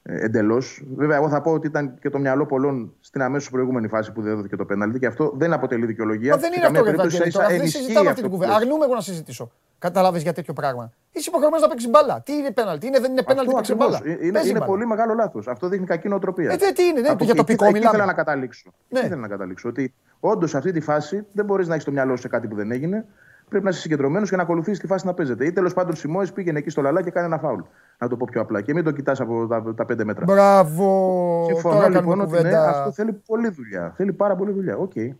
[0.03, 0.83] ε, εντελώς.
[0.97, 4.23] Βέβαια, εγώ θα πω ότι ήταν και το μυαλό πολλών στην αμέσως προηγούμενη φάση που
[4.23, 6.31] δεν δόθηκε το πέναλτι και αυτό δεν αποτελεί δικαιολογία.
[6.35, 7.29] Μα δεν Σε είναι αυτό, καμία ρε περίπτωση Βαγγέλη.
[7.29, 8.53] ίσα-ίσα Τώρα δεν ενισχύει συζητάμε αυτή αυτό την που κουβέντα.
[8.59, 8.62] λες.
[8.66, 9.51] Αρνούμαι εγώ να συζητήσω.
[9.79, 10.93] Κατάλαβε για τέτοιο πράγμα.
[11.12, 12.20] Είσαι υποχρεωμένος να παίξεις μπάλα.
[12.23, 14.01] Τι είναι πέναλτι, είναι, δεν είναι πέναλτι να παίξεις ακριβώς.
[14.01, 14.12] μπάλα.
[14.12, 14.70] Ε, Είναι, Παίζει είναι μπάλα.
[14.70, 15.49] πολύ μεγάλο λάθος.
[15.49, 16.53] Αυτό δείχνει κακή νοοτροπία.
[16.53, 17.91] Ε, δε, τι είναι, ναι, Από για εκεί- τοπικό εκεί μιλάμε.
[17.91, 18.73] ήθελα να καταλήξω.
[18.89, 18.99] Ναι.
[18.99, 19.69] Εκεί ήθελα να καταλήξω.
[19.69, 22.47] Ότι όντως σε αυτή τη φάση δεν μπορείς να έχεις το μυαλό σου σε κάτι
[22.49, 23.05] που δεν έγινε.
[23.53, 25.47] Πρέπει να είσαι συγκεντρωμένος και να ακολουθήσει τη φάση να παίζεται.
[25.47, 27.61] Ή τέλος πάντων Σιμάο πήγαινε εκεί στο Λαλά και κάνει ένα φάουλ.
[27.99, 28.61] Να το πω πιο απλά.
[28.61, 30.24] Και μην το κοιτάς από τα, τα πέντε μέτρα.
[30.24, 31.45] Μπράβο.
[31.47, 32.69] Συμφωνώ Τώρα λοιπόν κάνουμε ότι ναι, κουβέντα.
[32.69, 33.93] αυτό θέλει πολλή δουλειά.
[33.97, 34.77] Θέλει πάρα πολλή δουλειά.
[34.77, 34.93] OK.
[34.95, 35.11] Okay.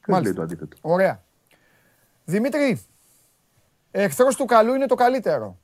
[0.00, 0.76] Ποιο λέει το αντίθετο.
[0.80, 1.22] Ωραία.
[2.24, 2.82] Δημήτρη,
[3.90, 5.58] εχθρός του καλού είναι το καλύτερο.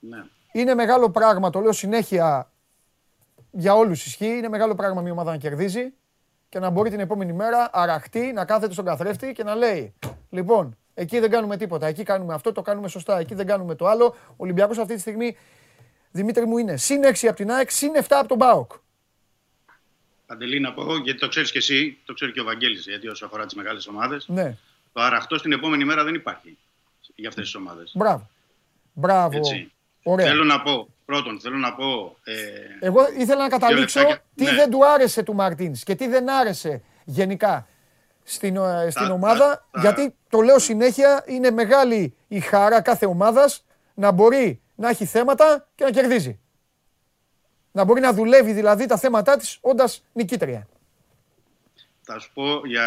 [0.00, 0.24] Ναι.
[0.52, 2.50] Είναι μεγάλο πράγμα, το λέω συνέχεια
[3.50, 5.92] για όλους ισχύει, είναι μεγάλο πράγμα μια ομάδα να κερδίζει
[6.54, 9.94] και να μπορεί την επόμενη μέρα αραχτή να κάθεται στον καθρέφτη και να λέει
[10.30, 13.86] λοιπόν, εκεί δεν κάνουμε τίποτα, εκεί κάνουμε αυτό, το κάνουμε σωστά, εκεί δεν κάνουμε το
[13.86, 14.16] άλλο.
[14.26, 15.36] Ο Ολυμπιακός αυτή τη στιγμή,
[16.10, 18.72] Δημήτρη μου, είναι συν 6 από την ΑΕΚ, συν 7 από τον ΠΑΟΚ.
[20.26, 23.26] Παντελή να πω, γιατί το ξέρεις και εσύ, το ξέρει και ο Βαγγέλης, γιατί όσο
[23.26, 24.56] αφορά τις μεγάλες ομάδες, Ναι,
[24.92, 26.58] το αραχτό την επόμενη μέρα δεν υπάρχει
[27.14, 27.92] για αυτές τις ομάδες.
[27.94, 28.30] μπράβο.
[28.92, 29.36] Μπράβο.
[29.36, 29.72] Έτσι.
[30.02, 30.26] Ωραία.
[30.26, 32.16] Θέλω να πω, πρώτον, θέλω να πω.
[32.24, 32.34] Ε,
[32.80, 34.24] Εγώ ήθελα να καταλήξω λεπτάκια.
[34.34, 34.54] τι Ναι.
[34.54, 37.66] δεν του άρεσε του Μαρτίνς και τι δεν άρεσε γενικά
[38.22, 39.38] στην, ε, στην Τα- ομάδα.
[39.38, 43.64] τα- τα- γιατί το λέω συνέχεια, είναι μεγάλη η χαρά κάθε ομάδας
[43.94, 46.38] να μπορεί να έχει θέματα και να κερδίζει.
[47.72, 50.68] Να μπορεί να δουλεύει δηλαδή τα θέματά της όντας νικήτρια.
[52.06, 52.84] Θα σου πω για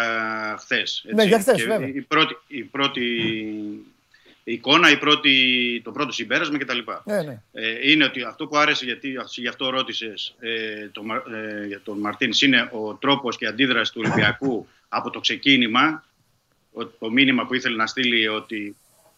[0.60, 1.06] χθες.
[1.14, 1.88] Ναι, για χθες, βέβαια.
[1.88, 3.03] Η πρώτη, η πρώτη
[4.52, 6.78] εικόνα, η πρώτη, το πρώτο συμπέρασμα κτλ.
[7.03, 7.41] Ναι, ναι.
[7.52, 11.82] Ε, είναι ότι αυτό που άρεσε, γιατί γι' αυτό ρώτησες ε, το, Μα- ε, για
[11.84, 16.03] τον Μαρτίνς, είναι ο τρόπος και η αντίδραση του Ολυμπιακού από το ξεκίνημα.
[16.74, 18.76] Ο- Το μήνυμα που ήθελε να στείλει ότι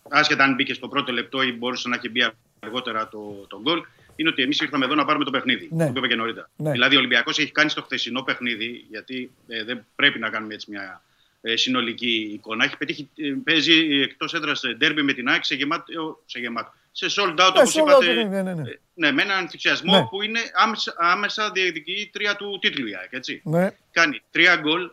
[0.10, 2.30] άσχετα αν μπήκε στο πρώτο λεπτό ή μπορούσε να έχει μπει
[2.60, 3.82] αργότερα το, το γκολ,
[4.16, 5.70] είναι ότι εμείς ήρθαμε εδώ να πάρουμε το παιχνίδι.
[5.72, 5.86] Ναι.
[5.86, 6.50] Το είπα και νωρίτερα.
[6.56, 6.72] Ναι.
[6.72, 10.72] Δηλαδή, ο Ολυμπιακός έχει κάνει στο χθεσινό παιχνίδι, γιατί ε, δεν πρέπει να κάνουμε έτσι
[10.72, 11.09] μια ε,
[11.44, 12.64] συνολική εικόνα.
[12.66, 16.22] Έχει πετύχει, ε, παίζει εκτός έδρας ντέρμπι με την ΑΕΚ σε γεμάτο.
[16.26, 16.72] Σε, γεμάτο.
[16.92, 18.24] σε sold out, Ναι, όπως sold out, είπατε.
[18.24, 18.70] ναι, ναι, ναι.
[18.70, 20.06] ε, ναι, με έναν ενθουσιασμό Ναι.
[20.06, 23.10] που είναι άμεσα, άμεσα διεκδικήτρια του τίτλου η ΑΕΚ.
[23.12, 23.42] Έτσι.
[23.44, 23.72] Ναι.
[23.92, 24.90] Κάνει τρία γκολ.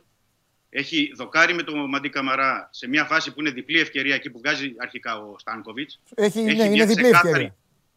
[0.71, 4.39] Έχει δοκάρει με τον Μαντί Καμαρά σε μια φάση που είναι διπλή ευκαιρία εκεί που
[4.39, 6.01] βγάζει αρχικά ο Στάνκοβιτς.
[6.15, 7.55] Έχει, ναι, μια είναι διπλή ξεκάθαρη- ευκαιρία.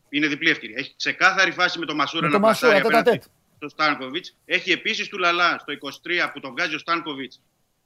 [0.09, 0.75] Είναι διπλή ευκαιρία.
[0.79, 3.31] Έχει ξεκάθαρη φάση με τον Μασούρα Με να τον Μασούρα, πλασάρει απέναντι τέτα-τέτ.
[3.57, 4.35] στο Στάνκοβιτς.
[4.45, 7.41] Έχει επίσης του Λαλά στο 23 που τον βγάζει ο Στάνκοβιτς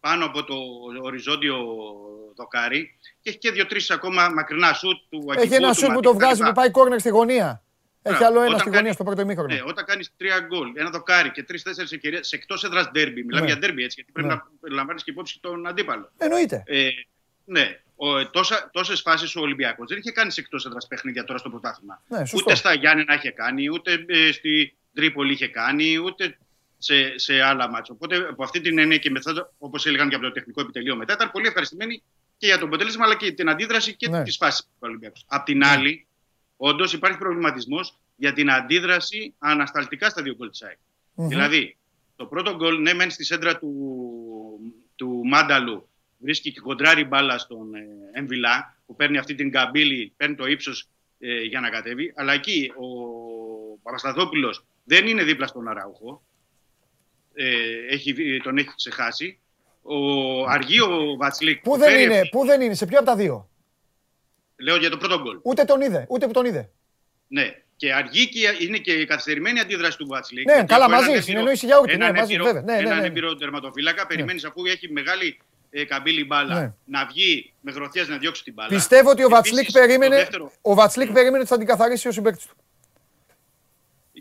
[0.07, 0.55] πάνω από το
[1.01, 1.57] οριζόντιο
[2.35, 2.97] δοκάρι.
[3.21, 6.01] Και έχει και δύο-τρεις ακόμα μακρινά σουτ του Έχει Ακυβού, ένα του σουτ που Μαντί
[6.07, 6.17] το κτλ.
[6.25, 7.63] βγάζει που πάει κόρνερ στη γωνία.
[8.01, 8.25] Έχει Μπράβο.
[8.31, 9.53] άλλο ένα Όταν στη κάνει- γωνία στο πρώτο ημίχρονο.
[9.53, 13.23] Ναι, όταν κάνεις τρία γκολ, ένα δοκάρι και τρει-τέσσερι ευκαιρίες σε εκτός έδρας ντέρμπι.
[13.23, 13.51] Μιλάμε Ναι.
[13.51, 14.33] για ντέρμπι έτσι, γιατί πρέπει Ναι.
[14.61, 16.11] να λαμβάνεις και υπόψη τον αντίπαλο.
[16.17, 16.63] Εννοείται.
[16.65, 16.87] Ε,
[17.45, 21.39] ναι, ο, τόσα, τόσες φάσεις ο Ολυμπιακός δεν είχε κάνει σε εκτός έδρας παιχνίδια τώρα
[21.39, 22.01] στο πρωτάθλημα.
[22.07, 22.37] Ναι, σωστό.
[22.37, 26.37] ούτε στα Γιάννενα είχε κάνει, ούτε ε, στη Τρίπολη είχε κάνει, ούτε
[26.83, 27.93] σε, σε άλλα μάτια.
[27.93, 31.13] Οπότε από αυτή την έννοια και μετά, όπως έλεγαν και από το τεχνικό επιτελείο μετά,
[31.13, 32.03] ήταν πολύ ευχαριστημένοι
[32.37, 34.23] και για το αποτέλεσμα αλλά και την αντίδραση και Ναι.
[34.23, 35.15] τις φάσεις του Ολυμπιακού.
[35.27, 36.05] Απ' την άλλη,
[36.57, 40.77] όντως υπάρχει προβληματισμός για την αντίδραση ανασταλτικά στα δύο γκολ της ΑΕΚ.
[41.13, 41.27] Μμμ.
[41.27, 41.77] Δηλαδή,
[42.15, 43.71] το πρώτο γκολ, ναι, μένει στη σέντρα του,
[44.95, 45.87] του Μάνταλου.
[46.17, 50.87] Βρίσκει και κοντράρει μπάλα στον ε, Εμβιλά, που παίρνει αυτή την καμπύλη, παίρνει το ύψος
[51.19, 52.13] ε, για να κατέβει.
[52.15, 52.87] Αλλά εκεί ο
[53.83, 56.23] Παπασταθόπουλος δεν είναι δίπλα στον Αράουχο.
[57.33, 59.37] Ε, έχει, δει- τον έχει ξεχάσει.
[59.81, 59.95] Ο
[60.49, 61.61] αργεί ο Βατσλίκ.
[61.61, 63.49] Πού που δεν φέρει- είναι, πού δεν είναι, σε ποιο από τα δύο;
[64.55, 65.39] Λέω για το πρώτο γκολ.
[65.43, 66.69] Ούτε τον είδε, ούτε που τον είδε.
[67.27, 67.55] Ναι.
[67.75, 70.45] Και αργεί και είναι και η καθυστερημένη αντίδραση του Βατσλίκ.
[70.45, 72.61] Ναι, Γιατί καλά, από έναν μαζί, έμπειρο- συνεννόηση για ούτε, ναι, έναν μαζί, έμπειρο- βέβαια.
[72.61, 73.05] Ναι, ναι, Έναν ναι.
[73.05, 75.39] έμπειρο τερματοφύλακα, περιμένεις αφού έχει μεγάλη
[75.69, 76.73] ε, καμπύλη μπάλα Ναι.
[76.85, 78.69] να βγει με γροθιές να διώξει την μπάλα.
[78.69, 82.07] Πιστεύω ότι ο Επίσης, Βατσλίκ το περίμενε, δεύτερο- ο Βατσλίκ περίμενε ότι θα την καθαρίσει
[82.07, 82.55] ο συμπαίκτη του.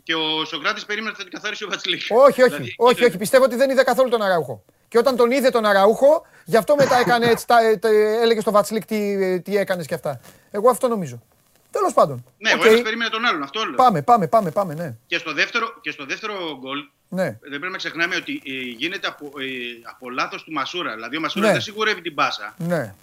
[0.02, 2.00] Και ο Σοκράτης περίμενε ότι θα την καθαρίσει ο Βατσλίκ.
[2.08, 3.18] Όχι, όχι, Δηλαδή, όχι, ήταν- όχι.
[3.18, 4.64] Πιστεύω ότι δεν είδε καθόλου τον Αραούχο.
[4.88, 7.88] Και όταν τον είδε τον Αραούχο, γι' αυτό μετά έκανε έτσι, τα, ε, τα-
[8.22, 10.20] έλεγε στο Βατσλίκ τι, τι έκανες και αυτά.
[10.50, 11.22] Εγώ αυτό νομίζω.
[11.70, 12.24] Τέλος πάντων.
[12.38, 12.60] Ναι, Οκ.
[12.62, 13.42] ο ένας περίμενε τον άλλον.
[13.42, 13.74] Αυτό λέω.
[13.74, 14.94] Πάμε, πάμε, πάμε, πάμε, ναι.
[15.06, 16.78] Και στο δεύτερο, και στο δεύτερο γκολ
[17.08, 17.24] ναι.
[17.40, 19.44] δεν πρέπει να ξεχνάμε ότι ε, γίνεται από, ε,
[19.82, 20.94] από λάθος του Μασούρα.
[20.94, 21.52] Δηλαδή ο Μασούρα Ναι.
[21.52, 22.94] δεν σιγουρεύει την πάσα ναι.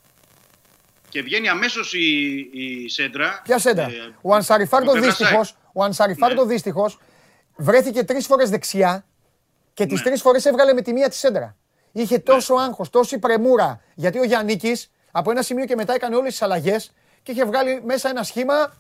[1.10, 3.42] και βγαίνει αμέσως η, η σέντρα.
[3.44, 5.58] Ποια σέντρα; ε, ο Ανσαριφάρντο από πλευρά δύστιχο, ΣΑΕΚ.
[5.80, 6.52] Ο Ανσαριφάρντο Ναι.
[6.54, 7.00] δύστιχος
[7.56, 9.06] βρέθηκε τρεις φορές δεξιά
[9.74, 10.04] και τις Ναι.
[10.10, 11.56] τρεις φορές έβγαλε με τη μία της σέντρα.
[11.92, 13.82] Είχε τόσο άγχος, τόση πρεμούρα.
[13.96, 14.60] Γιατί ο Γιάννη
[15.12, 16.92] από ένα σημείο και μετά έκανε όλες τις αλλαγές
[17.24, 18.74] και είχε βγάλει μέσα ένα σχήμα.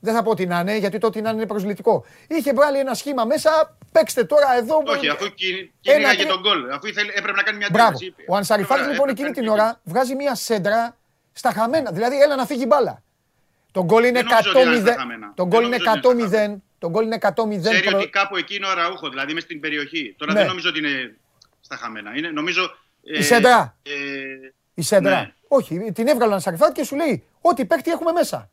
[0.00, 2.04] Δεν θα πω τι να είναι, γιατί το τι να είναι είναι προσβλητικό.
[2.28, 3.76] Είχε βγάλει ένα σχήμα μέσα.
[3.92, 4.82] Παίξτε τώρα εδώ.
[4.86, 6.70] Όχι, αφού κυ- Ένα κυνήγαγε τρι- τον γκολ.
[6.70, 7.88] Αφού ήθελε, έπρεπε να κάνει μια Μπράβο.
[7.88, 8.06] αντίδραση.
[8.20, 8.32] είπε.
[8.32, 10.96] Ο Ανσαριφάρντο Τώρα, λοιπόν έπρεπε εκείνη να την κάνει ώρα βγάζει μια σέντρα
[11.32, 11.90] στα χαμένα.
[11.92, 13.02] Δηλαδή, έλα να φύγει η μπάλα.
[13.72, 14.96] Το γκολ είναι Δεν νομίζω ότι ήταν στα 100-0.
[14.98, 15.32] χαμένα.
[15.36, 16.62] Το Δεν γκολ είναι νομίζω ότι ήταν στα 100-0.
[16.78, 17.60] Το γκολ είναι 100-0.
[17.60, 20.14] Ξέρει προ- ότι κάπου εκεί είναι ο Ραούχο, δηλαδή μες στην περιοχή.
[20.18, 20.38] Τώρα Ναι.
[20.38, 21.16] δεν νομίζω ότι είναι
[21.60, 22.16] στα χαμένα.
[22.16, 23.76] Είναι, νομίζω, Η σέντρα.
[23.82, 23.90] Ε,
[24.74, 25.20] Η σέντρα.
[25.20, 25.32] Ναι.
[25.48, 28.50] Όχι, την έβγαλαν Σαριφάτ και σου λέει ό,τι παίκτη έχουμε μέσα.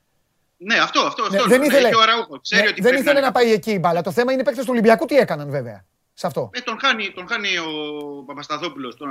[0.58, 1.30] Ναι, αυτό, αυτό.
[1.30, 1.68] Ναι, αυτό δεν λέω.
[1.68, 2.40] ήθελε, Έχει ο Αραούχο.
[2.40, 4.02] Ξέρει ναι, ότι δεν πρέπει ήθελε να, να πάει εκεί η μπάλα.
[4.02, 5.86] Το θέμα είναι οι παίκτες του Ολυμπιακού τι έκαναν βέβαια.
[6.14, 6.50] Σε αυτό.
[6.54, 7.68] Ε, τον, χάνει, τον χάνει ο
[8.26, 9.10] Παπασταθόπουλος τον,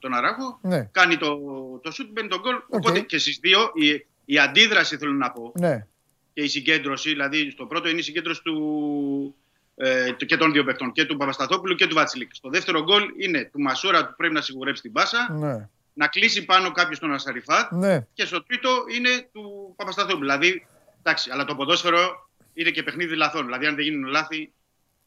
[0.00, 0.58] τον Αράχο.
[0.62, 0.88] Ναι.
[0.92, 1.38] Κάνει το,
[1.82, 2.54] το σουτ, μπαίνει τον γκολ.
[2.68, 5.86] Οπότε και στις δύο η, η αντίδραση θέλω να πω Ναι.
[6.32, 9.34] και η συγκέντρωση, δηλαδή στο πρώτο είναι η συγκέντρωση του,
[9.76, 12.34] ε, του- και των δύο παιχτών, και του Παπασταθόπουλου και του Βατσιλίκ.
[12.34, 15.68] Στο δεύτερο γκολ είναι του Μασούρα που πρέπει να σιγουρέψει την πάσα, Ναι.
[15.94, 18.06] να κλείσει πάνω κάποιος τον Ασαριφάτ Ναι.
[18.14, 20.20] και στο τρίτο είναι του Παπασταθόπουλου.
[20.20, 20.66] Δηλαδή,
[20.98, 23.44] εντάξει, αλλά το ποδόσφαιρο είναι και παιχνίδι λαθών.
[23.44, 24.52] Δηλαδή, αν δεν γίνουν λάθη,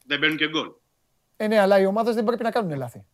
[0.06, 0.70] δεν μπαίνουν και γκολ.
[1.36, 3.04] Ε, ναι, αλλά οι ομάδες δεν πρέπει να κάνουν λάθη.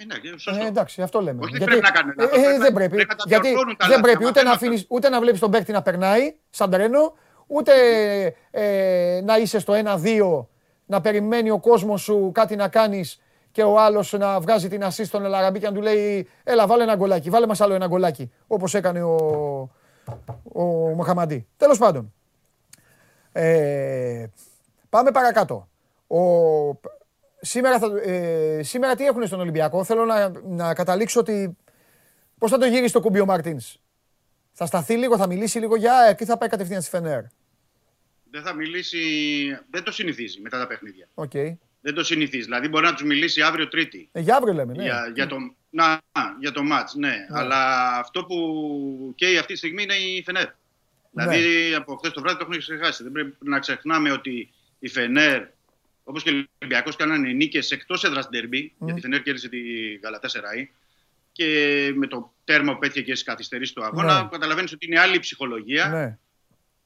[0.00, 0.64] Ε, ναι, σωστό.
[0.64, 1.40] Ε, εντάξει, αυτό λέμε.
[1.44, 2.94] Όχι, δεν πρέπει να κάνουν λάθος, ε, πρέπει να- δεν πρέπει.
[2.94, 4.86] πρέπει να τα γιατί διορθώνουν τα δεν λάθη, πρέπει άμα ούτε δεν να, τα- αφήνεις,
[4.88, 7.14] ούτε να βλέπεις τον παίκτη να περνάει σαν τρένο,
[7.46, 7.72] ούτε
[8.50, 10.46] ε, να είσαι στο 1-2,
[10.86, 13.22] να περιμένει ο κόσμος σου κάτι να κάνεις
[13.52, 16.82] και ο άλλος να βγάζει την assist στον Ελαραμπή και να του λέει Έλα, βάλε
[16.82, 18.32] ένα γκολάκι, βάλε μας άλλο ένα γκολάκι.
[18.46, 19.14] Όπως έκανε ο,
[20.52, 20.62] ο
[20.94, 21.46] Μοχαμαντή.
[21.56, 22.12] Τέλος πάντων.
[23.32, 24.26] Ε,
[24.88, 25.68] πάμε παρακάτω.
[26.06, 26.18] Ο,
[27.40, 31.56] σήμερα, θα, ε, σήμερα τι έχουν στον Ολυμπιακό; Θέλω να, να καταλήξω ότι.
[32.38, 33.76] Πώς θα το γυρίσει το κουμπί ο Μαρτίνς;
[34.52, 37.22] Θα σταθεί λίγο, θα μιλήσει λίγο για ΑΕΚ ή θα πάει κατευθείαν στη Φενέρ;
[38.30, 38.98] Δεν θα μιλήσει.
[39.70, 41.08] Δεν το συνηθίζει μετά τα παιχνίδια.
[41.14, 41.32] Οκ.
[41.80, 42.44] Δεν το συνηθίζει.
[42.44, 44.08] Δηλαδή, μπορεί να τους μιλήσει αύριο Τρίτη.
[44.12, 44.82] Ε, για αύριο λέμε, ναι.
[44.82, 45.36] Για, για, το,
[45.70, 46.00] να,
[46.38, 47.26] για το μάτς, ναι.
[47.30, 48.36] Αλλά αυτό που
[49.14, 50.48] καίει αυτή τη στιγμή είναι η Φενέρ.
[51.10, 53.02] Δηλαδή, από χθες το βράδυ το έχουν ξεχάσει.
[53.02, 55.42] Δεν πρέπει να ξεχνάμε ότι η Φενέρ,
[56.08, 59.58] όπως και ο Ολυμπιακός, κάνανε νίκες εκτός έδρας ντερμπι, γιατί η Φενέρ κέρδισε τη
[60.02, 60.70] Γαλατασαράι.
[61.32, 61.46] Και
[61.94, 64.28] με το τέρμα που πέτυχε και στις καθυστερήσεις του αγώνα, Ναι.
[64.30, 65.86] καταλαβαίνεις ότι είναι άλλη η ψυχολογία.
[65.88, 66.18] Ναι.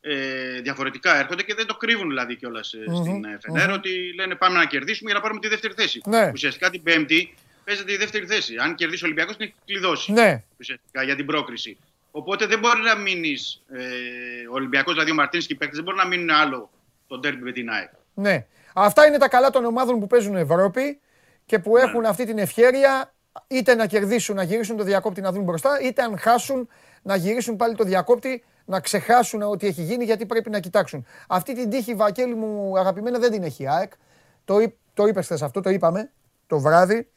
[0.00, 3.74] Ε, διαφορετικά έρχονται και δεν το κρύβουν δηλαδή κιόλας Μμμ, στην ε, Φενέρ μμμ.
[3.74, 6.00] ότι λένε πάμε να κερδίσουμε για να πάρουμε τη δεύτερη θέση.
[6.06, 6.30] Ναι.
[6.34, 7.34] Ουσιαστικά την Πέμπτη
[7.64, 8.56] παίζεται η δεύτερη θέση.
[8.58, 10.42] Αν κερδίσει ο Ολυμπιακός, την έχει κλειδώσει Ναι.
[10.58, 11.76] ουσιαστικά για την πρόκριση.
[12.10, 13.80] Οπότε δεν μπορεί να μείνεις ε,
[14.50, 16.70] ο Ολυμπιακός, δηλαδή ο Μαρτίνη και οι παίκτε, δεν μπορεί να μείνουν άλλο
[17.06, 17.90] το ντέρμπι με την ΑΕΚ.
[18.14, 18.46] ναι.
[18.74, 21.00] Αυτά είναι τα καλά των ομάδων που παίζουν Ευρώπη
[21.46, 23.12] και που έχουν αυτή την ευχέρεια
[23.46, 26.68] είτε να κερδίσουν, να γυρίσουν το διακόπτη να δουν μπροστά, είτε αν χάσουν
[27.02, 31.06] να γυρίσουν πάλι το διακόπτη να ξεχάσουν ότι έχει γίνει γιατί πρέπει να κοιτάξουν.
[31.28, 33.92] Αυτή την τύχη, Βακέλη μου αγαπημένα, δεν την έχει η ΑΕΚ.
[34.44, 36.10] Το, είπ- το είπες χθες αυτό, το είπαμε
[36.46, 37.10] το βράδυ.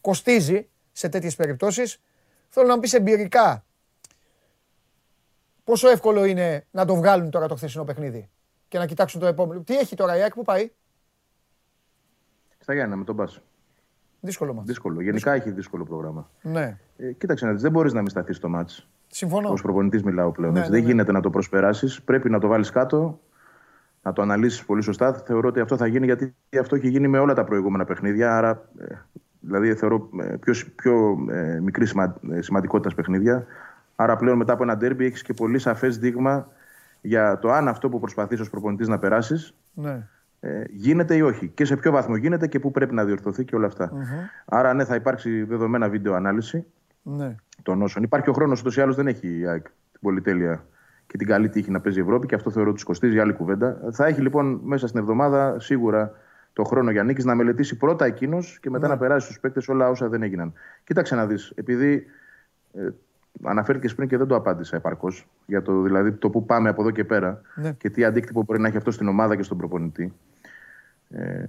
[0.00, 2.00] Κοστίζει σε τέτοιες περιπτώσεις.
[2.48, 3.64] Θέλω να μου πεις εμπειρικά
[5.64, 8.28] πόσο εύκολο είναι να το βγάλουν τώρα το χθεσινό παιχνίδι;
[8.74, 9.60] Και να κοιτάξουν το επόμενο.
[9.60, 10.70] Τι έχει τώρα η ΑΕΚ, πού πάει;
[12.58, 13.42] Στα Γιάννα με τον Πάσο.
[14.20, 14.64] Δύσκολο μας.
[14.64, 15.00] Δύσκολο.
[15.00, 16.30] Γενικά έχει δύσκολο πρόγραμμα.
[16.42, 18.88] Ναι, Ε, κοίταξε να δεις, δεν μπορείς να μην σταθείς στο μάτς.
[19.06, 19.48] συμφωνώ.
[19.48, 20.52] Ω προπονητής μιλάω πλέον.
[20.52, 20.70] Ναι, έτσι.
[20.70, 20.92] ναι, δεν ναι.
[20.92, 22.02] γίνεται να το προσπεράσεις.
[22.02, 23.20] Πρέπει να το βάλεις κάτω,
[24.02, 25.12] να το αναλύσεις πολύ σωστά.
[25.12, 28.36] Θεωρώ ότι αυτό θα γίνει γιατί αυτό έχει γίνει με όλα τα προηγούμενα παιχνίδια.
[28.36, 28.94] Άρα, ε,
[29.40, 33.46] δηλαδή, θεωρώ ε, πιο, σ- πιο ε, μικρή σημα, ε, σημαντικότητας παιχνίδια.
[33.96, 36.48] Άρα, πλέον μετά από ένα ντέρμπι έχεις και πολύ σαφές δείγμα
[37.06, 40.06] για το αν αυτό που προσπαθείς ως προπονητής να περάσεις Ναι.
[40.40, 41.48] ε, γίνεται ή όχι.
[41.48, 43.92] Και σε ποιο βαθμό γίνεται και πού πρέπει να διορθωθεί και όλα αυτά.
[44.44, 46.64] Άρα, ναι, θα υπάρξει δεδομένα βίντεο ανάλυση
[47.02, 47.34] Ναι.
[47.62, 48.02] των όσων.
[48.02, 50.64] Υπάρχει ο χρόνος ούτως ή άλλως δεν έχει η ΑΕΚ την πολυτέλεια
[51.06, 53.32] και την καλή τύχη να παίζει η Ευρώπη και αυτό θεωρώ ότι τους κοστίζει άλλη
[53.32, 53.78] κουβέντα.
[53.92, 56.12] Θα έχει λοιπόν μέσα στην εβδομάδα σίγουρα
[56.52, 59.88] το χρόνο για νίκη να μελετήσει πρώτα εκείνος και μετά να περάσει στους παίκτες όλα
[59.88, 60.52] όσα δεν έγιναν.
[60.84, 62.06] Κοίταξε να δεις, επειδή
[62.74, 62.88] ε,
[63.42, 66.90] αναφέρθηκε πριν και δεν το απάντησα επαρκώς για το, δηλαδή, το που πάμε από εδώ
[66.90, 67.72] και πέρα Ναι.
[67.72, 70.12] και τι αντίκτυπο μπορεί να έχει αυτό στην ομάδα και στον προπονητή.
[71.10, 71.44] Ε,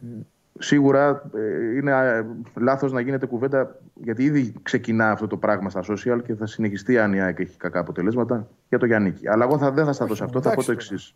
[0.60, 2.26] σίγουρα ε, είναι ε,
[2.60, 6.98] λάθος να γίνεται κουβέντα γιατί ήδη ξεκινά αυτό το πράγμα στα social και θα συνεχιστεί
[7.00, 9.28] αν η ΑΕΚ έχει κακά αποτελέσματα για το Γιάννικη.
[9.28, 11.16] Αλλά εγώ θα, δεν θα σταθώ σε αυτό, θα πω το εντάξει εξής.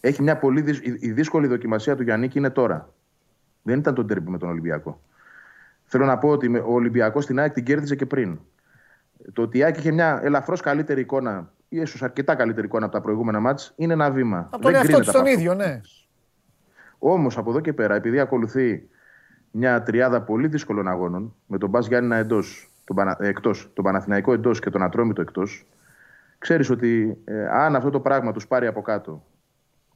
[0.00, 0.78] Έχει μια πολύ δυσ...
[0.78, 2.88] η- Η δύσκολη δοκιμασία του Γιάννικη είναι τώρα.
[3.62, 5.00] Δεν ήταν το τέρπι με τον Ολυμπιακό.
[5.84, 8.38] Θέλω να πω ότι με- ο Ολυμπιακός στην ΑΕΚ την κέρδιζε και πριν.
[9.32, 12.94] Το ότι η ΑΕΚ είχε μια ελαφρώς καλύτερη εικόνα ή ίσως αρκετά καλύτερη εικόνα από
[12.94, 14.38] τα προηγούμενα μάτς είναι ένα βήμα.
[14.38, 15.40] Από τον Δεν εαυτό κρίνεται της τον από αυτό.
[15.40, 15.80] ίδιο, ναι.
[16.98, 18.88] Όμως από εδώ και πέρα, επειδή ακολουθεί
[19.50, 23.16] μια τριάδα πολύ δύσκολων αγώνων, με τον Μπα Γιάννηνα εντός, τον, Πανα...
[23.20, 25.66] εκτός, τον Παναθηναϊκό εντός και τον Ατρόμητο εκτός,
[26.38, 29.24] ξέρεις ότι ε, αν αυτό το πράγμα τους πάρει από κάτω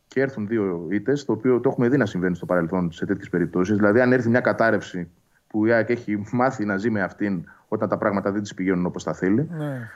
[0.07, 3.29] και έρθουν δύο ήττες, το οποίο το έχουμε δει να συμβαίνει στο παρελθόν σε τέτοιες
[3.29, 5.11] περιπτώσεις, δηλαδή αν έρθει μια κατάρρευση
[5.51, 8.87] που η ΑΕΚ έχει μάθει να ζει με αυτήν όταν τα πράγματα δεν της πηγαίνουν
[8.87, 9.89] όπως τα θέλει, ναι.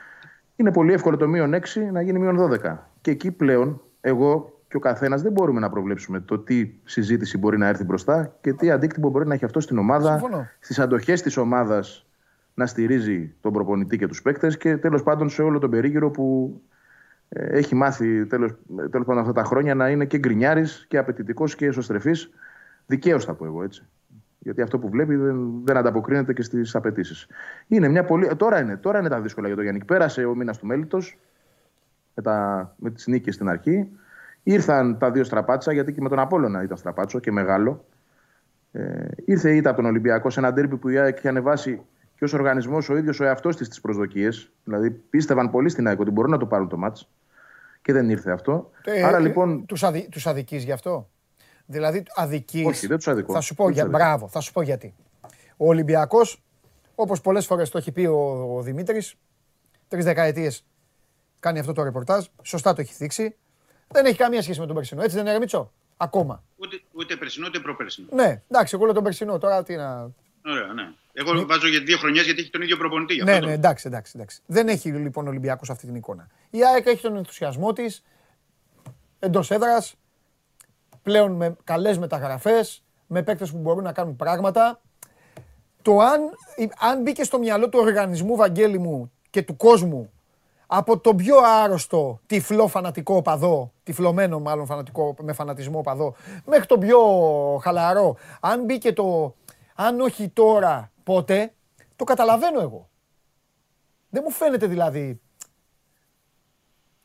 [0.55, 1.61] είναι πολύ εύκολο το μείον 6
[1.91, 2.77] να γίνει μείον 12.
[3.01, 7.57] Και εκεί πλέον εγώ και ο καθένας δεν μπορούμε να προβλέψουμε το τι συζήτηση μπορεί
[7.57, 10.47] να έρθει μπροστά και τι αντίκτυπο μπορεί να έχει αυτό στην ομάδα, Συμφωνώ.
[10.59, 12.07] στις αντοχές της ομάδας
[12.53, 16.61] να στηρίζει τον προπονητή και τους παίκτες και τέλος πάντων σε όλο τον περίγυρο που
[17.29, 21.55] ε, έχει μάθει τέλος, τέλος πάντων αυτά τα χρόνια να είναι και γκρινιάρης και απαιτητικός
[21.55, 22.29] και εσωστρεφής.
[22.85, 23.85] Δικαίως θα πω εγώ έτσι.
[24.45, 27.27] Γιατί αυτό που βλέπει δεν, δεν ανταποκρίνεται και στις απαιτήσεις.
[27.67, 28.35] Είναι μια πολύ...
[28.35, 29.85] τώρα, είναι, τώρα είναι τα δύσκολα για τον Γιάννη.
[29.85, 31.17] Πέρασε ο μήνας του Μέλητος
[32.13, 32.73] με, τα...
[32.77, 33.89] με τις νίκες στην αρχή.
[34.43, 37.85] Ήρθαν τα δύο στραπάτσα, γιατί και με τον Απόλλωνα ήταν στραπάτσο και μεγάλο.
[38.71, 41.81] Ε, ήρθε η ήττα από τον Ολυμπιακό σε ένα ντέρμπι που η ΑΕΚ είχε ανεβάσει
[42.15, 44.51] και ως οργανισμός ο ίδιος ο εαυτός της τις προσδοκίες.
[44.63, 47.09] Δηλαδή πίστευαν πολύ στην ΑΕΚ ότι μπορούν να το πάρουν το μάτς.
[47.81, 48.71] Και δεν ήρθε αυτό.
[48.83, 49.65] Ε, Άρα ε, λοιπόν.
[49.65, 50.07] Τους, αδει...
[50.11, 51.09] τους αδικείς γι' αυτό;
[51.65, 52.65] Δηλαδή αδικείς...
[52.65, 53.33] Όχι, δεν τους αδικώ.
[53.33, 53.83] Θα σου πω, Δεν για...
[53.83, 54.05] τους αδικώ.
[54.09, 54.93] μπράβο, θα σου πω γιατί.
[55.57, 56.41] Ο Ολυμπιακός,
[56.95, 59.15] όπως πολλές φορές το έχει πει ο, ο Δημήτρης,
[59.87, 60.65] τρεις δεκαετίες
[61.39, 63.35] κάνει αυτό το ρεπορτάζ, σωστά το έχει θίξει.
[63.87, 66.43] Δεν έχει καμία σχέση με τον Περσινό, έτσι δεν είναι Ρεμίτσο, ακόμα.
[66.55, 68.07] Ούτε, ούτε περσινό ούτε προπερσινό.
[68.11, 70.11] Ναι, εντάξει, εγώ λέω τον Περσινό, τώρα τι να...
[70.45, 70.91] Ωραία, ναι.
[71.13, 73.13] Εγώ βάζω για δύο χρονιές γιατί έχει τον ίδιο προπονητή.
[73.13, 74.41] γι' Ναι, αυτό ναι, το- εντάξει, εντάξει, εντάξει.
[74.45, 76.27] Δεν έχει λοιπόν ο Ολυμπιακός αυτή την εικόνα.
[76.49, 78.03] Η ΑΕΚ έχει τον ενθουσιασμό της
[79.19, 79.95] εντός έδρας,
[81.05, 84.81] πλέον με καλές μεταγραφές, με παίκτες που μπορούν να κάνουν πράγματα.
[85.81, 86.21] Το αν,
[86.79, 90.11] αν μπήκε στο μυαλό του οργανισμού, Βαγγέλη μου, και του κόσμου,
[90.67, 96.15] από τον πιο άρρωστο τυφλό φανατικό οπαδό, τυφλωμένο μάλλον φανατικό, με φανατισμό οπαδό,
[96.45, 96.99] μέχρι τον πιο
[97.61, 99.35] χαλαρό, αν μπήκε το,
[99.75, 101.53] αν όχι τώρα, πότε,
[101.95, 102.89] το καταλαβαίνω εγώ.
[104.09, 105.19] Δεν μου φαίνεται δηλαδή.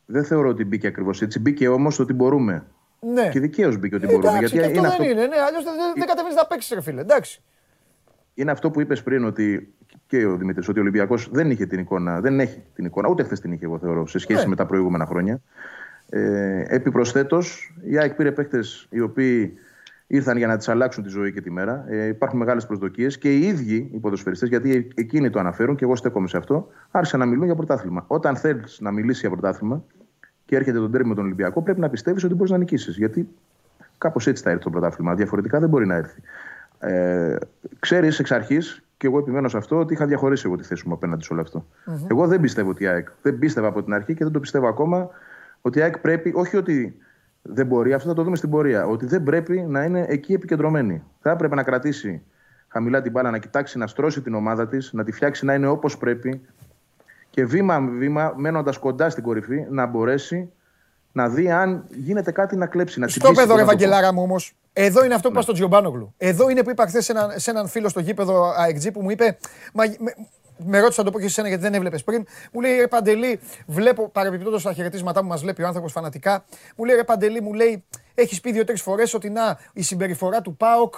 [0.07, 1.39] Δεν θεωρώ ότι μπήκε ακριβώς έτσι.
[1.39, 2.67] Μπήκε όμως ότι μπορούμε.
[3.01, 3.29] Ναι.
[3.29, 4.29] Και δικαίως μπήκε ότι Ε, μπορούμε.
[4.29, 5.37] Εντάξει, Γιατί και αυτό είναι δεν αυτό, είναι.
[5.37, 7.01] Ναι, αλλιώς δεν, δεν κατεβαίνει να παίξεις, ρε φίλε.
[7.01, 7.43] Εντάξει.
[8.35, 9.75] είναι αυτό που είπες πριν ότι
[10.07, 13.23] και ο Δημήτρης, ότι ο Ολυμπιακός δεν είχε την εικόνα, δεν έχει την εικόνα, ούτε
[13.23, 14.49] χθες την είχε, εγώ θεωρώ, σε σχέση Ναι.
[14.49, 15.41] με τα προηγούμενα χρόνια.
[16.09, 18.61] Ε, Επιπροσθέτως, η ΑΕΚ πήρε παίχτε
[18.91, 19.55] οι οποίοι
[20.07, 21.85] ήρθαν για να τη αλλάξουν τη ζωή και τη μέρα.
[21.89, 25.97] Ε, υπάρχουν μεγάλες προσδοκίες και οι ίδιοι οι ποδοσφαιριστές, γιατί εκείνοι το αναφέρουν και εγώ
[25.97, 28.05] στέκομαι σε αυτό, άρχισαν να μιλούν για πρωτάθλημα.
[28.07, 29.85] Όταν θέλεις να μιλήσεις για πρωτάθλημα
[30.51, 32.97] και έρχεται τον τέρμι με τον Ολυμπιακό, πρέπει να πιστεύεις ότι μπορείς να νικήσεις.
[32.97, 33.29] Γιατί
[33.99, 35.15] κάπως έτσι θα έρθει το πρωτάθλημα.
[35.15, 36.21] Διαφορετικά δεν μπορεί να έρθει.
[36.79, 37.37] Ε,
[37.79, 40.95] Ξέρεις εξ αρχής, και εγώ επιμένω σε αυτό, ότι είχα διαχωρίσει εγώ τη θέση μου
[40.95, 41.67] απέναντι σε όλο αυτό.
[42.11, 44.69] Εγώ δεν πιστεύω ότι η ΑΕΚ, δεν πίστευα από την αρχή και δεν το πιστεύω
[44.69, 45.09] ακόμα,
[45.61, 46.97] ότι η ΑΕΚ πρέπει, όχι ότι
[47.43, 51.03] δεν μπορεί, αυτό θα το δούμε στην πορεία, ότι δεν πρέπει να είναι εκεί επικεντρωμένη.
[51.21, 52.23] Θα έπρεπε να κρατήσει
[52.69, 55.67] χαμηλά την μπάλα, να κοιτάξει να στρώσει την ομάδα της, να τη φτιάξει να είναι
[55.67, 56.41] όπως πρέπει
[57.31, 60.53] και βήμα με βήμα, μένοντας κοντά στην κορυφή, να μπορέσει
[61.13, 63.01] να δει αν γίνεται κάτι να κλέψει.
[63.01, 63.79] Να Στο τσιμπήσει, παιδό, πώς ρε να το πω.
[63.89, 64.55] Βαγγελάρα μου όμως.
[64.73, 66.15] Εδώ είναι αυτό που είπα στον Τζιομπάνογλου.
[66.17, 69.11] Εδώ είναι που είπα χθες σε, έναν- σε έναν φίλο στο γήπεδο ΑΕΚΤΖ που μου
[69.11, 69.39] είπε.
[69.73, 70.15] Μα, με,
[70.65, 72.27] με ρώτησε να το πω και σε εσένα γιατί δεν έβλεπες πριν.
[72.53, 76.45] Μου λέει ρε Παντελή, βλέπω παρεμπιπτόντως τα χαιρετίσματά μου, μας βλέπει ο άνθρωπος φανατικά.
[76.77, 77.85] Μου λέει ρε Παντελή, μου λέει,
[78.15, 80.95] έχεις πει δύο-τρεις φορές ότι να η συμπεριφορά του ΠΑΟΚ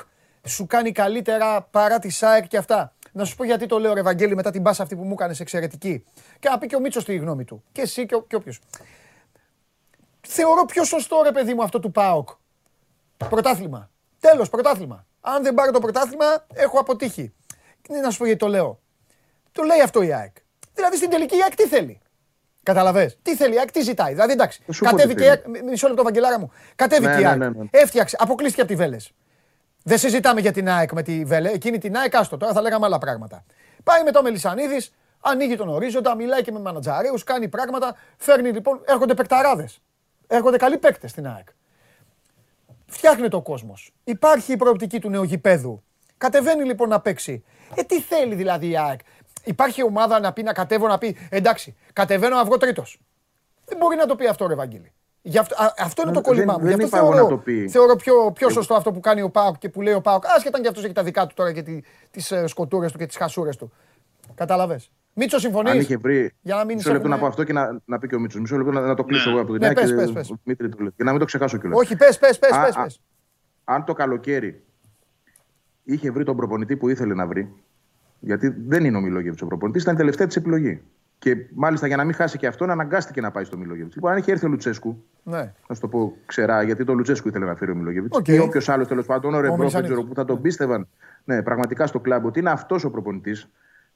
[0.47, 2.93] σου κάνει καλύτερα παρά τη ΣΑΕΚ και αυτά.
[3.13, 5.35] Να σου πω γιατί το λέω, ρε Βαγγέλη, μετά την πάσα αυτή που μου έκανε
[5.41, 6.05] εξαιρετική.
[6.39, 7.65] Και να πει και ο Μίτσος τη γνώμη του.
[7.73, 8.61] Και εσύ και, ο- και όποιος.
[10.21, 12.29] Θεωρώ πιο σωστό, ρε παιδί μου, αυτό του ΠΑΟΚ.
[13.29, 13.91] Πρωτάθλημα.
[14.21, 15.07] Τέλος, πρωτάθλημα.
[15.21, 17.33] Αν δεν πάρω το πρωτάθλημα, έχω αποτύχει.
[17.89, 18.81] Ναι, να σου πω γιατί το λέω.
[19.53, 20.33] Το λέει αυτό η ΑΕΚ.
[20.75, 22.01] Δηλαδή στην τελική η ΑΕΚ τι θέλει;
[22.63, 25.27] Καταλαβες; Τι θέλει η ΑΕΚ, τι ζητάει; Δηλαδή εντάξει, Θα σου πω τι κατέβηκε η
[25.29, 25.43] θέλει.
[25.55, 25.63] ΑΕΚ.
[25.65, 26.51] μ- Μισό λεπτό, Βαγγελάρα μου.
[26.75, 27.39] Κατέβηκε Ναι, η ναι, ΑΕΚ.
[27.39, 27.65] ναι, ναι.
[27.71, 29.13] Έφτιαξε, αποκλείστηκε από τη Βέλες.
[29.85, 31.51] Δεν συζητάμε για την ΑΕΚ με τη Βέλε.
[31.51, 32.37] Εκείνη την ΑΕΚ, άστο.
[32.37, 33.45] Τώρα θα λέγαμε άλλα πράγματα.
[33.85, 37.97] Πάει με το Μελισανίδης, ανοίγει τον ορίζοντα, μιλάει και με μανατζαρέου, κάνει πράγματα.
[38.17, 39.81] Φέρνει λοιπόν, έρχονται παικταράδες.
[40.27, 41.49] Έρχονται καλοί παίκτες στην ΑΕΚ.
[42.87, 43.93] Φτιάχνεται ο κόσμος.
[44.05, 45.83] Υπάρχει η προοπτική του νέου γηπέδου.
[46.19, 47.45] Κατεβαίνει λοιπόν να παίξει.
[47.75, 49.01] Ε, τι θέλει δηλαδή η ΑΕΚ;
[49.45, 53.01] Υπάρχει ομάδα να πει να κατέβω να πει εντάξει, κατεβαίνω να βγω τρίτος.
[53.65, 54.93] Δεν μπορεί να το πει αυτό, ρε Βαγγέλη.
[55.25, 56.59] Γι' αυτό, α, αυτό είναι το Δεν- κόλλημά μου.
[56.59, 57.69] δεν Γι' αυτό είπα εγώ θεωρώ, να το πει.
[57.69, 60.25] θεωρώ πιο, πιο σωστό αυτό που κάνει ο Πάοκ και που λέει ο Πάοκ.
[60.37, 63.07] Άσχετα αν και αυτός έχει τα δικά του τώρα και τις ε, σκοτούρες του και
[63.07, 63.73] τις χασούρες του.
[64.35, 64.81] Κατάλαβε.
[65.15, 66.33] Μίτσο, συμφωνείς; Αν είχε βρει.
[66.41, 68.19] Για να μην Μισό λεπτό έχουμε- να πω αυτό και να, να πει και ο
[68.21, 68.41] Μίτσο.
[68.41, 69.35] Μισό λεπτό να, να το κλείσω Ναι.
[69.35, 70.31] εγώ από την Ναι, ΑΕΚ πες, και πες, πες.
[70.31, 70.93] ο Δημήτρη το λέει.
[70.97, 71.79] Και να μην το ξεχάσω κιόλας.
[71.79, 73.01] Όχι, πες, πες, πες, Α, πες, α, πες.
[73.65, 74.65] Αν το καλοκαίρι
[75.85, 77.53] είχε βρει τον προπονητή που ήθελε να βρει,
[78.21, 80.83] γιατί δεν είναι ο Μιλόγεβιτς ο προπονητής, ήταν η τελευταία της επιλογή.
[81.23, 83.95] Και μάλιστα για να μην χάσει και αυτόν, αναγκάστηκε να πάει στο Μιλόγεβιτς.
[83.95, 85.53] Λοιπόν, αν είχε έρθει ο Λουτσέσκου, Ναι.
[85.69, 88.17] να σου το πω ξερά, γιατί το Λουτσέσκου ήθελε να φέρει ο Μιλόγεβιτς.
[88.17, 88.29] Οκ.
[88.29, 89.93] Ή όποιος άλλος τέλος πάντων, ο Ρεμπρόφ, δεν Μελισανίδης.
[89.95, 90.89] ξέρω που θα τον πίστευαν
[91.25, 93.49] ναι, πραγματικά στο κλαμπ ότι είναι αυτός ο προπονητής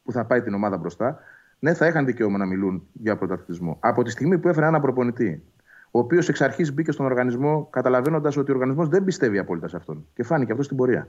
[0.04, 1.18] που θα πάει την ομάδα μπροστά.
[1.58, 3.76] Ναι, θα είχαν δικαίωμα να μιλούν για πρωταθλητισμό.
[3.80, 5.42] Από τη στιγμή που έφερε ένα προπονητή,
[5.90, 9.76] ο οποίος εξ αρχής μπήκε στον οργανισμό, καταλαβαίνοντας ότι ο οργανισμός δεν πιστεύει απόλυτα σε
[9.76, 10.06] αυτόν.
[10.14, 11.08] Και φάνηκε αυτό στην πορεια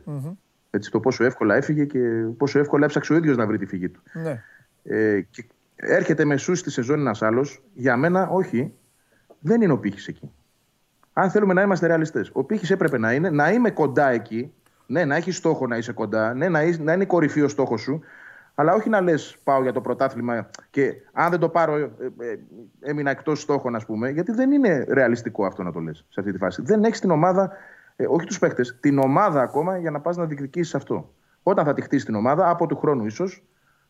[0.70, 2.00] Έτσι, το πόσο εύκολα έφυγε και
[2.38, 4.02] πόσο εύκολα έψαξε ο ίδιος να βρει τη φυγή του.
[4.14, 4.44] ναι.
[4.90, 5.46] Ε, και
[5.78, 7.64] έρχεται μεσού στη σεζόν ένας άλλος.
[7.74, 8.74] Για μένα, όχι,
[9.40, 10.32] δεν είναι ο πύχης εκεί.
[11.14, 14.54] Αν θέλουμε να είμαστε ρεαλιστές, ο πύχης έπρεπε να είναι να είμαι κοντά εκεί.
[14.86, 16.34] Ναι, να έχεις στόχο να είσαι κοντά.
[16.34, 18.02] Ναι, να, είσαι- να είναι κορυφή ο στόχος σου.
[18.56, 22.38] Αλλά όχι να λες πάω για το πρωτάθλημα και αν δεν το πάρω, ε, ε,
[22.80, 24.10] έμεινα εκτός στόχων, ας πούμε.
[24.10, 26.62] Γιατί δεν είναι ρεαλιστικό αυτό να το λες σε αυτή τη φάση.
[26.62, 27.52] Δεν έχεις την ομάδα,
[27.96, 31.14] ε, όχι τους παίκτες, την ομάδα ακόμα για να πας να διεκδικήσεις αυτό.
[31.44, 33.44] Όταν θα τη χτίσεις την ομάδα, από του χρόνου ίσως,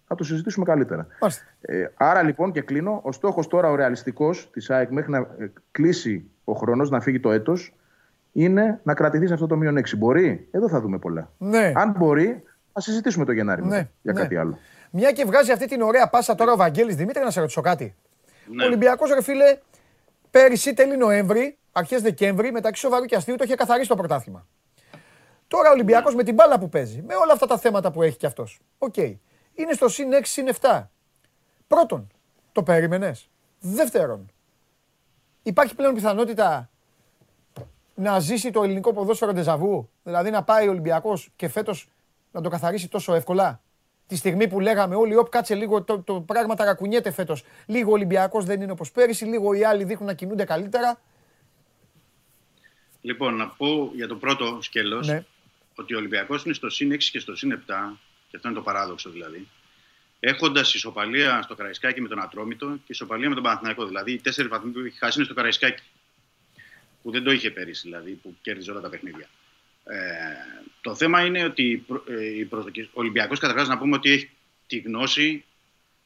[0.07, 1.07] θα το συζητήσουμε καλύτερα.
[1.21, 1.43] Μάλιστα.
[1.61, 2.99] Ε, άρα λοιπόν και κλείνω.
[3.03, 7.19] Ο στόχος τώρα ο ρεαλιστικός της ΑΕΚ μέχρι να ε, κλείσει ο χρόνος, να φύγει
[7.19, 7.73] το έτος,
[8.31, 9.97] είναι να κρατηθεί σε αυτό το μείον 6.
[9.97, 11.31] Μπορεί, εδώ θα δούμε πολλά.
[11.37, 11.71] Ναι.
[11.75, 12.43] Αν μπορεί,
[12.73, 14.19] θα συζητήσουμε το Γενάρη Ναι, μετά για ναι.
[14.19, 14.57] κάτι άλλο.
[14.91, 17.95] Μια και βγάζει αυτή την ωραία πάσα τώρα ο Βαγγέλης Δημήτρη, να σε ρωτήσω κάτι.
[18.61, 19.57] Ο Ολυμπιακός, ρε φίλε,
[20.31, 24.47] πέρυσι τέλη Νοέμβρη, αρχές Δεκέμβρη, μεταξύ σοβαρού και αστείου, το είχε καθαρίσει το πρωτάθλημα.
[25.47, 28.17] Τώρα ο Ολυμπιακός με την μπάλα που παίζει, με όλα αυτά τα θέματα που έχει
[28.17, 28.59] κι αυτός.
[28.77, 28.95] Οκ.
[29.57, 30.83] Είναι στο συν 6, συν 7.
[31.67, 32.07] Πρώτον,
[32.51, 33.29] το περίμενες.
[33.59, 34.31] Δεύτερον,
[35.43, 36.69] υπάρχει πλέον πιθανότητα
[37.95, 39.89] να ζήσει το ελληνικό ποδόσφαιρο ντεζαβού.
[40.03, 41.89] Δηλαδή να πάει ο Ολυμπιακός και φέτος
[42.31, 43.61] να το καθαρίσει τόσο εύκολα;
[44.07, 47.43] Τη στιγμή που λέγαμε όλοι, όπ, κάτσε λίγο, το, το πράγμα ταρακουνιέται φέτος.
[47.65, 50.99] Λίγο ο Ολυμπιακός δεν είναι όπως πέρυσι, λίγο οι άλλοι δείχνουν να κινούνται καλύτερα.
[53.01, 55.25] Λοιπόν, να πω για το πρώτο σκέλος Ναι.
[55.75, 57.99] ότι ο Ολυμπιακός είναι στο συν 6 και στο συν 7,
[58.39, 59.47] και αυτό είναι το παράδοξο δηλαδή,
[60.19, 63.85] έχοντας ισοπαλία στο Καραϊσκάκι με τον Ατρόμητο και ισοπαλία με τον Παναθηναϊκό.
[63.85, 65.83] Δηλαδή, οι τέσσερις βαθμοί που έχει χάσει είναι στο Καραϊσκάκι.
[67.03, 69.29] Που δεν το είχε πέρυσι, δηλαδή, που κέρδιζε όλα τα παιχνίδια.
[69.83, 69.97] Ε,
[70.81, 74.11] το θέμα είναι ότι οι προ- ε, οι προσδοκίες- ο Ολυμπιακός καταρχάς να πούμε ότι
[74.11, 74.29] έχει
[74.67, 75.45] τη γνώση,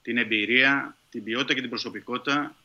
[0.01, 2.55] την εμπειρία, την ποιότητα και την προσωπικότητα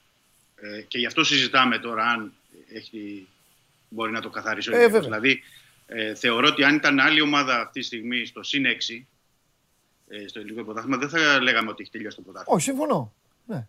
[0.57, 2.33] ε, και γι' αυτό συζητάμε τώρα αν
[2.73, 3.27] έχει,
[3.89, 5.07] μπορεί να το καθαρίσει ο Ε, Ολυμπιακός.
[5.09, 5.21] βέβαια.
[5.21, 5.43] Δηλαδή,
[5.87, 9.03] ε, θεωρώ ότι αν ήταν άλλη ομάδα αυτή τη στιγμή στο συν 6, ε,
[10.27, 12.57] στο ελληνικό πρωτάθλημα, δεν θα λέγαμε ότι έχει τελειώσει το πρωτάθλημα.
[12.57, 13.13] Όχι, συμφωνώ.
[13.47, 13.67] Ναι.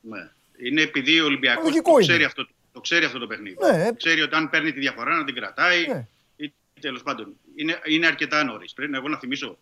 [0.00, 0.28] Ναι.
[0.58, 2.06] Είναι επειδή ο Ολυμπιακός Λογικό το, είναι.
[2.06, 3.56] ξέρει αυτό, το ξέρει αυτό το παιχνίδι.
[3.60, 3.88] Ναι.
[3.96, 5.86] Ξέρει ότι αν παίρνει τη διαφορά να την κρατάει.
[5.86, 6.06] Ναι.
[6.36, 7.36] Ή, τέλος πάντων.
[7.56, 8.72] Είναι, είναι αρκετά νωρίς.
[8.72, 9.58] Πρέπει να εγώ να θυμίσω.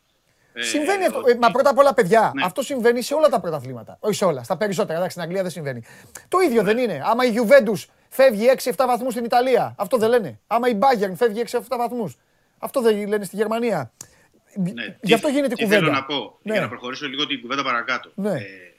[0.52, 1.18] ε, Συμβαίνει αυτό.
[1.18, 2.44] ότι- Ε, μα πρώτα απ' όλα, παιδιά, Ναι.
[2.44, 3.96] αυτό συμβαίνει σε όλα τα πρωταθλήματα.
[4.00, 4.92] Όχι σε όλα, στα περισσότερα.
[4.94, 5.82] Εντάξει, στην Αγγλία δεν συμβαίνει.
[6.28, 7.02] Το ίδιο δεν είναι.
[7.04, 10.40] Άμα η Juventus φεύγει 6-7 βαθμούς στην Ιταλία, αυτό δεν λένε.
[10.46, 12.16] Άμα η Bayern φεύγει 6-7 βαθμούς,
[12.58, 13.92] αυτό δεν λένε στη Γερμανία.
[14.56, 14.96] Ναι.
[15.02, 15.80] Γι' αυτό Τι- γίνεται η τι κουβέντα.
[15.82, 16.52] θέλω να πω, Ναι.
[16.52, 18.10] για να προχωρήσω λίγο την κουβέντα παρακάτω.
[18.14, 18.30] Ναι.
[18.32, 18.72] Ε,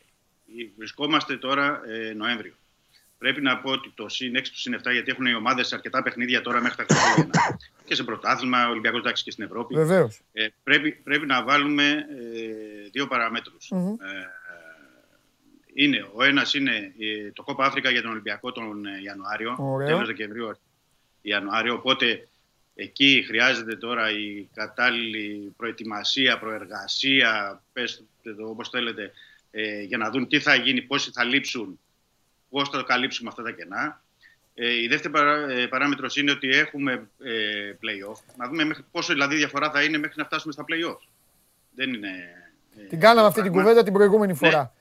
[0.77, 2.53] βρισκόμαστε τώρα ε, Νοέμβριο.
[3.18, 6.03] Πρέπει να πω ότι το συν 6 του συν 7, γιατί έχουν οι ομάδες αρκετά
[6.03, 9.76] παιχνίδια τώρα μέχρι τα Χριστούγεννα και σε πρωτάθλημα, Ολυμπιακός εντάξει και στην Ευρώπη.
[9.76, 10.22] Βεβαίως.
[10.34, 13.68] Ε, πρέπει, πρέπει να βάλουμε ε, δύο παραμέτρους.
[13.72, 13.88] Μμμ.
[13.88, 13.95] Ε,
[15.73, 19.88] είναι, ο ένας είναι ε, το Κόπα Αφρικα για τον Ολυμπιακό τον ε, Ιανουάριο, Ωραίο.
[19.88, 20.57] τέλος Δεκεμβρίου,
[21.22, 22.27] Ιανουάριο, οπότε
[22.76, 29.11] εκεί χρειάζεται τώρα η κατάλληλη προετοιμασία, προεργασία, πες το όπως θέλετε,
[29.52, 31.80] ε, για να δουν τι θα γίνει, πόσοι θα λείψουν,
[32.49, 34.03] πώς θα καλύψουμε αυτά τα κενά.
[34.57, 36.91] Ε, η δεύτερη παρά, ε, παράμετρος είναι ότι έχουμε
[37.23, 38.19] ε, play-off.
[38.38, 41.07] Να δούμε μέχρι, πόσο δηλαδή διαφορά θα είναι μέχρι να φτάσουμε στα play-off.
[41.76, 42.10] Δεν είναι...
[42.77, 43.61] ε, Την κάναμε το αυτή την πράγμα.
[43.69, 44.73] κουβέντα την προηγούμενη φορά.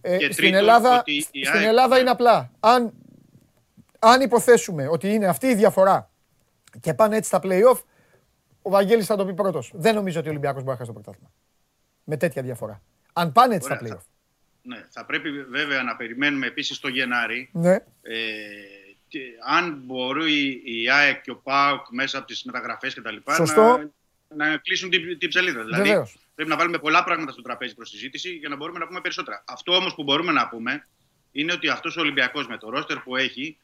[0.00, 2.50] Ε, Και στην τρίτον, Ελλάδα, ότι η στην ΑΕΚ- Ελλάδα είναι απλά.
[2.60, 2.92] Αν,
[3.98, 6.10] αν υποθέσουμε ότι είναι αυτή η διαφορά
[6.80, 7.80] και πάνε έτσι στα play-off,
[8.62, 9.70] ο Βαγγέλης θα το πει πρώτος.
[9.74, 11.30] Δεν νομίζω ότι ο Ολυμπιακός μπορεί να χάσει το πρωτάθλημα.
[12.04, 12.82] Με τέτοια διαφορά.
[13.12, 14.04] Αν πάνε έτσι στα Ωραία, play-off.
[14.62, 17.74] Ναι, θα πρέπει βέβαια να περιμένουμε επίσης το Γενάρη Ναι.
[17.74, 17.82] ε,
[19.08, 23.34] και αν μπορεί η ΑΕΚ και ο ΠΑΟΚ μέσα από τις μεταγραφές και τα λοιπά
[23.34, 23.90] Σωστό.
[24.28, 25.62] να, να κλείσουν την, την ψελίδα.
[25.64, 26.16] Δηλαδή Βεβαίως.
[26.34, 29.44] πρέπει να βάλουμε πολλά πράγματα στο τραπέζι προς συζήτηση για να μπορούμε να πούμε περισσότερα.
[29.46, 30.86] Αυτό όμως που μπορούμε να πούμε
[31.32, 33.58] είναι ότι αυτός ο Ολυμπιακός με το ρόστερ που έχει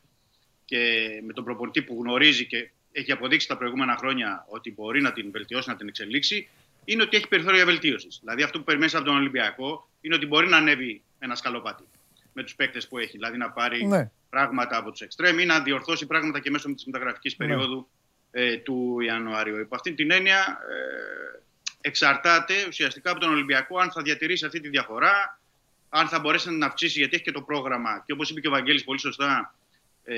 [0.65, 5.13] και με τον προπονητή που γνωρίζει και έχει αποδείξει τα προηγούμενα χρόνια ότι μπορεί να
[5.13, 6.49] την βελτιώσει, να την εξελίξει,
[6.85, 8.19] είναι ότι έχει περιθώρια βελτίωσης.
[8.21, 11.85] Δηλαδή αυτό που περιμένεις από τον Ολυμπιακό είναι ότι μπορεί να ανέβει ένα σκαλοπάτι
[12.33, 13.11] με τους παίκτες που έχει.
[13.11, 14.11] Δηλαδή να πάρει Ναι.
[14.31, 17.47] πράγματα από τους εξτρέμ ή να διορθώσει πράγματα και μέσω της μεταγραφικής Ναι.
[17.47, 17.89] περίοδου
[18.31, 19.59] ε, του Ιανουαρίου.
[19.59, 21.41] Υπό αυτή την έννοια ε,
[21.81, 25.41] εξαρτάται ουσιαστικά από τον Ολυμπιακό αν θα διατηρήσει αυτή τη διαφορά,
[25.89, 28.03] αν θα μπορέσει να την αυξήσει γιατί έχει και το πρόγραμμα.
[28.07, 29.55] Και όπως είπε και ο Βαγγέλης πολύ σωστά,
[30.05, 30.17] ε,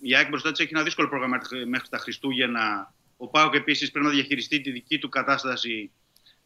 [0.00, 2.94] η ΑΕΚ μπροστά της έχει ένα δύσκολο πρόγραμμα μέχρι- μέχρι τα Χριστούγεννα.
[3.16, 5.90] Ο Πάοκ επίσης πρέπει να διαχειριστεί τη δική του κατάσταση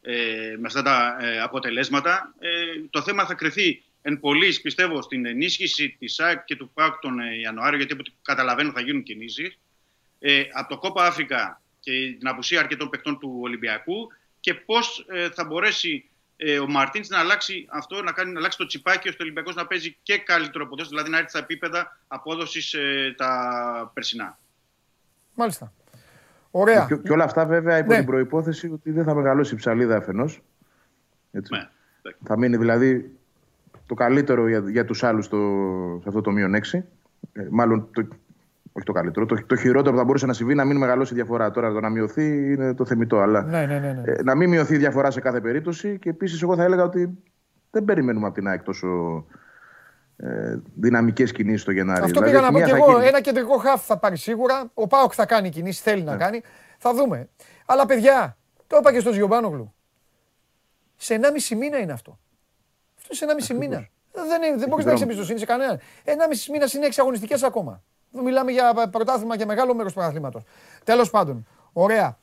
[0.01, 2.35] ε, με αυτά τα ε, αποτελέσματα.
[2.39, 2.49] Ε,
[2.91, 7.21] το θέμα θα κρυθεί εν πολλής, πιστεύω, στην ενίσχυση της ΑΕΚ και του ΠΑΟΚ τον
[7.21, 9.59] ε, Ιανουάριο, γιατί από ό,τι καταλαβαίνω θα γίνουν κινήσεις.
[10.19, 15.45] Ε, από το Κόπα Αφρικα και την απουσία αρκετών παιχτών του Ολυμπιακού και πώς θα
[15.45, 19.25] μπορέσει ε, ο Μαρτίνς να αλλάξει αυτό, να, κάνει, να αλλάξει το τσιπάκι ώστε ο
[19.25, 24.39] Ολυμπιακός να παίζει και καλύτερο ποδόσφαιρο, δηλαδή να έρθει στα επίπεδα απόδοσης ε, τα περσινά.
[25.35, 25.73] Μάλιστα.
[26.51, 26.87] Ωραία.
[26.89, 27.97] Και, και όλα αυτά βέβαια υπό Ναι.
[27.97, 30.43] την προπόθεση ότι δεν θα μεγαλώσει η ψαλίδα αφενός.
[31.31, 31.69] Ναι.
[32.25, 33.17] Θα μείνει δηλαδή
[33.87, 35.25] το καλύτερο για, για τους άλλους
[36.03, 36.79] σε αυτό το μείον 6.
[37.33, 38.09] Ε, μάλλον το,
[38.77, 39.27] όχι το καλύτερο.
[39.27, 41.51] Το, το χειρότερο που θα μπορούσε να συμβεί να μην μεγαλώσει η διαφορά.
[41.51, 43.19] Τώρα το να μειωθεί είναι το θεμητό.
[43.21, 43.93] Αλλά Ναι, ναι, ναι.
[43.93, 44.13] ναι.
[44.13, 45.99] ε, να μην μειωθεί η διαφορά σε κάθε περίπτωση.
[45.99, 47.19] Και επίσης, εγώ θα έλεγα ότι
[47.71, 48.89] δεν περιμένουμε από την ΑΕΚ τόσο
[50.17, 52.01] ε, δυναμικές κινήσεις στο Γενάρη.
[52.05, 52.91] Αυτό Δηλαδή, πήγα να πω μία και θα εγώ.
[52.93, 53.07] γίνει.
[53.07, 54.71] Ένα κεντρικό χάφ θα πάρει σίγουρα.
[54.75, 56.11] Ο Πάοκ θα κάνει κινήσεις, θέλει Ναι.
[56.11, 56.41] να κάνει.
[56.79, 57.29] Θα δούμε.
[57.67, 58.37] Αλλά παιδιά,
[58.67, 59.75] το είπα και στο Ζιομπάνογλου.
[60.97, 62.19] Σε 1,5 μήνα είναι αυτό.
[62.99, 63.89] Αυτό σε 1,5 μήνα.
[64.13, 65.79] Δεν, είναι- δεν μπορείς να έχεις εμπιστοσύνη σε κανέναν.
[66.05, 67.83] 1,5 μήνα είναι 6 αγωνιστικές ακόμα.
[68.17, 70.43] Εδώ Μιλάμε για πρωτάθλημα και μεγάλο μέρος του πρωταθλήματος.
[70.85, 72.19] Τέλος πάντων, ωραία.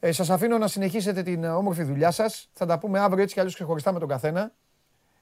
[0.00, 2.48] Ε, σας αφήνω να συνεχίσετε την ε, όμορφη δουλειά σας.
[2.52, 4.52] Θα τα πούμε αύριο έτσι κι αλλιώς ξεχωριστά με τον καθένα.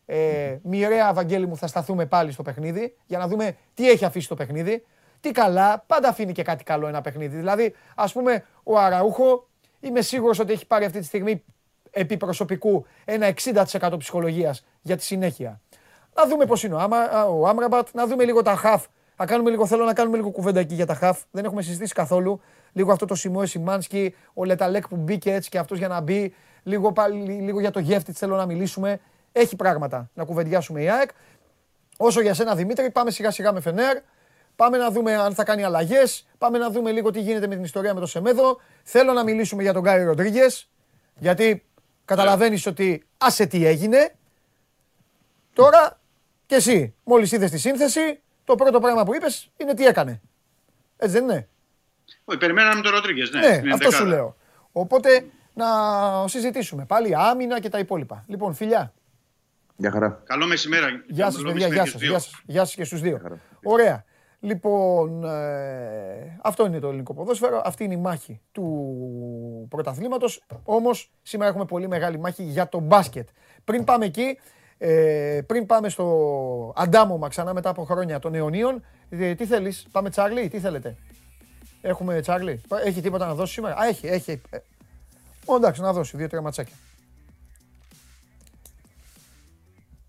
[0.07, 4.29] Ε, μοιραία, Βαγγέλη μου, θα σταθούμε πάλι στο παιχνίδι για να δούμε τι έχει αφήσει
[4.29, 4.87] το παιχνίδι.
[5.21, 7.37] Τι καλά, πάντα αφήνει και κάτι καλό ένα παιχνίδι.
[7.37, 9.49] Δηλαδή, ας πούμε, ο Αραούχο,
[9.81, 11.45] είμαι σίγουρος ότι έχει πάρει αυτή τη στιγμή
[11.91, 13.35] επί προσωπικού ένα
[13.79, 15.61] 60% ψυχολογίας για τη συνέχεια.
[16.15, 18.87] Να δούμε πώς είναι ο, Άμα, α, ο Άμραμπατ, να δούμε λίγο τα χαφ.
[19.21, 21.23] Να κάνουμε λίγο, θέλω να κάνουμε λίγο κουβέντα εκεί για τα χαφ.
[21.31, 22.41] Δεν έχουμε συζητήσει καθόλου.
[22.73, 26.35] Λίγο αυτό το Σιμόε Σιμάνσκι, ο Λεταλέκ που μπήκε έτσι και αυτός για να μπει.
[26.63, 29.01] Λίγο, πάλι, λίγο για το γεύτη θέλω να μιλήσουμε.
[29.33, 31.11] Έχει πράγματα να κουβεντιάσουμε η ΑΕΚ.
[31.97, 33.99] Όσο για σένα Δημήτρη, πάμε σιγά σιγά με Φενέρ.
[34.57, 36.27] Πάμε να δούμε αν θα κάνει αλλαγές.
[36.39, 38.61] Πάμε να δούμε λίγο τι γίνεται με την ιστορία με το Σεμέδο.
[38.83, 40.71] Θέλω να μιλήσουμε για τον Γκάι Ροντρίγκες.
[41.15, 41.65] Γιατί
[42.05, 44.15] καταλαβαίνεις ότι άσε τι έγινε.
[45.53, 46.01] Τώρα
[46.47, 50.21] και εσύ, μόλις είδες τη σύνθεση, το πρώτο πράγμα που είπες είναι τι έκανε.
[50.97, 51.49] Έτσι δεν είναι;
[52.25, 53.31] Όχι, περιμέναμε τον Ροντρίγκες.
[53.31, 54.09] Ναι, Ναι, στην αυτό σου ενδεκάδα.
[54.17, 54.37] λέω.
[54.73, 55.67] Οπότε να
[56.29, 58.25] συζητήσουμε πάλι άμυνα και τα υπόλοιπα.
[58.27, 58.93] Λοιπόν, φιλιά.
[59.77, 60.23] Γεια χαρά.
[60.25, 61.05] Καλό μεσημέρι.
[61.09, 61.69] Γεια σας, Καλό παιδιά.
[61.69, 62.19] μεσημέρι Γεια και σας, στους γεια δύο.
[62.19, 63.21] σας, γεια σας και στους δύο.
[63.63, 64.05] Ωραία.
[64.43, 67.63] Λοιπόν, ε, αυτό είναι το ελληνικό ποδόσφαιρο.
[67.65, 70.43] Αυτή είναι η μάχη του πρωταθλήματος.
[70.65, 73.29] Όμως, σήμερα έχουμε πολύ μεγάλη μάχη για το μπάσκετ.
[73.65, 74.39] Πριν πάμε εκεί,
[74.83, 80.11] ε, πριν πάμε στο αντάμωμα ξανά μετά από χρόνια των αιωνίων, ε, τι θέλεις, πάμε
[80.11, 80.97] Τσάρλι, τι θέλετε;
[81.81, 84.41] Έχουμε Τσάρλι, έχει τίποτα να δώσει σήμερα; Α, έχει, έχει.
[84.51, 84.59] Ε,
[85.45, 86.75] ω, εντάξει, να δώσει δύο-τρία ματσάκια.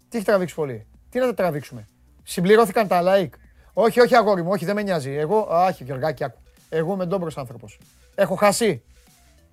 [0.10, 1.88] Τι έχει τραβήξει πολύ; Τι να τα τραβήξουμε;
[2.24, 3.34] Συμπληρώθηκαν τα like;
[3.74, 5.12] Όχι, όχι αγόρι μου, όχι, δεν με νοιάζει.
[5.12, 6.38] Εγώ, άχι, Γιωργάκη, άκου.
[6.70, 7.80] Εγώ είμαι ντόμπρος άνθρωπος.
[8.16, 8.84] Έχω χάσει.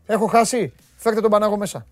[0.06, 0.72] Έχω χάσει.
[0.96, 1.86] Φέρτε τον Πανάγο μέσα.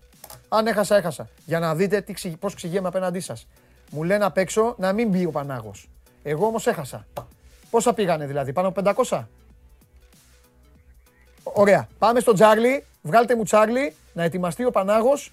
[0.49, 1.27] Αν έχασα, έχασα.
[1.45, 3.47] Για να δείτε τι, ξυ- πώς ξηγέμαι απέναντί σας.
[3.91, 5.89] Μου λένε απ' έξω να μην μπει ο Πανάγος.
[6.23, 7.05] Εγώ όμως έχασα.
[7.69, 9.27] Πόσα πήγανε δηλαδή, πάνω από 500.
[11.43, 11.87] Ωραία.
[11.99, 12.85] Πάμε στο Τσάρλι.
[13.01, 15.31] Βγάλτε μου Τσάρλι να ετοιμαστεί ο Πανάγος.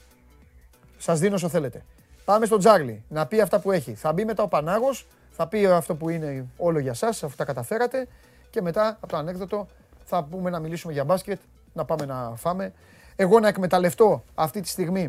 [0.99, 1.83] Σας δίνω όσο θέλετε.
[2.25, 3.95] Πάμε στο Τσάρλι να πει αυτά που έχει.
[3.95, 7.45] Θα μπει μετά ο Πανάγος, θα πει αυτό που είναι όλο για σας, αφού τα
[7.45, 8.09] καταφέρατε.
[8.51, 9.67] Και μετά από το ανέκδοτο
[10.05, 11.41] θα πούμε να μιλήσουμε για μπάσκετ,
[11.73, 12.73] να πάμε να φάμε.
[13.17, 15.09] Εγώ να εκμεταλλευτώ αυτή τη στιγμή,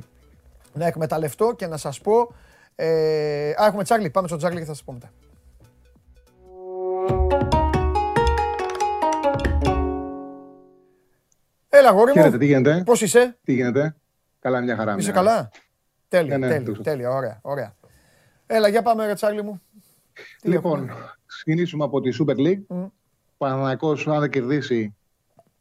[0.73, 2.33] να εκμεταλλευτώ και να σας πω...
[2.75, 4.09] Ε, α, έχουμε Τσάρλι.
[4.09, 5.09] Πάμε στο Τσάρλι και θα σας πω μετά.
[11.69, 12.13] Έλα, γόρι μου.
[12.13, 13.95] Χαίρετε, τι γίνεται; Πώς είσαι, Τι γίνεται;
[14.39, 14.95] Καλά, μια χαρά.
[14.97, 15.31] είσαι μια χαρά.
[15.35, 15.49] καλά.
[16.07, 17.75] Τέλεια, Ναι, ναι, τέλεια, το- τέλεια, ωραία, ωραία.
[18.47, 19.61] Έλα, για πάμε ρε Τσάρλι μου.
[20.41, 22.61] Τι Λοιπόν, έχουμε; ξεκινήσουμε από τη Super League.
[22.67, 22.85] Μμ.
[23.37, 24.95] Παναθηναϊκός, αν δεν κερδίσει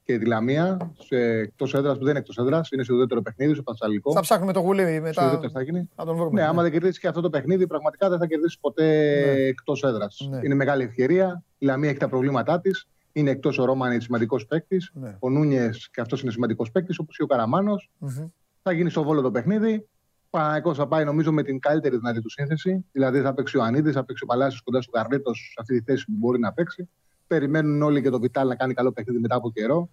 [0.04, 3.54] και τη Λαμία, σε εκτός έδρας που δεν είναι εκτός έδρας, είναι στο ουδέτερο παιχνίδι,
[3.54, 4.12] στο Πανσαλικό.
[4.12, 5.26] Θα ψάχνουμε το γουλί Στο μετά.
[5.26, 5.88] ουδέτερο θα γίνει.
[5.96, 6.40] Να τον βρούμε.
[6.40, 9.42] Ναι, άμα δεν κερδίσει και αυτό το παιχνίδι, πραγματικά δεν θα κερδίσει ποτέ Ναι.
[9.42, 10.28] εκτός έδρας.
[10.30, 10.40] Ναι.
[10.42, 11.42] Είναι μεγάλη ευκαιρία.
[11.58, 12.88] Η Λαμία έχει τα προβλήματά της.
[13.12, 14.90] Είναι εκτός ο Ρώμαν, είναι σημαντικός παίκτης.
[14.94, 15.16] Ναι.
[15.18, 17.90] Ο Νούνιες και αυτός είναι σημαντικός παίκτης, όπως και ο Καραμάνος.
[17.98, 18.26] Μμμ.
[18.62, 19.88] Θα γίνει στο βόλο το παιχνίδι.
[20.30, 22.84] Παναγικός θα πάει νομίζω με την καλύτερη δυνατή του σύνθεση.
[22.92, 25.84] Δηλαδή θα παίξει ο Ανίδης, θα παίξει ο Παλάσιος κοντά στο Καρλέτο σε αυτή τη
[25.84, 26.88] θέση που μπορεί να παίξει.
[27.26, 29.88] Περιμένουν όλοι και το Βιτάλ να κάνει καλό παιχνίδι μετά από καιρό.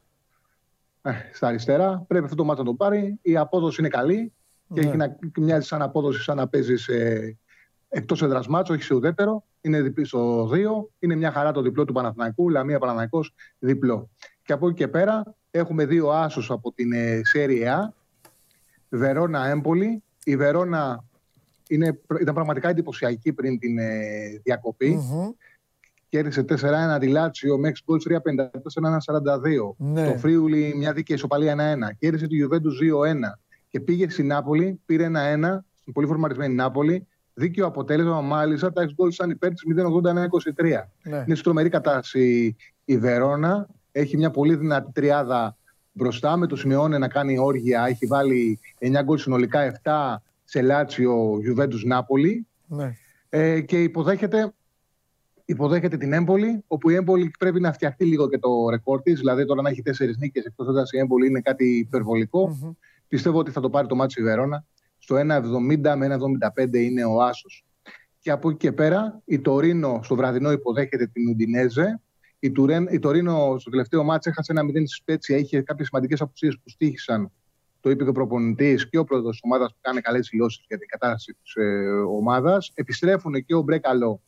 [1.02, 2.04] Ε, στα αριστερά.
[2.08, 3.20] Πρέπει αυτό το μάτι να το πάρει.
[3.22, 4.34] Η απόδοση είναι καλή
[4.74, 4.88] και Ναι.
[4.88, 6.74] έχει να μοιάζει σαν απόδοση σαν να παίζει
[7.90, 9.44] εκτός έδρας μάτσο, όχι σε ουδέτερο.
[9.62, 10.90] Είναι διπλή στο 2.
[11.00, 12.50] Είναι μια χαρά το διπλό του Παναθηναϊκού.
[12.50, 14.10] Λαμία Παναθηναϊκός διπλό.
[14.44, 17.88] Και από εκεί και πέρα έχουμε δύο άσους από την ε, Serie A.
[18.90, 20.04] Βερόνα Έμπολη.
[20.24, 21.04] Η Βερόνα
[21.68, 24.90] είναι, ήταν πραγματικά εντυπωσιακή πριν την ε, διακοπή.
[24.90, 25.30] Μμμ.
[26.12, 26.46] Κέρδισε
[26.96, 29.76] 4-1 τη Λάτσιο, Μέξ Γκολ 3-54-1-42.
[29.78, 30.12] Ναι.
[30.12, 31.58] Το Φρίουλι μια δίκαιη ισοπαλία 1-1.
[32.00, 33.40] Κέρδισε τη Γιουβέντους 2-1.
[33.70, 35.10] Και πήγε στην Νάπολη, πήρε 1-1,
[35.80, 37.08] στην πολύ φορμαρισμένη Νάπολη.
[37.34, 39.64] Δίκαιο αποτέλεσμα, μάλιστα, τα γκολ σαν υπέρ της
[40.60, 40.90] 0-81-23.
[41.04, 41.24] Ναι.
[41.26, 42.56] Είναι σε τρομερή κατάσταση
[42.86, 43.68] η Βερόνα.
[43.92, 45.58] Έχει μια πολύ δυνατή τριάδα
[45.92, 47.86] μπροστά με το Σιμεώνε να κάνει όργια.
[47.88, 49.92] Έχει βάλει 9 γκολ συνολικά, 7
[50.44, 52.48] σε Λάτσιο, Γιουβέντους, Νάπολη.
[52.68, 52.96] Ναι.
[53.30, 54.54] Ε, και υποδέχεται,
[55.52, 59.20] υποδέχεται την Έμπολη, όπου η Έμπολη πρέπει να φτιαχτεί λίγο και το ρεκόρ της.
[59.20, 62.48] Δηλαδή, τώρα να έχει τέσσερις νίκες εκτός έδρα η Έμπολη είναι κάτι υπερβολικό.
[62.48, 62.72] Μμμ.
[63.08, 64.66] Πιστεύω ότι θα το πάρει το μάτσο η Βερόνα.
[64.98, 67.66] Στο 1,70 με 1,75 είναι ο Άσος.
[68.20, 72.02] Και από εκεί και πέρα, η Τωρίνο στο βραδινό υποδέχεται την Ουντινέζε.
[72.40, 75.38] Η, Τουρέν, η Τωρίνο στο τελευταίο μάτσο έχασε ένα 0 στη Σπέτσια.
[75.38, 77.32] Είχε κάποιες σημαντικές απουσίες που στήχησαν.
[77.80, 80.78] Το είπε και ο προπονητής και ο πρόεδρος της ομάδας που κάνει καλές δηλώσεις για
[80.78, 82.72] την κατάσταση της ε, ομάδας.
[82.74, 84.22] Επιστρέφουν και ο Μπρέκαλο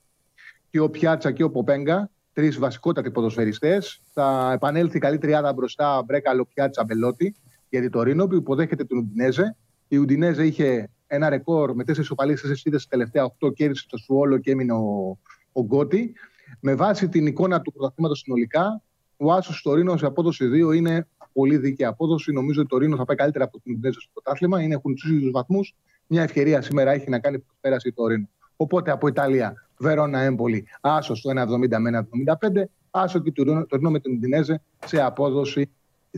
[0.73, 2.09] και ο Πιάτσα και ο Ποπέγκα.
[2.33, 4.01] Τρεις βασικότατοι ποδοσφαιριστές.
[4.13, 7.35] Θα επανέλθει η καλή τριάδα μπροστά Μπρέκαλο, Πιάτσα, Μπελότη
[7.69, 9.55] για την Τωρίνο που υποδέχεται την Ουντινέζε.
[9.87, 13.97] Η Ουντινέζε είχε ένα ρεκόρ με τέσσερις οπαλίε, τέσσερις ήττε στα τελευταία 8 κέρδισε το
[13.97, 15.17] Σουόλο και έμεινε ο,
[15.51, 16.13] ο Γκότι.
[16.59, 18.81] Με βάση την εικόνα του πρωταθλήματος συνολικά,
[19.17, 22.31] ο Άσος στο Ρήνο σε απόδοση 2 είναι πολύ δίκαιη απόδοση.
[22.31, 24.61] Νομίζω ότι το Ρήνο θα πάει καλύτερα από την Ινδέζα στο πρωτάθλημα.
[24.61, 25.75] Είναι, έχουν τους ίδιους βαθμούς.
[26.07, 28.29] Μια ευκαιρία σήμερα έχει να κάνει πέραση το Ρήνο.
[28.55, 29.53] Οπότε από Ιταλία,
[29.83, 32.07] Βερόνα Έμπολη, Άσο στο 1,70 με
[32.39, 32.63] 1,75.
[32.91, 35.69] Άσο και το Ρήνο, το Ρήνο με την Ινδινέζε σε απόδοση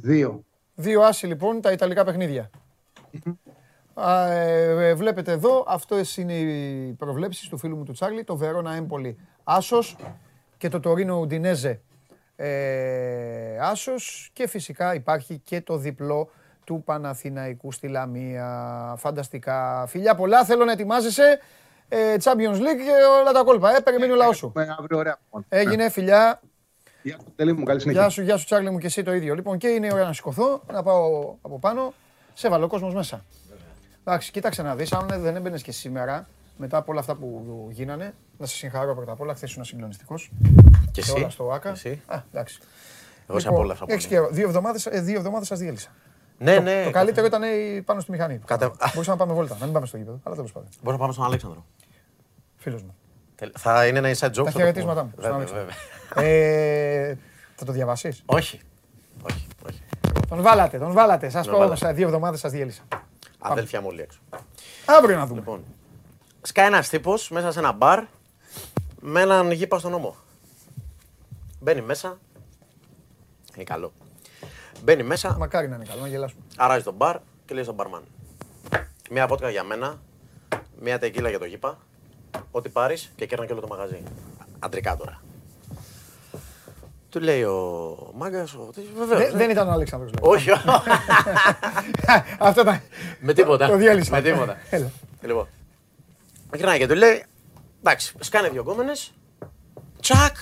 [0.07, 0.39] 2.
[0.75, 2.49] Δύο άσοι λοιπόν τα Ιταλικά παιχνίδια.
[3.93, 8.35] Α, ε, ε, βλέπετε εδώ, αυτό είναι οι προβλέψεις του φίλου μου του Τσάρλι, το
[8.35, 9.95] Βερόνα Έμπολη Άσος
[10.57, 11.81] και το Τωρίνο Ουντινέζε
[12.35, 16.29] ε, Άσος και φυσικά υπάρχει και το διπλό
[16.63, 18.95] του Παναθηναϊκού στη Λαμία.
[18.97, 19.85] Φανταστικά.
[19.87, 21.39] Φιλιά πολλά, θέλω να ετοιμάζεσαι.
[21.97, 22.91] Ε, Champions League και
[23.21, 23.75] όλα τα κόλπα.
[23.75, 24.51] Ε, περιμένει ο λαός σου.
[24.55, 25.17] Με αύριο ωραία.
[25.49, 26.41] Έγινε, φιλιά.
[27.03, 28.01] Γεια σου, Τέλη μου, καλή συνέχεια.
[28.01, 29.35] Γεια σου, γεια σου Τσάρλι μου και εσύ το ίδιο.
[29.35, 31.93] Λοιπόν, και είναι ώρα να σηκωθώ, να πάω από πάνω.
[32.33, 33.25] Σε βάλω κόσμος μέσα.
[34.03, 36.27] Εντάξει, κοίταξε να δεις, αν δεν έμπαινες και σήμερα,
[36.57, 40.31] μετά από όλα αυτά που γίνανε, να σε συγχαρώ πρώτα απ' όλα, χθες ήσουν συγκλονιστικός.
[40.43, 41.69] Και Και εσύ; όλα στο ΆΚΑ.
[41.69, 42.59] Εσύ; Α, εντάξει.
[43.29, 44.15] Εγώ σε Λοιπόν, απόλαυσα έχεις πολύ.
[44.19, 44.29] καιρό.
[44.33, 45.89] Δύο εβδομάδες, ε, δύο εβδομάδες σας διέλυσα.
[46.37, 46.83] Ναι, το, ναι.
[46.83, 47.47] Το καλύτερο ήταν ε,
[47.85, 48.39] πάνω στη μηχανή.
[48.45, 50.19] Κατε- Μπορούσαμε να πάμε βόλτα, να μην πάμε στο γήπεδο.
[50.23, 50.69] Αλλά τέλος πάντων.
[50.75, 51.65] Μπορούμε να πάμε στον Αλέξανδρο.
[52.65, 52.95] Φίλος μου.
[53.35, 54.33] Τελ- Θα είναι ένα inside joke.
[54.33, 55.13] θα το χαιρετίσματά πούμε.
[55.15, 55.65] μου στον Βέβαια, Αλέξανδρο.
[56.15, 56.29] βέβαια.
[56.31, 57.17] Ε,
[57.55, 58.59] θα το διαβάσεις; Όχι.
[59.21, 59.81] Όχι, όχι.
[60.29, 61.29] Τον βάλατε, τον βάλατε.
[61.29, 61.97] Σας Τον πω όμως, βάλατε.
[61.97, 62.81] δύο εβδομάδες σας διέλυσα.
[63.39, 64.19] Αδέλφια μου όλοι έξω.
[64.85, 65.39] Αύριο να δούμε.
[65.39, 65.63] Λοιπόν,
[66.41, 68.03] σκάει ένα τύπος μέσα σε ένα μπαρ
[69.01, 70.15] με έναν γήπα στον νόμο.
[71.59, 72.17] Μπαίνει μέσα.
[73.55, 73.93] Είναι καλό.
[74.83, 76.41] Μπαίνει μέσα, Μακάρι να είναι καλό, να γελάσουμε.
[76.57, 78.03] αράζει τον μπαρ και λέει στον μπαρμάν.
[79.09, 79.99] Μία βότκα για μένα,
[80.79, 81.77] μία τεκίλα για το γήπα.
[82.51, 84.03] Ό,τι πάρεις και κέρνα και όλο το μαγαζί.
[84.59, 85.21] Αντρικά τώρα.
[87.09, 88.55] Του λέει ο μάγκας.
[88.97, 89.19] Βεβαίως.
[89.29, 90.11] Δεν- Δεν ήταν ο Αλέξανδρος.
[90.11, 90.31] λέει.
[90.33, 90.49] Όχι.
[92.39, 92.81] Αυτό ήταν.
[93.19, 93.67] με τίποτα.
[93.67, 94.11] Το διέλυσα.
[94.11, 94.57] Με τίποτα.
[94.69, 94.91] Έλα.
[95.21, 95.47] Λοιπόν.
[96.55, 97.23] Γυρνάει και του λέει,
[97.79, 98.91] εντάξει, σκάνε δύο γκόμενε.
[100.01, 100.35] Τσακ!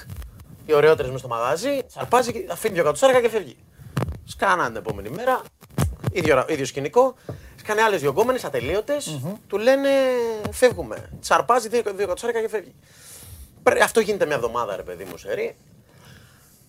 [0.66, 3.56] Οι ωραιότερες μες στο μαγάζι, σαρπάζει και αφήνει δύο κατοστάρικα και φεύγει.
[4.26, 5.42] Σκάναν την επόμενη μέρα,
[6.12, 7.16] ίδιο, ίδιο σκηνικό.
[7.64, 9.90] Σκάνε άλλες δύο γκόμενες, ατελείωτες, Του λένε,
[10.52, 11.10] φεύγουμε.
[11.20, 12.74] Σαρπάζει δύο, δύο κατοστάρικα και φεύγει.
[13.64, 15.56] Πρέ- Αυτό γίνεται μια εβδομάδα, ρε παιδί μου, σερή.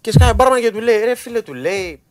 [0.00, 2.02] Και σκάει ο μπάρμαν και του λέει, ρε φίλε, του λέει,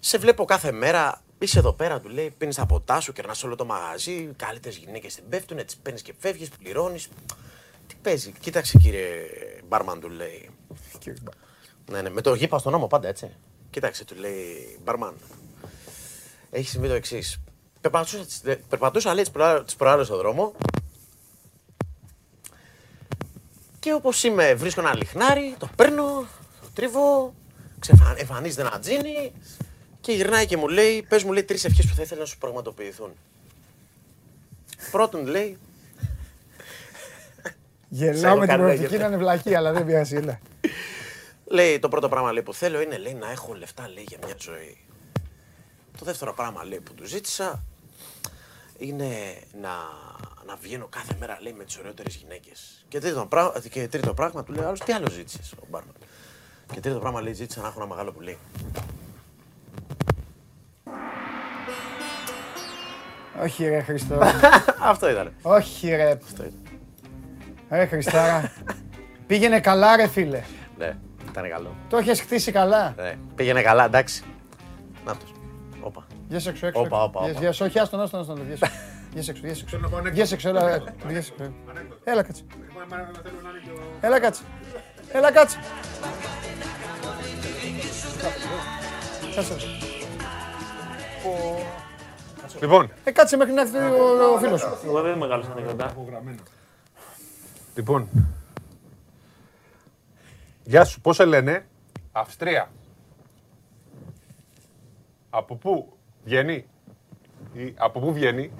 [0.00, 1.20] σε βλέπω κάθε μέρα.
[1.38, 4.30] Είσαι εδώ πέρα, του λέει, πίνεις τα ποτά σου, κερνάς όλο το μαγαζί.
[4.36, 7.08] Καλύτερες γυναίκες την πέφτουν, τις παίρνεις και φεύγεις, πληρώνεις.
[7.86, 9.06] Τι παίζει, κοίταξε κύριε
[9.68, 10.50] Μπάρμαν, του λέει.
[11.90, 13.30] Ναι, ναι, με το γήπα στον νόμο πάντα έτσι.
[13.70, 15.14] Κοίταξε, του λέει Μπάρμαν.
[16.50, 17.40] Έχει συμβεί το εξής.
[17.90, 18.24] Περπατούσα,
[18.68, 19.24] περπατούσα λέει,
[19.66, 20.54] τι προάλλες στον δρόμο.
[23.78, 26.04] Και όπως είμαι, βρίσκω ένα λιχνάρι, το παίρνω,
[26.60, 27.34] το τρίβω,
[27.78, 28.14] ξεφα...
[28.18, 29.32] εμφανίζεται ένα τζίνι
[30.00, 32.38] και γυρνάει και μου λέει, πες μου λέει τρεις ευχές που θα ήθελα να σου
[32.38, 33.10] πραγματοποιηθούν.
[34.90, 35.58] Πρώτον λέει,
[37.88, 40.16] Γελάω Ξέρω με την καλά, προοπτική γιατί- να είναι βλακή, αλλά δεν πειράζει.
[40.16, 40.40] έλα.
[41.44, 44.34] λέει το πρώτο πράγμα λέει, που θέλω είναι λέει, να έχω λεφτά λέει, για μια
[44.38, 44.76] ζωή.
[45.98, 47.62] Το δεύτερο πράγμα λέει, που του ζήτησα
[48.78, 49.06] είναι
[49.60, 49.74] να,
[50.46, 52.84] να βγαίνω κάθε μέρα λέει, με τις ωραιότερες γυναίκες.
[52.88, 55.94] Και τρίτο, πράγμα, και τρίτο πράγμα του λέει, άλλος, τι άλλο ζήτησες ο Μπάρμαν;
[56.72, 58.38] Και τρίτο πράγμα λέει, ζήτησα να έχω ένα μεγάλο πουλί.
[63.42, 64.18] Όχι ρε Χριστό.
[64.92, 65.32] Αυτό ήταν.
[65.42, 66.10] Όχι ρε.
[66.10, 66.66] Αυτό ήταν.
[67.70, 68.52] Ρε Χριστάρα.
[69.26, 70.42] Πήγαινε καλά ρε φίλε.
[70.78, 70.96] Ναι,
[71.28, 71.76] ήταν καλό.
[71.88, 72.94] Το έχεις χτίσει καλά.
[72.96, 73.18] Ναι.
[73.34, 74.22] Πήγαινε καλά, εντάξει.
[75.04, 75.30] Να τους.
[76.26, 76.34] Όπα.
[76.34, 76.80] Βγες έξω, έξω.
[76.80, 77.04] Όπα, έξω.
[77.08, 77.40] όπα, Βγες, όπα.
[77.40, 78.36] βγες, όχι, άστον, άστον, άστον.
[78.44, 78.72] Βγες έξω.
[79.10, 79.78] Βγες έξω, βγες έξω.
[80.12, 81.52] Βγες έξω, έλα, έλα, βγες έξω.
[82.04, 82.42] Έλα κάτσε.
[84.00, 84.42] Έλα κάτσε.
[85.12, 85.58] Έλα κάτσε.
[89.34, 89.54] Κάτσε.
[92.60, 94.78] Λοιπόν, Ε, κάτσε μέχρι να έρθει ο, ο φίλος σου.
[94.84, 95.94] Εγώ δεν μεγάλωσα ανεκδοτά.
[97.74, 98.08] λοιπόν.
[100.64, 101.66] Γεια σου, πώς σε λένε;
[102.12, 102.70] Αυστρία.
[105.30, 105.95] Από πού;
[106.26, 106.64] Βγαίνει;
[107.52, 108.50] Ή από πού βγαίνει;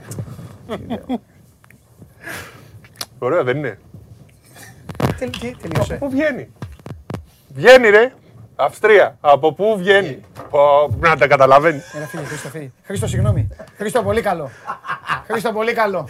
[3.18, 3.78] Ωραίο δεν είναι.
[5.18, 6.52] Τι, τι, τελείωσε; Πού βγαίνει;
[7.54, 8.12] Βγαίνει ρε.
[8.56, 9.16] Αυστρία.
[9.20, 10.20] Από πού βγαίνει;
[10.50, 11.80] Πω, πρέπει να τα καταλαβαίνει.
[11.96, 12.70] Έλα φύγε, Χρήστο, φύγε.
[12.82, 13.48] Χρήστο, συγγνώμη.
[13.76, 14.50] Χρήστο, πολύ καλό.
[15.26, 16.08] Χρήστο, πολύ καλό.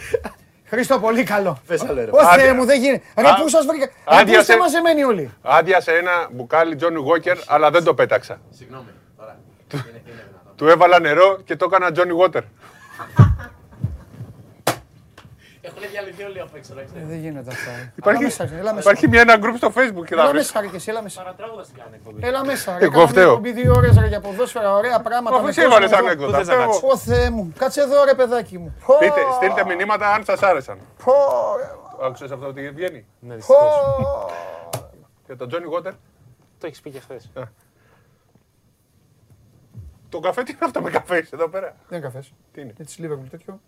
[0.65, 1.57] Χρήστο, πολύ καλό.
[1.67, 2.09] Πες άλλο, ρε.
[2.11, 2.53] Ω Θεέ Άντε.
[2.53, 3.03] μου, δεν γίνεται.
[3.17, 4.39] Ρε, Α, πού σας βρήκα; Ρε, πού άδειασε.
[4.39, 8.39] είστε μαζεμένοι όλοι; Άντιασε ένα μπουκάλι Johnny Walker, αλλά δεν το πέταξα.
[8.49, 9.37] Συγγνώμη, τώρα.
[10.57, 12.41] Του έβαλα νερό και το έκανα Johnny Water.
[15.61, 17.07] Έχω έχουν διαλυθεί όλοι απ' έξω, να Ε, ξέρεις.
[17.07, 17.71] Δεν γίνεται αυτά.
[17.71, 17.93] ε.
[17.95, 18.79] Υπάρχει, Έλα μέσα, έλα μέσα.
[18.79, 20.41] υπάρχει μια, ένα group στο facebook και θα Έλα βρεις.
[20.45, 21.21] μέσα ρε και εσύ, έλα μέσα.
[21.21, 22.27] Παρατράγουδα στην κάνει εκπομπή.
[22.27, 22.71] Έλα μέσα.
[22.77, 22.83] ρε.
[22.83, 23.29] Εγώ Κάναμε φταίω.
[23.29, 25.35] εκπομπή δύο ώρες ρε, για ποδόσφαιρα, ωραία πράγματα.
[25.35, 26.05] Αφού με εσύ κόσμο έβαλες εδώ.
[26.05, 26.31] ανέκδοτα.
[26.31, 26.71] Πού θες να φταίω εγώ.
[26.87, 28.75] κάτσεις; Ω Θεέ μου, κάτσε εδώ ρε παιδάκι μου.
[28.85, 30.77] Πω, Πείτε, στείλτε μηνύματα αν σας άρεσαν.
[31.03, 31.13] πω,
[31.59, 31.69] ρε.
[32.05, 33.35] Άκουσες αυτό ότι βγαίνει; Ναι, πω.
[33.35, 33.73] δυστυχώς.
[35.25, 35.91] Για τον Johnny Water;
[36.59, 37.29] Το έχεις πει και χθες.
[40.09, 42.73] Το καφέ τι είναι αυτό με καφές έχεις εδώ πέρα; Δεν είναι καφές; Τι είναι;
[42.77, 43.59] Είναι της Liverpool τέτοιο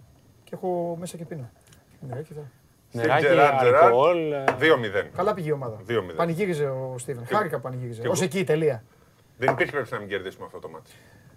[0.43, 1.49] και έχω μέσα και πίνω.
[1.99, 2.41] Ναι, κοίτα.
[2.91, 3.83] Νεράκι, Gerrard, Gerrard.
[3.83, 4.31] αλκοόλ.
[4.31, 5.09] ε, 2-0.
[5.15, 5.77] Καλά πήγε η ομάδα.
[5.87, 6.15] 2-0.
[6.15, 7.25] Πανηγύριζε ο Στίβεν.
[7.27, 8.01] Χάρηκα που πανηγύριζε.
[8.01, 8.23] Και Ω εγώ.
[8.23, 8.83] εκεί, τελεία.
[9.37, 10.91] Δεν υπήρχε περίπτωση να μην κερδίσουμε αυτό το μάτι.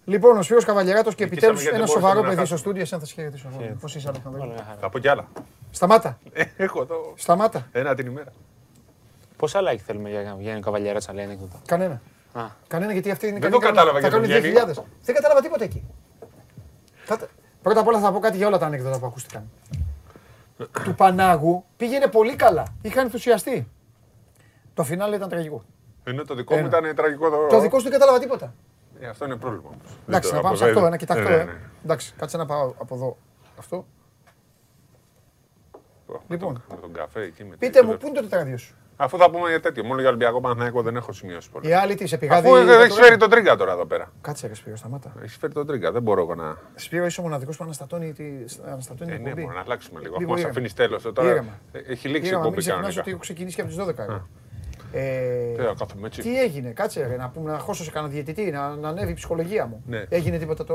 [0.04, 2.54] Λοιπόν, ο Σπύρος Καβαλιαράτος και Νικήσαμε επιτέλους γιατί ένα δεν σοβαρό μπορούσαμε να παιδί στο
[2.54, 2.58] χάσουμε.
[2.58, 2.82] στούντιο.
[2.82, 3.48] Εσένα θα σε χαιρετήσω.
[3.56, 3.76] Χαίρετε.
[3.80, 4.40] Πώς είσαι, Αλεξανδρέ.
[4.42, 4.76] όλα μια χαρά.
[4.80, 5.28] Θα πω κι άλλα.
[5.70, 6.18] Σταμάτα.
[6.32, 7.68] Ε, Έχω εδώ Σταμάτα.
[7.72, 8.32] ένα την ημέρα.
[9.36, 12.00] Πόσα like θέλουμε για Γιάννη Καβαλιαράτσα να λέει ανέκδοτα; Κανένα.
[12.32, 14.84] Α, Κανένα γιατί αυτή είναι Δεν καλή το κατάλαβα Θα για κάνουν τον 2.000.
[15.02, 15.84] Δεν κατάλαβα τίποτα εκεί.
[17.06, 17.28] Κάτα-
[17.62, 19.50] Πρώτα απ' όλα θα πω κάτι για όλα τα ανέκδοτα που ακούστηκαν.
[20.84, 22.64] του Πανάγου πήγαινε πολύ καλά.
[22.82, 23.68] Είχαν ενθουσιαστεί.
[24.74, 25.64] Το φινάλε ήταν τραγικό.
[26.04, 26.78] Ενώ το δικό μου Ένα.
[26.78, 27.46] ήταν τραγικό το.
[27.46, 28.54] Το δικό σου δεν κατάλαβα τίποτα.
[29.00, 29.96] Ε, αυτό είναι πρόβλημα όμως.
[30.08, 31.28] Εντάξει, να πάμε σε αυτό, ένα κοιταχτό.
[31.32, 31.56] ε.
[31.84, 33.16] Εντάξει, κάτσε να πάω από εδώ.
[33.58, 33.86] Αυτό.
[36.28, 36.62] Λοιπόν.
[36.70, 37.44] Με τον καφέ εκεί.
[37.44, 39.84] Με Πείτε μου, πού είναι το τετράδιο σου; Αφού θα πούμε για τέτοιο.
[39.84, 41.68] Μόνο για Ολυμπιακό Παναθηναϊκό δεν έχω σημειώσει πολλά.
[41.68, 42.46] Η άλλη τι, σε πηγάδι.
[42.48, 44.12] Αφού για έχεις το- φέρει τον τρίγκα τώρα εδώ πέρα.
[44.20, 45.12] Κάτσε ρε Σπύρο, σταμάτα.
[45.22, 45.92] Έχεις φέρει τον τρίγκα.
[45.92, 46.56] Δεν μπορώ εγώ να.
[46.74, 48.24] Σπύρο είσαι ο μοναδικός που αναστατώνει τη
[48.70, 49.42] αναστατώνει Ε, την ναι, εκπομπή.
[49.42, 50.16] μπορεί να αλλάξουμε λίγο.
[50.18, 50.50] Λίγο Αφού μα ήρεμα.
[50.50, 51.02] αφήνεις τέλος.
[51.02, 51.58] Τώρα Ήρεμα.
[51.72, 53.00] ε, έχει λήξει η Ήρεμα, μην εκπομπή ξεχνάς κανονικά.
[53.00, 54.06] ότι έχω ξεκινήσει και από τις 12.
[54.08, 54.20] ρε.
[54.94, 56.20] Ε, Τι να κάθομαι έτσι.
[56.22, 59.14] τι έγινε, κάτσε ρε, να, πούμε, να χώσω σε κανένα διαιτητή, να, να ανέβει η
[59.14, 59.82] ψυχολογία μου.
[59.86, 60.04] Ναι.
[60.08, 60.74] Έγινε τίποτα το...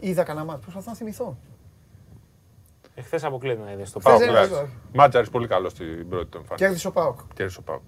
[0.00, 1.38] Είδα κανένα μάτι, προσπαθώ να θυμηθώ.
[2.94, 4.44] Εχθές αποκλείεται να είδες το Χθες Πάω δεν Πάο.
[4.44, 4.56] είδα.
[4.56, 4.72] κλάσει.
[4.94, 6.64] Μάτζαρη πολύ καλός στην πρώτη του εμφάνιση.
[6.64, 7.18] Κέρδισε ο Πάοκ.
[7.34, 7.80] Κέρδισε ο Πάοκ.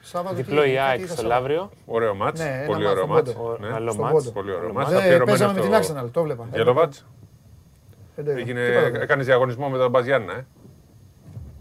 [0.00, 1.40] Σάββατο τι Διπλό η έγινε, κάτι ΑΕΚ είδα στο Σάββατο.
[1.40, 1.70] Λαύριο.
[1.86, 2.40] Ωραίο μάτς.
[2.40, 3.32] Ναι, ένα Πολύ μάτς ωραίο στον μάτς.
[3.32, 3.56] Πόντο.
[3.60, 3.68] Ναι.
[3.68, 4.14] Καλό Στον μάτς.
[4.14, 4.30] Πόντο.
[4.30, 4.92] Πολύ ωραίο Καλό μάτς.
[4.92, 6.48] Ε, Αφιερωμένο παίζαμε με στο- την Arsenal, το βλέπα.
[6.52, 7.06] Γελοβάτς.
[8.14, 8.40] Δεν το είδα.
[8.40, 9.00] Έγινε, Τίποτα δεν.
[9.02, 10.46] έκανες διαγωνισμό με τον Μπαζιάννα, ε.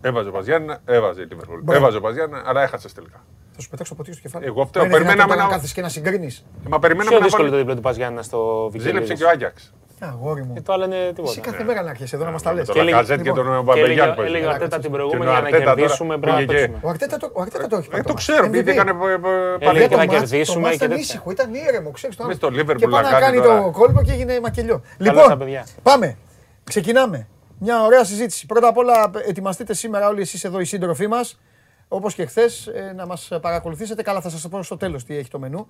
[0.02, 1.60] Έβαζε ο Μπαζιάννα, έβαζε η Λίβερπουλ.
[1.62, 1.80] Μπράβο.
[1.80, 3.24] Έβαζε ο Μπαζιάννα, αλλά έχασες τελικά.
[3.52, 4.46] Θα σου πετάξω ποτή στο κεφάλι.
[4.46, 4.84] Εγώ φταίω.
[4.84, 6.38] Είναι δυνατόν Περιμέναμε τώρα να να- κάθεσαι και να συγκρίνεις.
[6.66, 7.62] Ε, Μα περιμέναμε Πιο να δύσκολο το βάλει.
[7.64, 9.20] διπλό του Παζιάννα στο Ζήλεψε Βικελίδης.
[9.20, 9.74] και ο Άγιαξ.
[10.04, 10.54] Αγόρι μου.
[10.54, 11.40] Και το άλλο είναι Εσύ τίποτα.
[11.42, 12.66] κάθε μέρα να έρχεσαι εδώ να μας τα λες.
[12.68, 14.54] Το Και έλεγε- Λακαζέτ και λοιπόν, τον Και Μπαμπεγιάν έλεγε, που έλεγε ο έζησε.
[14.54, 16.80] Αρτέτα την Και προηγούμενη ο για να Αρτέτα τώρα κερδίσουμε πρέπει να πήγε και- παίξουμε.
[16.84, 18.22] Ο Αρτέτα το, ο Αρτέτα το έχει Ε, πάρει το μάτς.
[18.26, 18.54] ξέρω, MVP.
[18.54, 19.18] γιατί έκανε Έλεγε
[19.58, 21.04] Παιδιά, και το να μάτς- κερδίσουμε Το μάτς και ήταν τέτοια.
[21.04, 22.52] ήσυχο, ήταν ήρεμο, ξέρεις το Μες άλλο.
[22.54, 23.62] στο Liverpool Και πάει να να κάνει κάνει τώρα.
[23.64, 24.82] το κόλπο και έγινε μακελιό.
[25.00, 25.66] στα Λοιπόν, παιδιά.
[25.84, 26.18] πάμε.
[26.64, 27.28] Ξεκινάμε.
[27.60, 28.46] Μια ωραία συζήτηση.
[28.46, 31.40] Πρώτα απ' όλα, ετοιμαστείτε σήμερα όλοι εσείς εδώ οι σύντροφοί μας.
[31.88, 34.02] Όπως και χθες, να μας παρακολουθήσετε.
[34.02, 35.68] Καλά, θα σας το πω στο τέλος τι έχει το μενού.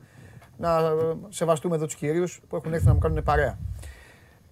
[0.57, 0.91] Να ε,
[1.29, 3.57] σεβαστούμε εδώ τους κυρίους που έχουν έρθει να μου κάνουν παρέα.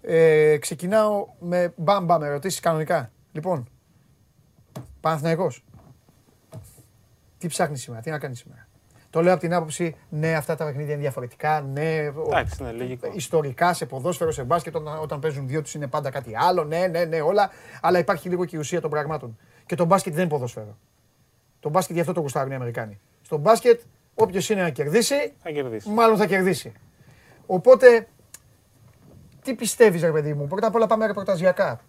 [0.02, 3.11] Ε, ξεκινάω με μπαμπα με ερωτήσεις κανονικά.
[3.32, 3.68] Λοιπόν,
[5.02, 5.64] Παναθηναϊκός.
[7.38, 8.68] Τι ψάχνεις σήμερα, τι να κάνεις σήμερα.
[9.10, 11.61] Το λέω από την άποψη, ναι, αυτά τα παιχνίδια είναι διαφορετικά.
[11.61, 13.11] Ναι, ο- Εντάξει, ναι, λογικό.
[13.14, 16.64] ιστορικά σε ποδόσφαιρο, σε μπάσκετ, όταν, όταν παίζουν δύο τους είναι πάντα κάτι άλλο.
[16.64, 17.50] Ναι, ναι, ναι, όλα.
[17.82, 19.38] Αλλά υπάρχει λίγο και η ουσία των πραγμάτων.
[19.66, 20.78] Και το μπάσκετ δεν είναι ποδόσφαιρο.
[21.60, 23.00] Το μπάσκετ γι' αυτό το γουστάρουν οι Αμερικάνοι.
[23.22, 23.82] Στο μπάσκετ,
[24.16, 25.90] όποιος είναι να κερδίσει, Θα κερδίσει.
[25.90, 26.74] μάλλον θα κερδίσει.
[27.45, 28.08] Οπότε,
[29.50, 31.80] τι πιστεύεις, ρε παιδί μου; Πρώτα απ' όλα πάμε ρεπορταζιακά.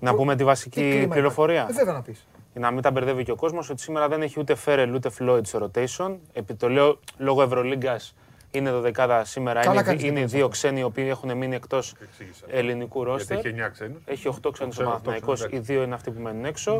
[0.00, 1.54] Να πούμε τη Τι βασική κλίμα πληροφορία.
[1.56, 1.74] υπάρχει.
[1.76, 2.26] Ε, βέβαια να πεις.
[2.52, 5.10] Για να μην τα μπερδεύει και ο κόσμος, ότι σήμερα δεν έχει ούτε Φέρελ ούτε
[5.10, 6.16] Φλόιτ σε rotation.
[6.32, 8.14] Επί το λέω λόγω Ευρωλίγκας
[8.50, 9.60] είναι δεκάδα σήμερα.
[9.60, 11.94] Καλά είναι κάνεις δι- και είναι οι το δύο ξένοι οι οποίοι έχουν μείνει εκτός
[12.02, 12.44] Εξήγησα.
[12.48, 13.36] ελληνικού Γιατί ρόστερ.
[13.38, 14.02] έχει 9 ξένους.
[14.04, 15.72] Έχει 8 ξένους ο ξέρω, οκτώ Παναθηναϊκός, ξένους, οι εντάξει.
[15.72, 16.76] δύο είναι αυτοί που μένουν έξω.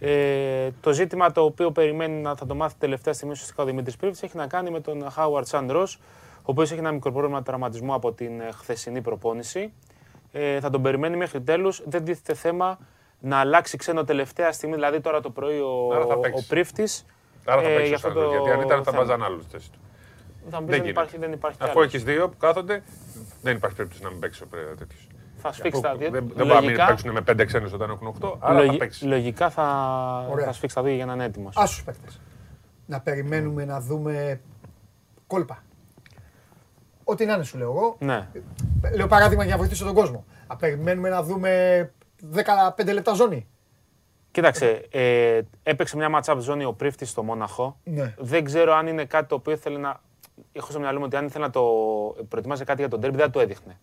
[0.00, 0.10] Ναι.
[0.10, 3.96] Ε, το ζήτημα το οποίο περιμένει να θα το μάθει τελευταία στιγμή ουσιαστικά ο Δημήτρης
[3.96, 5.86] Πρίβτη έχει να κάνει με τον Χάουαρτ Σαντρό, ο
[6.50, 9.72] οποίος έχει ένα μικρό πρόβλημα τραυματισμού από την ε, χθεσινή προπόνηση.
[10.32, 11.82] Ε, θα τον περιμένει μέχρι τέλους.
[11.86, 12.78] Δεν τίθεται θέμα
[13.20, 16.46] να αλλάξει ξένο τελευταία στιγμή, δηλαδή τώρα το πρωί ο, Άρα θα ο παίξει.
[16.46, 17.04] Πρίφτης.
[17.44, 19.04] Άρα θα ε, παίξεις για ο αυτό Σάντρος, το γιατί αν ήταν θα θέμα.
[19.04, 19.78] βάζαν άλλους στη θέση του.
[20.50, 20.90] Θα μου Δεν πεις, δεν, γίνεται.
[20.90, 21.94] υπάρχει, δεν υπάρχει κι Αφού άλλος.
[21.94, 22.82] έχεις δύο που κάθονται,
[23.42, 24.46] δεν υπάρχει περίπτωση να μην παίξεις ο
[24.78, 25.06] τέτοιος.
[25.36, 26.10] Θα σφίξει τα δύο.
[26.10, 28.64] Δεν δεν μπορεί να μην Λογικά- παίξουν με πέντε ξένους όταν έχουν οκτώ, άρα θα
[28.64, 29.02] λογι- παίξεις.
[29.02, 29.64] Λογικά θα,
[30.30, 30.44] Ωραία.
[30.46, 31.56] θα σφίξει τα δύο για να είναι έτοιμος.
[31.56, 32.20] Α του παίκτες.
[32.86, 34.40] Να περιμένουμε να δούμε
[35.26, 35.62] κόλπα.
[37.04, 37.96] Ό,τι να είναι, σου λέω εγώ.
[37.98, 38.28] Ναι.
[38.96, 40.24] Λέω παράδειγμα για να βοηθήσω τον κόσμο.
[40.48, 41.90] Να περιμένουμε να δούμε
[42.76, 43.46] 15 λεπτά ζώνη.
[44.30, 47.76] Κοίταξε, ε, έπαιξε μια match-up ζώνη ο Πρίφτης στο Μόναχο.
[47.84, 48.14] Ναι.
[48.18, 50.00] Δεν ξέρω αν είναι κάτι το οποίο ήθελε να.
[50.52, 51.62] Έχω στο μυαλό μου ότι αν ήθελε να το
[52.28, 53.78] προετοιμάζει κάτι για τον τέρμπι, δεν θα το έδειχνε.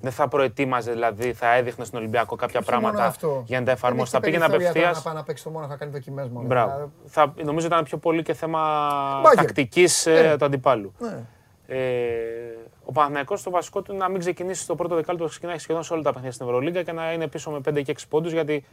[0.00, 3.42] Δεν θα προετοίμαζε, δηλαδή θα έδειχνε στον Ολυμπιακό κάποια Όχι μόνο πράγματα αυτό.
[3.46, 4.02] για να τα Δεν εφαρμόσει.
[4.02, 5.04] έχει Θα και πήγαινε περιθώρια τώρα απευθείας.
[5.04, 6.46] Να πάει να παίξει το μόνο, θα κάνει δοκιμές μόνο.
[6.46, 6.90] Μπράβο.
[7.06, 8.60] Θα, νομίζω ήταν πιο πολύ και θέμα
[9.22, 9.44] Μπάγκερ.
[9.44, 10.36] τακτικής Ναι.
[10.36, 10.92] του αντιπάλου.
[10.98, 11.18] Ναι.
[11.66, 11.78] Ε,
[12.84, 15.92] ο Παναθηναϊκός το βασικό του είναι να μην ξεκινήσει στο πρώτο δεκάλεπτο, ξεκινάει σχεδόν σε
[15.92, 18.32] όλα τα παιχνίδια στην Ευρωλίγκα και να είναι πίσω με 5 και 6 πόντους.
[18.32, 18.64] Γιατί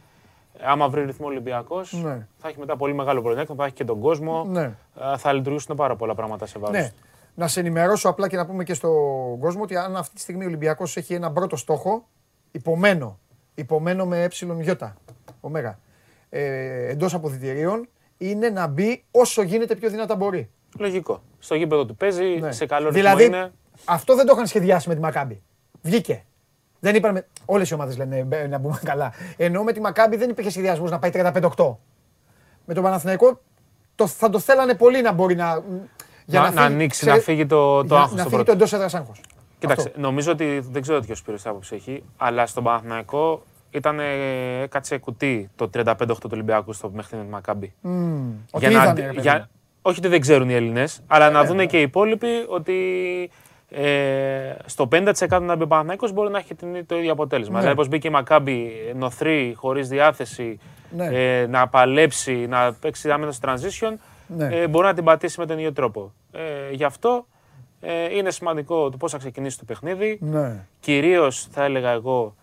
[0.60, 2.26] άμα βρει ρυθμό Ολυμπιακός, Ναι.
[2.38, 4.44] θα έχει μετά πολύ μεγάλο προϊόντο, θα έχει και τον κόσμο.
[4.44, 4.62] Ναι.
[5.00, 6.76] ε, Θα λειτουργήσουν πάρα πολλά πράγματα σε βάρος.
[6.76, 6.92] Ναι.
[7.34, 10.44] Να σε ενημερώσω απλά και να πούμε και στον κόσμο ότι αν αυτή τη στιγμή
[10.44, 12.08] ο Ολυμπιακός έχει έναν πρώτο στόχο,
[12.50, 13.18] υπομένω
[13.54, 14.94] υπομένω με ε
[15.40, 15.78] ωμέγα,
[16.28, 17.88] ε, εντός αποδητηρίων,
[18.18, 20.50] είναι να μπει όσο γίνεται πιο δυνατά μπορεί.
[20.78, 21.22] Λογικό.
[21.44, 22.52] Στο γήπεδο του παίζει, Ναι.
[22.52, 23.52] σε καλό δηλαδή, ρυθμό είναι.
[23.84, 25.42] αυτό δεν το είχαν σχεδιάσει με τη Μακάμπη.
[25.82, 26.24] Βγήκε.
[26.80, 27.26] Δεν είπαμε.
[27.44, 29.12] Όλες οι ομάδες λένε «Μπε, να μπούμε καλά.
[29.36, 31.76] Ενώ με τη Μακάμπη δεν υπήρχε σχεδιασμός να πάει 35-8.
[32.64, 33.40] Με τον Παναθηναϊκό
[33.94, 35.62] το, θα το θέλανε πολύ να μπορεί να.
[36.26, 38.44] Να- να ανοίξει, να φύγει το- το για- άγχος Να στο φύγει πρώτο.
[38.44, 39.20] το εντός έδρας άγχος.
[39.58, 44.60] Κοίταξε, νομίζω ότι δεν ξέρω τι ο Σπύρος άποψη έχει, αλλά στον Παναθηναϊκό ήταν, ε,
[44.62, 47.72] έκατσε κουτί το 35-8 του Ολυμπιακού στο μέχρι με τη Μακάμπη.
[48.50, 49.46] Ότι είδανε, ρε παιδί μου.
[49.82, 51.66] Όχι ότι δεν ξέρουν οι Έλληνες, αλλά να ναι, δουν ναι.
[51.66, 52.74] και οι υπόλοιποι ότι
[53.70, 57.54] ε, στο 50% να μπει ο Παναθηναϊκός μπορεί να έχει την, το ίδιο αποτέλεσμα.
[57.54, 57.60] Ναι.
[57.60, 60.58] Δηλαδή, πώ μπήκε η Μακάμπη νοθρή, χωρίς διάθεση,
[60.96, 61.06] Ναι.
[61.06, 63.92] ε, να παλέψει, να παίξει άμενα στο transition,
[64.26, 64.48] Ναι.
[64.56, 66.12] ε, μπορεί να την πατήσει με τον ίδιο τρόπο.
[66.32, 66.40] Ε,
[66.72, 67.26] γι' αυτό
[67.80, 70.18] ε, είναι σημαντικό το πώς θα ξεκινήσει το παιχνίδι.
[70.20, 70.66] Ναι.
[70.80, 72.34] Κυρίως θα έλεγα εγώ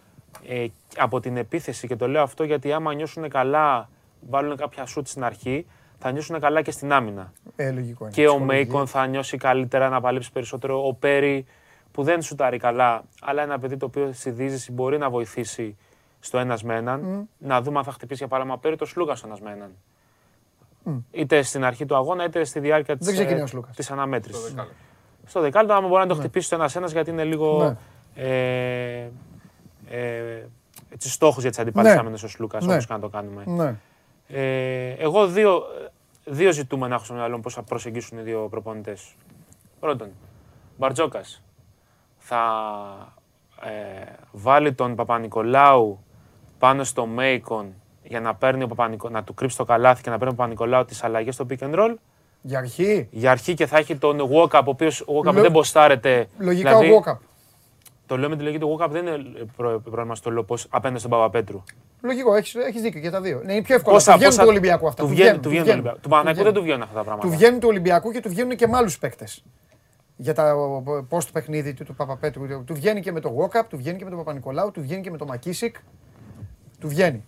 [0.48, 0.66] ε,
[0.98, 3.90] από την επίθεση και το λέω αυτό γιατί άμα νιώσουν καλά,
[4.30, 5.66] βάλουν κάποια σουτ στην αρχή,
[6.00, 7.34] θα νιώσουν καλά και στην άμυνα.
[7.56, 8.14] Ε, λογικό είναι.
[8.14, 8.56] Και ο Ψυχολογία.
[8.56, 10.88] Μέικον θα νιώσει καλύτερα να παλέψει περισσότερο.
[10.88, 11.46] Ο Πέρι
[11.92, 15.78] που δεν σουτάρει καλά, αλλά ένα παιδί το οποίο στη δίζηση μπορεί να βοηθήσει
[16.20, 17.28] στο ένας με έναν.
[17.38, 19.72] Να δούμε αν θα χτυπήσει για παράδειγμα ο Πέρι το Σλούκα στο ένας με έναν.
[21.12, 23.76] Είτε στην αρχή του αγώνα, είτε στη διάρκεια Δεν ξεκινάει ο τη Σλούκας.
[23.76, 24.56] της αναμέτρησης.
[25.26, 27.64] Στο δεκάλεπτο, άμα μπορεί να το χτυπήσει το ένα-ένα, γιατί είναι λίγο.
[27.64, 28.24] Ναι.
[28.24, 29.10] Ε,
[29.90, 30.48] ε,
[30.94, 32.00] έτσι, στόχος για τις αντιπάλες Ναι.
[32.00, 32.74] άμυνες ο Σλούκας, Ναι.
[32.74, 33.44] όπως και να το κάνουμε.
[34.30, 34.38] Ναι.
[34.40, 35.64] Ε, εγώ δύο,
[36.26, 39.16] δύο ζητούμενα έχω στο μυαλό μου πώς θα προσεγγίσουν οι δύο προπονητές.
[39.80, 40.08] Πρώτον,
[40.78, 41.42] Μπαρτζόκας
[42.18, 42.42] θα
[43.64, 43.70] ε,
[44.32, 46.00] βάλει τον Παπα-Νικολάου
[46.60, 50.18] πάνω στο Μέικον για να, παίρνει ο Παπα-Νικο- να του κρύψει το καλάθι και να
[50.18, 51.94] παίρνει ο Παπα-Νικολάου τις αλλαγές στο pick and roll.
[52.42, 55.52] Για αρχή; Για αρχή και θα έχει τον Walkup, ο οποίος ο Walkup Λο- δεν
[55.52, 56.30] μποστάρεται.
[56.38, 57.18] Λογικά ο Walkup.
[58.06, 61.00] Το λέω με τη λογική του Walkup δεν είναι προ- πρόβλημα στο λέω πώς απέναντι
[61.00, 61.64] στον Παπαπέτρου.
[62.02, 63.42] Λογικό, έχεις έχεις δίκιο και τα δύο.
[63.46, 63.96] Ναι, είναι πιο εύκολο.
[63.96, 65.04] Πόσα- του βγαίνουν πόσα- του Ολυμπιακού αυτά.
[65.04, 66.00] του βγαίνουν- του βγαίνουν του Ολυμπιακού.
[66.00, 66.54] Του Παναθηναϊκού βγαίνουν.
[66.54, 67.28] δεν του βγαίνουν αυτά τα πράγματα.
[67.28, 69.44] Του βγαίνουν του Ολυμπιακού και του βγαίνουν και με άλλους παίκτες.
[70.16, 70.56] Για τα
[71.10, 72.64] πώς το παιχνίδι του, του Παπαπέτρου.
[72.64, 75.12] Του βγαίνει και με το Walkup, του βγαίνει και με τον Παπα-Νικολάου, του βγαίνει και
[75.12, 75.76] με τον Μακίσικ.
[76.80, 77.26] Του βγαίνει.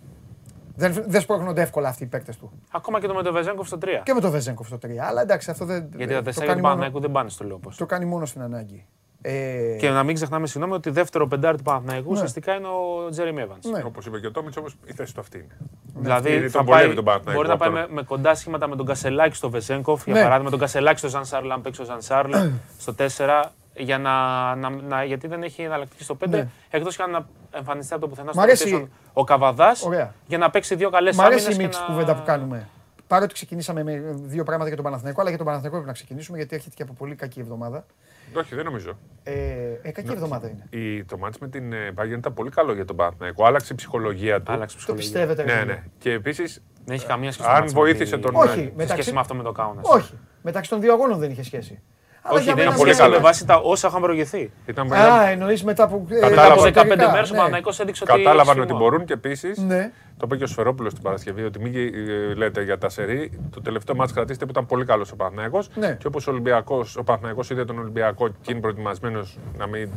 [0.75, 2.51] Δεν, δεν σπρώχνονται εύκολα αυτοί οι παίκτες του.
[2.71, 4.01] Ακόμα και το με το Βεζέγκοφ στο 3.
[4.03, 4.97] Και με τον Βεζέγκοφ στο 3.
[5.07, 5.89] Αλλά εντάξει, αυτό δεν.
[5.95, 7.59] Γιατί τα το τεσσάρια κάνει του μόνο- Παναθηναϊκού δεν πάνε στο λόγο.
[7.77, 8.85] Το κάνει μόνο στην ανάγκη.
[9.23, 12.13] Ε, Και να μην ξεχνάμε, συγγνώμη, ότι δεύτερο πεντάρι του Παναθηναϊκού Ναι.
[12.15, 13.65] ουσιαστικά είναι ο Τζέρεμι Εύανς.
[13.65, 13.81] Ναι.
[13.85, 15.57] Όπως είπε και ο Τόμιτς, όμω η θέση του αυτή είναι.
[15.95, 17.87] Δηλαδή Είναι θα τον πάει, βολεύει τον Παναθηναϊκό μπορεί να πάει τώρα.
[17.87, 20.21] με, με κοντά σχήματα με τον Κασελάκη στο Βεζέγκοφ, για Ναι.
[20.21, 22.31] παράδειγμα, τον Κασελάκη στο Ζαν Σάρλ, αν παίξει ο Ζαν Σάρλ
[22.79, 24.11] στο 4, για να,
[24.55, 26.47] να, να- γιατί δεν έχει εναλλακτική στο 5, Ναι.
[26.69, 30.13] εκτός και αν να εμφανιστεί από το πουθενά Μ' στο αρέσει- rotation ο Καβαδάς, Ωραία.
[30.27, 31.93] για να παίξει δύο καλές Μ' αρέσει η άμυνες μίξη και να...
[31.93, 32.67] κουβέντα που κάνουμε.
[33.07, 36.37] Παρότι ξεκινήσαμε με δύο πράγματα για τον Παναθηναϊκό, αλλά για τον Παναθηναϊκό πρέπει να ξεκινήσουμε
[36.37, 37.85] γιατί έρχεται και από πολύ κακή εβδομάδα.
[38.33, 38.97] Όχι, δεν νομίζω.
[39.23, 39.33] Ε,
[39.81, 40.83] ε, κακή εβδομάδα είναι.
[40.85, 43.45] Η, το μάτς με την ε, Bayern ήταν πολύ καλό για τον Παναθηναϊκό.
[43.45, 44.51] Άλλαξε η ψυχολογία του.
[44.51, 45.11] Άλλαξε η Το ψυχολογία.
[45.35, 45.83] πιστεύετε, ρε Ναι, φίλε; ναι.
[45.97, 46.61] Και επίσης.
[46.85, 48.35] Δεν έχει καμία σχέση Αν με το μάτς με βοήθησε τη- τον.
[48.35, 49.85] Όχι, ε, σε μεταξύ- σχέση με αυτό με το Κάουνας.
[49.89, 50.13] Όχι.
[50.41, 51.81] Μεταξύ των δύο αγώνων δεν είχε σχέση.
[52.23, 53.27] Αλλά Όχι, για δεν μένα έχει πολύ σχέση με καλά.
[53.27, 54.51] βάση τα όσα είχαν προηγηθεί.
[54.65, 56.05] Ήταν Α, εννοείς μετά από.
[56.09, 57.37] ε, Μετά από Κατάλαβαν 15 εσωτερικά, μέρες ο ναι.
[57.37, 58.89] Παναθηναϊκός έδειξε ότι Κατάλαβαν έχει ότι χιούμορ.
[58.89, 59.57] μπορούν και επίσης.
[59.57, 59.91] Ναι.
[60.17, 63.39] Το είπε και ο Σφερόπουλος την Παρασκευή ότι μην ε, λέτε για τα σερή.
[63.51, 65.95] Το τελευταίο μάτς κρατήστε που ήταν πολύ καλός ο Παναθηναϊκός Ναι.
[65.99, 69.89] Και όπως ο, Ολυμπιακός, ο Παναθηναϊκός είδε τον Ολυμπιακό και είναι προετοιμασμένος να μην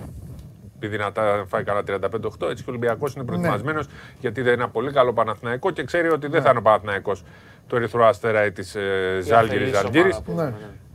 [0.78, 3.22] πει δυνατά φάει κανένα 35-8, έτσι και ο Ολυμπιακός Ναι.
[3.22, 3.86] είναι προετοιμασμένος
[4.20, 7.22] γιατί είδε ένα πολύ καλό Παναθηναϊκό και ξέρει ότι δεν θα είναι ο Παναθηναϊκός
[7.68, 10.02] του Ερυθρού Αστέρα ή της ε, Ζάλγκηρη αφελής Ζαλγκύρη.
[10.02, 10.52] ομάδα που Ναι.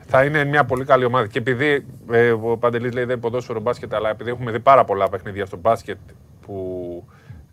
[0.10, 0.18] Είναι.
[0.18, 1.28] Θα είναι μια πολύ καλή ομάδα.
[1.28, 5.10] Και επειδή ε, ο Παντελής λέει δεν ποδόσφαιρο μπάσκετ, αλλά επειδή έχουμε δει πάρα πολλά
[5.10, 5.98] παιχνίδια στο μπάσκετ
[6.46, 7.04] που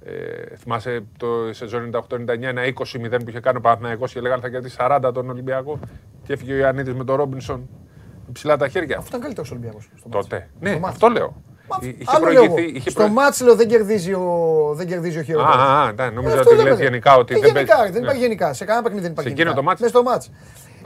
[0.05, 4.49] ε, θυμάσαι το σεζόν 98-99 ένα 20-0 που είχε κάνει ο Παναθηναϊκός και λέγανε θα
[4.49, 5.79] κερδίσει 40 τον Ολυμπιακό
[6.27, 7.69] και έφυγε ο Ιωαννίδης με τον Ρόμπινσον
[8.27, 8.97] με ψηλά τα χέρια.
[8.97, 9.89] Αυτό ήταν καλύτερος Ολυμπιακός.
[10.11, 10.49] Τότε.
[10.61, 10.93] Ναι, μάτς.
[10.95, 11.43] αυτό λέω.
[11.81, 12.63] Εί- Είχε Άλλο λέω προηγηθεί.
[12.69, 12.77] εγώ.
[12.77, 14.31] είχε Στο προ- μάτς λέω δεν κερδίζει ο,
[14.75, 15.55] δεν κερδίζει ο Α, χειρότερος.
[15.57, 16.77] α, α, ναι, νόμιζα Ε, αυτό ότι λέμε.
[16.77, 17.93] λέει γενικά ότι Τι δεν γενικά, παίζει.
[17.93, 18.07] δεν Ναι.
[18.07, 18.53] υπάρχει γενικά.
[18.53, 19.63] Σε κανένα παιχνίδι δεν υπάρχει Σε εκείνο γενικά.
[19.65, 19.81] το μάτς.
[19.81, 20.31] Μες στο μάτς.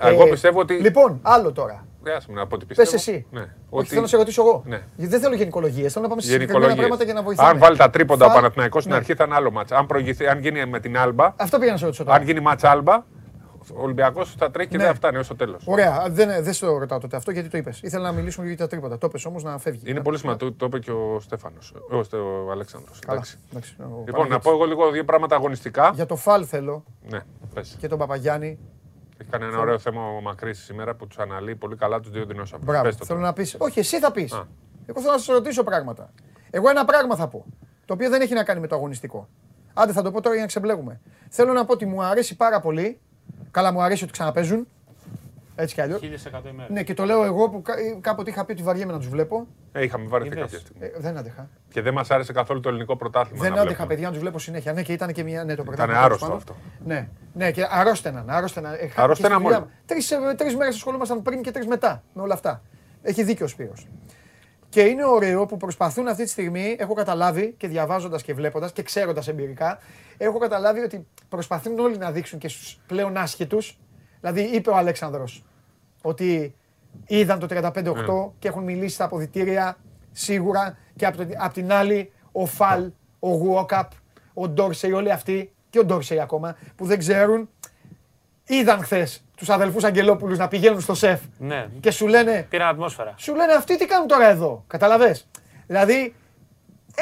[0.01, 0.75] Εγώ Ε, πιστεύω ότι.
[0.75, 1.85] Λοιπόν, άλλο τώρα.
[2.03, 2.97] Δεν άσε με να πω ότι Πες πιστεύω.
[3.13, 3.27] εσύ.
[3.31, 3.41] Ναι.
[3.41, 4.63] Όχι, Ότι- θέλω να σε ρωτήσω εγώ.
[4.67, 4.81] Ναι.
[4.97, 5.93] Γιατί δεν θέλω γενικολογίες.
[5.93, 6.87] Θέλω να πάμε σε συγκεκριμένα Γενικολογίες.
[6.99, 7.49] πράγματα για να βοηθάμε.
[7.51, 8.99] Αν βάλει τα τρίποντα ο Φα- Παναθηναϊκός στην Ναι.
[9.01, 9.77] αρχή θα είναι άλλο ματς α.
[9.77, 12.17] Αν, προηγηθεί, αν γίνει με την Άλμπα, Αυτό πήγα να σε ρωτήσω τώρα.
[12.17, 12.95] αν γίνει μάτσα Άλμπα,
[13.75, 14.83] ο Ολυμπιακός θα τρέχει και Ναι.
[14.83, 15.63] δεν θα φτάνει ω το τέλος.
[15.67, 17.81] Ωραία, δεν, δεν στο ρωτάω τότε αυτό γιατί το είπες.
[17.83, 18.99] Ήθελα να μιλήσουμε για τα τρίποτα.
[18.99, 19.83] Το είπες όμως να φεύγει.
[19.91, 21.75] Είναι πολύ σημαντικό, το είπε και ο Στέφανος.
[21.91, 22.99] Ο, Στε- ο Αλέξανδρος.
[22.99, 23.13] Καλά.
[23.19, 23.39] Εντάξει.
[23.51, 24.31] Εντάξει, ο Λοιπόν, Παναγιώτης.
[24.33, 25.91] να πω εγώ λίγο δύο πράγματα αγωνιστικά.
[25.95, 27.19] Για το φαλ θέλω Ναι,
[27.55, 27.77] πες.
[27.81, 28.59] και τον Παπαγιάννη.
[29.21, 32.25] Έχει κάνει ένα ωραίο θέμα ο Μακρύς σήμερα που τους αναλύει πολύ καλά τους δύο
[32.27, 32.67] δεινόσαυρους.
[32.67, 32.85] Μπράβο.
[32.85, 33.31] Πες το Θέλω τώρα.
[33.31, 33.57] να πεις.
[33.59, 34.33] Όχι, εσύ θα πεις.
[34.33, 34.47] Α.
[34.87, 36.13] Εγώ θέλω να σας ρωτήσω πράγματα.
[36.51, 37.45] Εγώ ένα πράγμα θα πω.
[37.85, 39.29] Το οποίο δεν έχει να κάνει με το αγωνιστικό.
[39.75, 41.01] Άντε θα το πω τώρα για να ξεμπλέγουμε.
[41.29, 43.01] Θέλω να πω ότι μου αρέσει πάρα πολύ.
[43.51, 44.67] Καλά, μου αρέσει ότι ξαναπέζουν.
[45.61, 46.01] Έτσι κι αλλιώς.
[46.01, 46.69] 1000% ημέρα.
[46.73, 49.47] Ναι, και το λέω εγώ που κά- κάποτε είχα πει ότι βαριέμαι να τους βλέπω.
[49.73, 50.43] Ε, είχαμε βαρεθεί Είδες.
[50.43, 50.87] κάποια στιγμή.
[50.87, 51.49] Ε, δεν άντεχα.
[51.69, 53.43] Και δεν μας άρεσε καθόλου το ελληνικό πρωτάθλημα.
[53.43, 53.89] Δεν να άντεχα, βλέπουμε.
[53.89, 54.73] παιδιά, να τους βλέπω συνέχεια.
[54.73, 55.45] Ναι, και ήταν και μια.
[55.45, 56.57] Ναι, το Ήταν πρωτάθλημα, άρρωστο τέλος πάντων.
[56.65, 56.85] αυτό.
[56.89, 57.09] Ναι,
[57.45, 58.31] ναι, και αρρώστεναν.
[58.31, 58.73] αρρώστεναν.
[58.73, 59.67] Ε, χάθηκε Αρρώστεναν στη δουλειά όλοι.
[59.67, 59.73] μου.
[59.87, 62.63] Τρεις, ε, τρεις μέρες ασχολούμασταν πριν και τρεις μετά με όλα αυτά.
[63.03, 63.87] Έχει δίκιο ο Σπύρος.
[64.69, 68.83] Και είναι ωραίο που προσπαθούν αυτή τη στιγμή, έχω καταλάβει και διαβάζοντας και βλέποντας και
[68.83, 69.79] ξέροντας εμπειρικά,
[70.17, 73.79] έχω καταλάβει ότι προσπαθούν όλοι να δείξουν και στους πλέον άσχετους.
[74.21, 75.45] Δηλαδή, είπε ο Αλέξανδρος
[76.03, 76.55] ότι
[77.07, 79.77] είδαν το 35-8 και έχουν μιλήσει στα αποδητήρια
[80.13, 83.91] σίγουρα και από, την- απ' την άλλη ο Φαλ, ο Γουόκαπ,
[84.35, 87.49] ο Ντόρσεϊ, όλοι αυτοί και ο Ντόρσεϊ ακόμα που δεν ξέρουν
[88.47, 93.15] είδαν χθες τους αδελφούς Αγγελόπουλους να πηγαίνουν στο σεφ Ναι, και σου λένε, πήραν ατμόσφαιρα.
[93.17, 94.65] σου λένε αυτοί τι κάνουν τώρα εδώ.
[94.67, 95.29] Καταλαβες;
[95.67, 96.15] Δηλαδή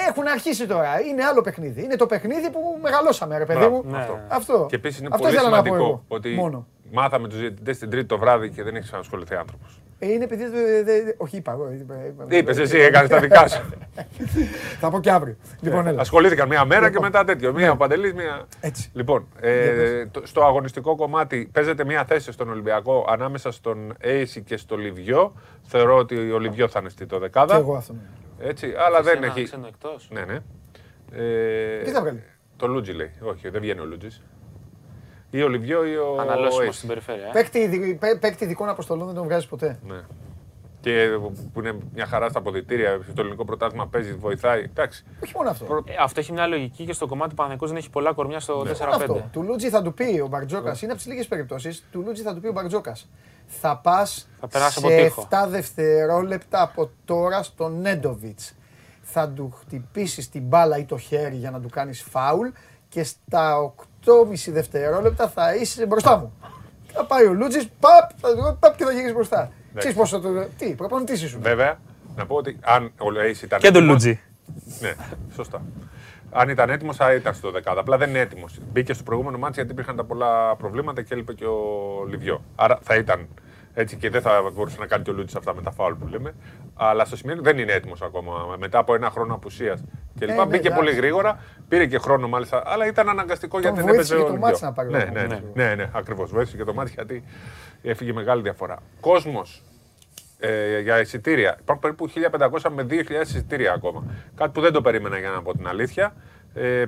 [0.08, 1.00] έχουν αρχίσει τώρα.
[1.00, 1.82] Είναι άλλο παιχνίδι.
[1.84, 3.96] Είναι το παιχνίδι που μεγαλώσαμε, ρε παιδί Μπράβο, μου.
[3.96, 4.18] αυτό.
[4.28, 4.66] Αυτό.
[4.68, 6.04] Και επίσης είναι Αυτό πολύ ήθελα να πω σημαντικό εγώ.
[6.08, 6.66] ότι Μόνο.
[6.92, 9.80] Μάθαμε τους διαιτητές την Τρίτη το βράδυ και δεν έχει ξανασχοληθεί άνθρωπος.
[10.00, 10.44] Ε, είναι επειδή.
[10.48, 11.70] δεν- δεν- όχι, είπα εγώ.
[11.72, 13.62] είπα- Είπες εσύ, έκανες τα δικά σου.
[14.80, 15.36] Θα πω και αύριο.
[15.60, 16.00] Λοιπόν, έλα.
[16.00, 17.02] Ασχολήθηκαν μία μέρα και Λοιπόν.
[17.02, 17.52] μετά τέτοιο.
[17.52, 18.46] Μία ο Παντελής, μία.
[18.60, 18.90] Έτσι.
[18.92, 24.56] Λοιπόν, ε, το- στο αγωνιστικό κομμάτι παίζεται μία θέση στον Ολυμπιακό ανάμεσα στον Έισι και
[24.56, 25.34] στο Λιβιό.
[25.62, 27.54] Θεωρώ ότι ο Λιβιό θα είναι στη το δεκάδα.
[27.54, 27.94] Και εγώ αυτό.
[28.40, 29.42] Έτσι, αλλά δεν ένα έχει.
[29.44, 30.08] ξένο εκτός.
[30.12, 30.38] Ναι, ναι.
[31.12, 32.22] Ε, Τι θα βγάλει;
[32.56, 33.10] Το Λούτζι λέει.
[33.22, 34.22] Όχι, δεν βγαίνει ο Λούτζις.
[35.30, 36.16] Ή ο Λιβιό ή ο.
[36.20, 36.76] Αναλώσιμος Έισι.
[36.76, 37.26] στην περιφέρεια.
[37.26, 37.30] ε.
[37.32, 39.78] Παίκτη, ειδι- παί- παίκτη ειδικών αποστολών δεν τον βγάζει ποτέ.
[39.86, 40.00] Ναι.
[40.80, 41.08] Και
[41.52, 44.62] που είναι μια χαρά στα αποδητήρια, στο ελληνικό πρωτάθλημα παίζει, βοηθάει.
[44.62, 45.04] Εντάξει.
[45.24, 45.82] Όχι μόνο αυτό.
[45.86, 48.62] Ε, αυτό έχει μια λογική και στο κομμάτι του Παναθηναϊκός δεν έχει πολλά κορμιά στο
[48.64, 48.70] Ναι.
[48.70, 48.88] 4-5.
[48.94, 49.28] Αυτό.
[49.32, 51.84] Του Λούτζι θα του πει ο Μπαρτζόκας, είναι από τις λίγες περιπτώσεις.
[51.92, 53.08] Του Λούτζι θα του πει ο Μπαρτζόκας.
[53.46, 55.20] Θα πας Θα περάσει από σε τοίχο.
[55.30, 58.54] 7 δευτερόλεπτα από τώρα στον Νέντοβιτς.
[59.02, 62.48] Θα του χτυπήσεις την μπάλα ή το χέρι για να του κάνεις φάουλ
[62.88, 63.56] και στα
[64.08, 66.32] 8,5 δευτερόλεπτα θα είσαι μπροστά μου.
[66.92, 69.50] Θα πάει ο Λούτζι, παπ, θα του παπ και θα γυρίσει μπροστά.
[69.74, 70.28] Ξέρεις πώς θα το.
[70.58, 71.40] Τι, προπονητής ήσουν.
[71.42, 71.78] Βέβαια,
[72.16, 73.58] να πω ότι αν ο Λέης ήταν.
[73.60, 74.20] Και τον έτοιμος- Λούτζι.
[74.80, 74.94] Ναι,
[75.34, 75.62] σωστά.
[76.30, 77.80] Αν ήταν έτοιμος, θα ήταν στο δεκάδα.
[77.80, 78.58] Απλά δεν είναι έτοιμος.
[78.72, 81.58] Μπήκε στο προηγούμενο μάτι γιατί υπήρχαν τα πολλά προβλήματα και έλειπε και ο
[82.08, 82.44] Λιβιό.
[82.56, 83.28] Άρα θα ήταν
[83.80, 86.06] έτσι και δεν θα μπορούσε να κάνει και ο Λούτζης αυτά με τα φάουλ που
[86.06, 86.34] λέμε.
[86.74, 88.56] Αλλά στο σημείο δεν είναι έτοιμος ακόμα.
[88.58, 89.84] Μετά από ένα χρόνο απουσίας
[90.18, 90.36] και λοιπά.
[90.44, 90.84] ναι, Μπήκε εντάξει.
[90.84, 91.40] πολύ γρήγορα.
[91.68, 92.62] Πήρε και χρόνο μάλιστα.
[92.66, 94.46] Αλλά ήταν αναγκαστικό γιατί δεν βοήθησε έπαιζε και ο το Λιβιό.
[94.48, 95.50] μάτς να πάρει ο Ναι, ναι, ναι, Λιβιό.
[95.54, 96.30] ναι, ναι, ακριβώς.
[96.30, 97.24] Βοήθησε και το μάτι γιατί
[97.82, 98.78] έφυγε μεγάλη διαφορά.
[99.00, 99.62] Κόσμος
[100.38, 101.56] ε, για εισιτήρια.
[101.60, 104.04] Υπάρχουν περίπου 1.500 με 2.000 εισιτήρια ακόμα.
[104.34, 106.14] Κάτι που δεν το περίμενα για να πω την αλήθεια.
[106.60, 106.84] Ε,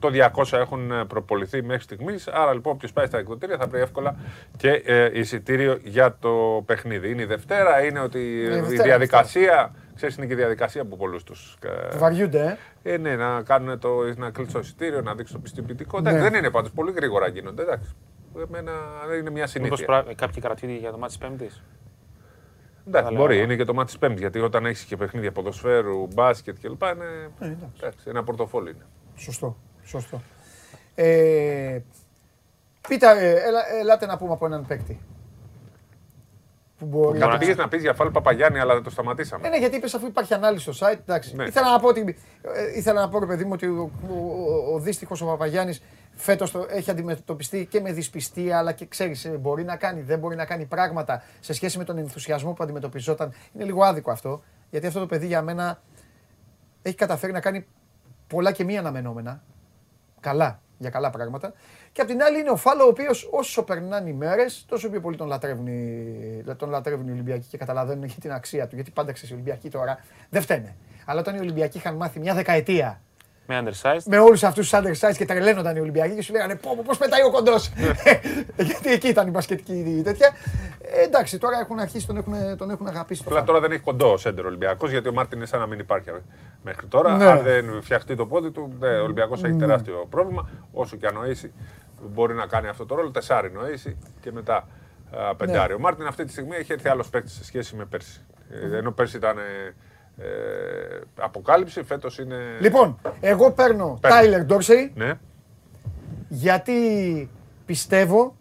[0.00, 2.28] 8-8-200 έχουν ε, προποληθεί μέχρι στιγμής.
[2.28, 4.16] Άρα λοιπόν, όποιος πάει στα εκδοτήρια θα βρει εύκολα
[4.56, 7.10] και ε, εισιτήριο για το παιχνίδι.
[7.10, 9.74] Είναι η Δευτέρα, είναι ότι Ναι, η Δευτέρα, διαδικασία.
[9.94, 11.58] Ξέρεις, είναι και η διαδικασία που πολλούς τους.
[11.96, 12.92] Βαριούνται, ε.
[12.92, 16.00] Ε, ναι, να, κάνουν το, να κλείσουν το εισιτήριο, να δείξουν το πιστοποιητικό.
[16.00, 16.08] Ναι.
[16.10, 16.70] Εντάξει, δεν είναι πάντως.
[16.70, 17.62] Πολύ γρήγορα γίνονται.
[17.62, 17.90] Εντάξει.
[18.48, 18.72] Εμένα
[19.06, 19.86] είναι μια Μήπως συνήθεια.
[19.86, 21.62] πρα- κάποιοι κρατιούνται για το μάτι της Πέμπτης.
[22.90, 23.44] Εντάξει, Θα μπορεί, λέω.
[23.44, 24.20] είναι και το μάτι της Πέμπτης.
[24.20, 26.82] Γιατί όταν έχεις και παιχνίδια ποδοσφαίρου, μπάσκετ κλπ.
[26.82, 27.04] Είναι,
[27.40, 27.66] Ε, εντάξει.
[27.80, 28.86] εντάξει, ένα πορτοφόλι είναι.
[29.16, 29.56] Σωστό.
[29.84, 30.20] Σωστό.
[30.94, 31.78] Ε,
[32.88, 35.00] πείτε, ε, έλα, ελάτε να πούμε από έναν παίκτη.
[36.78, 39.46] Που μπορεί Κάτι πήγες να πεις για Φάλ Παπαγιάννη, αλλά δεν το σταματήσαμε.
[39.46, 41.36] Ε, ναι, γιατί είπες αφού υπάρχει ανάλυση στο site, εντάξει.
[41.36, 41.44] Ναι.
[41.44, 44.74] Ήθελα να πω ότι, ε, ήθελα να πω, ρε παιδί μου, ότι ο, ο, ο,
[44.74, 45.82] ο δύστιχος ο Παπαγιάννης
[46.20, 50.18] φέτος το, έχει αντιμετωπιστεί και με δυσπιστία, αλλά και ξέρεις, ε, μπορεί να κάνει, δεν
[50.18, 53.32] μπορεί να κάνει πράγματα σε σχέση με τον ενθουσιασμό που αντιμετωπιζόταν.
[53.52, 55.82] Είναι λίγο άδικο αυτό, γιατί αυτό το παιδί για μένα
[56.82, 57.66] έχει καταφέρει να κάνει
[58.26, 59.42] πολλά και μη αναμενόμενα.
[60.20, 61.52] Καλά, για καλά πράγματα.
[61.92, 65.00] Και απ' την άλλη είναι ο Φάλο, ο οποίος όσο περνάνε οι μέρες, τόσο πιο
[65.00, 68.74] πολύ τον λατρεύουν, οι, τον λατρεύουν οι Ολυμπιακοί και καταλαβαίνουν και την αξία του.
[68.74, 69.98] Γιατί πάντα ξέρεις οι Ολυμπιακοί τώρα
[70.30, 70.76] δεν φταίνε.
[71.04, 73.00] Αλλά όταν οι Ολυμπιακοί είχαν μάθει μια δεκαετία
[73.46, 74.02] Με undersized.
[74.06, 77.22] με όλους αυτούς τους undersized και τρελαίνονταν οι Ολυμπιακοί και σου λέγανε Πώ, πώς πετάει
[77.22, 77.72] ο κοντός.
[78.68, 80.30] Γιατί εκεί ήταν η μπασκετική τέτοια.
[80.82, 83.52] Ε, εντάξει, τώρα έχουν αρχίσει, τον έχουν, τον έχουν αγαπήσει το Απλά Φαλ.
[83.52, 86.10] τώρα δεν έχει κοντό ο Σέντερ Ολυμπιακός, γιατί ο Μάρτιν είναι σαν να μην υπάρχει
[86.62, 87.16] μέχρι τώρα.
[87.16, 87.26] Ναι.
[87.26, 89.58] Αν δεν φτιαχτεί το πόδι του, ναι, ο Ολυμπιακός έχει Ναι.
[89.66, 90.48] τεράστιο πρόβλημα.
[90.72, 91.52] Όσο και αν ο Ζαν-Σαρλ,
[92.08, 93.10] μπορεί να κάνει αυτό το ρόλο.
[93.10, 94.68] Τεσσάρι νοήσει και μετά
[95.16, 95.68] α, πεντάρι.
[95.68, 95.74] Ναι.
[95.74, 98.20] Ο Μάρτιν αυτή τη στιγμή έχει έρθει άλλος παίκτης σε σχέση με πέρσι.
[98.72, 99.36] Ε, ενώ πέρσι ήταν
[100.20, 102.36] ε, ε, αποκάλυψη, φέτος είναι.
[102.60, 104.16] Λοιπόν, εγώ παίρνω Παίρνω.
[104.16, 105.18] Τάιλερ Ντόρσεϊ Ναι.
[106.28, 107.30] γιατί
[107.66, 108.36] πιστεύω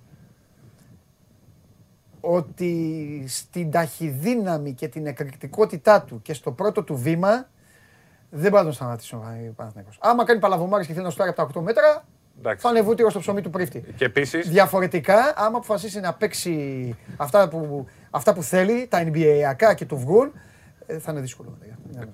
[2.21, 7.47] ότι στην ταχυδύναμη και την εκρηκτικότητά του και στο πρώτο του βήμα
[8.29, 9.97] δεν πάει να τον σταματήσει ο Παναθηναϊκός.
[10.01, 12.05] Άμα κάνει παλαβομάρες και θέλει να στάρει από τα 8 μέτρα,
[12.39, 12.65] Εντάξει.
[12.65, 13.83] θα είναι βούτυρο στο ψωμί του πρίφτη.
[13.95, 14.41] Και επίση.
[14.41, 20.27] Διαφορετικά, άμα αποφασίσει να παίξει αυτά που, αυτά που θέλει, τα NBA και του βγουν,
[20.27, 20.39] ε,
[20.99, 21.57] θα είναι δύσκολο.
[21.59, 22.07] παιδιά.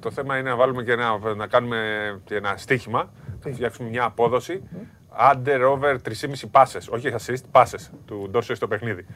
[0.00, 1.78] το θέμα είναι να βάλουμε και ένα, να κάνουμε
[2.24, 3.10] και ένα στοίχημα,
[3.44, 4.62] να φτιάξουμε μια απόδοση.
[5.32, 6.88] Under over 3,5 πάσες.
[6.88, 9.06] Όχι assist, πάσες του Ντόρσεϊ στο παιχνίδι.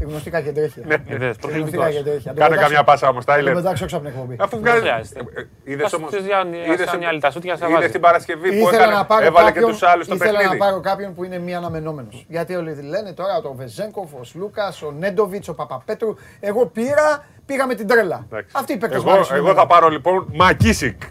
[0.00, 0.80] Γνωστικά και τρέχει.
[0.86, 1.94] Ναι, Είδες, Γνωστικά προκλητικός.
[1.94, 2.28] και τρέχει.
[2.28, 3.54] Αν το Κάνε πετάξω- καμιά πάσα όμως, αν το Τάιλερ.
[3.54, 4.36] πετάξω έξω από την εκπομπή.
[4.40, 4.80] Αφού Δεν βγάζει.
[4.80, 5.20] χρειάζεται.
[5.64, 6.06] Είδες Ας όμω.
[6.06, 7.82] τους διάνει- ας κάνει άλλη τα σούτια, θα βάζει.
[7.82, 10.32] Είδε την Παρασκευή που Ήθελα έκανε, να πάρω έβαλε και κάποιον, τους άλλους στο ήθελα
[10.32, 10.58] να παιχνίδι.
[10.58, 12.24] πάρω κάποιον που είναι μη αναμενόμενος.
[12.28, 16.14] Γιατί όλοι λένε τώρα το Βεζέγκοφ, ο Σλούκας, ο Νέντοβιτς, ο Παπαπέτρου.
[16.40, 18.26] Εγώ πήρα, πήγα με την τρέλα.
[18.30, 18.56] Εντάξει.
[18.58, 21.02] Αυτή η παίκτες Εγώ, εγώ θα πάρω λοιπόν Μακίσικ.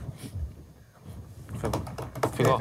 [2.34, 2.58] Φυγώ.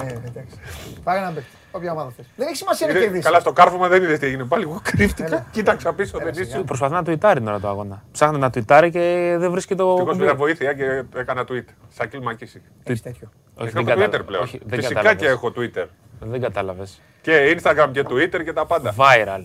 [1.05, 1.51] Πάρε ένα παίκτη.
[1.73, 2.27] Όποια ομάδα θες.
[2.37, 3.27] Δεν έχει σημασία να Είδε- κερδίσεις.
[3.27, 4.45] Καλά, στο κάρφωμα δεν είδες τι έγινε.
[4.45, 5.47] Πάλι εγώ κρύφτηκα.
[5.53, 6.65] Κοίταξα πίσω, δεν ήσουν.
[6.65, 8.03] Προσπαθεί να τουιτάρει τώρα το αγώνα.
[8.13, 9.83] Ψάχνει να τουιτάρει και δεν βρίσκει το.
[9.83, 10.17] Εγώ κουμπί.
[10.19, 11.65] πήρα βοήθεια και έκανα tweet.
[11.89, 12.63] Σακίλ Μακίσικ.
[12.83, 13.29] Έχεις τέτοιο.
[13.55, 14.25] Όχι, Έχω δεν Twitter κατάλαβες.
[14.27, 14.43] πλέον.
[14.43, 15.23] Όχι, δεν Φυσικά κατάλαβες.
[15.23, 15.87] και έχω Twitter.
[16.21, 17.01] Δεν κατάλαβες.
[17.21, 18.95] Και Instagram και Twitter και τα πάντα.
[18.99, 19.45] Viral.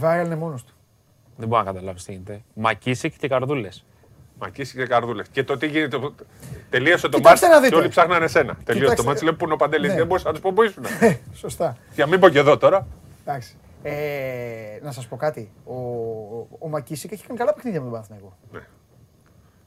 [0.00, 0.71] Viral είναι μόνος του.
[1.36, 2.42] Δεν μπορεί να καταλάβει τι γίνεται.
[2.54, 3.84] Μακίσικ και καρδούλες.
[4.38, 5.28] Μακίσικ και καρδούλες.
[5.28, 5.98] Και το τι γίνεται.
[6.70, 7.80] Τελείωσε το Κοιτάξτε μάτι να και δείτε.
[7.80, 8.54] όλοι ψάχνανε εσένα.
[8.64, 9.06] Τελείωσε το Κοιτάξτε.
[9.06, 9.24] μάτι.
[9.24, 9.96] Λέει πού είναι ο Παντελής; Ναι.
[9.96, 10.84] Δεν μπορούσα να τους πω που ήσουν;
[11.34, 11.76] Σωστά.
[11.94, 12.86] Για μην πω και εδώ τώρα.
[13.26, 13.56] Εντάξει.
[13.82, 13.92] Ε,
[14.82, 15.50] να σας πω κάτι.
[15.64, 15.74] Ο,
[16.58, 18.36] ο Μακίσικ έχει κάνει καλά παιχνίδια με τον Παναθηναϊκό.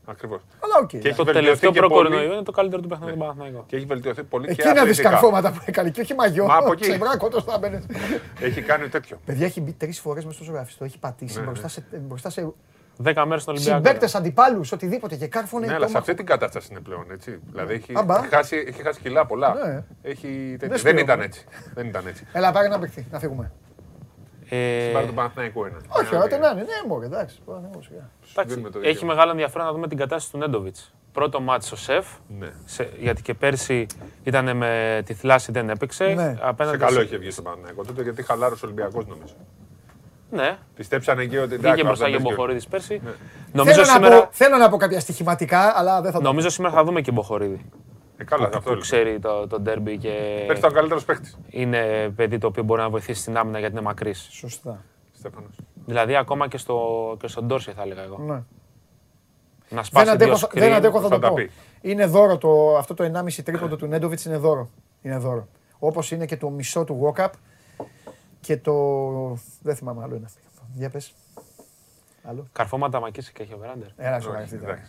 [0.06, 0.42] Ακριβώς.
[0.60, 0.88] Αλλά οκ.
[0.88, 2.26] Και έχει Το βελτιωθεί τελευταίο και προχθεσινό πολύ.
[2.34, 3.64] είναι το καλύτερο του παιχνίδι του Παναθηναϊκού.
[3.66, 5.10] Και έχει βελτιωθεί πολύ και Εκεί να δει αθλητικά.
[5.10, 6.46] καρφώματα που έκανε και όχι μαγιό.
[6.46, 6.82] Μα από εκεί.
[6.82, 7.84] Ξεβράκωτο θα μπαινε.
[8.40, 9.20] Έχει κάνει τέτοιο.
[9.26, 10.84] Παιδιά έχει μπει τρεις φορές μες στο ζωγραφιστό.
[10.84, 12.54] Έχει πατήσει Ναι, μπροστά, σε, μπροστά σε
[12.98, 13.78] Δέκα μέρες στον Ολυμπιακό.
[13.86, 15.66] συμπαίκτες, αντιπάλους, οτιδήποτε και κάρφωνε.
[15.66, 17.40] Ναι, το αλλά σε μα- αυτή την κατάσταση είναι πλέον έτσι.
[17.52, 18.18] Δηλαδή έχει, Αμπά.
[18.18, 19.54] έχει χάσει, έχει χάσει κιλά πολλά.
[19.54, 19.84] Ναι.
[20.02, 20.58] Έχει, τέτοιο.
[20.60, 21.02] Δεν δεν σπρώχνει.
[21.02, 21.46] ήταν έτσι.
[21.74, 22.26] Δεν ήταν έτσι.
[22.34, 23.52] Έλα, πάρε ένα παιχτή, να φύγουμε.
[24.50, 25.78] Ε, Συμπάρει του Παναθηναϊκού είναι.
[25.88, 27.40] Όχι, ό,τι να είναι, ναι, μόνο εντάξει.
[27.46, 28.10] Παναθηναϊκός, σιγά.
[28.32, 29.14] εντάξει, δίνουμε το έχει δικαίωμα.
[29.14, 30.94] μεγάλο ενδιαφέρον να δούμε την κατάσταση του Νέντοβιτς.
[31.12, 32.06] Πρώτο μάτι στο σεφ.
[32.40, 32.48] Ναι.
[32.66, 33.86] σε- γιατί και πέρσι
[34.24, 36.04] ήταν με τη θλάση, δεν έπαιξε.
[36.06, 36.14] Ναι.
[36.24, 39.34] Σε Απέναντι καλό στο- είχε βγει στο Παναθηναϊκό τότε γιατί χαλάρωσε ο Ολυμπιακός νομίζω.
[40.32, 41.84] Ναι, Πιστέψανε εκεί ότι βγήκε εντάξει.
[41.84, 43.02] μπροστά δεν για παίζει Μποχορίδη πέρσι.
[43.04, 43.12] Ναι.
[43.54, 46.50] Νομίζω θέλω, να σήμερα, πω, θέλω να πω κάποια στοιχηματικά, αλλά δεν θα το νομίζω
[46.50, 47.66] σήμερα θα δούμε και Μποχορίδη.
[48.18, 48.82] Ε, καλά, που, αυτό που λέω.
[48.82, 51.32] ξέρει το, το ντέρμπι και Πέρσι ήταν ο καλύτερος παίχτη.
[51.50, 54.28] είναι παιδί το οποίο μπορεί να βοηθήσει στην άμυνα γιατί είναι μακρύς.
[54.32, 54.84] Σωστά.
[55.14, 55.56] Στέφανος.
[55.86, 58.18] Δηλαδή ακόμα και, στο, και στον Ντόρσι θα έλεγα εγώ.
[58.18, 58.34] Ναι.
[58.34, 58.44] Να
[59.70, 60.60] Δεν σπάσει αντέχω, δύο θα- screen.
[60.60, 61.34] δεν αντέχω, θα θα το τα πω.
[61.34, 61.52] πει.
[61.82, 64.70] Είναι δώρο το, αυτό το 1,5 τρίποντο του Νέντοβιτς είναι δώρο.
[65.02, 65.48] Είναι δώρο.
[65.80, 67.30] Όπως είναι και το μισό του walk-up
[68.40, 68.74] και το.
[69.62, 70.40] Δεν θυμάμαι άλλο είναι αυτό.
[70.74, 71.14] Για πες.
[72.24, 72.48] Άλλο.
[72.52, 73.88] Καρφώματα μακίσει και έχει ο Βεράντερ.
[73.98, 74.82] Έλα, σοβαρευτείτε.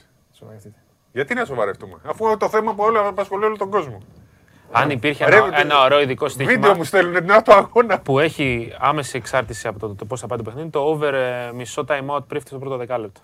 [1.21, 1.25] Εντάξει.
[1.25, 1.35] Σοβαρευτείτε.
[1.35, 3.99] Γιατί να σοβαρευτούμε, αφού το θέμα που όλο απασχολεί όλο τον κόσμο.
[4.73, 8.01] Αν υπήρχε Ρε, ένα, ένα ωραίο ειδικό στοίχημα Βίντεο μου στέλνουν την ώρα του αγώνα.
[8.01, 11.51] που έχει άμεση εξάρτηση από το, το πώς θα πάει το παιχνίδι, το over ε,
[11.55, 13.21] μισό time out πριν στο πρώτο δεκάλεπτο.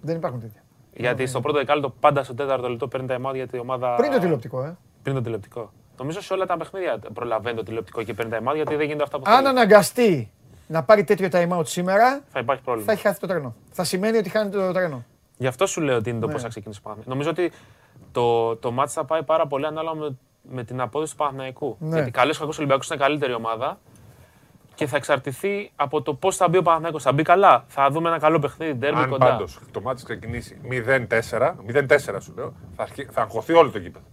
[0.00, 0.60] Δεν υπάρχουν τέτοια.
[0.94, 3.94] Γιατί στο πρώτο δεκάλεπτο πάντα στο τέταρτο λεπτό παίρνει time out γιατί η ομάδα.
[3.94, 4.76] Πριν το τηλεοπτικό, ε.
[5.02, 5.72] Πριν το τηλεοπτικό.
[5.98, 9.02] Νομίζω σε όλα τα παιχνίδια προλαβαίνει το τηλεοπτικό και παίρνει time out γιατί δεν γίνεται
[9.02, 9.48] αυτά που Αν θέλει.
[9.48, 10.30] αναγκαστεί
[10.66, 12.86] να πάρει τέτοιο time out σήμερα, Θα υπάρχει πρόβλημα.
[12.86, 13.54] θα έχει χάσει το τρένο.
[13.70, 15.04] Θα σημαίνει ότι χάνει το τρένο.
[15.42, 16.32] Γι' αυτό σου λέω ότι είναι το Ναι.
[16.32, 17.24] πώ θα ξεκινήσει ο Παναθηναϊκός.
[17.24, 17.52] Νομίζω ότι
[18.12, 21.76] το, το μάτς θα πάει πάρα πολύ ανάλογα με, με την απόδοση του Παναθηναϊκού.
[21.80, 21.94] Ναι.
[21.94, 23.78] Γιατί καλός κακός Ολυμπιακός είναι καλύτερη ομάδα
[24.74, 27.02] και θα εξαρτηθεί από το πώς θα μπει ο Παναθηναϊκός.
[27.02, 29.26] Θα μπει καλά, θα δούμε ένα καλό παιχνίδι, ντέρμπι Αν κοντά.
[29.26, 34.04] πάντως το μάτι ξεκινήσει 0-4, 0-4 σου λέω, θα, αρχι- θα αγχωθεί όλο το γήπεδο.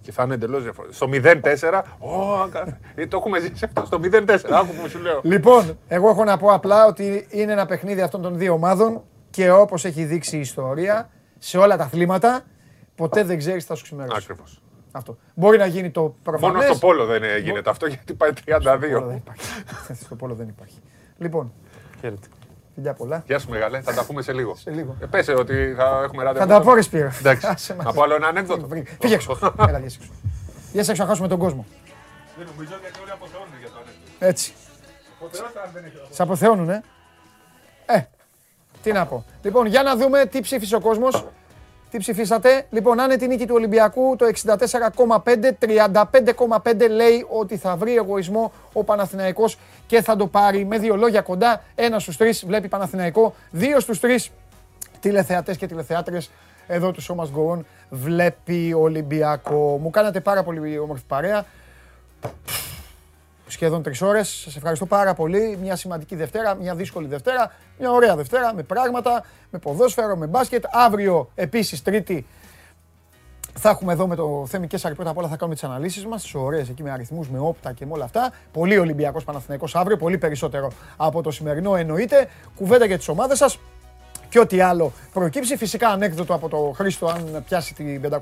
[0.00, 0.96] Και θα είναι εντελώς διαφορετικό.
[0.96, 3.84] Στο 0-4, ω, ακα- ε, το έχουμε ζήσει αυτό.
[3.86, 5.20] Στο 0-4, άκου που σου λέω.
[5.22, 9.50] Λοιπόν, εγώ έχω να πω απλά ότι είναι ένα παιχνίδι αυτών των δύο ομάδων και
[9.50, 12.42] όπως έχει δείξει η ιστορία, σε όλα τα αθλήματα,
[12.94, 14.16] ποτέ δεν ξέρεις τι θα σου ξημερώσει.
[14.16, 14.62] Ακριβώς.
[14.92, 15.16] Αυτό.
[15.34, 16.56] Μπορεί να γίνει το προφανές.
[16.56, 19.16] Μόνο στο πόλο δεν ε, γίνεται αυτό γιατί πάει Στο πόλο δεν 32.
[19.16, 19.48] υπάρχει.
[20.04, 20.78] στο πόλο δεν υπάρχει.
[21.18, 21.52] Λοιπόν,
[22.00, 22.26] Χαίρετε.
[22.74, 23.22] φιλιά πολλά.
[23.26, 24.54] Γεια σου μεγάλε, θα τα πούμε σε λίγο.
[24.56, 24.96] Σε λίγο.
[25.00, 26.40] Ε, πέσε ότι θα έχουμε ράδιο.
[26.40, 27.10] Θα τα πω, ρε Σπύρο.
[27.18, 27.46] Εντάξει.
[27.52, 27.84] Άσε μας.
[27.84, 28.68] Να πω άλλο ένα ανέκδοτο.
[29.00, 29.38] Φύγε έξω.
[29.68, 30.10] Έλα, βγες έξω.
[30.72, 31.66] Βγες έξω να χάσουμε τον κόσμο.
[32.36, 34.26] Δεν νομίζω γιατί όλοι αποθεώνουν για το ανέκδοτο.
[34.26, 34.52] Έτσι.
[36.10, 36.82] Σε αποθεώνουν, ε.
[37.86, 38.00] Ε,
[38.82, 39.24] τι να πω.
[39.42, 41.24] Λοιπόν, για να δούμε τι ψήφισε ο κόσμος.
[41.90, 42.66] Τι ψηφίσατε.
[42.70, 49.58] Λοιπόν, άνετη νίκη του Ολυμπιακού, το 64,5, 35,5 λέει ότι θα βρει εγωισμό ο Παναθηναϊκός
[49.86, 51.62] και θα το πάρει με δύο λόγια κοντά.
[51.74, 54.30] Ένα στους τρεις βλέπει Παναθηναϊκό, δύο στους τρεις
[55.00, 56.30] τηλεθεατές και τηλεθεάτρες
[56.66, 59.78] εδώ του Show Must Go On βλέπει Ολυμπιακό.
[59.82, 61.44] Μου κάνατε πάρα πολύ όμορφη παρέα
[63.48, 64.28] σχεδόν τρεις ώρες.
[64.28, 65.58] Σας ευχαριστώ πάρα πολύ.
[65.62, 70.64] Μια σημαντική Δευτέρα, μια δύσκολη Δευτέρα, μια ωραία Δευτέρα με πράγματα, με ποδόσφαιρο, με μπάσκετ.
[70.70, 72.26] Αύριο επίσης Τρίτη
[73.60, 76.22] θα έχουμε εδώ με το Θέμη Κέσσαρη πρώτα απ' όλα θα κάνουμε τις αναλύσεις μας,
[76.22, 78.32] τις ωραίες εκεί με αριθμούς, με όπτα και με όλα αυτά.
[78.52, 82.28] Πολύ Ολυμπιακός Παναθηναϊκός αύριο, πολύ περισσότερο από το σημερινό εννοείται.
[82.56, 83.58] Κουβέντα για τις ομάδες σας
[84.28, 85.56] και ό,τι άλλο προκύψει.
[85.56, 88.18] Φυσικά ανέκδοτο από το Χρήστο αν πιάσει την 500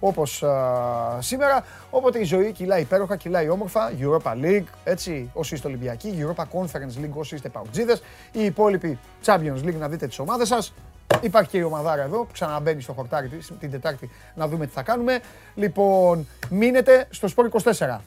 [0.00, 1.64] όπως α, σήμερα.
[1.90, 3.92] Οπότε η ζωή κυλάει υπέροχα, κυλάει όμορφα.
[4.00, 6.14] Europa League, έτσι, όσοι είστε Ολυμπιακοί.
[6.26, 8.02] Europa Conference League, όσοι είστε Παουτζίδες.
[8.32, 10.74] Οι υπόλοιποι Champions League να δείτε τις ομάδες σας.
[11.20, 14.72] Υπάρχει και η ομαδάρα εδώ που ξαναμπαίνει στο χορτάρι της- την Τετάρτη να δούμε τι
[14.72, 15.20] θα κάνουμε.
[15.54, 18.00] Λοιπόν, μείνετε στο Sport 24.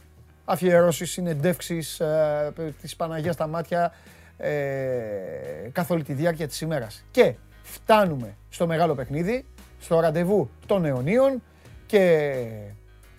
[0.46, 3.94] αφιερώσεις, συνεντεύξεις ε, της Παναγίας στα μάτια
[4.42, 7.06] ε, καθ' όλη τη διάρκεια της ημέρας.
[7.12, 9.46] Και φτάνουμε στο μεγάλο παιχνίδι,
[9.80, 11.42] στο ραντεβού των αιωνίων
[11.86, 12.34] και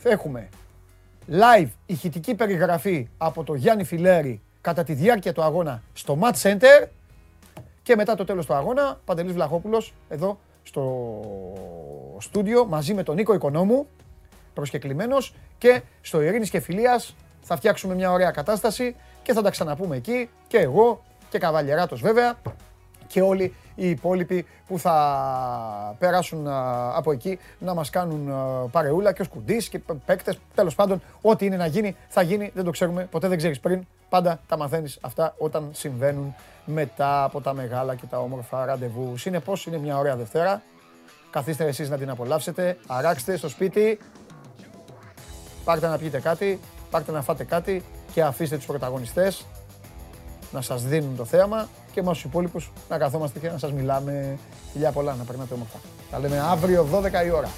[0.03, 0.49] έχουμε
[1.31, 6.87] live ηχητική περιγραφή από το Γιάννη Φιλέρη κατά τη διάρκεια του αγώνα στο Match Center
[7.83, 11.15] και μετά το τέλος του αγώνα, Παντελής Βλαχόπουλος εδώ στο
[12.19, 13.87] στούντιο μαζί με τον Νίκο Οικονόμου,
[14.55, 19.97] προσκεκλημένος και στο Ειρήνης και Φιλίας θα φτιάξουμε μια ωραία κατάσταση και θα τα ξαναπούμε
[19.97, 22.35] εκεί και εγώ και Καβαλιεράτος βέβαια.
[23.07, 29.13] Και όλοι οι υπόλοιποι που θα περάσουν α, από εκεί να μας κάνουν α, παρεούλα
[29.13, 32.71] και ο Σκουντής και παίκτες, τέλος πάντων, ό,τι είναι να γίνει θα γίνει, δεν το
[32.71, 36.35] ξέρουμε, ποτέ δεν ξέρεις πριν, πάντα τα μαθαίνεις αυτά όταν συμβαίνουν
[36.65, 39.17] μετά από τα μεγάλα και τα όμορφα ραντεβού.
[39.17, 40.63] Συνεπώς είναι μια ωραία Δευτέρα,
[41.31, 43.99] καθίστε εσείς να την απολαύσετε, αράξτε στο σπίτι,
[45.65, 46.61] πάρτε να πιείτε κάτι,
[46.91, 49.47] πάρτε να φάτε κάτι και αφήστε τους πρωταγωνιστές
[50.53, 54.39] να σας δίνουν το θέαμα και εμάς τους υπόλοιπους να καθόμαστε και να σας μιλάμε.
[54.73, 55.79] Φιλιά πολλά, να περνάτε όμορφα.
[56.11, 57.49] Τα λέμε αύριο 12 η ώρα.